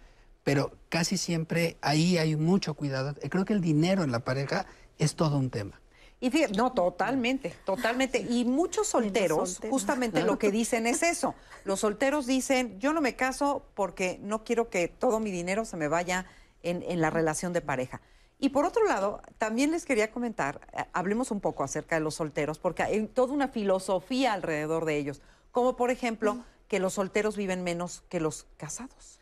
Pero 0.48 0.72
casi 0.88 1.18
siempre 1.18 1.76
ahí 1.82 2.18
hay 2.18 2.38
mucho 2.38 2.74
cuidado. 2.74 3.14
Creo 3.30 3.44
que 3.44 3.52
el 3.52 3.60
dinero 3.60 4.04
en 4.04 4.14
la 4.14 4.20
pareja 4.20 4.66
es 4.98 5.14
todo 5.14 5.38
un 5.38 5.50
tema. 5.50 5.82
Y 6.22 6.30
fíjate, 6.30 6.54
no, 6.54 6.72
totalmente, 6.72 7.54
totalmente. 7.66 8.20
Y 8.20 8.46
muchos 8.46 8.88
solteros, 8.88 9.60
justamente 9.70 10.24
lo 10.24 10.40
que 10.40 10.50
dicen 10.50 10.88
es 10.88 11.04
eso. 11.04 11.36
Los 11.66 11.82
solteros 11.82 12.28
dicen, 12.28 12.80
yo 12.80 12.94
no 12.94 13.02
me 13.02 13.18
caso 13.18 13.66
porque 13.74 14.20
no 14.22 14.46
quiero 14.46 14.70
que 14.70 14.88
todo 14.88 15.20
mi 15.20 15.32
dinero 15.32 15.66
se 15.66 15.76
me 15.76 15.90
vaya 15.90 16.26
en, 16.64 16.82
en 16.82 17.02
la 17.02 17.10
relación 17.10 17.52
de 17.52 17.60
pareja. 17.60 18.00
Y 18.40 18.48
por 18.48 18.64
otro 18.64 18.86
lado, 18.86 19.22
también 19.38 19.72
les 19.72 19.84
quería 19.84 20.12
comentar, 20.12 20.62
eh, 20.72 20.86
hablemos 20.94 21.30
un 21.30 21.42
poco 21.42 21.66
acerca 21.66 21.96
de 21.96 22.02
los 22.02 22.16
solteros, 22.16 22.58
porque 22.58 22.84
hay 22.84 23.06
toda 23.08 23.34
una 23.34 23.50
filosofía 23.50 24.32
alrededor 24.32 24.86
de 24.86 24.96
ellos, 24.96 25.22
como 25.52 25.76
por 25.76 25.92
ejemplo 25.92 26.46
que 26.70 26.80
los 26.80 26.94
solteros 26.94 27.36
viven 27.36 27.66
menos 27.66 28.06
que 28.08 28.22
los 28.22 28.46
casados. 28.56 29.20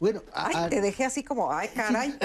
Bueno, 0.00 0.22
ay, 0.32 0.70
te 0.70 0.80
dejé 0.80 1.04
así 1.04 1.24
como, 1.24 1.52
ay, 1.52 1.68
caray. 1.74 2.16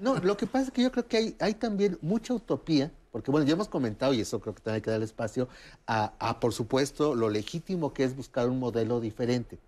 no, 0.00 0.16
lo 0.16 0.36
que 0.36 0.46
pasa 0.46 0.66
es 0.66 0.70
que 0.70 0.82
yo 0.82 0.92
creo 0.92 1.06
que 1.06 1.16
hay, 1.16 1.36
hay 1.40 1.54
también 1.54 1.98
mucha 2.02 2.34
utopía, 2.34 2.92
porque 3.12 3.30
bueno, 3.30 3.46
ya 3.46 3.54
hemos 3.54 3.68
comentado, 3.68 4.12
y 4.12 4.20
eso 4.20 4.40
creo 4.40 4.54
que 4.54 4.60
también 4.60 4.76
hay 4.76 4.82
que 4.82 4.90
dar 4.90 5.02
espacio, 5.02 5.48
a, 5.86 6.12
a, 6.18 6.38
por 6.38 6.52
supuesto, 6.52 7.14
lo 7.14 7.30
legítimo 7.30 7.92
que 7.92 8.04
es 8.04 8.14
buscar 8.14 8.48
un 8.48 8.58
modelo 8.58 9.00
diferente, 9.00 9.58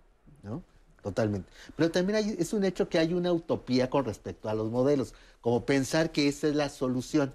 ¿no? 0.43 0.63
Totalmente. 1.03 1.51
Pero 1.75 1.91
también 1.91 2.17
hay, 2.17 2.37
es 2.39 2.53
un 2.53 2.65
hecho 2.65 2.89
que 2.89 2.99
hay 2.99 3.13
una 3.13 3.33
utopía 3.33 3.91
con 3.91 4.05
respecto 4.05 4.49
a 4.49 4.55
los 4.55 4.71
modelos, 4.71 5.15
como 5.41 5.67
pensar 5.67 6.13
que 6.13 6.29
esa 6.29 6.47
es 6.47 6.55
la 6.55 6.69
solución. 6.69 7.33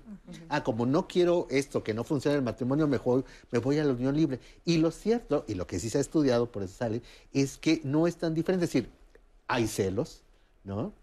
Ah, 0.47 0.63
como 0.63 0.85
no 0.85 1.07
quiero 1.09 1.47
esto, 1.49 1.83
que 1.83 1.93
no 1.93 2.05
funciona 2.05 2.37
el 2.37 2.43
matrimonio, 2.43 2.87
mejor 2.87 3.25
me 3.51 3.59
voy 3.59 3.77
a 3.79 3.83
la 3.83 3.91
unión 3.91 4.15
libre. 4.15 4.39
Y 4.63 4.77
lo 4.77 4.91
cierto, 4.91 5.43
y 5.49 5.55
lo 5.55 5.67
que 5.67 5.79
sí 5.79 5.89
se 5.89 5.97
ha 5.97 6.01
estudiado, 6.01 6.49
por 6.49 6.63
eso 6.63 6.75
sale, 6.75 7.01
es 7.33 7.57
que 7.57 7.81
no 7.83 8.07
es 8.07 8.15
tan 8.15 8.33
diferente. 8.33 8.63
Es 8.63 8.71
decir, 8.71 8.89
hay 9.47 9.67
celos, 9.67 10.23
¿no? 10.63 10.93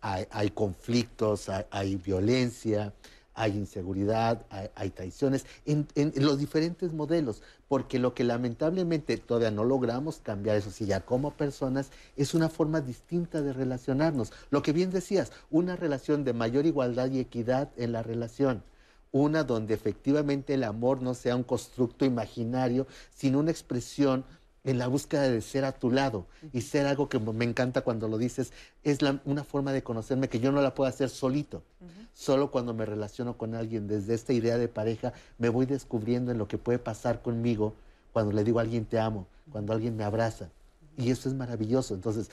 hay, 0.00 0.26
hay, 0.30 0.50
conflictos, 0.50 1.48
hay, 1.48 1.64
hay 1.70 1.96
violencia, 1.96 2.92
hay 3.38 3.52
inseguridad, 3.52 4.44
hay, 4.50 4.68
hay 4.74 4.90
traiciones 4.90 5.46
en, 5.64 5.86
en, 5.94 6.12
los 6.16 6.38
diferentes 6.38 6.92
modelos, 6.92 7.42
porque 7.68 7.98
lo 7.98 8.12
que 8.12 8.24
lamentablemente 8.24 9.16
todavía 9.16 9.52
no 9.52 9.64
logramos 9.64 10.18
cambiar, 10.18 10.56
eso 10.56 10.70
sí, 10.70 10.86
ya 10.86 11.00
como 11.00 11.30
personas, 11.30 11.90
es 12.16 12.34
una 12.34 12.48
forma 12.48 12.80
distinta 12.80 13.40
de 13.40 13.52
relacionarnos. 13.52 14.32
Lo 14.50 14.62
que 14.62 14.72
bien 14.72 14.90
decías, 14.90 15.32
una 15.50 15.76
relación 15.76 16.24
de 16.24 16.32
mayor 16.32 16.66
igualdad 16.66 17.10
y 17.10 17.20
equidad 17.20 17.70
en 17.76 17.92
la 17.92 18.02
relación. 18.02 18.64
Una 19.10 19.44
donde 19.44 19.72
efectivamente 19.72 20.54
el 20.54 20.64
amor 20.64 21.00
no 21.00 21.14
sea 21.14 21.36
un 21.36 21.44
constructo 21.44 22.04
imaginario, 22.04 22.86
sino 23.14 23.38
una 23.38 23.52
expresión 23.52 24.24
en 24.64 24.78
la 24.78 24.86
búsqueda 24.88 25.22
de 25.22 25.40
ser 25.40 25.64
a 25.64 25.72
tu 25.72 25.90
lado 25.90 26.26
y 26.52 26.62
ser 26.62 26.86
algo 26.86 27.08
que 27.08 27.18
me 27.18 27.44
encanta 27.44 27.82
cuando 27.82 28.08
lo 28.08 28.18
dices, 28.18 28.52
es 28.82 29.02
la, 29.02 29.20
una 29.24 29.44
forma 29.44 29.72
de 29.72 29.82
conocerme 29.82 30.28
que 30.28 30.40
yo 30.40 30.52
no 30.52 30.60
la 30.60 30.74
puedo 30.74 30.88
hacer 30.88 31.08
solito. 31.08 31.62
Uh 31.80 31.84
-huh. 31.84 32.08
Solo 32.12 32.50
cuando 32.50 32.74
me 32.74 32.84
relaciono 32.84 33.36
con 33.36 33.54
alguien 33.54 33.86
desde 33.86 34.14
esta 34.14 34.32
idea 34.32 34.58
de 34.58 34.68
pareja, 34.68 35.12
me 35.38 35.48
voy 35.48 35.66
descubriendo 35.66 36.32
en 36.32 36.38
lo 36.38 36.48
que 36.48 36.58
puede 36.58 36.78
pasar 36.78 37.22
conmigo 37.22 37.74
cuando 38.12 38.32
le 38.32 38.44
digo 38.44 38.58
a 38.58 38.62
alguien 38.62 38.84
te 38.84 38.98
amo, 38.98 39.26
cuando 39.52 39.72
alguien 39.72 39.96
me 39.96 40.04
abraza. 40.04 40.50
Y 40.96 41.10
eso 41.10 41.28
es 41.28 41.34
maravilloso. 41.34 41.94
Entonces, 41.94 42.30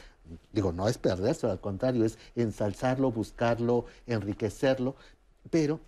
digo, 0.52 0.72
no 0.72 0.88
es 0.88 0.98
perderse, 0.98 1.48
al 1.48 1.60
contrario, 1.60 2.04
es 2.04 2.18
ensalzarlo, 2.36 3.12
buscarlo, 3.12 3.86
enriquecerlo, 4.08 4.96
pero 5.52 5.80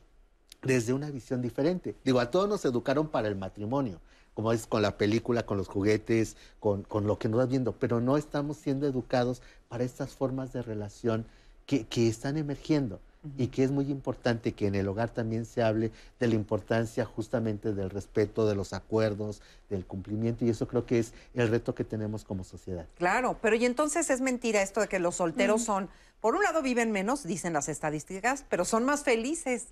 desde 0.61 0.93
una 0.93 1.09
visión 1.09 1.41
diferente. 1.41 1.95
Digo, 2.03 2.19
a 2.19 2.29
todos 2.29 2.47
nos 2.47 2.63
educaron 2.65 3.07
para 3.07 3.27
el 3.27 3.35
matrimonio 3.35 3.99
como 4.38 4.51
es 4.51 4.67
con 4.67 4.83
la 4.83 4.99
película, 4.99 5.47
con 5.47 5.57
los 5.57 5.67
juguetes, 5.67 6.35
con, 6.59 6.83
con, 6.83 7.07
lo 7.07 7.17
que 7.17 7.27
nos 7.27 7.39
vas 7.39 7.49
viendo, 7.49 7.71
pero 7.71 8.01
no 8.01 8.17
estamos 8.17 8.57
siendo 8.57 8.85
educados 8.85 9.41
para 9.67 9.83
estas 9.83 10.11
formas 10.11 10.53
de 10.53 10.61
relación 10.61 11.25
que, 11.65 11.88
que 11.88 12.07
están 12.07 12.38
emergiendo 12.38 12.99
uh 13.23 13.29
-huh. 13.29 13.31
y 13.43 13.47
que 13.47 13.63
es 13.63 13.71
muy 13.71 13.89
importante 13.89 14.51
que 14.51 14.67
en 14.67 14.75
el 14.75 14.88
hogar 14.89 15.09
también 15.09 15.47
se 15.47 15.63
hable 15.63 15.91
de 16.19 16.27
la 16.27 16.35
importancia 16.35 17.03
justamente 17.03 17.73
del 17.73 17.89
respeto, 17.89 18.47
de 18.47 18.53
los 18.53 18.73
acuerdos, 18.73 19.41
del 19.71 19.88
cumplimiento 19.88 20.45
y 20.45 20.49
eso 20.49 20.67
creo 20.67 20.85
que 20.85 20.99
es 20.99 21.13
el 21.33 21.47
reto 21.47 21.73
que 21.73 21.83
tenemos 21.83 22.23
como 22.23 22.43
sociedad. 22.43 22.85
Claro, 22.99 23.39
pero 23.41 23.55
y 23.55 23.65
entonces 23.65 24.11
es 24.11 24.21
mentira 24.21 24.61
esto 24.61 24.81
de 24.81 24.88
que 24.88 24.99
los 24.99 25.15
solteros 25.15 25.61
uh 25.61 25.63
-huh. 25.63 25.65
son, 25.65 25.89
por 26.21 26.35
un 26.35 26.43
lado 26.43 26.61
viven 26.61 26.91
menos, 26.91 27.23
dicen 27.23 27.53
las 27.53 27.69
estadísticas, 27.69 28.45
pero 28.49 28.65
son 28.65 28.85
más 28.85 29.01
felices. 29.01 29.69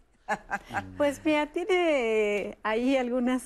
Pues 0.97 1.21
mira, 1.23 1.47
tiene 1.47 2.57
ahí 2.63 2.97
algunas 2.97 3.43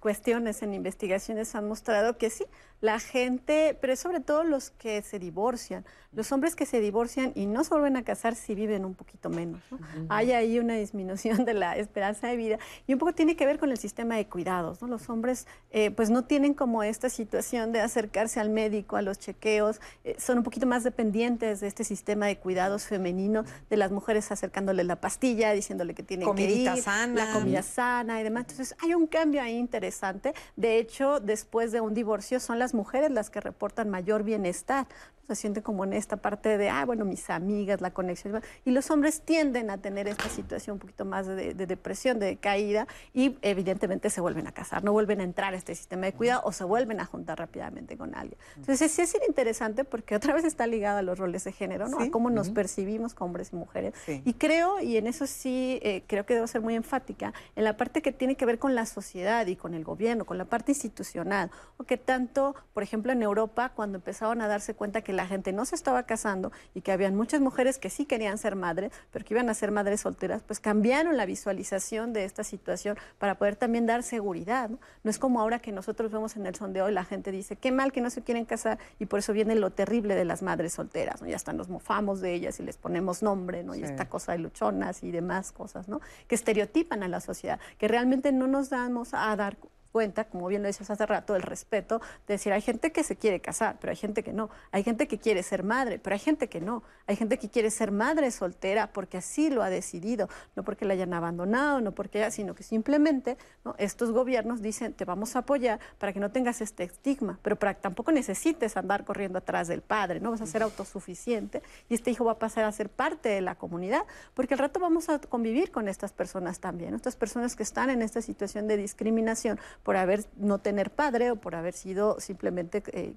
cuestiones 0.00 0.62
en 0.62 0.74
investigaciones 0.74 1.54
han 1.54 1.68
mostrado 1.68 2.16
que 2.18 2.30
sí, 2.30 2.44
la 2.84 3.00
gente, 3.00 3.78
pero 3.80 3.96
sobre 3.96 4.20
todo 4.20 4.44
los 4.44 4.68
que 4.70 5.00
se 5.00 5.18
divorcian, 5.18 5.86
los 6.12 6.30
hombres 6.32 6.54
que 6.54 6.66
se 6.66 6.80
divorcian 6.80 7.32
y 7.34 7.46
no 7.46 7.64
se 7.64 7.70
vuelven 7.70 7.96
a 7.96 8.04
casar 8.04 8.34
si 8.34 8.54
viven 8.54 8.84
un 8.84 8.94
poquito 8.94 9.30
menos. 9.30 9.62
¿no? 9.70 9.78
Uh 9.78 9.80
-huh. 9.80 10.06
Hay 10.10 10.32
ahí 10.32 10.58
una 10.58 10.74
disminución 10.74 11.44
de 11.46 11.54
la 11.54 11.76
esperanza 11.76 12.28
de 12.28 12.36
vida 12.36 12.58
y 12.86 12.92
un 12.92 12.98
poco 12.98 13.14
tiene 13.14 13.36
que 13.36 13.46
ver 13.46 13.58
con 13.58 13.70
el 13.70 13.78
sistema 13.78 14.16
de 14.16 14.26
cuidados. 14.28 14.82
¿no? 14.82 14.88
Los 14.88 15.08
hombres 15.08 15.46
eh, 15.70 15.90
pues 15.90 16.10
no 16.10 16.24
tienen 16.24 16.52
como 16.52 16.82
esta 16.82 17.08
situación 17.08 17.72
de 17.72 17.80
acercarse 17.80 18.38
al 18.38 18.50
médico, 18.50 18.96
a 18.96 19.02
los 19.02 19.18
chequeos, 19.18 19.80
eh, 20.04 20.14
son 20.18 20.38
un 20.38 20.44
poquito 20.44 20.66
más 20.66 20.84
dependientes 20.84 21.60
de 21.60 21.66
este 21.68 21.84
sistema 21.84 22.26
de 22.26 22.36
cuidados 22.36 22.84
femenino, 22.84 23.44
de 23.70 23.76
las 23.78 23.90
mujeres 23.90 24.30
acercándole 24.30 24.84
la 24.84 24.96
pastilla, 25.00 25.52
diciéndole 25.52 25.94
que 25.94 26.02
tienen 26.02 26.26
Comidita 26.28 26.72
que 26.72 26.78
ir, 26.78 26.84
sana. 26.84 27.24
la 27.24 27.32
comida 27.32 27.62
sana 27.62 28.20
y 28.20 28.24
demás. 28.24 28.42
Entonces 28.42 28.76
hay 28.82 28.92
un 28.92 29.06
cambio 29.06 29.40
ahí 29.40 29.56
interesante. 29.56 30.34
De 30.54 30.78
hecho, 30.78 31.18
después 31.18 31.72
de 31.72 31.80
un 31.80 31.94
divorcio 31.94 32.40
son 32.40 32.58
las 32.58 32.73
mujeres 32.74 33.10
las 33.10 33.30
que 33.30 33.40
reportan 33.40 33.88
mayor 33.90 34.22
bienestar. 34.24 34.86
Se 35.26 35.36
siente 35.36 35.62
como 35.62 35.84
en 35.84 35.94
esta 35.94 36.18
parte 36.18 36.58
de, 36.58 36.68
ah, 36.68 36.84
bueno, 36.84 37.06
mis 37.06 37.30
amigas, 37.30 37.80
la 37.80 37.92
conexión. 37.92 38.42
Y 38.66 38.72
los 38.72 38.90
hombres 38.90 39.22
tienden 39.22 39.70
a 39.70 39.78
tener 39.78 40.06
esta 40.06 40.28
situación 40.28 40.74
un 40.74 40.80
poquito 40.80 41.06
más 41.06 41.26
de, 41.26 41.54
de 41.54 41.66
depresión, 41.66 42.18
de 42.18 42.36
caída, 42.36 42.86
y 43.14 43.38
evidentemente 43.40 44.10
se 44.10 44.20
vuelven 44.20 44.46
a 44.48 44.52
casar, 44.52 44.84
no 44.84 44.92
vuelven 44.92 45.22
a 45.22 45.24
entrar 45.24 45.54
a 45.54 45.56
este 45.56 45.74
sistema 45.74 46.04
de 46.04 46.12
cuidado 46.12 46.42
o 46.44 46.52
se 46.52 46.64
vuelven 46.64 47.00
a 47.00 47.06
juntar 47.06 47.38
rápidamente 47.38 47.96
con 47.96 48.14
alguien. 48.14 48.38
Entonces, 48.56 48.92
sí 48.92 49.00
es 49.00 49.16
interesante 49.26 49.84
porque 49.84 50.14
otra 50.14 50.34
vez 50.34 50.44
está 50.44 50.66
ligado 50.66 50.98
a 50.98 51.02
los 51.02 51.18
roles 51.18 51.44
de 51.44 51.52
género, 51.52 51.88
¿no? 51.88 52.00
Sí. 52.00 52.08
A 52.08 52.10
cómo 52.10 52.28
nos 52.28 52.48
Uh 52.48 52.50
-huh. 52.50 52.54
percibimos 52.56 53.14
como 53.14 53.28
hombres 53.30 53.54
y 53.54 53.56
mujeres. 53.56 53.94
Sí. 54.04 54.20
Y 54.26 54.34
creo, 54.34 54.78
y 54.80 54.98
en 54.98 55.06
eso 55.06 55.26
sí 55.26 55.80
eh, 55.82 56.02
creo 56.06 56.26
que 56.26 56.34
debo 56.34 56.46
ser 56.46 56.60
muy 56.60 56.74
enfática, 56.74 57.32
en 57.56 57.64
la 57.64 57.78
parte 57.78 58.02
que 58.02 58.12
tiene 58.12 58.36
que 58.36 58.44
ver 58.44 58.58
con 58.58 58.74
la 58.74 58.84
sociedad 58.84 59.46
y 59.46 59.56
con 59.56 59.72
el 59.72 59.84
gobierno, 59.84 60.26
con 60.26 60.36
la 60.36 60.44
parte 60.44 60.72
institucional, 60.72 61.50
o 61.78 61.84
que 61.84 61.96
tanto, 61.96 62.54
por 62.72 62.82
ejemplo, 62.82 63.12
en 63.12 63.22
Europa, 63.22 63.70
cuando 63.74 63.96
empezaron 63.96 64.40
a 64.40 64.48
darse 64.48 64.74
cuenta 64.74 65.02
que 65.02 65.12
la 65.12 65.26
gente 65.26 65.52
no 65.52 65.64
se 65.64 65.74
estaba 65.74 66.04
casando 66.04 66.52
y 66.74 66.80
que 66.82 66.92
habían 66.92 67.14
muchas 67.14 67.40
mujeres 67.40 67.78
que 67.78 67.90
sí 67.90 68.04
querían 68.04 68.38
ser 68.38 68.56
madres, 68.56 68.92
pero 69.10 69.24
que 69.24 69.34
iban 69.34 69.48
a 69.48 69.54
ser 69.54 69.70
madres 69.70 70.02
solteras, 70.02 70.42
pues 70.42 70.60
cambiaron 70.60 71.16
la 71.16 71.26
visualización 71.26 72.12
de 72.12 72.24
esta 72.24 72.44
situación 72.44 72.98
para 73.18 73.36
poder 73.36 73.56
también 73.56 73.86
dar 73.86 74.02
seguridad. 74.02 74.70
No, 74.70 74.78
no 75.02 75.10
es 75.10 75.18
como 75.18 75.40
ahora 75.40 75.60
que 75.60 75.72
nosotros 75.72 76.12
vemos 76.12 76.36
en 76.36 76.46
el 76.46 76.54
sondeo 76.54 76.88
y 76.88 76.92
la 76.92 77.04
gente 77.04 77.30
dice, 77.30 77.56
qué 77.56 77.72
mal 77.72 77.92
que 77.92 78.00
no 78.00 78.10
se 78.10 78.22
quieren 78.22 78.44
casar 78.44 78.78
y 78.98 79.06
por 79.06 79.20
eso 79.20 79.32
viene 79.32 79.54
lo 79.54 79.70
terrible 79.70 80.14
de 80.14 80.24
las 80.24 80.42
madres 80.42 80.74
solteras, 80.74 81.22
¿no? 81.22 81.28
Ya 81.28 81.36
están 81.36 81.54
nos 81.56 81.68
mofamos 81.68 82.20
de 82.20 82.34
ellas 82.34 82.60
y 82.60 82.62
les 82.62 82.76
ponemos 82.76 83.22
nombre, 83.22 83.62
¿no? 83.62 83.74
Sí. 83.74 83.80
Y 83.80 83.84
esta 83.84 84.08
cosa 84.08 84.32
de 84.32 84.38
luchonas 84.38 85.02
y 85.02 85.10
demás 85.10 85.52
cosas, 85.52 85.88
¿no? 85.88 86.00
Que 86.28 86.34
estereotipan 86.34 87.02
a 87.02 87.08
la 87.08 87.20
sociedad, 87.20 87.58
que 87.78 87.88
realmente 87.88 88.32
no 88.32 88.46
nos 88.46 88.70
damos 88.70 89.14
a 89.14 89.34
dar 89.36 89.56
cuenta, 89.94 90.24
como 90.24 90.48
bien 90.48 90.60
lo 90.60 90.66
decías 90.66 90.90
hace 90.90 91.06
rato, 91.06 91.36
el 91.36 91.42
respeto, 91.42 92.00
de 92.26 92.34
decir, 92.34 92.52
hay 92.52 92.62
gente 92.62 92.90
que 92.90 93.04
se 93.04 93.14
quiere 93.14 93.38
casar, 93.38 93.76
pero 93.80 93.92
hay 93.92 93.96
gente 93.96 94.24
que 94.24 94.32
no. 94.32 94.50
Hay 94.72 94.82
gente 94.82 95.06
que 95.06 95.18
quiere 95.18 95.44
ser 95.44 95.62
madre, 95.62 96.00
pero 96.00 96.14
hay 96.14 96.18
gente 96.18 96.48
que 96.48 96.60
no. 96.60 96.82
Hay 97.06 97.14
gente 97.14 97.38
que 97.38 97.48
quiere 97.48 97.70
ser 97.70 97.92
madre 97.92 98.32
soltera 98.32 98.88
porque 98.92 99.18
así 99.18 99.50
lo 99.50 99.62
ha 99.62 99.70
decidido, 99.70 100.28
no 100.56 100.64
porque 100.64 100.84
la 100.84 100.94
hayan 100.94 101.14
abandonado, 101.14 101.80
no 101.80 101.92
porque 101.92 102.28
sino 102.32 102.56
que 102.56 102.64
simplemente 102.64 103.38
¿no? 103.64 103.76
estos 103.78 104.10
gobiernos 104.10 104.62
dicen, 104.62 104.94
te 104.94 105.04
vamos 105.04 105.36
a 105.36 105.40
apoyar 105.40 105.78
para 105.98 106.12
que 106.12 106.18
no 106.18 106.32
tengas 106.32 106.60
este 106.60 106.82
estigma, 106.82 107.38
pero 107.42 107.56
para 107.56 107.74
que 107.74 107.80
tampoco 107.80 108.10
necesites 108.10 108.76
andar 108.76 109.04
corriendo 109.04 109.38
atrás 109.38 109.68
del 109.68 109.80
padre, 109.80 110.18
no 110.18 110.32
vas 110.32 110.40
a 110.40 110.46
ser 110.46 110.64
autosuficiente 110.64 111.62
y 111.88 111.94
este 111.94 112.10
hijo 112.10 112.24
va 112.24 112.32
a 112.32 112.38
pasar 112.40 112.64
a 112.64 112.72
ser 112.72 112.88
parte 112.88 113.28
de 113.28 113.42
la 113.42 113.54
comunidad, 113.54 114.02
porque 114.34 114.54
al 114.54 114.58
rato 114.58 114.80
vamos 114.80 115.08
a 115.08 115.20
convivir 115.20 115.70
con 115.70 115.86
estas 115.86 116.12
personas 116.12 116.58
también, 116.58 116.94
estas 116.94 117.14
personas 117.14 117.54
que 117.54 117.62
están 117.62 117.90
en 117.90 118.02
esta 118.02 118.20
situación 118.22 118.66
de 118.66 118.76
discriminación 118.76 119.60
por 119.84 119.96
haber 119.96 120.24
no 120.36 120.58
tener 120.58 120.90
padre 120.90 121.30
o 121.30 121.36
por 121.36 121.54
haber 121.54 121.74
sido 121.74 122.18
simplemente 122.18 122.82
eh, 122.92 123.14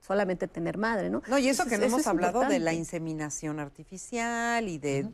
solamente 0.00 0.46
tener 0.46 0.78
madre, 0.78 1.10
¿no? 1.10 1.22
No, 1.26 1.38
y 1.38 1.48
eso 1.48 1.66
que 1.66 1.78
no 1.78 1.84
hemos 1.84 2.06
hablado 2.06 2.40
de 2.40 2.58
la 2.60 2.72
inseminación 2.72 3.58
artificial 3.58 4.68
y 4.68 4.78
de, 4.78 5.08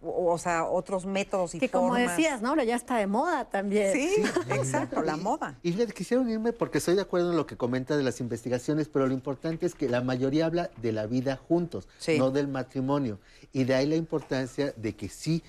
o, 0.00 0.32
o 0.32 0.38
sea, 0.38 0.64
otros 0.64 1.04
métodos 1.04 1.54
y 1.54 1.58
Que 1.60 1.68
como 1.68 1.88
formas. 1.88 2.16
decías, 2.16 2.40
¿no? 2.40 2.48
Ahora 2.48 2.64
ya 2.64 2.74
está 2.74 2.96
de 2.96 3.06
moda 3.06 3.44
también. 3.44 3.92
Sí, 3.92 4.14
exacto, 4.50 5.02
la 5.02 5.16
moda. 5.16 5.58
Y 5.62 5.72
fíjate, 5.72 5.92
quisiera 5.92 6.22
unirme 6.22 6.52
porque 6.52 6.78
estoy 6.78 6.96
de 6.96 7.02
acuerdo 7.02 7.30
en 7.30 7.36
lo 7.36 7.46
que 7.46 7.56
comenta 7.56 7.96
de 7.96 8.02
las 8.02 8.20
investigaciones, 8.20 8.88
pero 8.88 9.06
lo 9.06 9.12
importante 9.12 9.66
es 9.66 9.74
que 9.74 9.88
la 9.88 10.00
mayoría 10.00 10.46
habla 10.46 10.70
de 10.80 10.92
la 10.92 11.06
vida 11.06 11.36
juntos, 11.36 11.86
no 12.18 12.30
del 12.30 12.48
matrimonio. 12.48 13.20
Y 13.52 13.64
de 13.64 13.74
ahí 13.74 13.86
la 13.86 13.96
importancia 13.96 14.72
de 14.76 14.96
que 14.96 15.10
sí, 15.10 15.44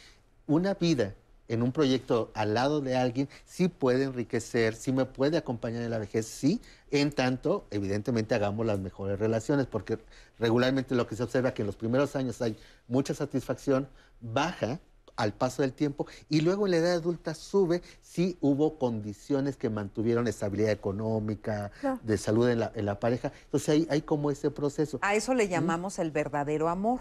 una 0.47 0.73
vida 0.73 1.15
en 1.51 1.63
un 1.63 1.71
proyecto 1.71 2.31
al 2.33 2.53
lado 2.53 2.79
de 2.79 2.95
alguien 2.95 3.27
sí 3.45 3.67
puede 3.67 4.05
enriquecer, 4.05 4.73
sí 4.73 4.91
me 4.91 5.05
puede 5.05 5.37
acompañar 5.37 5.81
en 5.81 5.91
la 5.91 5.97
vejez, 5.97 6.25
sí, 6.25 6.61
en 6.91 7.11
tanto, 7.11 7.67
evidentemente, 7.71 8.35
hagamos 8.35 8.65
las 8.65 8.79
mejores 8.79 9.19
relaciones, 9.19 9.67
porque 9.67 9.99
regularmente 10.39 10.95
lo 10.95 11.07
que 11.07 11.15
se 11.15 11.23
observa 11.23 11.49
es 11.49 11.55
que 11.55 11.63
en 11.63 11.67
los 11.67 11.75
primeros 11.75 12.15
años 12.15 12.41
hay 12.41 12.55
mucha 12.87 13.13
satisfacción, 13.13 13.89
baja 14.21 14.79
al 15.15 15.33
paso 15.33 15.61
del 15.61 15.73
tiempo 15.73 16.07
y 16.29 16.41
luego 16.41 16.65
en 16.65 16.71
la 16.71 16.77
edad 16.77 16.93
adulta 16.93 17.33
sube 17.33 17.81
si 18.01 18.37
hubo 18.41 18.77
condiciones 18.77 19.55
que 19.57 19.69
mantuvieron 19.69 20.27
estabilidad 20.27 20.71
económica, 20.71 21.71
Claro. 21.79 21.99
de 22.03 22.17
salud 22.17 22.49
en 22.49 22.59
la, 22.59 22.71
en 22.75 22.85
la 22.85 22.99
pareja. 22.99 23.31
Entonces 23.45 23.69
hay, 23.69 23.87
hay 23.89 24.01
como 24.01 24.31
ese 24.31 24.51
proceso. 24.51 24.99
A 25.01 25.15
eso 25.15 25.33
le 25.33 25.47
llamamos 25.47 25.97
el 25.99 26.11
verdadero 26.11 26.67
amor. 26.69 26.99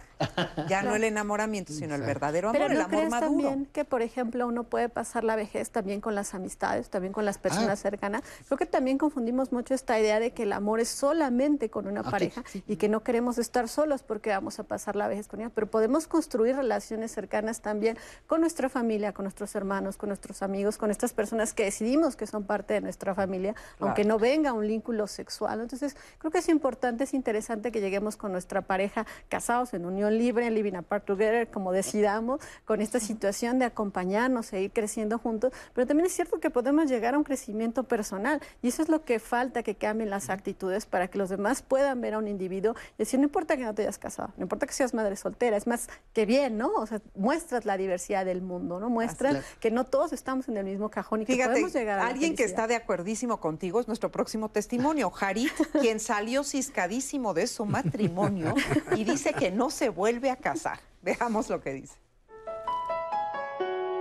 Ya 0.69 0.83
no 0.83 0.95
el 0.95 1.05
enamoramiento, 1.05 1.73
sino 1.73 1.95
el 1.95 2.03
verdadero 2.03 2.51
amor, 2.51 2.61
Pero 2.61 2.73
el 2.73 2.79
¿no 2.79 2.85
amor 2.85 2.97
crees 2.97 3.11
maduro. 3.11 3.29
también 3.43 3.67
que, 3.67 3.85
por 3.85 4.03
ejemplo, 4.03 4.47
uno 4.47 4.65
puede 4.65 4.89
pasar 4.89 5.25
la 5.25 5.37
vejez 5.37 5.71
también 5.71 6.01
con 6.01 6.15
las 6.15 6.35
amistades, 6.35 6.91
también 6.91 7.13
con 7.13 7.25
las 7.25 7.39
personas 7.39 7.71
Ah. 7.71 7.77
cercanas? 7.77 8.23
Creo 8.47 8.59
que 8.59 8.67
también 8.67 8.99
confundimos 8.99 9.53
mucho 9.53 9.75
esta 9.75 9.99
idea 9.99 10.21
de 10.21 10.33
que 10.33 10.45
el 10.45 10.53
amor 10.53 10.81
es 10.81 10.89
solamente 10.89 11.71
con 11.71 11.87
una 11.87 12.03
pareja 12.03 12.45
y 12.67 12.77
que 12.77 12.89
no 12.89 13.03
queremos 13.03 13.39
estar 13.39 13.69
solos 13.69 14.03
porque 14.03 14.31
vamos 14.31 14.59
a 14.59 14.63
pasar 14.65 14.97
la 14.97 15.09
vejez 15.09 15.27
con 15.29 15.41
ella, 15.41 15.51
pero 15.55 15.67
podemos 15.69 16.07
construir 16.07 16.57
relaciones 16.57 17.11
cercanas 17.13 17.61
también 17.61 17.97
con 18.27 18.41
nuestra 18.41 18.69
familia, 18.69 19.13
con 19.13 19.25
nuestros 19.25 19.55
hermanos, 19.55 19.97
con 19.97 20.09
nuestros 20.09 20.43
amigos, 20.43 20.79
con 20.79 20.91
estas 20.91 21.13
personas 21.13 21.53
que 21.53 21.65
decidimos 21.65 22.17
que 22.17 22.27
son 22.27 22.45
parte 22.45 22.75
de 22.75 22.81
nuestra 22.81 23.15
familia, 23.15 23.55
aunque 23.79 24.05
no 24.05 24.19
venga 24.19 24.53
un 24.53 24.67
vínculo 24.67 25.07
sexual. 25.07 25.61
Entonces, 25.61 25.97
creo 26.19 26.31
que 26.31 26.39
es 26.39 26.49
importante, 26.49 27.05
es 27.05 27.15
interesante 27.15 27.73
que 27.73 27.81
lleguemos 27.81 28.17
con 28.17 28.33
nuestra 28.33 28.63
pareja 28.63 29.07
casados 29.29 29.75
en 29.75 29.85
unión 29.85 30.17
libre, 30.17 30.51
living 30.51 30.75
apart 30.75 31.05
together, 31.05 31.49
como 31.49 31.73
decidamos, 31.73 32.41
con 32.65 32.81
esta 32.81 33.01
situación 33.01 33.59
de 33.59 33.65
acompañarnos 33.65 34.53
e 34.53 34.63
ir 34.63 34.73
creciendo 34.73 35.19
juntos. 35.19 35.53
Pero 35.75 35.87
también 35.87 36.07
es 36.07 36.13
cierto 36.13 36.41
que 36.41 36.51
podemos 36.51 36.89
llegar 36.89 37.15
a 37.15 37.19
un 37.19 37.25
crecimiento 37.25 37.85
personal 37.85 38.41
y 38.63 38.69
eso 38.69 38.83
es 38.83 38.89
lo 38.89 39.05
que 39.05 39.19
falta, 39.19 39.63
que 39.63 39.75
cambien 39.75 40.11
las 40.11 40.31
actitudes 40.31 40.87
para 40.87 41.09
que 41.09 41.19
los 41.19 41.29
demás 41.29 41.63
puedan 41.63 42.01
ver 42.01 42.15
a 42.15 42.19
un 42.19 42.29
individuo 42.29 42.75
y 42.95 42.99
decir, 42.99 43.19
no 43.19 43.25
importa 43.25 43.57
que 43.57 43.65
no 43.65 43.75
te 43.75 43.83
hayas 43.83 43.99
casado, 43.99 44.33
no 44.37 44.45
importa 44.45 44.67
que 44.67 44.73
seas 44.73 44.95
madre 44.95 45.17
soltera, 45.17 45.57
es 45.57 45.67
más 45.67 45.89
que 46.13 46.27
bien, 46.27 46.59
¿no? 46.59 46.73
O 46.75 46.87
sea, 46.87 47.01
muestras 47.15 47.65
la 47.65 47.77
diversidad 47.77 47.90
del 48.25 48.43
mundo, 48.43 48.79
¿no? 48.81 49.01
Así 49.01 49.17
es. 49.27 49.45
que 49.61 49.71
no 49.71 49.85
todos 49.85 50.13
estamos 50.13 50.49
en 50.49 50.57
el 50.57 50.65
mismo 50.65 50.91
cajón 50.91 51.23
y 51.23 51.27
que 51.27 51.35
Fíjate, 51.35 51.53
podemos 51.53 51.73
llegar 51.73 51.99
a 51.99 52.03
la 52.05 52.09
alguien 52.09 52.33
que 52.33 52.45
felicidad. 52.45 52.65
está 52.65 52.67
de 52.69 52.77
acuerdísimo 52.77 53.41
contigo 53.41 53.81
es 53.81 53.87
nuestro 53.87 54.11
próximo 54.11 54.51
testimonio, 54.51 55.13
Harit, 55.19 55.53
quien 55.81 56.01
salió 56.01 56.45
ciscadísimo 56.45 57.35
de 57.35 57.47
su 57.47 57.67
matrimonio 57.67 58.55
y 58.97 59.05
dice 59.05 59.33
que 59.33 59.51
no 59.51 59.71
se 59.71 59.89
vuelve 59.89 60.31
a 60.31 60.37
casar. 60.37 60.81
Veamos 61.03 61.49
lo 61.49 61.61
que 61.61 61.73
dice. 61.73 61.97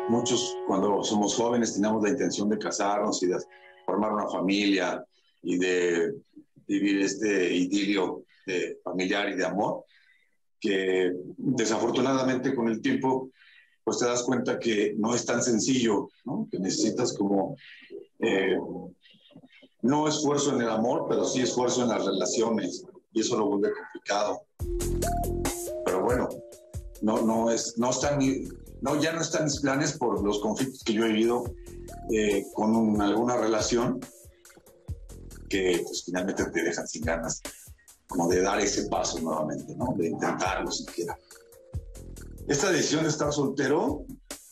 Muchos 0.10 0.58
cuando 0.68 1.04
somos 1.04 1.36
jóvenes 1.36 1.74
tenemos 1.76 2.02
la 2.04 2.10
intención 2.10 2.50
de 2.50 2.58
casarnos 2.58 3.22
y 3.24 3.28
de 3.28 3.38
formar 3.86 4.12
una 4.12 4.28
familia 4.28 5.04
y 5.44 5.58
de 5.58 6.14
vivir 6.68 7.02
este 7.02 7.54
idilio 7.54 8.24
de 8.46 8.80
familiar 8.84 9.30
y 9.30 9.36
de 9.36 9.46
amor, 9.46 9.86
que 10.60 11.12
desafortunadamente 11.38 12.54
con 12.56 12.68
el 12.68 12.82
tiempo 12.82 13.32
pues 13.84 13.98
te 14.00 14.06
das 14.06 14.24
cuenta 14.24 14.60
que 14.60 14.94
no 14.98 15.16
es 15.16 15.26
tan 15.26 15.42
sencillo, 15.44 16.10
¿no? 16.26 16.48
que 16.52 16.60
necesitas 16.60 17.14
como 17.14 17.56
eh, 18.20 18.58
no 19.82 20.08
esfuerzo 20.08 20.54
en 20.56 20.62
el 20.62 20.70
amor, 20.70 21.06
pero 21.10 21.26
sí 21.26 21.42
esfuerzo 21.42 21.84
en 21.84 21.90
las 21.90 22.06
relaciones 22.06 22.84
y 23.14 23.22
eso 23.22 23.38
lo 23.38 23.48
vuelve 23.48 23.72
complicado. 23.74 24.42
Pero 25.86 26.04
bueno, 26.04 26.30
no, 27.02 27.22
no 27.22 27.50
es, 27.50 27.78
no 27.78 27.90
está 27.92 28.12
en 28.12 28.18
mi- 28.18 28.44
no, 28.82 29.02
ya 29.02 29.12
no 29.14 29.22
están 29.22 29.46
mis 29.46 29.60
planes 29.60 29.98
por 29.98 30.24
los 30.24 30.40
conflictos 30.40 30.84
que 30.84 30.94
yo 30.94 31.06
he 31.06 31.10
vivido 31.10 31.44
eh, 32.12 32.46
con 32.54 32.76
un- 32.76 33.02
alguna 33.02 33.38
relación 33.38 34.00
que 35.50 35.82
pues, 35.84 36.04
finalmente 36.06 36.46
te 36.46 36.64
dejan 36.64 36.88
sin 36.88 37.04
ganas 37.04 37.42
como 38.08 38.28
de 38.28 38.42
dar 38.42 38.60
ese 38.60 38.88
paso 38.88 39.20
nuevamente, 39.20 39.76
¿no? 39.76 39.94
De 39.98 40.08
intentarlo 40.10 40.72
siquiera. 40.72 41.18
Esta 42.50 42.72
decisión 42.72 43.04
de 43.04 43.10
estar 43.10 43.32
soltero 43.32 44.06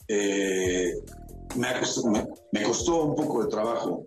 eh, 0.07 0.93
me, 1.55 2.63
costó 2.63 3.05
un 3.05 3.15
poco 3.15 3.43
de 3.43 3.49
trabajo 3.49 4.05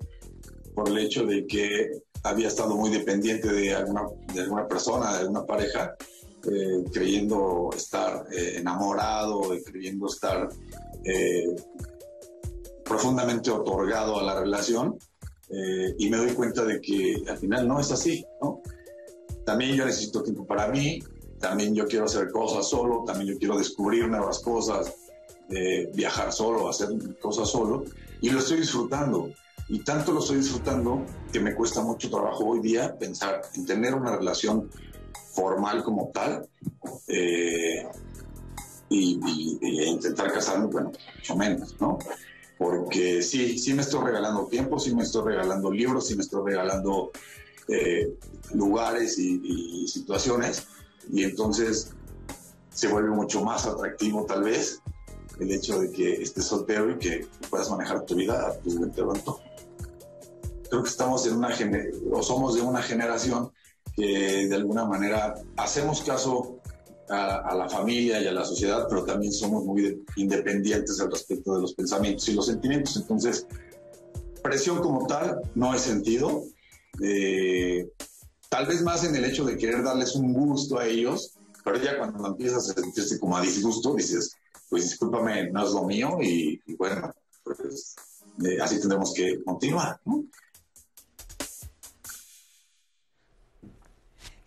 por 0.77 0.89
el 0.89 0.99
hecho 0.99 1.27
de 1.27 1.45
que 1.45 1.91
había 2.23 2.47
estado 2.47 2.77
muy 2.77 2.91
dependiente 2.91 3.53
de 3.53 3.75
alguna, 3.75 4.03
de 4.33 4.43
alguna 4.43 4.69
persona, 4.69 5.13
de 5.15 5.19
alguna 5.19 5.45
pareja, 5.45 5.97
eh, 6.45 6.85
creyendo 6.93 7.71
estar 7.77 8.27
eh, 8.31 8.59
enamorado, 8.59 9.43
creyendo 9.67 10.07
estar 10.07 10.49
profundamente 12.85 13.51
otorgado 13.51 14.21
a 14.21 14.23
la 14.23 14.39
relación 14.39 14.97
y 15.99 16.09
me 16.09 16.17
doy 16.17 16.33
cuenta 16.35 16.65
de 16.65 16.81
que 16.81 17.25
al 17.27 17.39
final 17.39 17.67
no 17.67 17.81
es 17.81 17.91
así. 17.91 18.25
También 19.45 19.75
yo 19.75 19.85
necesito 19.85 20.23
tiempo 20.23 20.47
para 20.47 20.69
mí, 20.69 21.03
también 21.41 21.75
yo 21.75 21.87
quiero 21.87 22.05
hacer 22.05 22.31
cosas 22.31 22.69
solo, 22.69 23.03
también 23.07 23.33
yo 23.33 23.39
quiero 23.39 23.59
descubrir 23.59 24.07
nuevas 24.07 24.41
cosas, 24.41 24.95
eh, 25.49 25.91
viajar 25.95 26.33
solo, 26.33 26.69
hacer 26.69 26.89
cosas 27.19 27.49
solo 27.49 27.85
y 28.21 28.31
lo 28.31 28.39
estoy 28.39 28.59
disfrutando. 28.59 29.31
Y 29.69 29.81
tanto 29.81 30.13
lo 30.13 30.21
estoy 30.21 30.39
disfrutando 30.39 31.05
que 31.33 31.41
me 31.41 31.55
cuesta 31.55 31.81
mucho 31.81 32.11
trabajo 32.11 32.45
hoy 32.45 32.61
día 32.61 32.97
pensar 32.99 33.43
en 33.55 33.65
tener 33.67 33.95
una 33.95 34.17
relación 34.17 34.69
formal 35.33 35.83
como 35.85 36.11
tal 36.13 36.49
eh, 37.07 37.87
y, 38.89 39.19
intentar 39.87 40.33
casarme, 40.33 40.67
bueno, 40.67 40.93
mucho 41.17 41.37
menos, 41.37 41.77
¿no? 41.81 41.99
Porque 42.59 43.23
sí, 43.23 43.59
sí 43.59 43.73
me 43.73 43.83
estoy 43.83 44.05
regalando 44.05 44.47
tiempo, 44.47 44.79
sí 44.79 44.95
me 44.95 45.05
estoy 45.05 45.33
regalando 45.33 45.71
libros, 45.71 46.09
sí 46.09 46.17
me 46.17 46.23
estoy 46.23 46.51
regalando 46.51 47.13
eh, 47.69 48.13
lugares 48.53 49.19
y, 49.19 49.41
y 49.45 49.89
situaciones 49.89 50.67
y 51.13 51.25
entonces 51.25 51.93
se 52.73 52.89
vuelve 52.89 53.11
mucho 53.11 53.45
más 53.45 53.67
atractivo 53.67 54.25
tal 54.27 54.43
vez 54.45 54.81
el 55.39 55.51
hecho 55.51 55.81
de 55.81 55.91
que 55.91 56.23
estés 56.23 56.45
soltero 56.45 56.91
y 56.91 56.99
que 56.99 57.27
puedas 57.49 57.71
manejar 57.71 58.05
tu 58.05 58.15
vida 58.15 58.49
a 58.49 58.59
tu 58.59 58.71
entero. 58.83 59.13
Creo 60.69 60.83
que 60.83 60.89
estamos 60.89 61.27
en 61.27 61.37
una 61.37 61.51
o 62.13 62.23
somos 62.23 62.55
de 62.55 62.63
una 62.63 62.83
generación 62.83 63.51
que 63.97 64.47
de 64.49 64.55
alguna 64.55 64.85
manera 64.85 65.35
hacemos 65.57 66.03
caso 66.03 66.59
a, 67.09 67.39
a 67.39 67.55
la 67.57 67.69
familia 67.69 68.21
y 68.23 68.27
a 68.29 68.33
la 68.33 68.45
sociedad, 68.45 68.87
pero 68.89 69.05
también 69.05 69.33
somos 69.33 69.65
muy 69.65 69.83
de- 69.83 70.01
independientes 70.17 71.01
al 71.01 71.11
respecto 71.11 71.57
de 71.57 71.63
los 71.63 71.75
pensamientos 71.75 72.29
y 72.29 72.35
los 72.35 72.47
sentimientos. 72.47 72.97
Entonces, 72.97 73.47
presión 74.43 74.81
como 74.81 75.07
tal 75.07 75.41
no 75.55 75.75
he 75.75 75.79
sentido. 75.79 76.45
Eh, 77.03 77.89
tal 78.51 78.67
vez 78.67 78.83
más 78.83 79.05
en 79.05 79.15
el 79.15 79.25
hecho 79.25 79.45
de 79.45 79.57
querer 79.57 79.83
darles 79.83 80.15
un 80.17 80.35
gusto 80.35 80.79
a 80.79 80.87
ellos, 80.87 81.35
pero 81.65 81.79
ya 81.79 81.97
cuando 81.97 82.27
empiezas 82.27 82.69
a 82.69 82.75
sentirse 82.75 83.19
como 83.19 83.37
a 83.37 83.41
disgusto, 83.41 83.95
dices, 83.95 84.37
pues 84.69 84.91
discúlpame, 84.91 85.51
no 85.51 85.65
es 85.65 85.73
lo 85.73 85.85
mío 85.85 86.19
y, 86.21 86.61
bueno, 86.77 87.13
pues 87.45 87.95
eh, 88.45 88.59
así 88.61 88.79
tendremos 88.81 89.15
que 89.15 89.43
continuar. 89.45 90.01
¿no? 90.05 90.25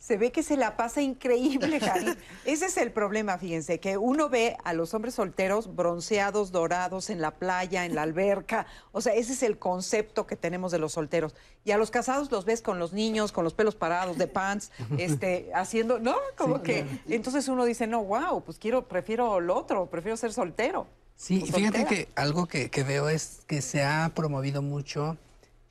Se 0.05 0.17
ve 0.17 0.33
que 0.33 0.43
se 0.43 0.57
la 0.57 0.75
pasa 0.75 1.01
increíble, 1.01 1.79
Karim. 1.79 2.13
Ese 2.45 2.65
es 2.65 2.75
el 2.75 2.91
problema, 2.91 3.37
fíjense, 3.37 3.79
que 3.79 3.97
uno 3.97 4.27
ve 4.27 4.57
a 4.65 4.73
los 4.73 4.93
hombres 4.93 5.15
solteros 5.15 5.73
bronceados, 5.77 6.51
dorados, 6.51 7.09
en 7.09 7.21
la 7.21 7.31
playa, 7.31 7.85
en 7.85 7.95
la 7.95 8.01
alberca. 8.03 8.67
O 8.91 8.99
sea, 8.99 9.13
ese 9.13 9.31
es 9.31 9.43
el 9.43 9.57
concepto 9.57 10.27
que 10.27 10.35
tenemos 10.35 10.73
de 10.73 10.79
los 10.79 10.91
solteros. 10.91 11.35
Y 11.63 11.71
a 11.71 11.77
los 11.77 11.89
casados 11.89 12.29
los 12.31 12.43
ves 12.43 12.61
con 12.61 12.79
los 12.79 12.91
niños, 12.91 13.31
con 13.31 13.45
los 13.45 13.53
pelos 13.53 13.75
parados, 13.75 14.17
de 14.17 14.27
pants, 14.27 14.73
este, 14.97 15.49
haciendo, 15.55 15.99
¿no? 15.99 16.17
Como 16.37 16.61
que. 16.61 16.85
Entonces 17.07 17.47
uno 17.47 17.63
dice, 17.63 17.87
no, 17.87 18.03
wow, 18.03 18.43
pues 18.43 18.57
quiero, 18.57 18.89
prefiero 18.89 19.39
lo 19.39 19.55
otro, 19.55 19.85
prefiero 19.89 20.17
ser 20.17 20.33
soltero. 20.33 20.85
Sí, 21.15 21.49
fíjate 21.49 21.85
que 21.85 22.09
algo 22.15 22.45
que, 22.47 22.69
que 22.69 22.83
veo 22.83 23.07
es 23.07 23.43
que 23.47 23.61
se 23.61 23.83
ha 23.83 24.11
promovido 24.13 24.61
mucho 24.61 25.17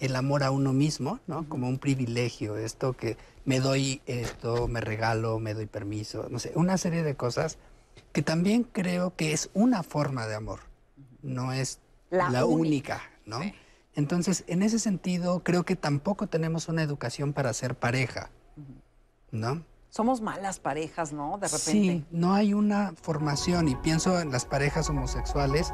el 0.03 0.17
amor 0.17 0.43
a 0.43 0.51
uno 0.51 0.73
mismo, 0.73 1.21
¿no? 1.29 1.49
Como 1.49 1.69
un 1.69 1.79
privilegio, 1.79 2.57
esto 2.57 2.93
que 2.95 3.17
me 3.45 3.61
doy 3.61 4.03
esto, 4.07 4.67
me 4.67 4.81
regalo, 4.81 5.39
me 5.39 5.55
doy 5.55 5.67
permiso, 5.67 6.27
no 6.29 6.41
sé, 6.41 6.53
una 6.57 6.77
serie 6.77 7.05
de 7.05 7.15
cosas 7.15 7.57
que 8.13 8.21
también 8.21 8.65
creo 8.65 9.15
que 9.15 9.33
es 9.33 9.49
una 9.55 9.85
forma 9.85 10.27
de 10.27 10.35
amor, 10.35 10.61
no 11.23 11.53
es 11.53 11.79
La 12.11 12.31
la, 12.31 12.45
única. 12.45 12.97
única, 12.97 13.03
¿no? 13.27 13.41
Entonces, 13.95 14.43
en 14.49 14.63
ese 14.63 14.81
sentido, 14.81 15.41
creo 15.45 15.65
que 15.65 15.77
tampoco 15.77 16.27
tenemos 16.27 16.69
una 16.69 16.83
educación 16.83 17.33
para 17.33 17.53
ser 17.53 17.77
pareja, 17.77 18.31
¿no? 19.31 19.63
Somos 19.89 20.21
malas 20.21 20.59
parejas, 20.59 21.13
¿no? 21.13 21.39
De 21.39 21.47
repente. 21.47 21.71
Sí, 21.71 22.05
no 22.11 22.33
hay 22.33 22.55
una 22.55 22.95
formación 23.01 23.69
y 23.69 23.77
pienso 23.77 24.19
en 24.21 24.33
las 24.33 24.47
parejas 24.47 24.89
homosexuales, 24.89 25.73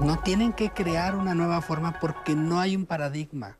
no 0.00 0.18
tienen 0.18 0.52
que 0.52 0.70
crear 0.70 1.16
una 1.16 1.34
nueva 1.34 1.60
forma 1.60 1.98
porque 2.00 2.34
no 2.34 2.60
hay 2.60 2.76
un 2.76 2.86
paradigma, 2.86 3.56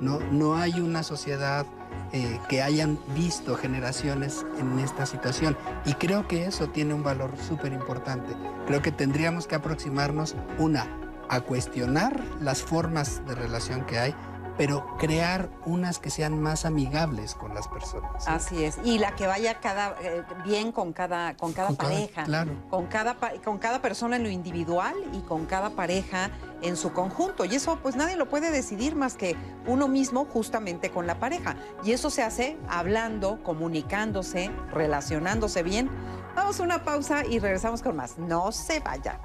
no, 0.00 0.18
no 0.18 0.56
hay 0.56 0.80
una 0.80 1.02
sociedad 1.02 1.66
eh, 2.12 2.40
que 2.48 2.62
hayan 2.62 2.98
visto 3.14 3.56
generaciones 3.56 4.44
en 4.58 4.78
esta 4.78 5.06
situación. 5.06 5.56
Y 5.84 5.94
creo 5.94 6.26
que 6.28 6.44
eso 6.44 6.68
tiene 6.68 6.94
un 6.94 7.02
valor 7.02 7.30
súper 7.38 7.72
importante. 7.72 8.34
Creo 8.66 8.82
que 8.82 8.92
tendríamos 8.92 9.46
que 9.46 9.54
aproximarnos, 9.54 10.34
una, 10.58 10.86
a 11.28 11.40
cuestionar 11.40 12.20
las 12.40 12.62
formas 12.62 13.24
de 13.26 13.34
relación 13.34 13.86
que 13.86 13.98
hay, 13.98 14.14
pero 14.56 14.96
crear 14.98 15.48
unas 15.64 15.98
que 15.98 16.10
sean 16.10 16.40
más 16.40 16.64
amigables 16.64 17.34
con 17.34 17.54
las 17.54 17.68
personas. 17.68 18.26
Así 18.28 18.64
es. 18.64 18.78
Y 18.84 18.98
la 18.98 19.14
que 19.14 19.26
vaya 19.26 19.60
cada 19.60 19.94
eh, 20.02 20.22
bien 20.44 20.72
con 20.72 20.92
cada 20.92 21.34
con 21.36 21.52
cada 21.52 21.68
Con 21.68 21.76
cada- 21.76 21.90
pareja, 21.90 22.24
claro. 22.24 22.52
con 22.70 22.86
cada 22.86 23.16
con 23.44 23.58
cada 23.58 23.80
persona 23.82 24.16
en 24.16 24.22
lo 24.24 24.28
individual 24.30 24.94
y 25.12 25.20
con 25.20 25.46
cada 25.46 25.70
pareja 25.70 26.30
en 26.60 26.76
su 26.76 26.92
conjunto. 26.92 27.44
Y 27.44 27.54
eso 27.54 27.78
pues 27.82 27.96
nadie 27.96 28.16
lo 28.16 28.28
puede 28.28 28.50
decidir 28.50 28.94
más 28.94 29.14
que 29.14 29.36
uno 29.66 29.88
mismo 29.88 30.24
justamente 30.26 30.90
con 30.90 31.06
la 31.06 31.18
pareja. 31.18 31.56
Y 31.84 31.92
eso 31.92 32.10
se 32.10 32.22
hace 32.22 32.58
hablando, 32.68 33.42
comunicándose, 33.42 34.50
relacionándose 34.72 35.62
bien. 35.62 35.90
Vamos 36.34 36.60
a 36.60 36.62
una 36.62 36.84
pausa 36.84 37.24
y 37.26 37.38
regresamos 37.38 37.82
con 37.82 37.96
más. 37.96 38.16
No 38.18 38.52
se 38.52 38.80
vaya. 38.80 39.18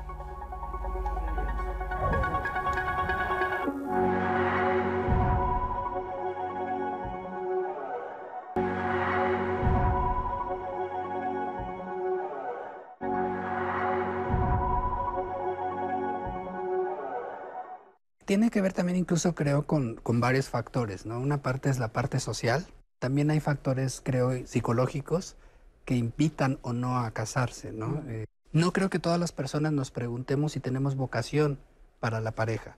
Tiene 18.27 18.49
que 18.49 18.59
ver 18.59 18.73
también 18.73 18.97
incluso 18.97 19.35
creo 19.35 19.65
con, 19.65 19.95
con 19.95 20.19
varios 20.19 20.49
factores, 20.49 21.05
¿no? 21.05 21.17
Una 21.17 21.41
parte 21.41 21.69
es 21.69 21.79
la 21.79 21.93
parte 21.93 22.19
social, 22.19 22.67
también 22.99 23.31
hay 23.31 23.39
factores 23.39 24.01
creo 24.03 24.45
psicológicos 24.45 25.37
que 25.85 25.95
invitan 25.95 26.59
o 26.61 26.73
no 26.73 26.97
a 26.97 27.09
casarse, 27.11 27.71
¿no? 27.71 28.03
Eh, 28.09 28.25
no 28.51 28.73
creo 28.73 28.89
que 28.89 28.99
todas 28.99 29.17
las 29.17 29.31
personas 29.31 29.71
nos 29.71 29.91
preguntemos 29.91 30.51
si 30.51 30.59
tenemos 30.59 30.97
vocación 30.97 31.57
para 32.01 32.19
la 32.19 32.33
pareja 32.33 32.75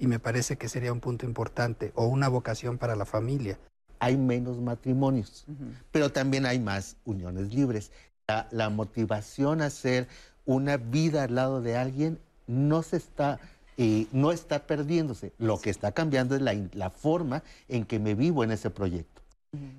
y 0.00 0.06
me 0.06 0.18
parece 0.18 0.56
que 0.56 0.70
sería 0.70 0.94
un 0.94 1.00
punto 1.00 1.26
importante 1.26 1.92
o 1.94 2.06
una 2.06 2.28
vocación 2.28 2.78
para 2.78 2.96
la 2.96 3.04
familia. 3.04 3.58
Hay 3.98 4.16
menos 4.16 4.62
matrimonios, 4.62 5.44
pero 5.92 6.10
también 6.10 6.46
hay 6.46 6.58
más 6.58 6.96
uniones 7.04 7.52
libres. 7.52 7.92
La, 8.26 8.48
la 8.50 8.70
motivación 8.70 9.60
a 9.60 9.66
hacer 9.66 10.08
una 10.46 10.78
vida 10.78 11.24
al 11.24 11.34
lado 11.34 11.60
de 11.60 11.76
alguien 11.76 12.18
no 12.46 12.82
se 12.82 12.96
está, 12.96 13.40
eh, 13.76 14.06
no 14.12 14.32
está 14.32 14.66
perdiéndose. 14.66 15.32
Lo 15.38 15.58
que 15.60 15.70
está 15.70 15.92
cambiando 15.92 16.34
es 16.36 16.42
la, 16.42 16.54
in- 16.54 16.70
la 16.74 16.90
forma 16.90 17.42
en 17.68 17.84
que 17.84 17.98
me 17.98 18.14
vivo 18.14 18.44
en 18.44 18.50
ese 18.52 18.70
proyecto. 18.70 19.22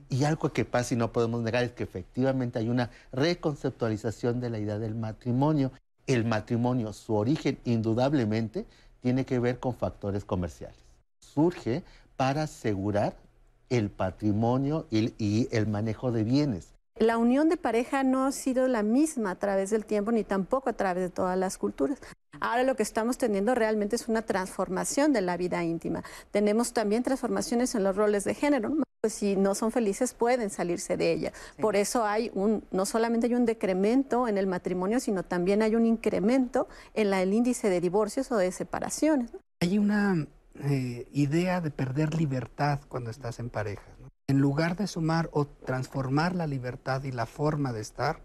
Y 0.10 0.24
algo 0.24 0.54
que 0.54 0.66
pasa 0.66 0.94
y 0.94 0.98
no 0.98 1.12
podemos 1.12 1.42
negar 1.42 1.64
es 1.64 1.72
que 1.74 1.84
efectivamente 1.84 2.60
hay 2.60 2.70
una 2.70 2.90
reconceptualización 3.12 4.40
de 4.40 4.50
la 4.50 4.60
idea 4.60 4.80
del 4.80 4.96
matrimonio. 4.96 5.72
El 6.08 6.26
matrimonio, 6.26 6.94
su 6.94 7.16
origen 7.16 7.60
indudablemente 7.66 8.66
tiene 9.02 9.26
que 9.26 9.40
ver 9.40 9.60
con 9.60 9.76
factores 9.76 10.26
comerciales. 10.26 10.78
Surge 11.20 11.84
para 12.16 12.44
asegurar 12.44 13.16
el 13.70 13.90
patrimonio 13.90 14.88
y, 14.90 15.14
y 15.24 15.50
el 15.52 15.68
manejo 15.68 16.12
de 16.12 16.24
bienes. 16.24 16.77
La 17.00 17.18
unión 17.18 17.48
de 17.50 17.58
pareja 17.58 18.04
no 18.04 18.26
ha 18.26 18.32
sido 18.32 18.68
la 18.68 18.82
misma 18.82 19.32
a 19.32 19.36
través 19.36 19.70
del 19.70 19.86
tiempo 19.86 20.12
ni 20.12 20.24
tampoco 20.24 20.70
a 20.70 20.74
través 20.74 21.04
de 21.04 21.10
todas 21.10 21.38
las 21.38 21.58
culturas. 21.58 22.00
Ahora 22.40 22.64
lo 22.64 22.76
que 22.76 22.84
estamos 22.84 23.18
teniendo 23.18 23.54
realmente 23.56 23.96
es 23.96 24.08
una 24.08 24.24
transformación 24.24 25.14
de 25.14 25.22
la 25.22 25.38
vida 25.38 25.64
íntima. 25.64 26.04
Tenemos 26.32 26.74
también 26.74 27.04
transformaciones 27.04 27.76
en 27.76 27.84
los 27.84 27.96
roles 27.96 28.24
de 28.24 28.34
género. 28.34 28.70
¿no? 28.70 28.84
Pues 29.02 29.14
si 29.14 29.36
no 29.36 29.54
son 29.54 29.72
felices 29.72 30.14
pueden 30.16 30.50
salirse 30.50 30.98
de 30.98 31.12
ella. 31.14 31.34
Por 31.62 31.76
eso 31.76 32.04
hay 32.04 32.32
un, 32.34 32.64
no 32.72 32.86
solamente 32.88 33.28
hay 33.28 33.36
un 33.36 33.46
decremento 33.46 34.28
en 34.28 34.40
el 34.40 34.48
matrimonio, 34.48 35.00
sino 35.00 35.24
también 35.24 35.62
hay 35.62 35.76
un 35.76 35.86
incremento 35.86 36.68
en 36.96 37.12
la- 37.12 37.22
el 37.22 37.32
índice 37.34 37.70
de 37.70 37.80
divorcios 37.80 38.32
o 38.32 38.38
de 38.38 38.52
separaciones. 38.52 39.34
¿no? 39.34 39.40
Hay 39.60 39.78
una 39.78 40.26
eh, 40.64 41.08
idea 41.14 41.62
de 41.62 41.70
perder 41.70 42.16
libertad 42.16 42.80
cuando 42.90 43.12
estás 43.12 43.38
en 43.40 43.52
pareja. 43.52 43.84
En 44.30 44.40
lugar 44.40 44.76
de 44.76 44.88
sumar 44.88 45.30
o 45.32 45.46
transformar 45.46 46.36
la 46.36 46.48
libertad 46.48 47.02
y 47.06 47.14
la 47.14 47.26
forma 47.26 47.72
de 47.72 47.80
estar, 47.80 48.20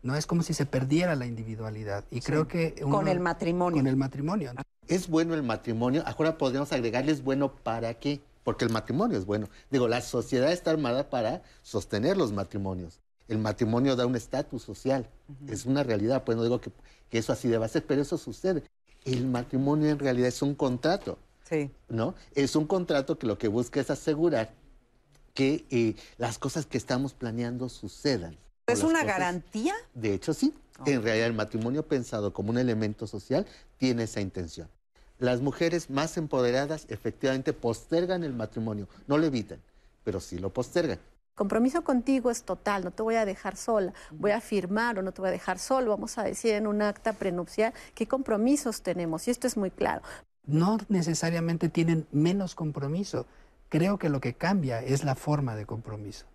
no 0.00 0.14
es 0.14 0.24
como 0.24 0.44
si 0.44 0.54
se 0.54 0.64
perdiera 0.64 1.16
la 1.16 1.26
individualidad. 1.26 2.04
Y 2.12 2.20
creo 2.20 2.46
que 2.46 2.76
Con 2.76 3.08
el 3.08 3.18
matrimonio. 3.18 3.78
Con 3.78 3.88
el 3.88 3.96
matrimonio. 3.96 4.52
Es 4.86 5.08
bueno 5.08 5.34
el 5.34 5.42
matrimonio, 5.42 6.04
ahora 6.06 6.38
podríamos 6.38 6.70
agregarle 6.70 7.10
es 7.10 7.24
bueno 7.24 7.52
para 7.52 7.94
qué, 7.94 8.20
porque 8.44 8.64
el 8.64 8.70
matrimonio 8.70 9.18
es 9.18 9.26
bueno. 9.26 9.48
Digo, 9.72 9.88
la 9.88 10.02
sociedad 10.02 10.52
está 10.52 10.70
armada 10.70 11.10
para 11.10 11.42
sostener 11.62 12.16
los 12.16 12.30
matrimonios. 12.32 13.00
El 13.26 13.38
matrimonio 13.38 13.96
da 13.96 14.06
un 14.06 14.14
estatus 14.14 14.62
social, 14.62 15.10
es 15.48 15.66
una 15.66 15.82
realidad, 15.82 16.22
pues 16.22 16.36
no 16.36 16.44
digo 16.44 16.60
que, 16.60 16.70
que 17.08 17.18
eso 17.18 17.32
así 17.32 17.48
deba 17.48 17.66
ser, 17.66 17.84
pero 17.84 18.02
eso 18.02 18.18
sucede. 18.18 18.62
El 19.04 19.26
matrimonio 19.26 19.90
en 19.90 19.98
realidad 19.98 20.28
es 20.28 20.42
un 20.42 20.54
contrato. 20.54 21.18
Sí. 21.42 21.72
¿no? 21.88 22.14
Es 22.36 22.54
un 22.54 22.68
contrato 22.68 23.18
que 23.18 23.26
lo 23.26 23.36
que 23.36 23.48
busca 23.48 23.80
es 23.80 23.90
asegurar 23.90 24.59
que 25.34 25.66
eh, 25.70 25.94
las 26.18 26.38
cosas 26.38 26.66
que 26.66 26.78
estamos 26.78 27.14
planeando 27.14 27.68
sucedan. 27.68 28.36
¿Es 28.66 28.82
una 28.82 29.00
cosas- 29.00 29.06
garantía? 29.06 29.74
De 29.94 30.14
hecho, 30.14 30.34
sí. 30.34 30.54
En 30.86 31.02
realidad, 31.02 31.26
el 31.26 31.34
matrimonio 31.34 31.86
pensado 31.86 32.32
como 32.32 32.50
un 32.50 32.58
elemento 32.58 33.06
social 33.06 33.46
tiene 33.76 34.04
esa 34.04 34.20
intención. 34.20 34.68
Las 35.18 35.42
mujeres 35.42 35.90
más 35.90 36.16
empoderadas 36.16 36.86
efectivamente 36.88 37.52
postergan 37.52 38.24
el 38.24 38.32
matrimonio, 38.32 38.88
no 39.06 39.18
lo 39.18 39.26
evitan, 39.26 39.60
pero 40.04 40.20
sí 40.20 40.38
lo 40.38 40.50
postergan. 40.50 40.98
compromiso 41.34 41.82
contigo 41.84 42.30
es 42.30 42.42
total, 42.44 42.84
no 42.84 42.90
te 42.90 43.02
voy 43.02 43.14
a 43.16 43.24
dejar 43.24 43.56
sola, 43.56 43.92
voy 44.10 44.30
a 44.30 44.40
firmar 44.40 44.98
o 44.98 45.02
no 45.02 45.12
te 45.12 45.20
voy 45.22 45.28
a 45.28 45.32
dejar 45.32 45.58
solo, 45.58 45.90
vamos 45.90 46.16
a 46.18 46.22
decir 46.22 46.52
en 46.54 46.66
un 46.66 46.82
acta 46.82 47.12
prenupcial 47.14 47.72
qué 47.94 48.06
compromisos 48.06 48.82
tenemos, 48.82 49.26
y 49.26 49.30
esto 49.30 49.46
es 49.46 49.56
muy 49.56 49.70
claro. 49.70 50.02
No 50.46 50.78
necesariamente 50.88 51.68
tienen 51.68 52.06
menos 52.12 52.54
compromiso. 52.54 53.26
Creo 53.70 53.98
que 53.98 54.08
lo 54.08 54.20
que 54.20 54.34
cambia 54.34 54.80
es 54.80 55.04
la 55.04 55.14
forma 55.14 55.54
de 55.54 55.64
compromiso. 55.64 56.26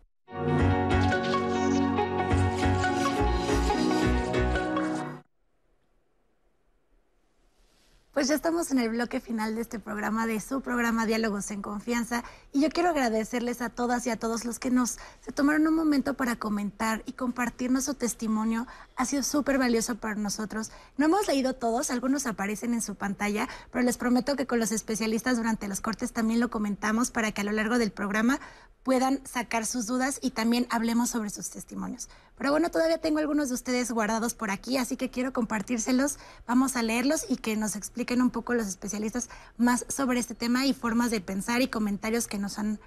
Pues 8.15 8.29
ya 8.29 8.35
estamos 8.35 8.71
en 8.71 8.79
el 8.79 8.91
bloque 8.91 9.19
final 9.19 9.55
de 9.55 9.61
este 9.61 9.77
programa, 9.77 10.25
de 10.25 10.39
su 10.39 10.61
programa 10.61 11.05
Diálogos 11.05 11.51
en 11.51 11.61
Confianza. 11.61 12.23
Y 12.53 12.61
yo 12.61 12.69
quiero 12.69 12.87
agradecerles 12.87 13.61
a 13.61 13.69
todas 13.69 14.07
y 14.07 14.09
a 14.09 14.15
todos 14.15 14.45
los 14.45 14.57
que 14.57 14.71
nos 14.71 14.99
se 15.19 15.33
tomaron 15.33 15.67
un 15.67 15.75
momento 15.75 16.13
para 16.13 16.37
comentar 16.37 17.03
y 17.05 17.11
compartirnos 17.11 17.83
su 17.83 17.93
testimonio. 17.93 18.67
Ha 18.95 19.03
sido 19.03 19.21
súper 19.21 19.57
valioso 19.57 19.95
para 19.95 20.15
nosotros. 20.15 20.71
No 20.95 21.07
hemos 21.07 21.27
leído 21.27 21.55
todos, 21.55 21.91
algunos 21.91 22.25
aparecen 22.25 22.73
en 22.73 22.81
su 22.81 22.95
pantalla, 22.95 23.49
pero 23.69 23.83
les 23.83 23.97
prometo 23.97 24.37
que 24.37 24.47
con 24.47 24.59
los 24.59 24.71
especialistas 24.71 25.35
durante 25.35 25.67
los 25.67 25.81
cortes 25.81 26.13
también 26.13 26.39
lo 26.39 26.49
comentamos 26.49 27.11
para 27.11 27.33
que 27.33 27.41
a 27.41 27.43
lo 27.43 27.51
largo 27.51 27.77
del 27.77 27.91
programa 27.91 28.39
puedan 28.83 29.19
sacar 29.27 29.65
sus 29.65 29.87
dudas 29.87 30.19
y 30.21 30.31
también 30.31 30.67
hablemos 30.69 31.09
sobre 31.09 31.31
sus 31.31 31.49
testimonios. 31.49 32.07
Pero 32.37 32.51
bueno, 32.51 32.69
todavía 32.69 32.97
tengo 32.97 33.19
algunos 33.19 33.49
de 33.49 33.55
ustedes 33.55 33.91
guardados 33.91 34.33
por 34.33 34.51
aquí, 34.51 34.77
así 34.77 34.97
que 34.97 35.09
quiero 35.09 35.31
compartírselos. 35.31 36.17
Vamos 36.45 36.75
a 36.75 36.83
leerlos 36.83 37.25
y 37.29 37.37
que 37.37 37.55
nos 37.55 37.75
expliquen 37.75 38.21
un 38.21 38.29
poco 38.29 38.53
los 38.53 38.67
especialistas 38.67 39.29
más 39.57 39.85
sobre 39.87 40.19
este 40.19 40.35
tema 40.35 40.65
y 40.65 40.73
formas 40.73 41.11
de 41.11 41.21
pensar 41.21 41.61
y 41.61 41.67
comentarios 41.67 42.27
que 42.27 42.37
nos 42.37 42.59
han 42.59 42.79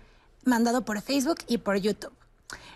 mandado 0.45 0.85
por 0.85 1.01
Facebook 1.01 1.39
y 1.47 1.59
por 1.59 1.77
YouTube. 1.77 2.13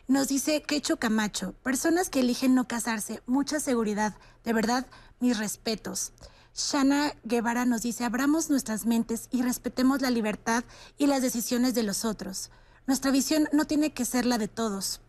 Nos 0.09 0.29
dice 0.29 0.63
Quecho 0.63 0.97
Camacho, 0.99 1.55
personas 1.63 2.11
que 2.11 2.21
eligen 2.21 2.55
no 2.55 2.67
casarse, 2.67 3.23
mucha 3.27 3.61
seguridad, 3.61 4.15
de 4.45 4.53
verdad, 4.53 4.87
mis 5.21 5.39
respetos. 5.39 6.13
Shana 6.55 7.15
Guevara 7.25 7.65
nos 7.65 7.83
dice, 7.83 8.05
abramos 8.05 8.51
nuestras 8.51 8.85
mentes 8.85 9.29
y 9.31 9.43
respetemos 9.43 10.03
la 10.03 10.11
libertad 10.11 10.65
y 10.99 11.07
las 11.07 11.23
decisiones 11.23 11.75
de 11.75 11.83
los 11.83 12.05
otros. 12.05 12.51
Nuestra 12.87 13.11
visión 13.11 13.49
no 13.53 13.65
tiene 13.65 13.93
que 13.93 14.05
ser 14.05 14.27
la 14.27 14.39
de 14.39 14.49
todos. 14.49 15.01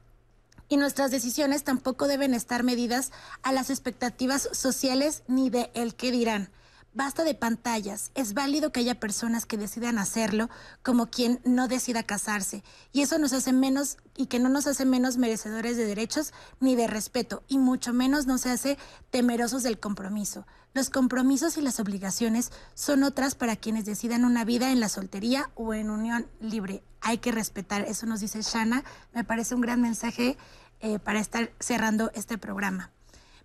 Y 0.73 0.77
nuestras 0.77 1.11
decisiones 1.11 1.63
tampoco 1.63 2.07
deben 2.07 2.33
estar 2.33 2.63
medidas 2.63 3.11
a 3.43 3.51
las 3.51 3.69
expectativas 3.69 4.49
sociales 4.53 5.21
ni 5.27 5.51
de 5.51 5.69
el 5.75 5.93
que 5.93 6.09
dirán. 6.09 6.49
Basta 6.95 7.23
de 7.23 7.35
pantallas. 7.35 8.09
Es 8.15 8.33
válido 8.33 8.71
que 8.71 8.79
haya 8.79 8.99
personas 8.99 9.45
que 9.45 9.55
decidan 9.55 9.99
hacerlo 9.99 10.49
como 10.81 11.11
quien 11.11 11.39
no 11.43 11.67
decida 11.67 12.01
casarse. 12.01 12.63
Y 12.91 13.01
eso 13.01 13.19
nos 13.19 13.33
hace 13.33 13.53
menos 13.53 13.97
y 14.17 14.25
que 14.25 14.39
no 14.39 14.49
nos 14.49 14.65
hace 14.65 14.83
menos 14.83 15.17
merecedores 15.17 15.77
de 15.77 15.85
derechos 15.85 16.33
ni 16.59 16.75
de 16.75 16.87
respeto. 16.87 17.43
Y 17.47 17.59
mucho 17.59 17.93
menos 17.93 18.25
nos 18.25 18.47
hace 18.47 18.79
temerosos 19.11 19.61
del 19.61 19.79
compromiso. 19.79 20.47
Los 20.73 20.89
compromisos 20.89 21.55
y 21.57 21.61
las 21.61 21.79
obligaciones 21.79 22.51
son 22.73 23.03
otras 23.03 23.35
para 23.35 23.55
quienes 23.57 23.85
decidan 23.85 24.25
una 24.25 24.43
vida 24.43 24.71
en 24.71 24.79
la 24.79 24.89
soltería 24.89 25.51
o 25.53 25.75
en 25.75 25.91
unión 25.91 26.25
libre. 26.39 26.83
Hay 26.99 27.19
que 27.19 27.31
respetar. 27.31 27.81
Eso 27.87 28.07
nos 28.07 28.21
dice 28.21 28.41
Shana. 28.41 28.83
Me 29.13 29.23
parece 29.23 29.53
un 29.53 29.61
gran 29.61 29.81
mensaje 29.81 30.35
eh, 30.83 30.99
para 30.99 31.19
estar 31.19 31.51
cerrando 31.59 32.11
este 32.13 32.37
programa. 32.37 32.91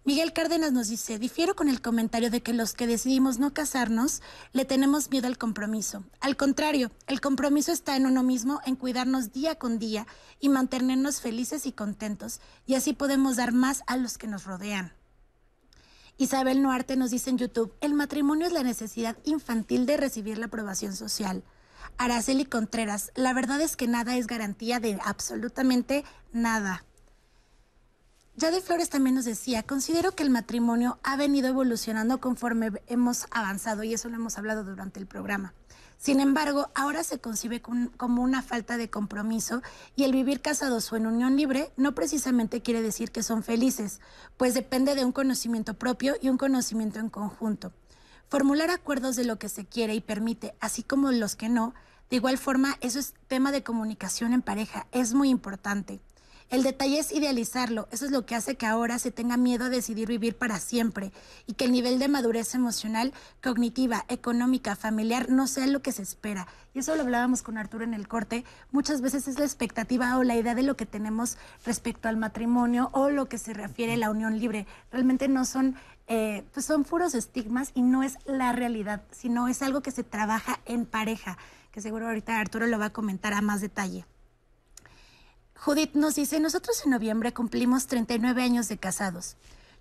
Miguel 0.05 0.33
Cárdenas 0.33 0.73
nos 0.73 0.89
dice, 0.89 1.19
difiero 1.19 1.55
con 1.55 1.69
el 1.69 1.81
comentario 1.81 2.31
de 2.31 2.43
que 2.43 2.53
los 2.53 2.73
que 2.73 2.87
decidimos 2.87 3.39
no 3.39 3.55
casarnos 3.55 4.23
le 4.53 4.65
tenemos 4.65 5.11
miedo 5.11 5.29
al 5.29 5.39
compromiso. 5.39 6.03
Al 6.21 6.37
contrario, 6.37 6.91
el 7.07 7.21
compromiso 7.21 7.71
está 7.71 7.95
en 7.97 8.07
uno 8.07 8.23
mismo, 8.23 8.61
en 8.67 8.75
cuidarnos 8.75 9.33
día 9.33 9.55
con 9.55 9.79
día 9.79 10.07
y 10.41 10.49
mantenernos 10.49 11.21
felices 11.21 11.65
y 11.65 11.73
contentos, 11.73 12.41
y 12.67 12.75
así 12.75 12.93
podemos 12.93 13.37
dar 13.37 13.53
más 13.53 13.85
a 13.87 13.97
los 13.97 14.19
que 14.19 14.27
nos 14.27 14.45
rodean. 14.45 14.93
Isabel 16.17 16.61
Noarte 16.61 16.97
nos 16.97 17.13
dice 17.13 17.31
en 17.31 17.39
YouTube, 17.39 17.73
el 17.81 17.95
matrimonio 17.95 18.49
es 18.49 18.53
la 18.53 18.65
necesidad 18.65 19.17
infantil 19.25 19.87
de 19.87 19.97
recibir 19.97 20.39
la 20.39 20.47
aprobación 20.47 20.97
social. 20.97 21.45
Araceli 21.99 22.47
Contreras, 22.47 23.13
la 23.15 23.33
verdad 23.33 23.61
es 23.61 23.77
que 23.77 23.87
nada 23.87 24.17
es 24.17 24.27
garantía 24.27 24.81
de 24.81 24.99
absolutamente 25.05 26.05
nada. 26.33 26.85
Yade 28.39 28.61
Flores 28.61 28.89
también 28.89 29.17
nos 29.17 29.25
decía, 29.25 29.65
considero 29.65 30.13
que 30.13 30.23
el 30.23 30.31
matrimonio 30.31 31.01
ha 31.03 31.17
venido 31.17 31.49
evolucionando 31.49 32.21
conforme 32.21 32.71
hemos 32.87 33.27
avanzado 33.33 33.83
y 33.83 33.93
eso 33.93 34.09
lo 34.09 34.15
hemos 34.15 34.39
hablado 34.39 34.63
durante 34.63 35.01
el 35.01 35.09
programa. 35.09 35.55
Sin 35.97 36.21
embargo, 36.21 36.71
ahora 36.77 37.03
se 37.03 37.19
concibe 37.19 37.61
como 37.61 38.23
una 38.23 38.43
falta 38.43 38.77
de 38.77 38.91
compromiso 38.91 39.61
y 39.97 40.05
el 40.05 40.13
vivir 40.13 40.41
casados 40.41 40.93
o 40.93 40.97
en 40.97 41.09
unión 41.09 41.37
libre 41.37 41.73
no 41.77 41.97
precisamente 41.97 42.63
quiere 42.63 42.81
decir 42.81 43.11
que 43.11 43.25
son 43.25 43.43
felices, 43.43 44.01
pues 44.37 44.55
depende 44.55 44.95
de 44.95 45.05
un 45.05 45.11
conocimiento 45.11 45.75
propio 45.75 46.15
y 46.23 46.29
un 46.29 46.39
conocimiento 46.39 47.01
en 47.01 47.11
conjunto. 47.11 47.73
Formular 48.29 48.71
acuerdos 48.71 49.17
de 49.17 49.25
lo 49.25 49.41
que 49.41 49.49
se 49.49 49.67
quiere 49.67 49.97
y 49.97 50.01
permite, 50.01 50.55
así 50.61 50.85
como 50.85 51.11
los 51.11 51.35
que 51.35 51.49
no, 51.49 51.75
de 52.09 52.17
igual 52.17 52.39
forma, 52.39 52.79
eso 52.83 53.01
es 53.01 53.15
tema 53.27 53.51
de 53.51 53.65
comunicación 53.65 54.33
en 54.33 54.43
pareja, 54.43 54.87
es 54.93 55.13
muy 55.13 55.29
importante. 55.29 56.01
El 56.51 56.63
detalle 56.63 56.99
es 56.99 57.13
idealizarlo. 57.13 57.89
Eso 57.91 58.07
es 58.07 58.11
lo 58.11 58.25
que 58.25 58.35
hace 58.35 58.57
que 58.57 58.65
ahora 58.65 58.99
se 58.99 59.11
tenga 59.11 59.37
miedo 59.37 59.67
a 59.67 59.69
decidir 59.69 60.09
vivir 60.09 60.35
para 60.35 60.59
siempre 60.59 61.13
y 61.47 61.53
que 61.53 61.67
el 61.67 61.73
nivel 61.73 61.99
de 61.99 62.09
madurez 62.09 62.55
emocional, 62.55 63.13
cognitiva, 63.43 64.07
económica, 64.09 64.75
familiar 64.75 65.29
no 65.29 65.47
sea 65.47 65.67
lo 65.67 65.83
que 65.83 65.93
se 65.93 66.01
espera. 66.01 66.47
Y 66.73 66.79
eso 66.79 66.97
lo 66.97 67.03
hablábamos 67.03 67.43
con 67.43 67.59
Arturo 67.59 67.85
en 67.85 67.93
el 67.93 68.09
corte. 68.09 68.47
Muchas 68.73 69.03
veces 69.03 69.29
es 69.29 69.39
la 69.39 69.45
expectativa 69.45 70.17
o 70.17 70.25
la 70.25 70.37
idea 70.37 70.55
de 70.55 70.63
lo 70.63 70.75
que 70.75 70.87
tenemos 70.87 71.37
respecto 71.67 72.09
al 72.09 72.17
matrimonio 72.17 72.89
o 72.95 73.11
lo 73.11 73.29
que 73.29 73.37
se 73.37 73.53
refiere 73.53 73.93
a 73.93 73.99
la 73.99 74.11
unión 74.11 74.39
libre. 74.39 74.67
Realmente 74.91 75.29
no 75.29 75.45
son 75.45 75.77
eh, 76.07 76.45
pues 76.55 76.65
son 76.65 76.85
puros 76.85 77.15
estigmas 77.15 77.73
y 77.75 77.83
no 77.83 78.03
es 78.03 78.17
la 78.25 78.53
realidad, 78.55 79.03
sino 79.11 79.49
es 79.49 79.61
algo 79.61 79.83
que 79.83 79.91
se 79.91 80.03
trabaja 80.03 80.61
en 80.65 80.87
pareja, 80.87 81.37
que 81.73 81.83
seguro 81.83 82.07
ahorita 82.07 82.41
Arturo 82.41 82.67
lo 82.67 82.79
va 82.79 82.87
a 82.87 82.93
comentar 82.95 83.35
a 83.35 83.43
más 83.43 83.61
detalle. 83.61 84.07
Judith 85.61 85.95
nos 85.95 86.15
dice, 86.15 86.39
nosotros 86.39 86.85
en 86.85 86.93
noviembre 86.93 87.35
cumplimos 87.35 87.89
39 87.89 88.43
años 88.43 88.69
de 88.69 88.79
casados. 88.79 89.37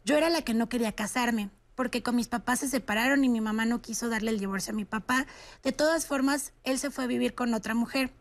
Yo 0.06 0.18
era 0.18 0.32
la 0.32 0.42
que 0.42 0.56
no 0.56 0.70
quería 0.70 0.94
casarme, 0.94 1.52
porque 1.76 2.02
con 2.02 2.16
mis 2.16 2.28
papás 2.28 2.60
se 2.60 2.68
separaron 2.68 3.24
y 3.24 3.30
mi 3.30 3.42
mamá 3.42 3.66
no 3.66 3.80
quiso 3.80 4.10
darle 4.10 4.32
el 4.32 4.40
divorcio 4.40 4.74
a 4.74 4.76
mi 4.76 4.86
papá. 4.86 5.28
De 5.64 5.72
todas 5.72 6.08
formas, 6.08 6.52
él 6.64 6.80
se 6.80 6.90
fue 6.90 7.04
a 7.04 7.08
vivir 7.08 7.36
con 7.36 7.54
otra 7.54 7.76
mujer. 7.76 8.12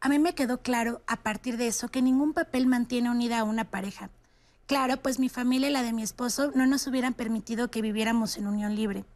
A 0.00 0.10
mí 0.10 0.18
me 0.18 0.34
quedó 0.34 0.60
claro, 0.60 1.00
a 1.06 1.16
partir 1.16 1.56
de 1.56 1.68
eso, 1.68 1.88
que 1.88 2.02
ningún 2.02 2.34
papel 2.34 2.66
mantiene 2.66 3.10
unida 3.10 3.38
a 3.38 3.44
una 3.44 3.70
pareja. 3.70 4.10
Claro, 4.66 4.98
pues 4.98 5.18
mi 5.18 5.30
familia 5.30 5.70
y 5.70 5.72
la 5.72 5.82
de 5.82 5.94
mi 5.94 6.02
esposo 6.02 6.52
no 6.54 6.66
nos 6.66 6.86
hubieran 6.86 7.14
permitido 7.14 7.70
que 7.70 7.80
viviéramos 7.80 8.36
en 8.36 8.46
unión 8.46 8.76
libre. 8.76 9.06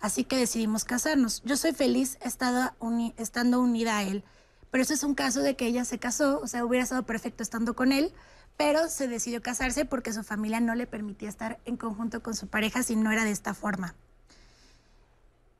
Así 0.00 0.22
que 0.22 0.36
decidimos 0.36 0.84
casarnos. 0.84 1.42
Yo 1.44 1.56
soy 1.56 1.72
feliz 1.72 2.16
estando, 2.22 3.60
unida 3.60 3.98
a 3.98 4.04
él 4.04 4.22
pero 4.70 4.82
eso 4.82 4.94
es 4.94 5.02
un 5.02 5.14
caso 5.14 5.40
de 5.40 5.56
que 5.56 5.66
ella 5.66 5.84
se 5.84 5.98
casó, 5.98 6.40
o 6.40 6.46
sea, 6.46 6.64
hubiera 6.64 6.84
estado 6.84 7.04
perfecto 7.04 7.42
estando 7.42 7.74
con 7.74 7.92
él, 7.92 8.12
pero 8.56 8.88
se 8.88 9.08
decidió 9.08 9.42
casarse 9.42 9.84
porque 9.84 10.12
su 10.12 10.22
familia 10.22 10.60
no 10.60 10.74
le 10.74 10.86
permitía 10.86 11.28
estar 11.28 11.58
en 11.64 11.76
conjunto 11.76 12.22
con 12.22 12.34
su 12.34 12.46
pareja 12.48 12.82
si 12.82 12.96
no 12.96 13.10
era 13.10 13.24
de 13.24 13.30
esta 13.30 13.54
forma. 13.54 13.94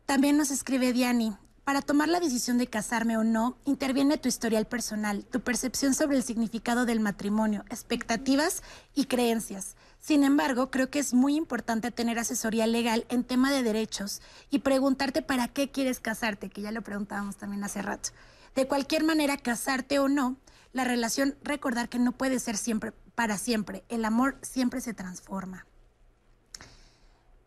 También 0.07 0.37
nos 0.37 0.51
escribe 0.51 0.93
Diani, 0.93 1.37
para 1.65 1.82
tomar 1.82 2.09
la 2.09 2.19
decisión 2.19 2.59
de 2.59 2.66
casarme 2.66 3.16
o 3.16 3.23
no, 3.23 3.57
interviene 3.65 4.19
tu 4.19 4.28
historial 4.28 4.66
personal, 4.66 5.24
tu 5.24 5.41
percepción 5.41 5.95
sobre 5.95 6.16
el 6.16 6.24
significado 6.24 6.85
del 6.85 6.99
matrimonio, 6.99 7.65
expectativas 7.70 8.62
y 8.95 9.05
creencias. 9.05 9.77
Sin 10.01 10.24
embargo, 10.24 10.70
creo 10.70 10.91
que 10.91 10.99
es 10.99 11.15
muy 11.15 11.37
importante 11.37 11.93
tener 11.93 12.19
asesoría 12.19 12.66
legal 12.66 13.07
en 13.09 13.23
tema 13.23 13.53
de 13.53 13.62
derechos 13.62 14.20
y 14.51 14.61
preguntarte 14.61 15.23
para 15.23 15.47
qué 15.47 15.70
quieres 15.70 16.01
casarte, 16.01 16.51
que 16.51 16.62
ya 16.62 16.73
lo 16.73 16.82
preguntábamos 16.82 17.37
también 17.37 17.62
hace 17.62 17.82
rato. 17.82 18.11
De 18.55 18.67
cualquier 18.67 19.05
manera, 19.05 19.37
casarte 19.37 19.99
o 19.99 20.09
no, 20.09 20.37
la 20.73 20.85
relación, 20.85 21.37
recordar 21.43 21.89
que 21.89 21.99
no 21.99 22.13
puede 22.13 22.39
ser 22.39 22.57
siempre 22.57 22.93
para 23.15 23.39
siempre. 23.39 23.85
El 23.89 24.05
amor 24.05 24.39
siempre 24.43 24.81
se 24.81 24.95
transforma. 24.95 25.67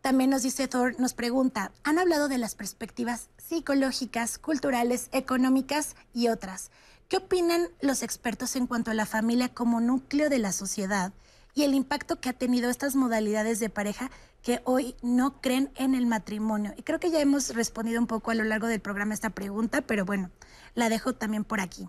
También 0.00 0.28
nos 0.28 0.42
dice 0.42 0.68
Thor, 0.68 1.00
nos 1.00 1.14
pregunta, 1.14 1.72
han 1.82 1.98
hablado 1.98 2.28
de 2.28 2.36
las 2.36 2.54
perspectivas 2.54 3.30
psicológicas, 3.38 4.38
culturales, 4.38 5.08
económicas 5.12 5.96
y 6.12 6.28
otras. 6.28 6.70
¿Qué 7.08 7.16
opinan 7.16 7.68
los 7.80 8.02
expertos 8.02 8.54
en 8.56 8.66
cuanto 8.66 8.90
a 8.90 8.94
la 8.94 9.06
familia 9.06 9.48
como 9.48 9.80
núcleo 9.80 10.28
de 10.28 10.38
la 10.38 10.52
sociedad 10.52 11.12
y 11.54 11.62
el 11.62 11.74
impacto 11.74 12.20
que 12.20 12.28
ha 12.28 12.32
tenido 12.32 12.70
estas 12.70 12.96
modalidades 12.96 13.60
de 13.60 13.70
pareja 13.70 14.10
que 14.42 14.60
hoy 14.64 14.96
no 15.02 15.40
creen 15.40 15.70
en 15.76 15.94
el 15.94 16.06
matrimonio? 16.06 16.74
Y 16.76 16.82
creo 16.82 17.00
que 17.00 17.10
ya 17.10 17.20
hemos 17.20 17.54
respondido 17.54 18.00
un 18.00 18.06
poco 18.06 18.30
a 18.30 18.34
lo 18.34 18.44
largo 18.44 18.66
del 18.66 18.80
programa 18.80 19.14
esta 19.14 19.30
pregunta, 19.30 19.82
pero 19.82 20.04
bueno, 20.04 20.30
la 20.74 20.88
dejo 20.88 21.14
también 21.14 21.44
por 21.44 21.60
aquí. 21.60 21.88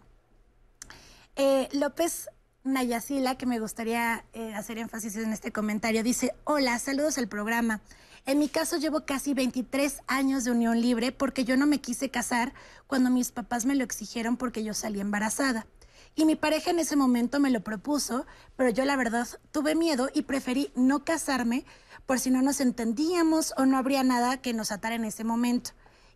Eh, 1.35 1.67
López 1.73 2.29
Nayasila, 2.63 3.35
que 3.35 3.45
me 3.45 3.59
gustaría 3.59 4.25
eh, 4.33 4.53
hacer 4.53 4.77
énfasis 4.77 5.15
en 5.17 5.33
este 5.33 5.51
comentario, 5.51 6.03
dice, 6.03 6.33
hola, 6.45 6.79
saludos 6.79 7.17
al 7.17 7.27
programa. 7.27 7.81
En 8.25 8.39
mi 8.39 8.49
caso 8.49 8.77
llevo 8.77 9.05
casi 9.05 9.35
23 9.35 9.99
años 10.07 10.45
de 10.45 10.51
unión 10.51 10.81
libre 10.81 11.11
porque 11.11 11.45
yo 11.45 11.57
no 11.57 11.67
me 11.67 11.79
quise 11.79 12.09
casar 12.09 12.53
cuando 12.87 13.11
mis 13.11 13.31
papás 13.31 13.65
me 13.65 13.75
lo 13.75 13.83
exigieron 13.83 14.35
porque 14.35 14.63
yo 14.63 14.73
salí 14.73 14.99
embarazada. 14.99 15.67
Y 16.15 16.25
mi 16.25 16.35
pareja 16.35 16.71
en 16.71 16.79
ese 16.79 16.95
momento 16.95 17.39
me 17.39 17.49
lo 17.49 17.61
propuso, 17.61 18.25
pero 18.55 18.69
yo 18.69 18.85
la 18.85 18.95
verdad 18.95 19.27
tuve 19.51 19.75
miedo 19.75 20.09
y 20.13 20.21
preferí 20.21 20.71
no 20.75 21.03
casarme 21.03 21.65
por 22.05 22.19
si 22.19 22.29
no 22.29 22.41
nos 22.41 22.61
entendíamos 22.61 23.53
o 23.57 23.65
no 23.65 23.77
habría 23.77 24.03
nada 24.03 24.37
que 24.37 24.53
nos 24.53 24.71
atara 24.71 24.95
en 24.95 25.05
ese 25.05 25.23
momento. 25.23 25.71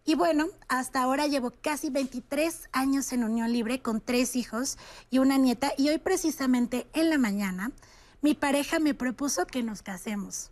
Y 0.06 0.16
bueno, 0.16 0.48
hasta 0.70 1.02
ahora 1.02 1.28
llevo 1.28 1.52
casi 1.62 1.90
23 1.90 2.70
años 2.72 3.12
en 3.12 3.24
unión 3.24 3.52
libre 3.52 3.82
con 3.82 4.00
tres 4.00 4.36
hijos 4.36 4.78
y 5.10 5.20
una 5.20 5.38
nieta 5.38 5.74
y 5.78 5.90
hoy 5.90 5.98
precisamente 5.98 6.88
en 6.94 7.10
la 7.10 7.18
mañana 7.18 7.72
mi 8.22 8.34
pareja 8.34 8.80
me 8.80 8.94
propuso 8.94 9.46
que 9.46 9.64
nos 9.64 9.82
casemos. 9.82 10.52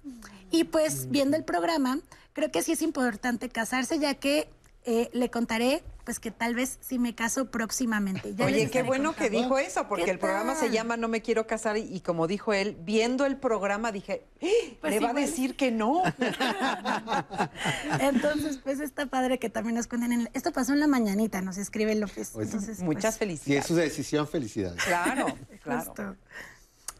Y 0.52 0.65
pues 0.65 1.10
viendo 1.10 1.38
el 1.38 1.44
programa, 1.44 1.99
creo 2.34 2.52
que 2.52 2.61
sí 2.61 2.74
es 2.74 2.82
importante 2.82 3.49
casarse 3.49 3.99
ya 3.99 4.15
que 4.15 4.49
eh, 4.88 5.09
le 5.11 5.30
contaré 5.30 5.84
pues 6.05 6.22
que 6.22 6.31
tal 6.31 6.55
vez 6.55 6.80
sí 6.80 6.97
me 6.97 7.14
caso 7.14 7.51
próximamente. 7.51 8.34
Oye, 8.41 8.69
qué 8.69 8.81
bueno 8.81 9.14
que 9.14 9.30
dijo 9.30 9.59
eso, 9.59 9.89
porque 9.89 10.09
el 10.09 10.19
programa 10.19 10.55
se 10.55 10.69
llama 10.69 10.95
No 10.95 11.09
me 11.09 11.22
quiero 11.22 11.45
casar 11.45 11.76
y, 11.76 11.99
como 11.99 12.27
dijo 12.27 12.53
él, 12.53 12.77
viendo 12.80 13.26
el 13.26 13.35
programa 13.35 13.91
dije, 13.91 14.23
¡Ah! 14.41 14.45
pues 14.80 14.93
le 14.93 15.01
va 15.01 15.09
a 15.09 15.11
pues. 15.11 15.30
decir 15.30 15.57
que 15.57 15.69
no. 15.69 16.03
Entonces, 17.99 18.59
pues 18.64 18.80
está 18.80 19.07
padre 19.07 19.38
que 19.38 19.49
también 19.49 19.76
nos 19.76 19.88
cuenten. 19.88 20.30
Esto 20.34 20.53
pasó 20.53 20.72
en 20.72 20.80
la 20.80 20.88
mañanita, 20.88 21.41
nos 21.41 21.57
escribe 21.57 21.93
López. 21.95 22.34
Entonces, 22.39 22.80
Muchas 22.80 23.18
felicidades. 23.18 23.43
Si 23.43 23.57
es 23.57 23.65
su 23.65 23.76
decisión, 23.76 24.26
felicidades. 24.30 24.81
Claro, 24.85 25.26
claro. 25.61 26.15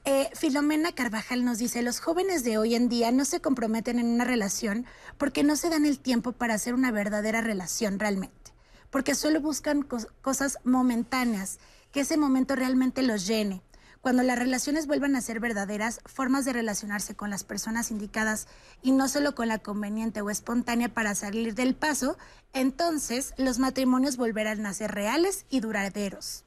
Eh, 0.10 0.30
Filomena 0.34 0.94
Carvajal 0.94 1.44
nos 1.44 1.58
dice, 1.58 1.82
los 1.82 2.00
jóvenes 2.00 2.46
de 2.46 2.58
hoy 2.58 2.76
en 2.76 2.88
día 2.88 3.12
no 3.12 3.26
se 3.26 3.42
comprometen 3.42 4.00
en 4.00 4.08
una 4.08 4.24
relación 4.24 4.86
porque 5.18 5.44
no 5.44 5.58
se 5.58 5.70
dan 5.70 5.86
el 5.86 6.00
tiempo 6.00 6.32
para 6.32 6.54
hacer 6.54 6.74
una 6.74 6.92
verdadera 6.92 7.42
relación 7.42 8.00
realmente 8.00 8.48
porque 8.90 9.16
solo 9.16 9.42
buscan 9.42 9.88
cosas 10.22 10.60
momentáneas, 10.64 11.60
que 11.92 12.02
ese 12.02 12.18
momento 12.18 12.56
realmente 12.56 13.02
los 13.02 13.28
llene. 13.28 13.62
Cuando 14.02 14.24
las 14.24 14.40
relaciones 14.40 14.88
vuelvan 14.88 15.16
a 15.16 15.22
ser 15.22 15.40
verdaderas, 15.40 16.00
formas 16.06 16.46
de 16.46 16.54
relacionarse 16.54 17.16
con 17.16 17.30
las 17.30 17.44
personas 17.44 17.92
indicadas 17.92 18.48
y 18.82 18.92
no 18.92 19.10
solo 19.10 19.36
con 19.36 19.48
la 19.48 19.60
conveniente 19.60 20.22
o 20.22 20.30
espontánea 20.30 20.90
para 20.90 21.16
salir 21.16 21.56
del 21.56 21.76
paso, 21.76 22.18
entonces 22.54 23.34
los 23.38 23.60
matrimonios 23.60 24.16
volverán 24.16 24.66
a 24.66 24.74
ser 24.74 24.92
reales 24.92 25.46
y 25.50 25.60
duraderos. 25.60 26.46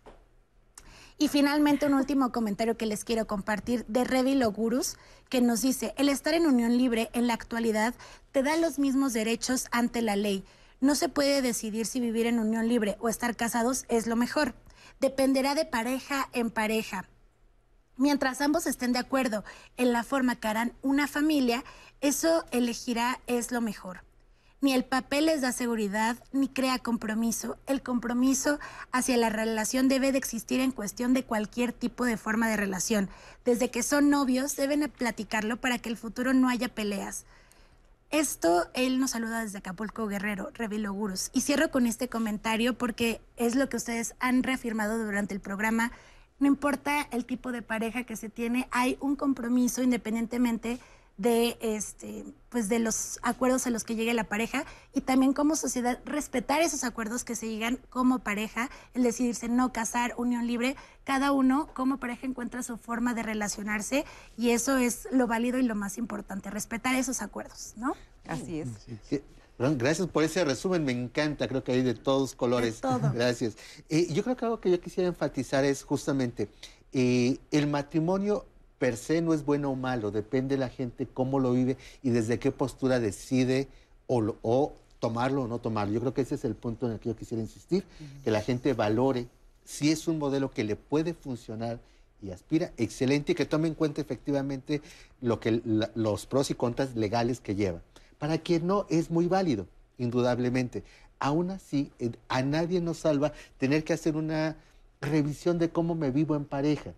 Y 1.20 1.28
finalmente 1.28 1.84
un 1.84 1.92
último 1.92 2.32
comentario 2.32 2.78
que 2.78 2.86
les 2.86 3.04
quiero 3.04 3.26
compartir 3.26 3.84
de 3.88 4.04
Revi 4.04 4.34
Logurus, 4.34 4.96
que 5.28 5.42
nos 5.42 5.60
dice, 5.60 5.92
el 5.98 6.08
estar 6.08 6.32
en 6.32 6.46
unión 6.46 6.78
libre 6.78 7.10
en 7.12 7.26
la 7.26 7.34
actualidad 7.34 7.94
te 8.32 8.42
da 8.42 8.56
los 8.56 8.78
mismos 8.78 9.12
derechos 9.12 9.66
ante 9.70 10.00
la 10.00 10.16
ley. 10.16 10.46
No 10.80 10.94
se 10.94 11.10
puede 11.10 11.42
decidir 11.42 11.84
si 11.84 12.00
vivir 12.00 12.24
en 12.24 12.38
unión 12.38 12.68
libre 12.68 12.96
o 13.00 13.10
estar 13.10 13.36
casados 13.36 13.84
es 13.90 14.06
lo 14.06 14.16
mejor. 14.16 14.54
Dependerá 14.98 15.54
de 15.54 15.66
pareja 15.66 16.30
en 16.32 16.50
pareja. 16.50 17.04
Mientras 17.98 18.40
ambos 18.40 18.66
estén 18.66 18.94
de 18.94 19.00
acuerdo 19.00 19.44
en 19.76 19.92
la 19.92 20.04
forma 20.04 20.36
que 20.36 20.48
harán 20.48 20.72
una 20.80 21.06
familia, 21.06 21.64
eso 22.00 22.46
elegirá 22.50 23.20
es 23.26 23.52
lo 23.52 23.60
mejor. 23.60 24.04
Ni 24.62 24.74
el 24.74 24.84
papel 24.84 25.26
les 25.26 25.40
da 25.40 25.52
seguridad 25.52 26.18
ni 26.32 26.48
crea 26.48 26.78
compromiso. 26.78 27.56
El 27.66 27.82
compromiso 27.82 28.58
hacia 28.92 29.16
la 29.16 29.30
relación 29.30 29.88
debe 29.88 30.12
de 30.12 30.18
existir 30.18 30.60
en 30.60 30.70
cuestión 30.70 31.14
de 31.14 31.24
cualquier 31.24 31.72
tipo 31.72 32.04
de 32.04 32.18
forma 32.18 32.46
de 32.46 32.58
relación. 32.58 33.08
Desde 33.46 33.70
que 33.70 33.82
son 33.82 34.10
novios 34.10 34.56
deben 34.56 34.90
platicarlo 34.90 35.56
para 35.56 35.78
que 35.78 35.88
el 35.88 35.96
futuro 35.96 36.34
no 36.34 36.50
haya 36.50 36.68
peleas. 36.68 37.24
Esto, 38.10 38.68
él 38.74 39.00
nos 39.00 39.12
saluda 39.12 39.40
desde 39.40 39.58
Acapulco 39.58 40.06
Guerrero, 40.08 40.50
Revilo 40.52 40.92
Gurus. 40.92 41.30
Y 41.32 41.40
cierro 41.40 41.70
con 41.70 41.86
este 41.86 42.08
comentario 42.08 42.76
porque 42.76 43.22
es 43.38 43.54
lo 43.54 43.70
que 43.70 43.78
ustedes 43.78 44.14
han 44.20 44.42
reafirmado 44.42 44.98
durante 44.98 45.32
el 45.32 45.40
programa. 45.40 45.90
No 46.38 46.48
importa 46.48 47.08
el 47.12 47.24
tipo 47.24 47.50
de 47.50 47.62
pareja 47.62 48.04
que 48.04 48.16
se 48.16 48.28
tiene, 48.28 48.68
hay 48.72 48.98
un 49.00 49.16
compromiso 49.16 49.82
independientemente 49.82 50.68
de 50.68 50.80
este 51.24 52.24
pues 52.48 52.68
de 52.68 52.80
los 52.80 53.20
acuerdos 53.22 53.66
a 53.66 53.70
los 53.70 53.84
que 53.84 53.94
llegue 53.94 54.12
la 54.12 54.24
pareja 54.24 54.64
y 54.92 55.02
también 55.02 55.32
como 55.32 55.54
sociedad 55.54 56.00
respetar 56.04 56.62
esos 56.62 56.82
acuerdos 56.82 57.22
que 57.24 57.36
se 57.36 57.48
llegan 57.48 57.78
como 57.90 58.18
pareja, 58.18 58.70
el 58.94 59.04
decidirse 59.04 59.48
no 59.48 59.72
casar, 59.72 60.14
unión 60.16 60.46
libre, 60.46 60.76
cada 61.04 61.30
uno 61.30 61.68
como 61.74 61.98
pareja 61.98 62.26
encuentra 62.26 62.62
su 62.62 62.76
forma 62.76 63.14
de 63.14 63.22
relacionarse 63.22 64.04
y 64.36 64.50
eso 64.50 64.78
es 64.78 65.06
lo 65.12 65.26
válido 65.28 65.58
y 65.58 65.62
lo 65.62 65.76
más 65.76 65.96
importante, 65.96 66.50
respetar 66.50 66.96
esos 66.96 67.22
acuerdos, 67.22 67.74
¿no? 67.76 67.94
Así 68.26 68.60
es. 68.60 68.68
gracias 69.58 70.08
por 70.08 70.24
ese 70.24 70.44
resumen, 70.44 70.84
me 70.84 70.92
encanta, 70.92 71.46
creo 71.46 71.62
que 71.62 71.72
hay 71.72 71.82
de 71.82 71.94
todos 71.94 72.34
colores. 72.34 72.80
todo. 72.80 73.12
Gracias. 73.14 73.56
Eh, 73.88 74.12
yo 74.12 74.24
creo 74.24 74.36
que 74.36 74.44
algo 74.44 74.60
que 74.60 74.70
yo 74.70 74.80
quisiera 74.80 75.08
enfatizar 75.08 75.64
es 75.64 75.84
justamente 75.84 76.48
eh, 76.92 77.38
el 77.52 77.68
matrimonio 77.68 78.46
per 78.80 78.96
se 78.96 79.20
no 79.20 79.34
es 79.34 79.44
bueno 79.44 79.70
o 79.70 79.76
malo, 79.76 80.10
depende 80.10 80.54
de 80.56 80.60
la 80.60 80.70
gente 80.70 81.06
cómo 81.06 81.38
lo 81.38 81.52
vive 81.52 81.76
y 82.02 82.08
desde 82.10 82.38
qué 82.38 82.50
postura 82.50 82.98
decide 82.98 83.68
o, 84.06 84.72
tomarlo 84.98 85.42
o 85.42 85.48
no 85.48 85.58
tomarlo. 85.58 85.92
Yo 85.92 86.00
creo 86.00 86.14
que 86.14 86.22
ese 86.22 86.36
es 86.36 86.46
el 86.46 86.54
punto 86.54 86.86
en 86.86 86.92
el 86.92 86.98
que 86.98 87.10
yo 87.10 87.16
quisiera 87.16 87.42
insistir, 87.42 87.84
que 88.24 88.30
la 88.30 88.40
gente 88.40 88.72
valore 88.72 89.28
si 89.64 89.90
es 89.90 90.08
un 90.08 90.18
modelo 90.18 90.50
que 90.50 90.64
le 90.64 90.76
puede 90.76 91.12
funcionar 91.12 91.78
y 92.22 92.30
aspira, 92.30 92.72
excelente, 92.78 93.32
y 93.32 93.34
que 93.34 93.44
tome 93.44 93.68
en 93.68 93.74
cuenta 93.74 94.00
efectivamente 94.00 94.80
lo 95.20 95.40
que, 95.40 95.60
los 95.94 96.24
pros 96.24 96.50
y 96.50 96.54
contras 96.54 96.96
legales 96.96 97.40
que 97.40 97.54
lleva. 97.54 97.82
Para 98.18 98.38
quien 98.38 98.66
no, 98.66 98.86
es 98.88 99.10
muy 99.10 99.26
válido, 99.26 99.66
indudablemente. 99.98 100.84
Aún 101.18 101.50
así, 101.50 101.92
a 102.28 102.40
nadie 102.40 102.80
nos 102.80 102.96
salva 102.96 103.34
tener 103.58 103.84
que 103.84 103.92
hacer 103.92 104.16
una 104.16 104.56
revisión 105.02 105.58
de 105.58 105.68
cómo 105.68 105.94
me 105.94 106.10
vivo 106.10 106.34
en 106.34 106.46
pareja 106.46 106.94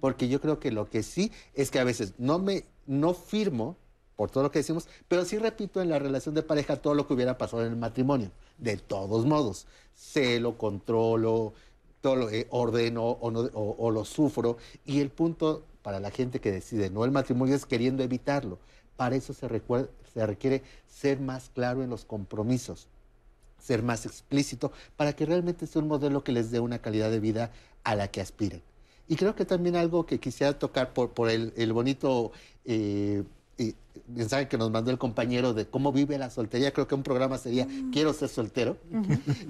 porque 0.00 0.28
yo 0.28 0.40
creo 0.40 0.58
que 0.58 0.70
lo 0.70 0.88
que 0.88 1.02
sí 1.02 1.32
es 1.54 1.70
que 1.70 1.78
a 1.78 1.84
veces 1.84 2.14
no 2.18 2.38
me 2.38 2.64
no 2.86 3.14
firmo 3.14 3.76
por 4.16 4.30
todo 4.30 4.42
lo 4.42 4.50
que 4.50 4.58
decimos, 4.58 4.88
pero 5.06 5.24
sí 5.24 5.38
repito 5.38 5.80
en 5.80 5.90
la 5.90 6.00
relación 6.00 6.34
de 6.34 6.42
pareja 6.42 6.76
todo 6.76 6.94
lo 6.94 7.06
que 7.06 7.14
hubiera 7.14 7.38
pasado 7.38 7.64
en 7.64 7.70
el 7.70 7.78
matrimonio, 7.78 8.32
de 8.58 8.76
todos 8.76 9.24
modos, 9.26 9.66
celo, 9.94 10.58
controlo, 10.58 11.52
todo 12.00 12.16
lo 12.16 12.30
eh, 12.30 12.48
ordeno 12.50 13.04
o, 13.06 13.90
lo 13.90 14.04
sufro 14.04 14.56
y 14.84 15.00
el 15.00 15.10
punto 15.10 15.64
para 15.82 16.00
la 16.00 16.10
gente 16.10 16.40
que 16.40 16.50
decide 16.50 16.90
no 16.90 17.04
el 17.04 17.12
matrimonio 17.12 17.54
es 17.54 17.66
queriendo 17.66 18.02
evitarlo. 18.02 18.58
Para 18.96 19.14
eso 19.14 19.32
se, 19.32 19.46
se 20.12 20.26
requiere 20.26 20.62
ser 20.88 21.20
más 21.20 21.50
claro 21.54 21.84
en 21.84 21.90
los 21.90 22.04
compromisos, 22.04 22.88
ser 23.60 23.84
más 23.84 24.04
explícito, 24.04 24.72
para 24.96 25.14
que 25.14 25.26
realmente 25.26 25.68
sea 25.68 25.80
un 25.80 25.86
modelo 25.86 26.24
que 26.24 26.32
les 26.32 26.50
dé 26.50 26.58
una 26.58 26.80
calidad 26.80 27.08
de 27.12 27.20
vida 27.20 27.52
a 27.84 27.94
la 27.94 28.08
que 28.08 28.20
aspiren. 28.20 28.60
Y 29.08 29.16
creo 29.16 29.34
que 29.34 29.44
también 29.44 29.76
algo 29.76 30.04
que 30.04 30.20
quisiera 30.20 30.58
tocar 30.58 30.92
por, 30.92 31.10
por 31.10 31.30
el, 31.30 31.52
el 31.56 31.72
bonito 31.72 32.30
eh, 32.64 33.24
mensaje 34.08 34.48
que 34.48 34.58
nos 34.58 34.70
mandó 34.70 34.90
el 34.90 34.98
compañero 34.98 35.54
de 35.54 35.66
cómo 35.66 35.92
vive 35.92 36.18
la 36.18 36.30
soltería, 36.30 36.72
creo 36.72 36.86
que 36.86 36.94
un 36.94 37.02
programa 37.02 37.38
sería 37.38 37.66
mm. 37.66 37.90
Quiero 37.90 38.12
ser 38.12 38.28
soltero, 38.28 38.76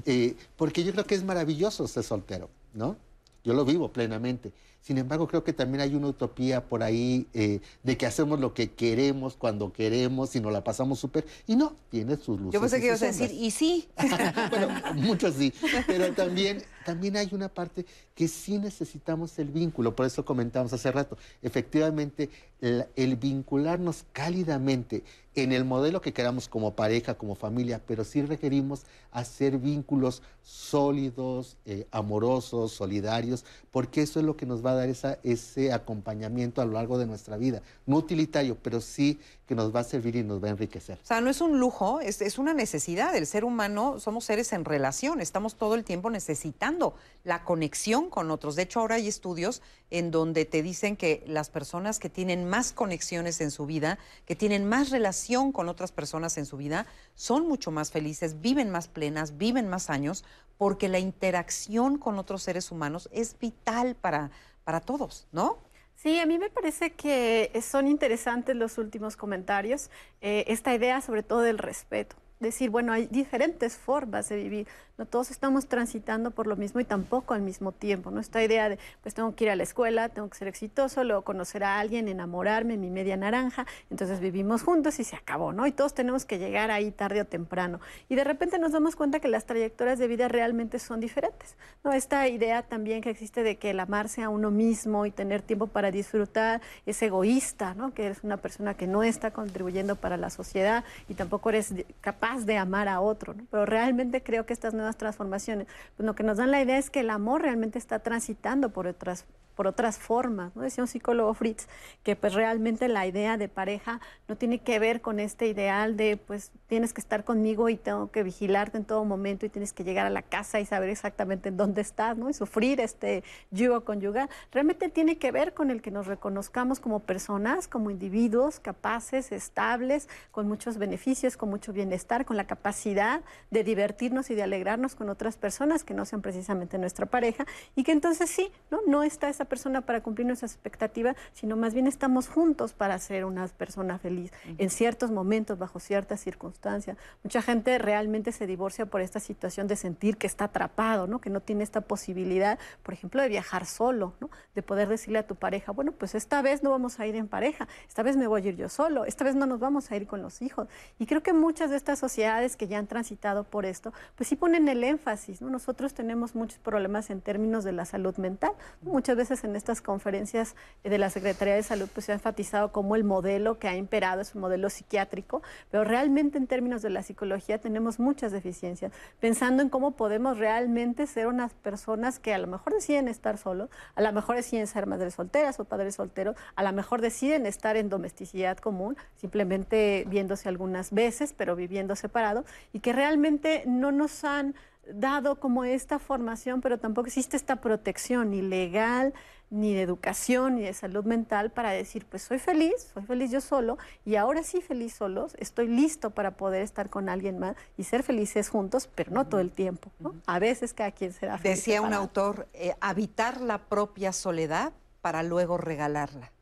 eh, 0.07 0.35
porque 0.57 0.85
yo 0.85 0.93
creo 0.93 1.05
que 1.05 1.15
es 1.15 1.25
maravilloso 1.25 1.87
ser 1.87 2.05
soltero, 2.05 2.49
¿no? 2.75 2.97
Yo 3.45 3.55
lo 3.55 3.65
vivo 3.65 3.93
plenamente. 3.93 4.53
Sin 4.81 4.97
embargo, 4.97 5.29
creo 5.29 5.45
que 5.45 5.53
también 5.53 5.83
hay 5.83 5.95
una 5.95 6.09
utopía 6.09 6.65
por 6.65 6.83
ahí 6.83 7.27
eh, 7.35 7.61
de 7.83 7.97
que 7.99 8.07
hacemos 8.07 8.41
lo 8.41 8.55
que 8.55 8.71
queremos 8.73 9.37
cuando 9.37 9.73
queremos 9.73 10.35
y 10.35 10.41
nos 10.41 10.53
la 10.53 10.65
pasamos 10.65 10.99
súper. 10.99 11.27
Y 11.47 11.57
no, 11.57 11.75
tiene 11.91 12.17
sus 12.17 12.41
luces. 12.41 12.55
Yo 12.55 12.61
pensé 12.61 12.81
que 12.81 12.87
ibas 12.87 13.03
a 13.03 13.07
decir, 13.07 13.31
y 13.33 13.51
sí. 13.51 13.89
bueno, 14.51 14.69
muchos 14.95 15.35
sí. 15.35 15.53
Pero 15.87 16.13
también, 16.15 16.63
también 16.87 17.17
hay 17.17 17.29
una 17.33 17.49
parte 17.49 17.85
que 18.15 18.29
sí 18.29 18.59
necesitamos 18.59 19.39
el 19.39 19.49
vínculo. 19.49 19.95
Por 19.95 20.07
eso 20.07 20.25
comentamos 20.25 20.73
hace 20.73 20.91
rato. 20.91 21.19
Efectivamente, 21.43 22.31
el 22.61 23.17
vincularnos 23.17 24.05
cálidamente 24.13 25.05
en 25.43 25.53
el 25.53 25.65
modelo 25.65 26.01
que 26.01 26.13
queramos 26.13 26.49
como 26.49 26.75
pareja, 26.75 27.15
como 27.15 27.35
familia, 27.35 27.81
pero 27.87 28.05
sí 28.05 28.23
requerimos 28.23 28.83
hacer 29.13 29.59
vínculos 29.59 30.23
sólidos, 30.43 31.57
eh, 31.65 31.87
amorosos, 31.91 32.73
solidarios, 32.73 33.45
porque 33.71 34.03
eso 34.03 34.19
es 34.19 34.27
lo 34.27 34.37
que 34.37 34.47
nos 34.47 34.65
va 34.65 34.68
a 34.71 34.75
dar 34.75 34.89
esa, 34.89 35.19
ese 35.23 35.73
acompañamiento 35.73 36.61
a 36.61 36.65
lo 36.65 36.73
largo 36.73 36.99
de 36.99 37.07
nuestra 37.07 37.37
vida. 37.37 37.63
No 37.87 37.97
utilitario, 37.97 38.57
pero 38.63 38.81
sí 38.81 39.19
que 39.49 39.55
nos 39.55 39.75
va 39.75 39.81
a 39.81 39.85
servir 39.85 40.15
y 40.15 40.23
nos 40.23 40.45
va 40.45 40.49
a 40.49 40.51
enriquecer. 40.51 40.99
O 41.03 41.07
sea, 41.07 41.23
no 41.23 41.31
es 41.31 41.41
un 41.41 41.59
lujo, 41.59 42.01
es, 42.01 42.21
es 42.21 42.39
una 42.39 42.53
necesidad. 42.53 43.17
El 43.17 43.27
ser 43.27 43.45
humano, 43.45 43.99
somos 43.99 44.27
seres 44.27 44.53
en 44.53 44.67
relación, 44.67 45.23
estamos 45.23 45.57
todo 45.57 45.75
el 45.75 45.85
tiempo 45.85 46.11
necesitando 46.11 46.95
la 47.25 47.45
conexión 47.45 48.11
con 48.11 48.31
otros. 48.31 48.57
De 48.57 48.63
hecho, 48.63 48.81
ahora 48.81 48.97
hay 48.97 49.09
estudios 49.09 49.63
en 49.91 50.11
donde 50.11 50.45
te 50.45 50.63
dicen 50.63 50.97
que 50.97 51.25
las 51.27 51.49
personas 51.49 51.99
que 51.99 52.11
tienen 52.11 52.45
más 52.45 52.73
conexiones 52.73 53.41
en 53.41 53.51
su 53.51 53.65
vida, 53.65 53.99
que 54.27 54.37
tienen 54.37 54.69
más 54.69 54.91
relación 54.91 55.51
con 55.51 55.71
otras 55.71 55.93
personas 55.93 56.37
en 56.37 56.45
su 56.45 56.59
vida, 56.59 56.87
son 57.15 57.49
mucho 57.49 57.71
más 57.71 57.91
felices, 57.91 58.43
viven 58.43 58.69
más 58.69 58.87
plenas, 58.87 59.39
viven 59.39 59.67
más 59.67 59.89
años, 59.89 60.25
porque 60.59 60.89
la 60.89 60.99
interacción 60.99 61.97
con 61.97 62.19
otros 62.19 62.43
seres 62.43 62.71
humanos 62.71 63.09
es 63.13 63.39
vital 63.39 63.95
para, 63.95 64.31
para 64.65 64.81
todos, 64.81 65.27
¿no? 65.33 65.57
Sí, 65.99 66.21
a 66.21 66.27
mí 66.27 66.39
me 66.39 66.49
parece 66.49 66.93
que 66.93 67.51
son 67.61 67.89
interesantes 67.89 68.55
los 68.55 68.79
últimos 68.79 69.17
comentarios, 69.17 69.91
eh, 70.21 70.45
esta 70.47 70.73
idea 70.73 71.01
sobre 71.01 71.25
todo 71.25 71.41
del 71.41 71.59
respeto 71.59 72.15
decir, 72.41 72.71
bueno, 72.71 72.93
hay 72.93 73.07
diferentes 73.09 73.77
formas 73.77 74.29
de 74.29 74.37
vivir, 74.37 74.69
no 74.99 75.07
todos 75.07 75.31
estamos 75.31 75.67
transitando 75.67 76.33
por 76.33 76.49
lo 76.49 76.57
mismo 76.57 76.81
y 76.81 76.85
tampoco 76.85 77.33
al 77.33 77.43
mismo 77.43 77.71
tiempo, 77.71 78.11
¿no? 78.11 78.21
Esta 78.21 78.43
idea 78.43 78.69
de, 78.69 78.79
pues 79.03 79.15
tengo 79.15 79.35
que 79.35 79.45
ir 79.45 79.51
a 79.51 79.57
la 79.57 79.63
escuela, 79.63 80.09
tengo 80.09 80.29
que 80.29 80.37
ser 80.37 80.49
exitoso, 80.49 81.05
luego 81.05 81.23
conocer 81.23 81.63
a 81.63 81.79
alguien, 81.79 82.09
enamorarme, 82.09 82.77
mi 82.77 82.91
media 82.91 83.17
naranja, 83.17 83.65
entonces 83.91 84.19
vivimos 84.19 84.63
juntos 84.65 84.99
y 84.99 85.05
se 85.05 85.15
acabó, 85.15 85.53
¿no? 85.53 85.69
Y 85.69 85.73
todos 85.73 85.95
tenemos 85.95 86.25
que 86.25 86.39
llegar 86.39 86.73
ahí 86.73 86.91
tarde 86.91 87.21
o 87.21 87.25
temprano. 87.25 87.81
Y 88.09 88.17
de 88.17 88.25
repente 88.25 88.59
nos 88.59 88.73
damos 88.73 88.97
cuenta 88.97 89.21
que 89.21 89.29
las 89.29 89.47
trayectorias 89.47 90.01
de 90.01 90.09
vida 90.09 90.27
realmente 90.27 90.81
son 90.81 90.99
diferentes, 90.99 91.57
¿no? 91.85 91.93
Esta 91.93 92.27
idea 92.27 92.63
también 92.63 93.01
que 93.01 93.11
existe 93.11 93.45
de 93.45 93.57
que 93.57 93.71
el 93.71 93.79
amarse 93.79 94.23
a 94.23 94.29
uno 94.29 94.51
mismo 94.51 95.07
y 95.07 95.13
tener 95.13 95.43
tiempo 95.43 95.69
para 95.69 95.93
disfrutar 95.93 96.61
es 96.87 97.01
egoísta, 97.03 97.75
¿no? 97.75 97.95
Que 97.95 98.07
eres 98.07 98.25
una 98.25 98.37
persona 98.37 98.75
que 98.75 98.89
no 98.89 99.05
está 99.05 99.31
contribuyendo 99.31 99.95
para 99.95 100.17
la 100.17 100.31
sociedad 100.31 100.83
y 101.09 101.15
tampoco 101.15 101.51
eres 101.51 101.73
capaz 102.01 102.45
de 102.45 102.57
amar 102.57 102.89
a 102.89 103.01
otro, 103.01 103.35
¿no? 103.35 103.45
Pero 103.49 103.65
realmente 103.65 104.23
creo 104.25 104.45
que 104.45 104.53
estas 104.53 104.75
nuevas 104.75 104.88
transformaciones, 104.97 105.67
pues 105.97 106.07
lo 106.07 106.15
que 106.15 106.23
nos 106.23 106.39
dan 106.39 106.51
la 106.51 106.63
idea 106.63 106.79
es 106.79 106.91
que 106.91 107.01
el 107.01 107.11
amor 107.11 107.43
realmente 107.43 107.79
está 107.79 107.99
transitando 107.99 108.71
por 108.71 108.87
otras 108.87 109.27
por 109.59 109.67
otras 109.67 109.99
formas. 109.99 110.55
Decía 110.55 110.85
un 110.85 110.89
psicólogo 110.89 111.35
Fritz 111.35 111.67
que 112.05 112.15
pues 112.15 112.33
realmente 112.35 112.87
la 112.87 113.09
idea 113.09 113.37
de 113.37 113.49
pareja 113.49 114.01
no 114.29 114.37
tiene 114.37 114.61
que 114.61 114.79
ver 114.79 115.01
con 115.01 115.19
este 115.19 115.49
ideal 115.49 115.97
de 115.97 116.17
pues 116.17 116.53
tienes 116.69 116.93
que 116.93 117.01
estar 117.01 117.25
conmigo 117.25 117.69
y 117.69 117.77
tengo 117.77 118.13
que 118.13 118.23
vigilarte 118.23 118.79
en 118.79 118.85
todo 118.85 119.05
momento 119.05 119.47
y 119.47 119.49
tienes 119.49 119.73
que 119.73 119.83
llegar 119.83 120.07
a 120.07 120.11
la 120.11 120.23
casa 120.23 120.61
y 120.61 120.65
saber 120.65 120.91
exactamente 120.91 121.49
en 121.49 121.57
dónde 121.57 121.81
estás, 121.81 122.17
¿no? 122.17 122.31
Y 122.31 122.35
sufrir 122.35 122.79
este 122.79 123.25
yugo 123.51 123.81
conyugal. 123.85 124.31
Realmente 124.53 124.91
tiene 124.91 125.19
que 125.19 125.33
ver 125.33 125.55
con 125.55 125.73
el 125.73 125.83
que 125.83 125.91
nos 125.91 126.07
reconozcamos 126.07 126.79
como 126.79 127.01
personas, 127.01 127.67
como 127.67 127.91
individuos 127.91 128.61
capaces, 128.61 129.33
estables, 129.33 130.09
con 130.31 130.47
muchos 130.47 130.79
beneficios, 130.79 131.37
con 131.37 131.51
mucho 131.51 131.73
bienestar, 131.73 132.25
con 132.27 132.37
la 132.37 132.47
capacidad 132.47 133.23
de 133.51 133.65
divertirnos 133.65 134.31
y 134.31 134.37
de 134.37 134.45
alegrarnos 134.45 134.78
con 134.95 135.09
otras 135.09 135.37
personas 135.37 135.85
que 135.85 135.95
no 135.95 136.05
sean 136.05 136.23
precisamente 136.23 136.79
nuestra 136.79 137.07
pareja 137.07 137.47
y 137.75 137.85
que 137.85 137.93
entonces 137.93 138.31
sí, 138.31 138.51
¿no? 138.71 138.81
No 138.87 139.03
está 139.03 139.29
esa 139.29 139.45
persona 139.45 139.81
para 139.83 140.03
cumplir 140.03 140.27
nuestras 140.27 140.53
expectativas, 140.53 141.17
sino 141.33 141.57
más 141.57 141.75
bien 141.75 141.87
estamos 141.87 142.29
juntos 142.29 142.73
para 142.73 142.99
ser 142.99 143.25
una 143.25 143.47
persona 143.49 143.99
feliz 143.99 144.33
en 144.59 144.71
ciertos 144.71 145.11
momentos, 145.11 145.59
bajo 145.59 145.81
ciertas 145.81 146.21
circunstancias. 146.21 146.97
Mucha 147.23 147.43
gente 147.43 147.79
realmente 147.79 148.33
se 148.33 148.47
divorcia 148.47 148.87
por 148.87 149.01
esta 149.01 149.21
situación 149.21 149.67
de 149.67 149.77
sentir 149.77 150.17
que 150.17 150.27
está 150.27 150.45
atrapado, 150.45 151.07
¿no? 151.07 151.21
que 151.21 151.31
no 151.31 151.41
tiene 151.41 151.65
esta 151.65 151.81
posibilidad, 151.81 152.59
por 152.83 152.95
ejemplo, 152.95 153.23
de 153.23 153.29
viajar 153.29 153.67
solo, 153.67 154.15
¿no? 154.21 154.31
de 154.55 154.63
poder 154.63 154.89
decirle 154.89 155.19
a 155.19 155.27
tu 155.27 155.35
pareja, 155.35 155.73
bueno, 155.73 155.93
pues 155.93 156.15
esta 156.15 156.43
vez 156.43 156.63
no 156.63 156.71
vamos 156.71 157.01
a 157.01 157.07
ir 157.07 157.17
en 157.17 157.29
pareja, 157.29 157.69
esta 157.89 158.03
vez 158.03 158.17
me 158.17 158.27
voy 158.27 158.43
a 158.43 158.49
ir 158.49 158.57
yo 158.57 158.69
solo, 158.69 159.05
esta 159.05 159.25
vez 159.25 159.35
no 159.35 159.47
nos 159.47 159.61
vamos 159.61 159.91
a 159.91 159.97
ir 159.97 160.07
con 160.07 160.23
los 160.23 160.43
hijos. 160.43 160.69
Y 160.99 161.07
creo 161.07 161.23
que 161.23 161.33
muchas 161.33 161.71
de 161.71 161.77
estas 161.77 161.99
sociedades 161.99 162.57
que 162.57 162.69
ya 162.69 162.79
han 162.79 162.87
transitado 162.87 163.45
por 163.45 163.67
esto, 163.67 163.93
pues 164.17 164.29
sí 164.29 164.37
ponen 164.37 164.68
el 164.69 164.85
énfasis. 164.85 165.41
¿no? 165.41 165.51
Nosotros 165.51 165.95
tenemos 165.95 166.35
muchos 166.35 166.59
problemas 166.59 167.11
en 167.11 167.21
términos 167.21 167.65
de 167.65 167.73
la 167.73 167.85
salud 167.85 168.17
mental. 168.17 168.53
Muchas 168.83 169.17
veces 169.17 169.45
en 169.45 169.57
estas 169.57 169.81
conferencias 169.81 170.55
de 170.85 170.99
la 170.99 171.11
Secretaría 171.11 171.55
de 171.55 171.63
Salud 171.63 171.89
pues 171.93 172.07
se 172.07 172.13
ha 172.13 172.15
enfatizado 172.15 172.73
como 172.73 172.97
el 172.97 173.05
modelo 173.05 173.59
que 173.59 173.69
ha 173.69 173.77
imperado 173.77 174.21
es 174.21 174.35
un 174.35 174.41
modelo 174.41 174.71
psiquiátrico, 174.71 175.43
pero 175.71 175.85
realmente 175.85 176.39
en 176.39 176.47
términos 176.47 176.83
de 176.83 176.91
la 176.91 177.03
psicología 177.03 177.59
tenemos 177.59 177.99
muchas 177.99 178.33
deficiencias, 178.33 178.93
pensando 179.21 179.63
en 179.63 179.69
cómo 179.69 179.93
podemos 179.93 180.39
realmente 180.39 181.07
ser 181.07 181.27
unas 181.27 181.55
personas 181.55 182.19
que 182.19 182.35
a 182.35 182.39
lo 182.39 182.47
mejor 182.47 182.75
deciden 182.75 183.09
estar 183.09 183.39
solos, 183.39 183.69
a 183.95 184.03
lo 184.03 184.13
mejor 184.13 184.37
deciden 184.37 184.67
ser 184.67 184.87
madres 184.87 185.15
solteras 185.15 185.59
o 185.61 185.65
padres 185.65 185.97
solteros, 185.97 186.37
a 186.55 186.63
lo 186.63 186.73
mejor 186.73 187.01
deciden 187.01 187.47
estar 187.47 187.77
en 187.77 187.89
domesticidad 187.89 188.59
común, 188.59 188.97
simplemente 189.17 190.05
viéndose 190.09 190.49
algunas 190.49 190.93
veces, 190.93 191.33
pero 191.37 191.57
viviendo 191.57 191.97
separado, 191.97 192.45
y 192.73 192.81
que 192.81 192.93
realmente 192.93 193.65
no 193.67 193.93
nos 193.93 194.25
han 194.25 194.55
dado 194.93 195.39
como 195.41 195.65
esta 195.65 195.99
formación, 195.99 196.61
pero 196.61 196.79
tampoco 196.79 197.07
existe 197.07 197.37
esta 197.37 197.57
protección 197.57 198.31
ni 198.31 198.43
legal, 198.43 199.15
ni 199.51 199.75
de 199.75 199.83
educación, 199.83 200.57
ni 200.57 200.63
de 200.63 200.75
salud 200.75 201.05
mental 201.05 201.51
para 201.51 201.71
decir, 201.71 202.07
pues 202.07 202.23
soy 202.23 202.39
feliz, 202.39 202.91
soy 202.93 203.03
feliz 203.05 203.31
yo 203.31 203.41
solo, 203.41 203.79
y 204.05 204.17
ahora 204.17 204.43
sí 204.43 204.61
feliz 204.61 204.95
solos, 204.95 205.35
estoy 205.39 205.69
listo 205.69 206.11
para 206.11 206.33
poder 206.37 206.63
estar 206.63 206.91
con 206.91 207.09
alguien 207.09 207.39
más 207.39 207.57
y 207.77 207.85
ser 207.85 208.03
felices 208.03 208.49
juntos, 208.51 208.89
pero 208.95 209.11
no 209.13 209.27
todo 209.27 209.41
el 209.41 209.51
tiempo. 209.51 209.91
A 210.27 210.39
veces 210.39 210.75
cada 210.75 210.93
quien 210.93 211.13
será 211.13 211.39
feliz. 211.39 211.57
Decía 211.57 211.83
un 211.83 211.95
autor, 211.95 212.49
eh, 212.53 212.75
habitar 212.81 213.41
la 213.41 213.59
propia 213.59 214.13
soledad 214.13 214.73
para 215.01 215.23
luego 215.23 215.57
regalarla. 215.57 216.33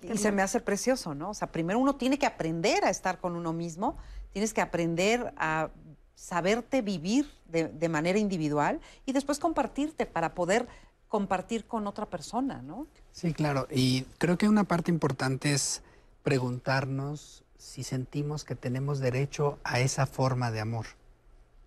Y 0.00 0.16
se 0.16 0.32
me 0.32 0.42
hace 0.42 0.58
precioso, 0.60 1.14
¿no? 1.14 1.30
O 1.30 1.34
sea, 1.34 1.52
primero 1.52 1.78
uno 1.78 1.96
tiene 1.96 2.18
que 2.18 2.26
aprender 2.26 2.84
a 2.84 2.90
estar 2.90 3.18
con 3.18 3.36
uno 3.36 3.52
mismo, 3.52 3.98
tienes 4.32 4.54
que 4.54 4.62
aprender 4.62 5.34
a 5.36 5.68
saberte 6.14 6.82
vivir 6.82 7.30
de, 7.52 7.68
de 7.68 7.88
manera 7.88 8.18
individual 8.18 8.80
y 9.06 9.12
después 9.12 9.38
compartirte 9.38 10.06
para 10.06 10.34
poder 10.34 10.66
compartir 11.12 11.66
con 11.66 11.86
otra 11.86 12.06
persona, 12.06 12.62
¿no? 12.62 12.86
Sí, 13.12 13.34
claro. 13.34 13.68
Y 13.70 14.04
creo 14.16 14.38
que 14.38 14.48
una 14.48 14.64
parte 14.64 14.90
importante 14.90 15.52
es 15.52 15.82
preguntarnos 16.22 17.44
si 17.58 17.84
sentimos 17.84 18.44
que 18.44 18.56
tenemos 18.56 18.98
derecho 18.98 19.58
a 19.62 19.80
esa 19.80 20.06
forma 20.06 20.50
de 20.50 20.60
amor. 20.60 20.86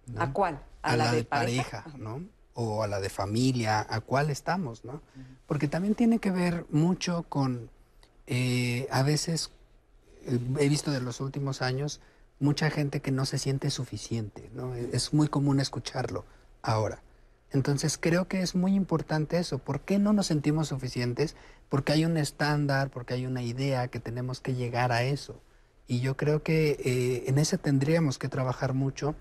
¿no? 0.07 0.21
¿A 0.21 0.33
cuál? 0.33 0.59
A, 0.81 0.95
la, 0.95 1.11
de, 1.11 1.23
pareja, 1.23 1.85
¿no? 1.97 2.23
O 2.55 2.81
a 2.81 2.87
la 2.87 2.99
de 2.99 3.09
familia, 3.09 3.85
¿a 3.87 4.01
cuál 4.01 4.31
estamos, 4.31 4.83
no? 4.83 5.01
Porque 5.45 5.67
también 5.67 5.93
tiene 5.93 6.17
que 6.17 6.31
ver 6.31 6.65
mucho 6.71 7.23
con, 7.29 7.69
eh, 8.27 8.87
a 8.91 9.03
veces, 9.03 9.51
eh, 10.25 10.39
he 10.59 10.69
visto 10.69 10.89
de 10.89 11.01
los 11.01 11.21
últimos 11.21 11.61
años, 11.61 12.01
mucha 12.39 12.69
gente 12.69 13.01
que 13.01 13.11
no 13.11 13.25
se 13.25 13.37
siente 13.37 13.69
suficiente, 13.69 14.49
¿no? 14.53 14.75
Es 14.75 15.13
muy 15.13 15.27
común 15.27 15.59
escucharlo 15.59 16.25
ahora. 16.61 17.01
Entonces 17.51 17.97
creo 17.97 18.27
que 18.27 18.41
es 18.41 18.55
muy 18.55 18.75
importante 18.75 19.37
eso. 19.37 19.59
¿Por 19.59 19.81
qué 19.81 19.99
no 19.99 20.11
nos 20.13 20.27
sentimos 20.27 20.67
suficientes? 20.69 21.35
Porque 21.69 21.93
hay 21.93 22.05
un 22.05 22.17
estándar, 22.17 22.89
porque 22.89 23.13
hay 23.13 23.25
una 23.25 23.43
idea 23.43 23.87
que 23.87 23.99
tenemos 23.99 24.41
que 24.41 24.55
llegar 24.55 24.91
a 24.91 25.03
eso. 25.03 25.41
Y 25.87 26.01
yo 26.01 26.17
creo 26.17 26.43
que 26.43 26.71
eh, 26.83 27.23
en 27.27 27.37
ese 27.37 27.57
tendríamos 27.57 28.17
que 28.17 28.27
trabajar 28.27 28.73
mucho 28.73 29.15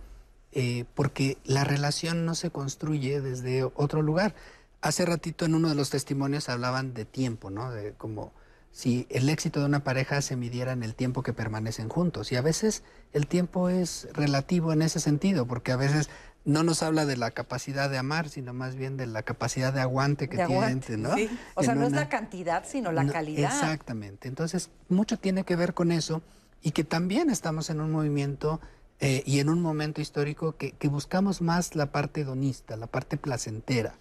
eh, 0.53 0.85
porque 0.95 1.39
la 1.45 1.65
relación 1.65 2.25
no 2.25 2.35
se 2.35 2.51
construye 2.51 3.21
desde 3.21 3.65
otro 3.65 4.03
lugar. 4.03 4.35
Hace 4.81 5.05
ratito 5.05 5.45
en 5.45 5.55
uno 5.55 5.69
de 5.69 5.75
los 5.75 5.91
testimonios 5.91 6.49
hablaban 6.49 6.95
de 6.95 7.05
tiempo, 7.05 7.51
¿no? 7.51 7.71
De 7.71 7.93
como 7.93 8.33
si 8.75 9.07
el 9.09 9.29
éxito 9.29 9.61
de 9.61 9.67
una 9.67 9.85
pareja 9.85 10.21
se 10.21 10.35
midiera 10.35 10.73
en 10.73 10.83
el 10.83 10.97
tiempo 10.97 11.23
que 11.23 11.33
permanecen 11.33 11.89
juntos. 11.89 12.33
Y 12.33 12.37
a 12.37 12.43
veces 12.43 12.83
el 13.13 13.29
tiempo 13.29 13.69
es 13.69 14.09
relativo 14.13 14.73
en 14.73 14.83
ese 14.83 14.99
sentido, 14.99 15.47
porque 15.47 15.71
a 15.71 15.77
veces 15.77 16.11
no 16.45 16.65
nos 16.65 16.83
habla 16.83 17.07
de 17.07 17.17
la 17.17 17.31
capacidad 17.31 17.89
de 17.89 17.99
amar, 17.99 18.29
sino 18.29 18.53
más 18.53 18.75
bien 18.75 18.97
de 18.97 19.07
la 19.07 19.23
capacidad 19.23 19.73
de 19.73 19.81
aguante 19.81 20.29
que 20.29 20.39
De 20.39 20.47
tiene, 20.47 20.81
¿no? 20.99 21.15
sí. 21.15 21.31
O 21.55 21.63
sea, 21.63 21.77
no 21.77 21.87
es 21.87 21.93
la 21.93 22.09
cantidad, 22.09 22.65
sino 22.67 22.91
la 22.91 23.05
no, 23.05 23.13
calidad. 23.13 23.45
Exactamente. 23.53 24.27
Entonces, 24.27 24.71
mucho 24.89 25.21
tiene 25.21 25.45
que 25.45 25.55
ver 25.55 25.73
con 25.73 25.93
eso 25.93 26.21
y 26.61 26.73
que 26.73 26.83
también 26.83 27.31
estamos 27.31 27.71
en 27.71 27.81
un 27.81 27.93
movimiento 27.93 28.61
eh, 28.99 29.23
y 29.25 29.39
en 29.39 29.51
un 29.51 29.63
momento 29.63 30.01
histórico 30.01 30.57
que, 30.57 30.73
que 30.73 30.89
buscamos 30.89 31.43
más 31.43 31.77
la 31.77 31.93
parte 31.93 32.23
hedonista, 32.23 32.77
la 32.77 32.89
parte 32.89 33.19
placentera, 33.19 33.95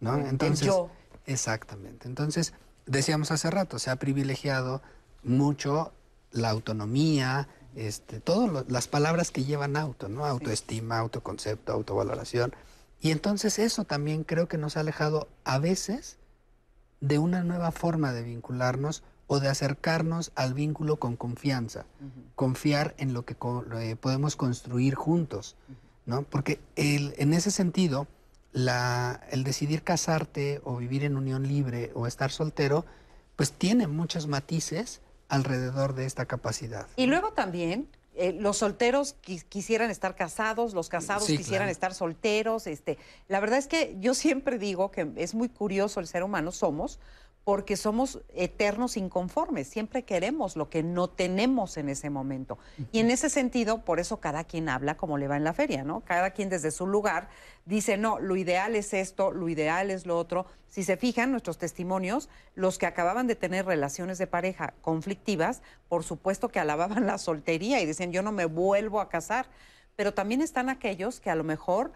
¿no? 0.00 0.16
El 0.18 0.26
Entonces, 0.26 0.66
yo. 0.66 0.90
exactamente. 1.24 2.06
Entonces, 2.06 2.52
decíamos 2.88 3.30
hace 3.30 3.50
rato, 3.50 3.78
se 3.78 3.90
ha 3.90 3.96
privilegiado 3.96 4.82
mucho 5.22 5.92
la 6.32 6.50
autonomía, 6.50 7.48
este, 7.74 8.20
todas 8.20 8.64
las 8.68 8.88
palabras 8.88 9.30
que 9.30 9.44
llevan 9.44 9.76
auto, 9.76 10.08
¿no? 10.08 10.24
Autoestima, 10.26 10.98
autoconcepto, 10.98 11.72
autovaloración. 11.72 12.54
Y 13.00 13.10
entonces 13.12 13.58
eso 13.58 13.84
también 13.84 14.24
creo 14.24 14.48
que 14.48 14.58
nos 14.58 14.76
ha 14.76 14.80
alejado 14.80 15.28
a 15.44 15.58
veces 15.58 16.16
de 17.00 17.18
una 17.18 17.44
nueva 17.44 17.70
forma 17.70 18.12
de 18.12 18.22
vincularnos 18.24 19.02
o 19.28 19.38
de 19.40 19.48
acercarnos 19.48 20.32
al 20.34 20.54
vínculo 20.54 20.96
con 20.96 21.14
confianza, 21.16 21.84
confiar 22.34 22.94
en 22.98 23.12
lo 23.12 23.24
que 23.24 23.34
co- 23.36 23.64
eh, 23.78 23.94
podemos 23.94 24.34
construir 24.36 24.94
juntos, 24.94 25.54
¿no? 26.06 26.22
Porque 26.22 26.58
el- 26.76 27.14
en 27.18 27.34
ese 27.34 27.50
sentido, 27.50 28.06
la- 28.52 29.20
el 29.30 29.44
decidir 29.44 29.82
casarte 29.82 30.60
o 30.64 30.76
vivir 30.76 31.04
en 31.04 31.16
unión 31.16 31.46
libre 31.46 31.90
o 31.94 32.06
estar 32.06 32.30
soltero, 32.30 32.84
pues 33.36 33.52
tiene 33.52 33.86
muchos 33.86 34.26
matices 34.26 35.00
alrededor 35.28 35.94
de 35.94 36.06
esta 36.06 36.26
capacidad. 36.26 36.86
Y 36.96 37.06
luego 37.06 37.32
también 37.32 37.88
eh, 38.20 38.32
los 38.32 38.56
solteros 38.56 39.14
qui- 39.24 39.44
quisieran 39.44 39.90
estar 39.92 40.16
casados, 40.16 40.74
los 40.74 40.88
casados 40.88 41.26
Sí, 41.26 41.36
quisieran 41.36 41.66
claro. 41.66 41.70
estar 41.70 41.94
solteros. 41.94 42.66
Este, 42.66 42.98
la 43.28 43.38
verdad 43.38 43.58
es 43.60 43.68
que 43.68 43.94
yo 44.00 44.12
siempre 44.12 44.58
digo 44.58 44.90
que 44.90 45.08
es 45.14 45.36
muy 45.36 45.48
curioso 45.48 46.00
el 46.00 46.08
ser 46.08 46.24
humano 46.24 46.50
somos 46.50 46.98
porque 47.48 47.78
somos 47.78 48.20
eternos 48.34 48.98
inconformes, 48.98 49.68
siempre 49.68 50.02
queremos 50.02 50.54
lo 50.54 50.68
que 50.68 50.82
no 50.82 51.08
tenemos 51.08 51.78
en 51.78 51.88
ese 51.88 52.10
momento. 52.10 52.58
Y 52.92 52.98
en 52.98 53.10
ese 53.10 53.30
sentido, 53.30 53.86
por 53.86 54.00
eso 54.00 54.20
cada 54.20 54.44
quien 54.44 54.68
habla 54.68 54.98
como 54.98 55.16
le 55.16 55.28
va 55.28 55.38
en 55.38 55.44
la 55.44 55.54
feria, 55.54 55.82
¿no? 55.82 56.00
Cada 56.00 56.32
quien 56.32 56.50
desde 56.50 56.70
su 56.70 56.86
lugar 56.86 57.30
dice, 57.64 57.96
no, 57.96 58.18
lo 58.18 58.36
ideal 58.36 58.76
es 58.76 58.92
esto, 58.92 59.30
lo 59.32 59.48
ideal 59.48 59.90
es 59.90 60.04
lo 60.04 60.18
otro. 60.18 60.44
Si 60.68 60.82
se 60.82 60.98
fijan 60.98 61.30
nuestros 61.30 61.56
testimonios, 61.56 62.28
los 62.54 62.76
que 62.76 62.84
acababan 62.84 63.26
de 63.26 63.34
tener 63.34 63.64
relaciones 63.64 64.18
de 64.18 64.26
pareja 64.26 64.74
conflictivas, 64.82 65.62
por 65.88 66.04
supuesto 66.04 66.50
que 66.50 66.60
alababan 66.60 67.06
la 67.06 67.16
soltería 67.16 67.80
y 67.80 67.86
decían, 67.86 68.12
yo 68.12 68.20
no 68.20 68.30
me 68.30 68.44
vuelvo 68.44 69.00
a 69.00 69.08
casar. 69.08 69.46
Pero 69.96 70.12
también 70.12 70.42
están 70.42 70.68
aquellos 70.68 71.18
que 71.18 71.30
a 71.30 71.34
lo 71.34 71.44
mejor 71.44 71.92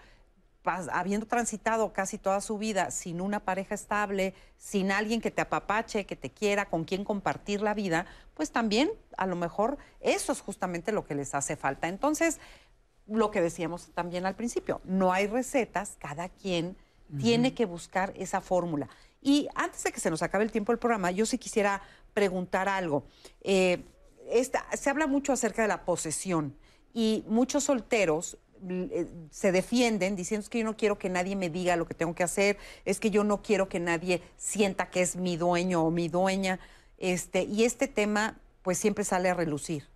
habiendo 0.64 1.26
transitado 1.26 1.92
casi 1.92 2.18
toda 2.18 2.40
su 2.40 2.58
vida 2.58 2.90
sin 2.90 3.20
una 3.20 3.40
pareja 3.40 3.74
estable, 3.74 4.34
sin 4.56 4.92
alguien 4.92 5.20
que 5.20 5.30
te 5.30 5.42
apapache, 5.42 6.06
que 6.06 6.16
te 6.16 6.30
quiera, 6.30 6.66
con 6.68 6.84
quien 6.84 7.04
compartir 7.04 7.62
la 7.62 7.74
vida, 7.74 8.06
pues 8.34 8.50
también 8.52 8.90
a 9.16 9.26
lo 9.26 9.36
mejor 9.36 9.78
eso 10.00 10.32
es 10.32 10.40
justamente 10.40 10.92
lo 10.92 11.04
que 11.04 11.14
les 11.14 11.34
hace 11.34 11.56
falta. 11.56 11.88
Entonces, 11.88 12.38
lo 13.06 13.30
que 13.30 13.40
decíamos 13.40 13.90
también 13.94 14.26
al 14.26 14.36
principio, 14.36 14.80
no 14.84 15.12
hay 15.12 15.26
recetas, 15.26 15.96
cada 15.98 16.28
quien 16.28 16.76
tiene 17.20 17.52
que 17.52 17.66
buscar 17.66 18.14
esa 18.16 18.40
fórmula. 18.40 18.88
Y 19.20 19.48
antes 19.54 19.82
de 19.84 19.92
que 19.92 20.00
se 20.00 20.10
nos 20.10 20.22
acabe 20.22 20.44
el 20.44 20.50
tiempo 20.52 20.72
del 20.72 20.78
programa, 20.78 21.10
yo 21.10 21.26
sí 21.26 21.36
quisiera 21.36 21.82
preguntar 22.14 22.68
algo. 22.70 23.04
Eh, 23.42 23.84
esta- 24.30 24.64
se 24.74 24.88
habla 24.88 25.06
mucho 25.06 25.32
acerca 25.32 25.60
de 25.62 25.68
la 25.68 25.84
posesión 25.84 26.56
y 26.94 27.22
muchos 27.28 27.64
solteros 27.64 28.38
se 29.30 29.52
defienden 29.52 30.16
diciendo 30.16 30.42
"Es 30.42 30.48
que 30.48 30.58
yo 30.60 30.64
no 30.64 30.76
quiero 30.76 30.98
que 30.98 31.08
nadie 31.08 31.36
me 31.36 31.50
diga 31.50 31.76
lo 31.76 31.86
que 31.86 31.94
tengo 31.94 32.14
que 32.14 32.22
hacer, 32.22 32.58
es 32.84 33.00
que 33.00 33.10
yo 33.10 33.24
no 33.24 33.42
quiero 33.42 33.68
que 33.68 33.80
nadie 33.80 34.22
sienta 34.36 34.90
que 34.90 35.02
es 35.02 35.16
mi 35.16 35.36
dueño 35.36 35.84
o 35.84 35.90
mi 35.90 36.08
dueña. 36.08 36.60
Este, 36.98 37.42
y 37.42 37.64
este 37.64 37.88
tema 37.88 38.38
pues 38.62 38.78
siempre 38.78 39.04
sale 39.04 39.28
a 39.28 39.34
relucir. 39.34 39.88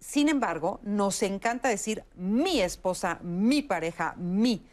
Sin 0.00 0.28
embargo, 0.28 0.78
nos 0.84 1.22
encanta 1.22 1.68
decir 1.68 2.04
mi 2.14 2.60
esposa, 2.60 3.18
mi 3.22 3.62
pareja, 3.62 4.14
mi. 4.16 4.64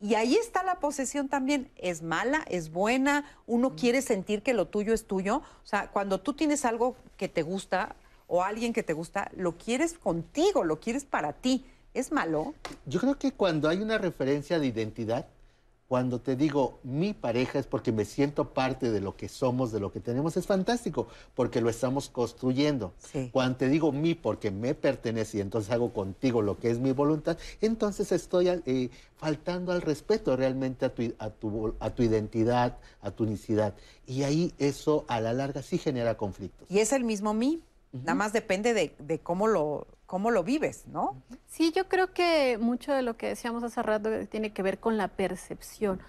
Y 0.00 0.14
ahí 0.14 0.34
está 0.34 0.62
la 0.64 0.80
posesión 0.80 1.28
también. 1.28 1.70
Es 1.76 2.02
mala, 2.02 2.44
es 2.48 2.72
buena, 2.72 3.24
uno 3.46 3.76
quiere 3.76 4.02
sentir 4.02 4.42
que 4.42 4.54
lo 4.54 4.66
tuyo 4.66 4.94
es 4.94 5.06
tuyo. 5.06 5.36
O 5.36 5.66
sea, 5.66 5.90
cuando 5.90 6.20
tú 6.20 6.32
tienes 6.32 6.64
algo 6.64 6.96
que 7.16 7.28
te 7.28 7.42
gusta 7.42 7.94
o 8.26 8.42
alguien 8.42 8.72
que 8.72 8.82
te 8.82 8.94
gusta, 8.94 9.30
lo 9.36 9.58
quieres 9.58 9.92
contigo, 9.92 10.64
lo 10.64 10.80
quieres 10.80 11.04
para 11.04 11.34
ti. 11.34 11.66
¿Es 11.94 12.10
malo? 12.12 12.54
Yo 12.86 13.00
creo 13.00 13.18
que 13.18 13.32
cuando 13.32 13.68
hay 13.68 13.78
una 13.82 13.98
referencia 13.98 14.58
de 14.58 14.66
identidad, 14.66 15.26
Cuando 15.92 16.22
te 16.22 16.36
digo 16.36 16.78
mi 16.84 17.12
pareja 17.12 17.58
es 17.58 17.66
porque 17.66 17.92
me 17.92 18.06
siento 18.06 18.54
parte 18.54 18.90
de 18.90 19.02
lo 19.02 19.14
que 19.14 19.28
somos, 19.28 19.72
de 19.72 19.78
lo 19.78 19.92
que 19.92 20.00
tenemos, 20.00 20.38
es 20.38 20.46
fantástico, 20.46 21.06
porque 21.34 21.60
lo 21.60 21.68
estamos 21.68 22.08
construyendo. 22.08 22.94
Cuando 23.30 23.58
te 23.58 23.68
digo 23.68 23.92
mi 23.92 24.14
porque 24.14 24.50
me 24.50 24.74
pertenece 24.74 25.36
y 25.36 25.40
entonces 25.42 25.70
hago 25.70 25.92
contigo 25.92 26.40
lo 26.40 26.58
que 26.58 26.70
es 26.70 26.78
mi 26.78 26.92
voluntad, 26.92 27.36
entonces 27.60 28.10
estoy 28.10 28.48
eh, 28.48 28.88
faltando 29.18 29.70
al 29.70 29.82
respeto 29.82 30.34
realmente 30.34 30.86
a 30.86 30.94
tu, 30.94 31.12
a, 31.18 31.28
tu, 31.28 31.74
a 31.78 31.90
tu 31.90 32.02
identidad, 32.02 32.78
a 33.02 33.10
tu 33.10 33.24
unicidad. 33.24 33.74
Y 34.06 34.22
ahí 34.22 34.54
eso 34.58 35.04
a 35.08 35.20
la 35.20 35.34
larga 35.34 35.60
sí 35.60 35.76
genera 35.76 36.16
conflictos. 36.16 36.70
Y 36.70 36.78
es 36.78 36.92
el 36.94 37.04
mismo 37.04 37.34
mí, 37.34 37.60
nada 37.92 38.14
más 38.14 38.32
depende 38.32 38.74
de, 38.74 38.94
de 38.98 39.20
cómo 39.20 39.46
lo 39.46 39.86
cómo 40.12 40.30
lo 40.30 40.44
vives, 40.44 40.86
¿no? 40.88 41.22
Sí, 41.46 41.72
yo 41.74 41.88
creo 41.88 42.12
que 42.12 42.58
mucho 42.60 42.92
de 42.92 43.00
lo 43.00 43.16
que 43.16 43.28
decíamos 43.28 43.62
hace 43.62 43.82
rato 43.82 44.10
tiene 44.26 44.52
que 44.52 44.62
ver 44.62 44.78
con 44.78 44.98
la 44.98 45.08
percepción 45.08 46.02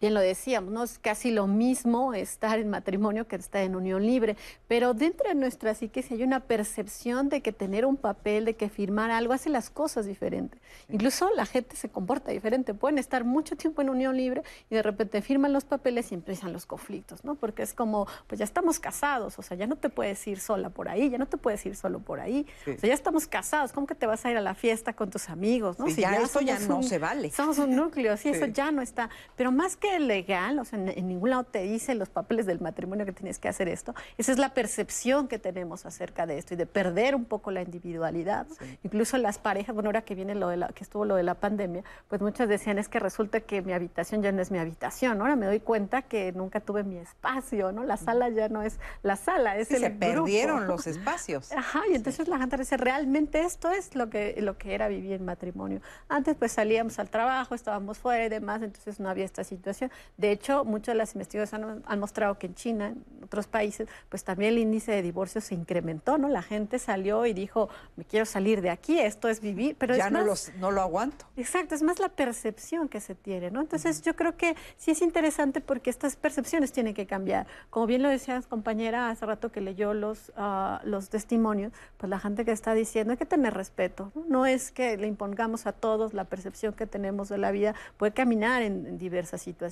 bien 0.00 0.14
lo 0.14 0.20
decíamos, 0.20 0.72
¿no? 0.72 0.82
Es 0.84 0.98
casi 0.98 1.30
lo 1.30 1.46
mismo 1.46 2.14
estar 2.14 2.58
en 2.58 2.68
matrimonio 2.68 3.26
que 3.26 3.36
estar 3.36 3.62
en 3.62 3.76
unión 3.76 4.04
libre, 4.04 4.36
pero 4.68 4.94
dentro 4.94 5.28
de 5.28 5.34
nuestra 5.34 5.74
psique 5.74 6.02
si 6.02 6.14
hay 6.14 6.22
una 6.22 6.40
percepción 6.40 7.28
de 7.28 7.40
que 7.40 7.52
tener 7.52 7.86
un 7.86 7.96
papel, 7.96 8.44
de 8.44 8.54
que 8.54 8.68
firmar 8.68 9.10
algo 9.10 9.32
hace 9.32 9.50
las 9.50 9.70
cosas 9.70 10.06
diferentes. 10.06 10.60
Incluso 10.88 11.30
la 11.34 11.46
gente 11.46 11.76
se 11.76 11.88
comporta 11.88 12.30
diferente, 12.30 12.74
pueden 12.74 12.98
estar 12.98 13.24
mucho 13.24 13.56
tiempo 13.56 13.82
en 13.82 13.90
unión 13.90 14.16
libre 14.16 14.42
y 14.70 14.74
de 14.74 14.82
repente 14.82 15.22
firman 15.22 15.52
los 15.52 15.64
papeles 15.64 16.12
y 16.12 16.14
empiezan 16.14 16.52
los 16.52 16.66
conflictos, 16.66 17.24
¿no? 17.24 17.34
Porque 17.34 17.62
es 17.62 17.72
como, 17.72 18.06
pues 18.26 18.38
ya 18.38 18.44
estamos 18.44 18.78
casados, 18.78 19.38
o 19.38 19.42
sea, 19.42 19.56
ya 19.56 19.66
no 19.66 19.76
te 19.76 19.88
puedes 19.88 20.26
ir 20.26 20.40
sola 20.40 20.70
por 20.70 20.88
ahí, 20.88 21.10
ya 21.10 21.18
no 21.18 21.26
te 21.26 21.36
puedes 21.36 21.64
ir 21.66 21.76
solo 21.76 22.00
por 22.00 22.20
ahí, 22.20 22.46
o 22.62 22.78
sea, 22.78 22.88
ya 22.88 22.94
estamos 22.94 23.26
casados, 23.26 23.72
¿cómo 23.72 23.86
que 23.86 23.94
te 23.94 24.06
vas 24.06 24.24
a 24.24 24.30
ir 24.30 24.36
a 24.36 24.40
la 24.40 24.54
fiesta 24.54 24.92
con 24.92 25.10
tus 25.10 25.28
amigos, 25.28 25.78
¿no? 25.78 25.88
si 25.88 26.02
ya, 26.02 26.16
esto 26.16 26.40
ya 26.40 26.58
no 26.58 26.82
se 26.82 26.98
vale. 26.98 27.30
Somos 27.30 27.58
un 27.58 27.74
núcleo, 27.74 28.16
sí, 28.16 28.28
eso 28.28 28.46
ya 28.46 28.70
no 28.70 28.82
está, 28.82 29.10
pero 29.36 29.52
más 29.52 29.76
que 29.76 29.85
legal, 29.98 30.58
o 30.58 30.64
sea, 30.64 30.78
en, 30.78 31.08
ningún 31.08 31.30
lado 31.30 31.44
te 31.44 31.62
dice 31.62 31.94
los 31.94 32.08
papeles 32.08 32.46
del 32.46 32.60
matrimonio 32.60 33.04
que 33.06 33.12
tienes 33.12 33.38
que 33.38 33.48
hacer 33.48 33.68
esto. 33.68 33.94
Esa 34.18 34.32
es 34.32 34.38
la 34.38 34.54
percepción 34.54 35.28
que 35.28 35.38
tenemos 35.38 35.86
acerca 35.86 36.26
de 36.26 36.38
esto 36.38 36.54
y 36.54 36.56
de 36.56 36.66
perder 36.66 37.14
un 37.14 37.24
poco 37.24 37.50
la 37.50 37.62
individualidad. 37.62 38.46
Incluso 38.82 39.16
las 39.18 39.38
parejas, 39.38 39.74
bueno, 39.74 39.88
ahora 39.88 40.02
que 40.02 40.14
viene 40.14 40.34
lo 40.34 40.48
de 40.48 40.56
la, 40.56 40.68
que 40.68 40.84
estuvo 40.84 41.04
lo 41.04 41.16
de 41.16 41.22
la 41.22 41.34
pandemia, 41.34 41.84
pues 42.08 42.20
muchas 42.20 42.48
decían 42.48 42.78
es 42.78 42.88
que 42.88 42.98
resulta 42.98 43.40
que 43.40 43.62
mi 43.62 43.72
habitación 43.72 44.22
ya 44.22 44.32
no 44.32 44.42
es 44.42 44.50
mi 44.50 44.58
habitación. 44.58 45.20
Ahora 45.20 45.36
me 45.36 45.46
doy 45.46 45.60
cuenta 45.60 46.02
que 46.02 46.32
nunca 46.32 46.60
tuve 46.60 46.84
mi 46.84 46.96
espacio, 46.96 47.72
¿no? 47.72 47.84
La 47.84 47.96
sala 47.96 48.28
ya 48.28 48.48
no 48.48 48.62
es 48.62 48.78
la 49.02 49.16
sala, 49.16 49.56
es 49.56 49.70
el 49.70 49.80
se 49.80 49.90
perdieron 49.90 50.66
los 50.68 50.86
espacios. 50.86 51.52
Ajá, 51.52 51.82
y 51.90 51.94
entonces 51.94 52.28
la 52.28 52.38
gente 52.38 52.56
dice, 52.56 52.76
realmente 52.76 53.42
esto 53.42 53.70
es 53.70 53.94
lo 53.94 54.10
que, 54.10 54.36
lo 54.40 54.58
que 54.58 54.74
era 54.74 54.88
vivir 54.88 55.12
en 55.12 55.24
matrimonio. 55.24 55.80
Antes 56.08 56.36
pues 56.36 56.52
salíamos 56.52 56.98
al 56.98 57.10
trabajo, 57.10 57.54
estábamos 57.54 57.98
fuera 57.98 58.24
y 58.24 58.28
demás, 58.28 58.62
entonces 58.62 59.00
no 59.00 59.08
había 59.08 59.24
esta 59.24 59.44
situación. 59.44 59.75
De 60.16 60.30
hecho, 60.30 60.64
muchas 60.64 60.94
de 60.94 60.98
las 60.98 61.14
investigaciones 61.14 61.82
han, 61.86 62.00
mostrado 62.00 62.38
que 62.38 62.46
en 62.46 62.54
China, 62.54 62.88
en 62.88 63.04
otros 63.24 63.46
países, 63.46 63.88
pues 64.08 64.24
también 64.24 64.52
el 64.52 64.58
índice 64.58 64.92
de 64.92 65.02
divorcio 65.02 65.40
se 65.40 65.54
incrementó, 65.54 66.18
¿no? 66.18 66.28
La 66.28 66.42
gente 66.42 66.78
salió 66.78 67.26
y 67.26 67.32
dijo, 67.32 67.68
me 67.96 68.04
quiero 68.04 68.24
salir 68.24 68.60
de 68.60 68.70
aquí, 68.70 68.98
esto 68.98 69.28
es 69.28 69.40
vivir, 69.40 69.76
pero 69.78 69.96
ya 69.96 70.06
es 70.06 70.12
no, 70.12 70.24
más, 70.24 70.52
no 70.58 70.70
lo 70.70 70.80
aguanto. 70.80 71.26
Exacto, 71.36 71.74
es 71.74 71.82
más 71.82 71.98
la 71.98 72.08
percepción 72.08 72.88
que 72.88 73.00
se 73.00 73.14
tiene, 73.14 73.50
¿no? 73.50 73.60
Entonces 73.60 74.02
yo 74.02 74.14
creo 74.14 74.36
que 74.36 74.56
sí 74.76 74.92
es 74.92 75.02
interesante 75.02 75.60
porque 75.60 75.90
estas 75.90 76.16
percepciones 76.16 76.72
tienen 76.72 76.94
que 76.94 77.06
cambiar. 77.06 77.46
Como 77.70 77.86
bien 77.86 78.02
lo 78.02 78.08
decías, 78.08 78.46
compañera, 78.46 79.10
hace 79.10 79.26
rato 79.26 79.50
que 79.50 79.60
leyó 79.60 79.94
los, 79.94 80.32
ah, 80.36 80.80
los 80.84 81.08
testimonios, 81.08 81.72
pues 81.96 82.08
la 82.08 82.18
gente 82.18 82.44
que 82.44 82.52
está 82.52 82.74
diciendo 82.74 83.12
hay 83.12 83.16
que 83.16 83.26
tener 83.26 83.54
respeto, 83.54 84.12
¿no? 84.14 84.36
No 84.36 84.44
es 84.44 84.70
que 84.70 84.98
le 84.98 85.06
impongamos 85.06 85.66
a 85.66 85.72
todos 85.72 86.12
la 86.12 86.24
percepción 86.24 86.74
que 86.74 86.86
tenemos 86.86 87.30
de 87.30 87.38
la 87.38 87.50
vida, 87.50 87.74
puede 87.96 88.12
caminar 88.12 88.60
en 88.60 88.98
diversas 88.98 89.40
situaciones. 89.40 89.65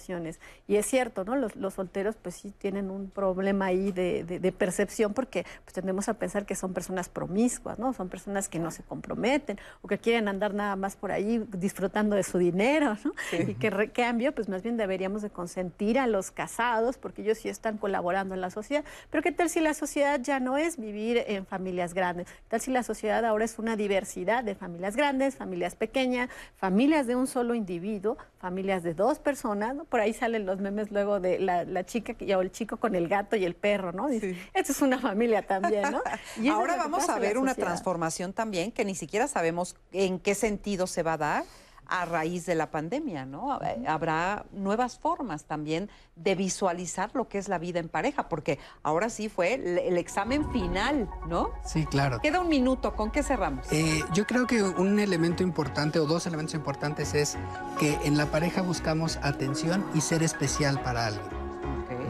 Y 0.66 0.76
es 0.76 0.86
cierto, 0.86 1.24
¿no? 1.24 1.36
Los, 1.36 1.56
los 1.56 1.74
solteros 1.74 2.16
pues 2.16 2.36
sí 2.36 2.52
tienen 2.56 2.90
un 2.90 3.10
problema 3.10 3.66
ahí 3.66 3.92
de, 3.92 4.24
de, 4.24 4.52
percepción 4.52 5.14
porque 5.14 5.44
pues 5.64 5.74
tendemos 5.74 6.08
a 6.08 6.14
pensar 6.14 6.46
que 6.46 6.54
son 6.54 6.72
personas 6.72 7.08
promiscuas, 7.08 7.78
¿no? 7.78 7.92
Son 7.92 8.08
personas 8.08 8.48
que 8.48 8.58
no 8.58 8.70
se 8.70 8.82
comprometen 8.82 9.58
o 9.82 9.88
que 9.88 9.98
quieren 9.98 10.28
andar 10.28 10.54
nada 10.54 10.76
más 10.76 10.96
por 10.96 11.12
ahí 11.12 11.44
disfrutando 11.52 12.16
de 12.16 12.22
su 12.22 12.38
dinero, 12.38 12.96
¿no? 13.04 13.12
Y 13.32 13.54
que 13.54 13.70
cambio, 13.92 14.34
pues 14.34 14.48
más 14.48 14.62
bien 14.62 14.76
deberíamos 14.76 15.22
de 15.22 15.30
consentir 15.30 15.98
a 15.98 16.06
los 16.06 16.30
casados 16.30 16.98
porque 16.98 17.22
ellos 17.22 17.38
sí 17.38 17.48
están 17.48 17.78
colaborando 17.78 18.34
en 18.34 18.40
la 18.40 18.50
sociedad. 18.50 18.84
Pero 19.10 19.22
¿qué 19.22 19.32
tal 19.32 19.48
si 19.50 19.60
la 19.60 19.74
sociedad 19.74 20.20
ya 20.20 20.40
no 20.40 20.56
es 20.56 20.78
vivir 20.78 21.24
en 21.26 21.46
familias 21.46 21.94
grandes? 21.94 22.26
¿Qué 22.26 22.48
tal 22.48 22.60
si 22.60 22.70
la 22.70 22.82
sociedad 22.82 23.24
ahora 23.24 23.44
es 23.44 23.58
una 23.58 23.76
diversidad 23.76 24.44
de 24.44 24.54
familias 24.54 24.96
grandes, 24.96 25.36
familias 25.36 25.74
pequeñas, 25.74 26.30
familias 26.56 27.06
de 27.06 27.16
un 27.16 27.26
solo 27.26 27.54
individuo, 27.54 28.16
familias 28.38 28.82
de 28.82 28.94
dos 28.94 29.18
personas, 29.18 29.74
¿no? 29.84 29.88
Por 29.88 30.00
ahí 30.00 30.12
salen 30.12 30.46
los 30.46 30.58
memes 30.58 30.90
luego 30.90 31.20
de 31.20 31.38
la, 31.38 31.84
chica 31.84 32.14
o 32.36 32.40
el 32.40 32.50
chico 32.50 32.76
con 32.78 32.94
el 32.94 33.08
gato 33.08 33.36
y 33.36 33.44
el 33.44 33.54
perro, 33.54 33.92
¿no? 33.92 34.08
Es 34.08 34.80
una 34.80 34.98
familia 34.98 35.46
también, 35.46 35.90
¿no? 35.90 36.02
Y 36.40 36.48
Ahora 36.48 36.76
vamos 36.76 37.08
a 37.08 37.18
ver 37.18 37.38
una 37.38 37.54
transformación 37.54 38.32
también 38.32 38.72
que 38.72 38.84
ni 38.84 38.94
siquiera 38.94 39.28
sabemos 39.28 39.76
en 39.92 40.18
qué 40.18 40.34
sentido 40.34 40.86
se 40.86 41.02
va 41.02 41.14
a 41.14 41.18
dar 41.18 41.44
a 41.86 42.04
raíz 42.04 42.46
de 42.46 42.54
la 42.54 42.70
pandemia, 42.70 43.24
¿no? 43.26 43.58
Habrá 43.86 44.46
nuevas 44.52 44.98
formas 44.98 45.44
también 45.44 45.90
de 46.16 46.34
visualizar 46.34 47.10
lo 47.14 47.28
que 47.28 47.38
es 47.38 47.48
la 47.48 47.58
vida 47.58 47.80
en 47.80 47.88
pareja, 47.88 48.28
porque 48.28 48.58
ahora 48.82 49.10
sí 49.10 49.28
fue 49.28 49.54
el, 49.54 49.98
examen 49.98 50.50
final, 50.50 51.08
¿no? 51.28 51.50
Sí, 51.64 51.86
claro. 51.86 52.20
Queda 52.20 52.40
un 52.40 52.48
minuto, 52.48 52.94
¿con 52.94 53.10
qué 53.10 53.22
cerramos? 53.22 53.66
Eh, 53.72 54.02
yo 54.12 54.26
creo 54.26 54.46
que 54.46 54.62
un 54.62 54.98
elemento 54.98 55.42
importante 55.42 55.98
o 55.98 56.06
dos 56.06 56.26
elementos 56.26 56.54
importantes 56.54 57.14
es 57.14 57.36
que 57.78 57.94
en 58.04 58.16
la 58.16 58.26
pareja 58.26 58.62
buscamos 58.62 59.18
atención 59.22 59.84
y 59.94 60.00
ser 60.00 60.22
especial 60.22 60.80
para 60.82 61.06
alguien, 61.06 61.28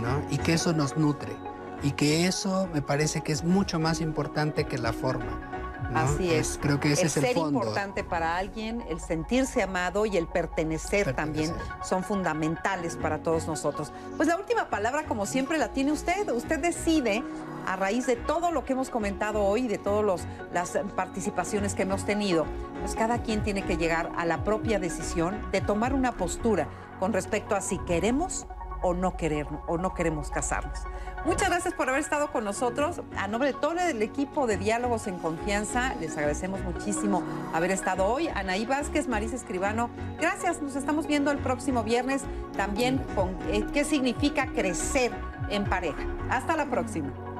¿no? 0.02 0.22
Y 0.30 0.38
que 0.38 0.54
eso 0.54 0.72
nos 0.72 0.96
nutre 0.96 1.34
y 1.82 1.92
que 1.92 2.26
eso 2.26 2.68
me 2.72 2.82
parece 2.82 3.20
que 3.20 3.32
es 3.32 3.44
mucho 3.44 3.78
más 3.78 4.00
importante 4.00 4.64
que 4.64 4.78
la 4.78 4.92
forma. 4.92 5.63
Así 5.94 6.32
es. 6.32 6.58
Creo 6.60 6.80
que 6.80 6.92
ese 6.92 7.02
el 7.02 7.06
es 7.06 7.16
el 7.16 7.22
ser 7.24 7.36
importante 7.36 8.04
para 8.04 8.36
alguien, 8.36 8.84
el 8.88 9.00
sentirse 9.00 9.62
amado 9.62 10.06
y 10.06 10.16
el 10.16 10.26
pertenecer, 10.26 11.14
también 11.14 11.52
son 11.82 12.02
fundamentales 12.02 12.96
para 12.96 13.18
todos 13.18 13.46
nosotros. 13.46 13.92
Pues 14.16 14.28
la 14.28 14.36
última 14.36 14.68
palabra, 14.68 15.04
como 15.04 15.26
siempre, 15.26 15.58
la 15.58 15.68
tiene 15.68 15.92
usted. 15.92 16.28
Usted 16.30 16.58
decide 16.58 17.22
a 17.66 17.76
raíz 17.76 18.06
de 18.06 18.16
todo 18.16 18.50
lo 18.50 18.64
que 18.64 18.72
hemos 18.72 18.90
comentado 18.90 19.42
hoy, 19.42 19.68
de 19.68 19.78
todas 19.78 20.26
las 20.52 20.78
participaciones 20.94 21.74
que 21.74 21.82
hemos 21.82 22.04
tenido, 22.04 22.46
pues 22.80 22.94
cada 22.94 23.22
quien 23.22 23.42
tiene 23.42 23.62
que 23.62 23.76
llegar 23.76 24.10
a 24.16 24.24
la 24.24 24.44
propia 24.44 24.78
decisión 24.78 25.50
de 25.50 25.60
tomar 25.60 25.94
una 25.94 26.12
postura 26.12 26.68
con 26.98 27.12
respecto 27.12 27.54
a 27.54 27.60
si 27.60 27.78
queremos 27.78 28.46
o 28.82 28.92
no 28.92 29.16
querer 29.16 29.46
o 29.66 29.78
no 29.78 29.94
queremos 29.94 30.30
casarnos. 30.30 30.80
Muchas 31.24 31.48
gracias 31.48 31.72
por 31.72 31.88
haber 31.88 32.02
estado 32.02 32.30
con 32.30 32.44
nosotros. 32.44 33.00
A 33.16 33.26
nombre 33.28 33.52
de 33.52 33.58
todo 33.58 33.78
el 33.78 34.02
equipo 34.02 34.46
de 34.46 34.58
Diálogos 34.58 35.06
en 35.06 35.18
Confianza, 35.18 35.94
les 35.98 36.16
agradecemos 36.18 36.60
muchísimo 36.60 37.22
haber 37.54 37.70
estado 37.70 38.04
hoy. 38.04 38.28
Anaí 38.28 38.66
Vázquez, 38.66 39.08
Marisa 39.08 39.34
Escribano, 39.34 39.88
gracias. 40.20 40.60
Nos 40.60 40.76
estamos 40.76 41.06
viendo 41.06 41.30
el 41.30 41.38
próximo 41.38 41.82
viernes 41.82 42.22
también 42.58 42.98
con 43.14 43.38
eh, 43.48 43.64
qué 43.72 43.84
significa 43.84 44.48
crecer 44.48 45.12
en 45.48 45.64
pareja. 45.64 46.06
Hasta 46.28 46.56
la 46.56 46.66
próxima. 46.66 47.33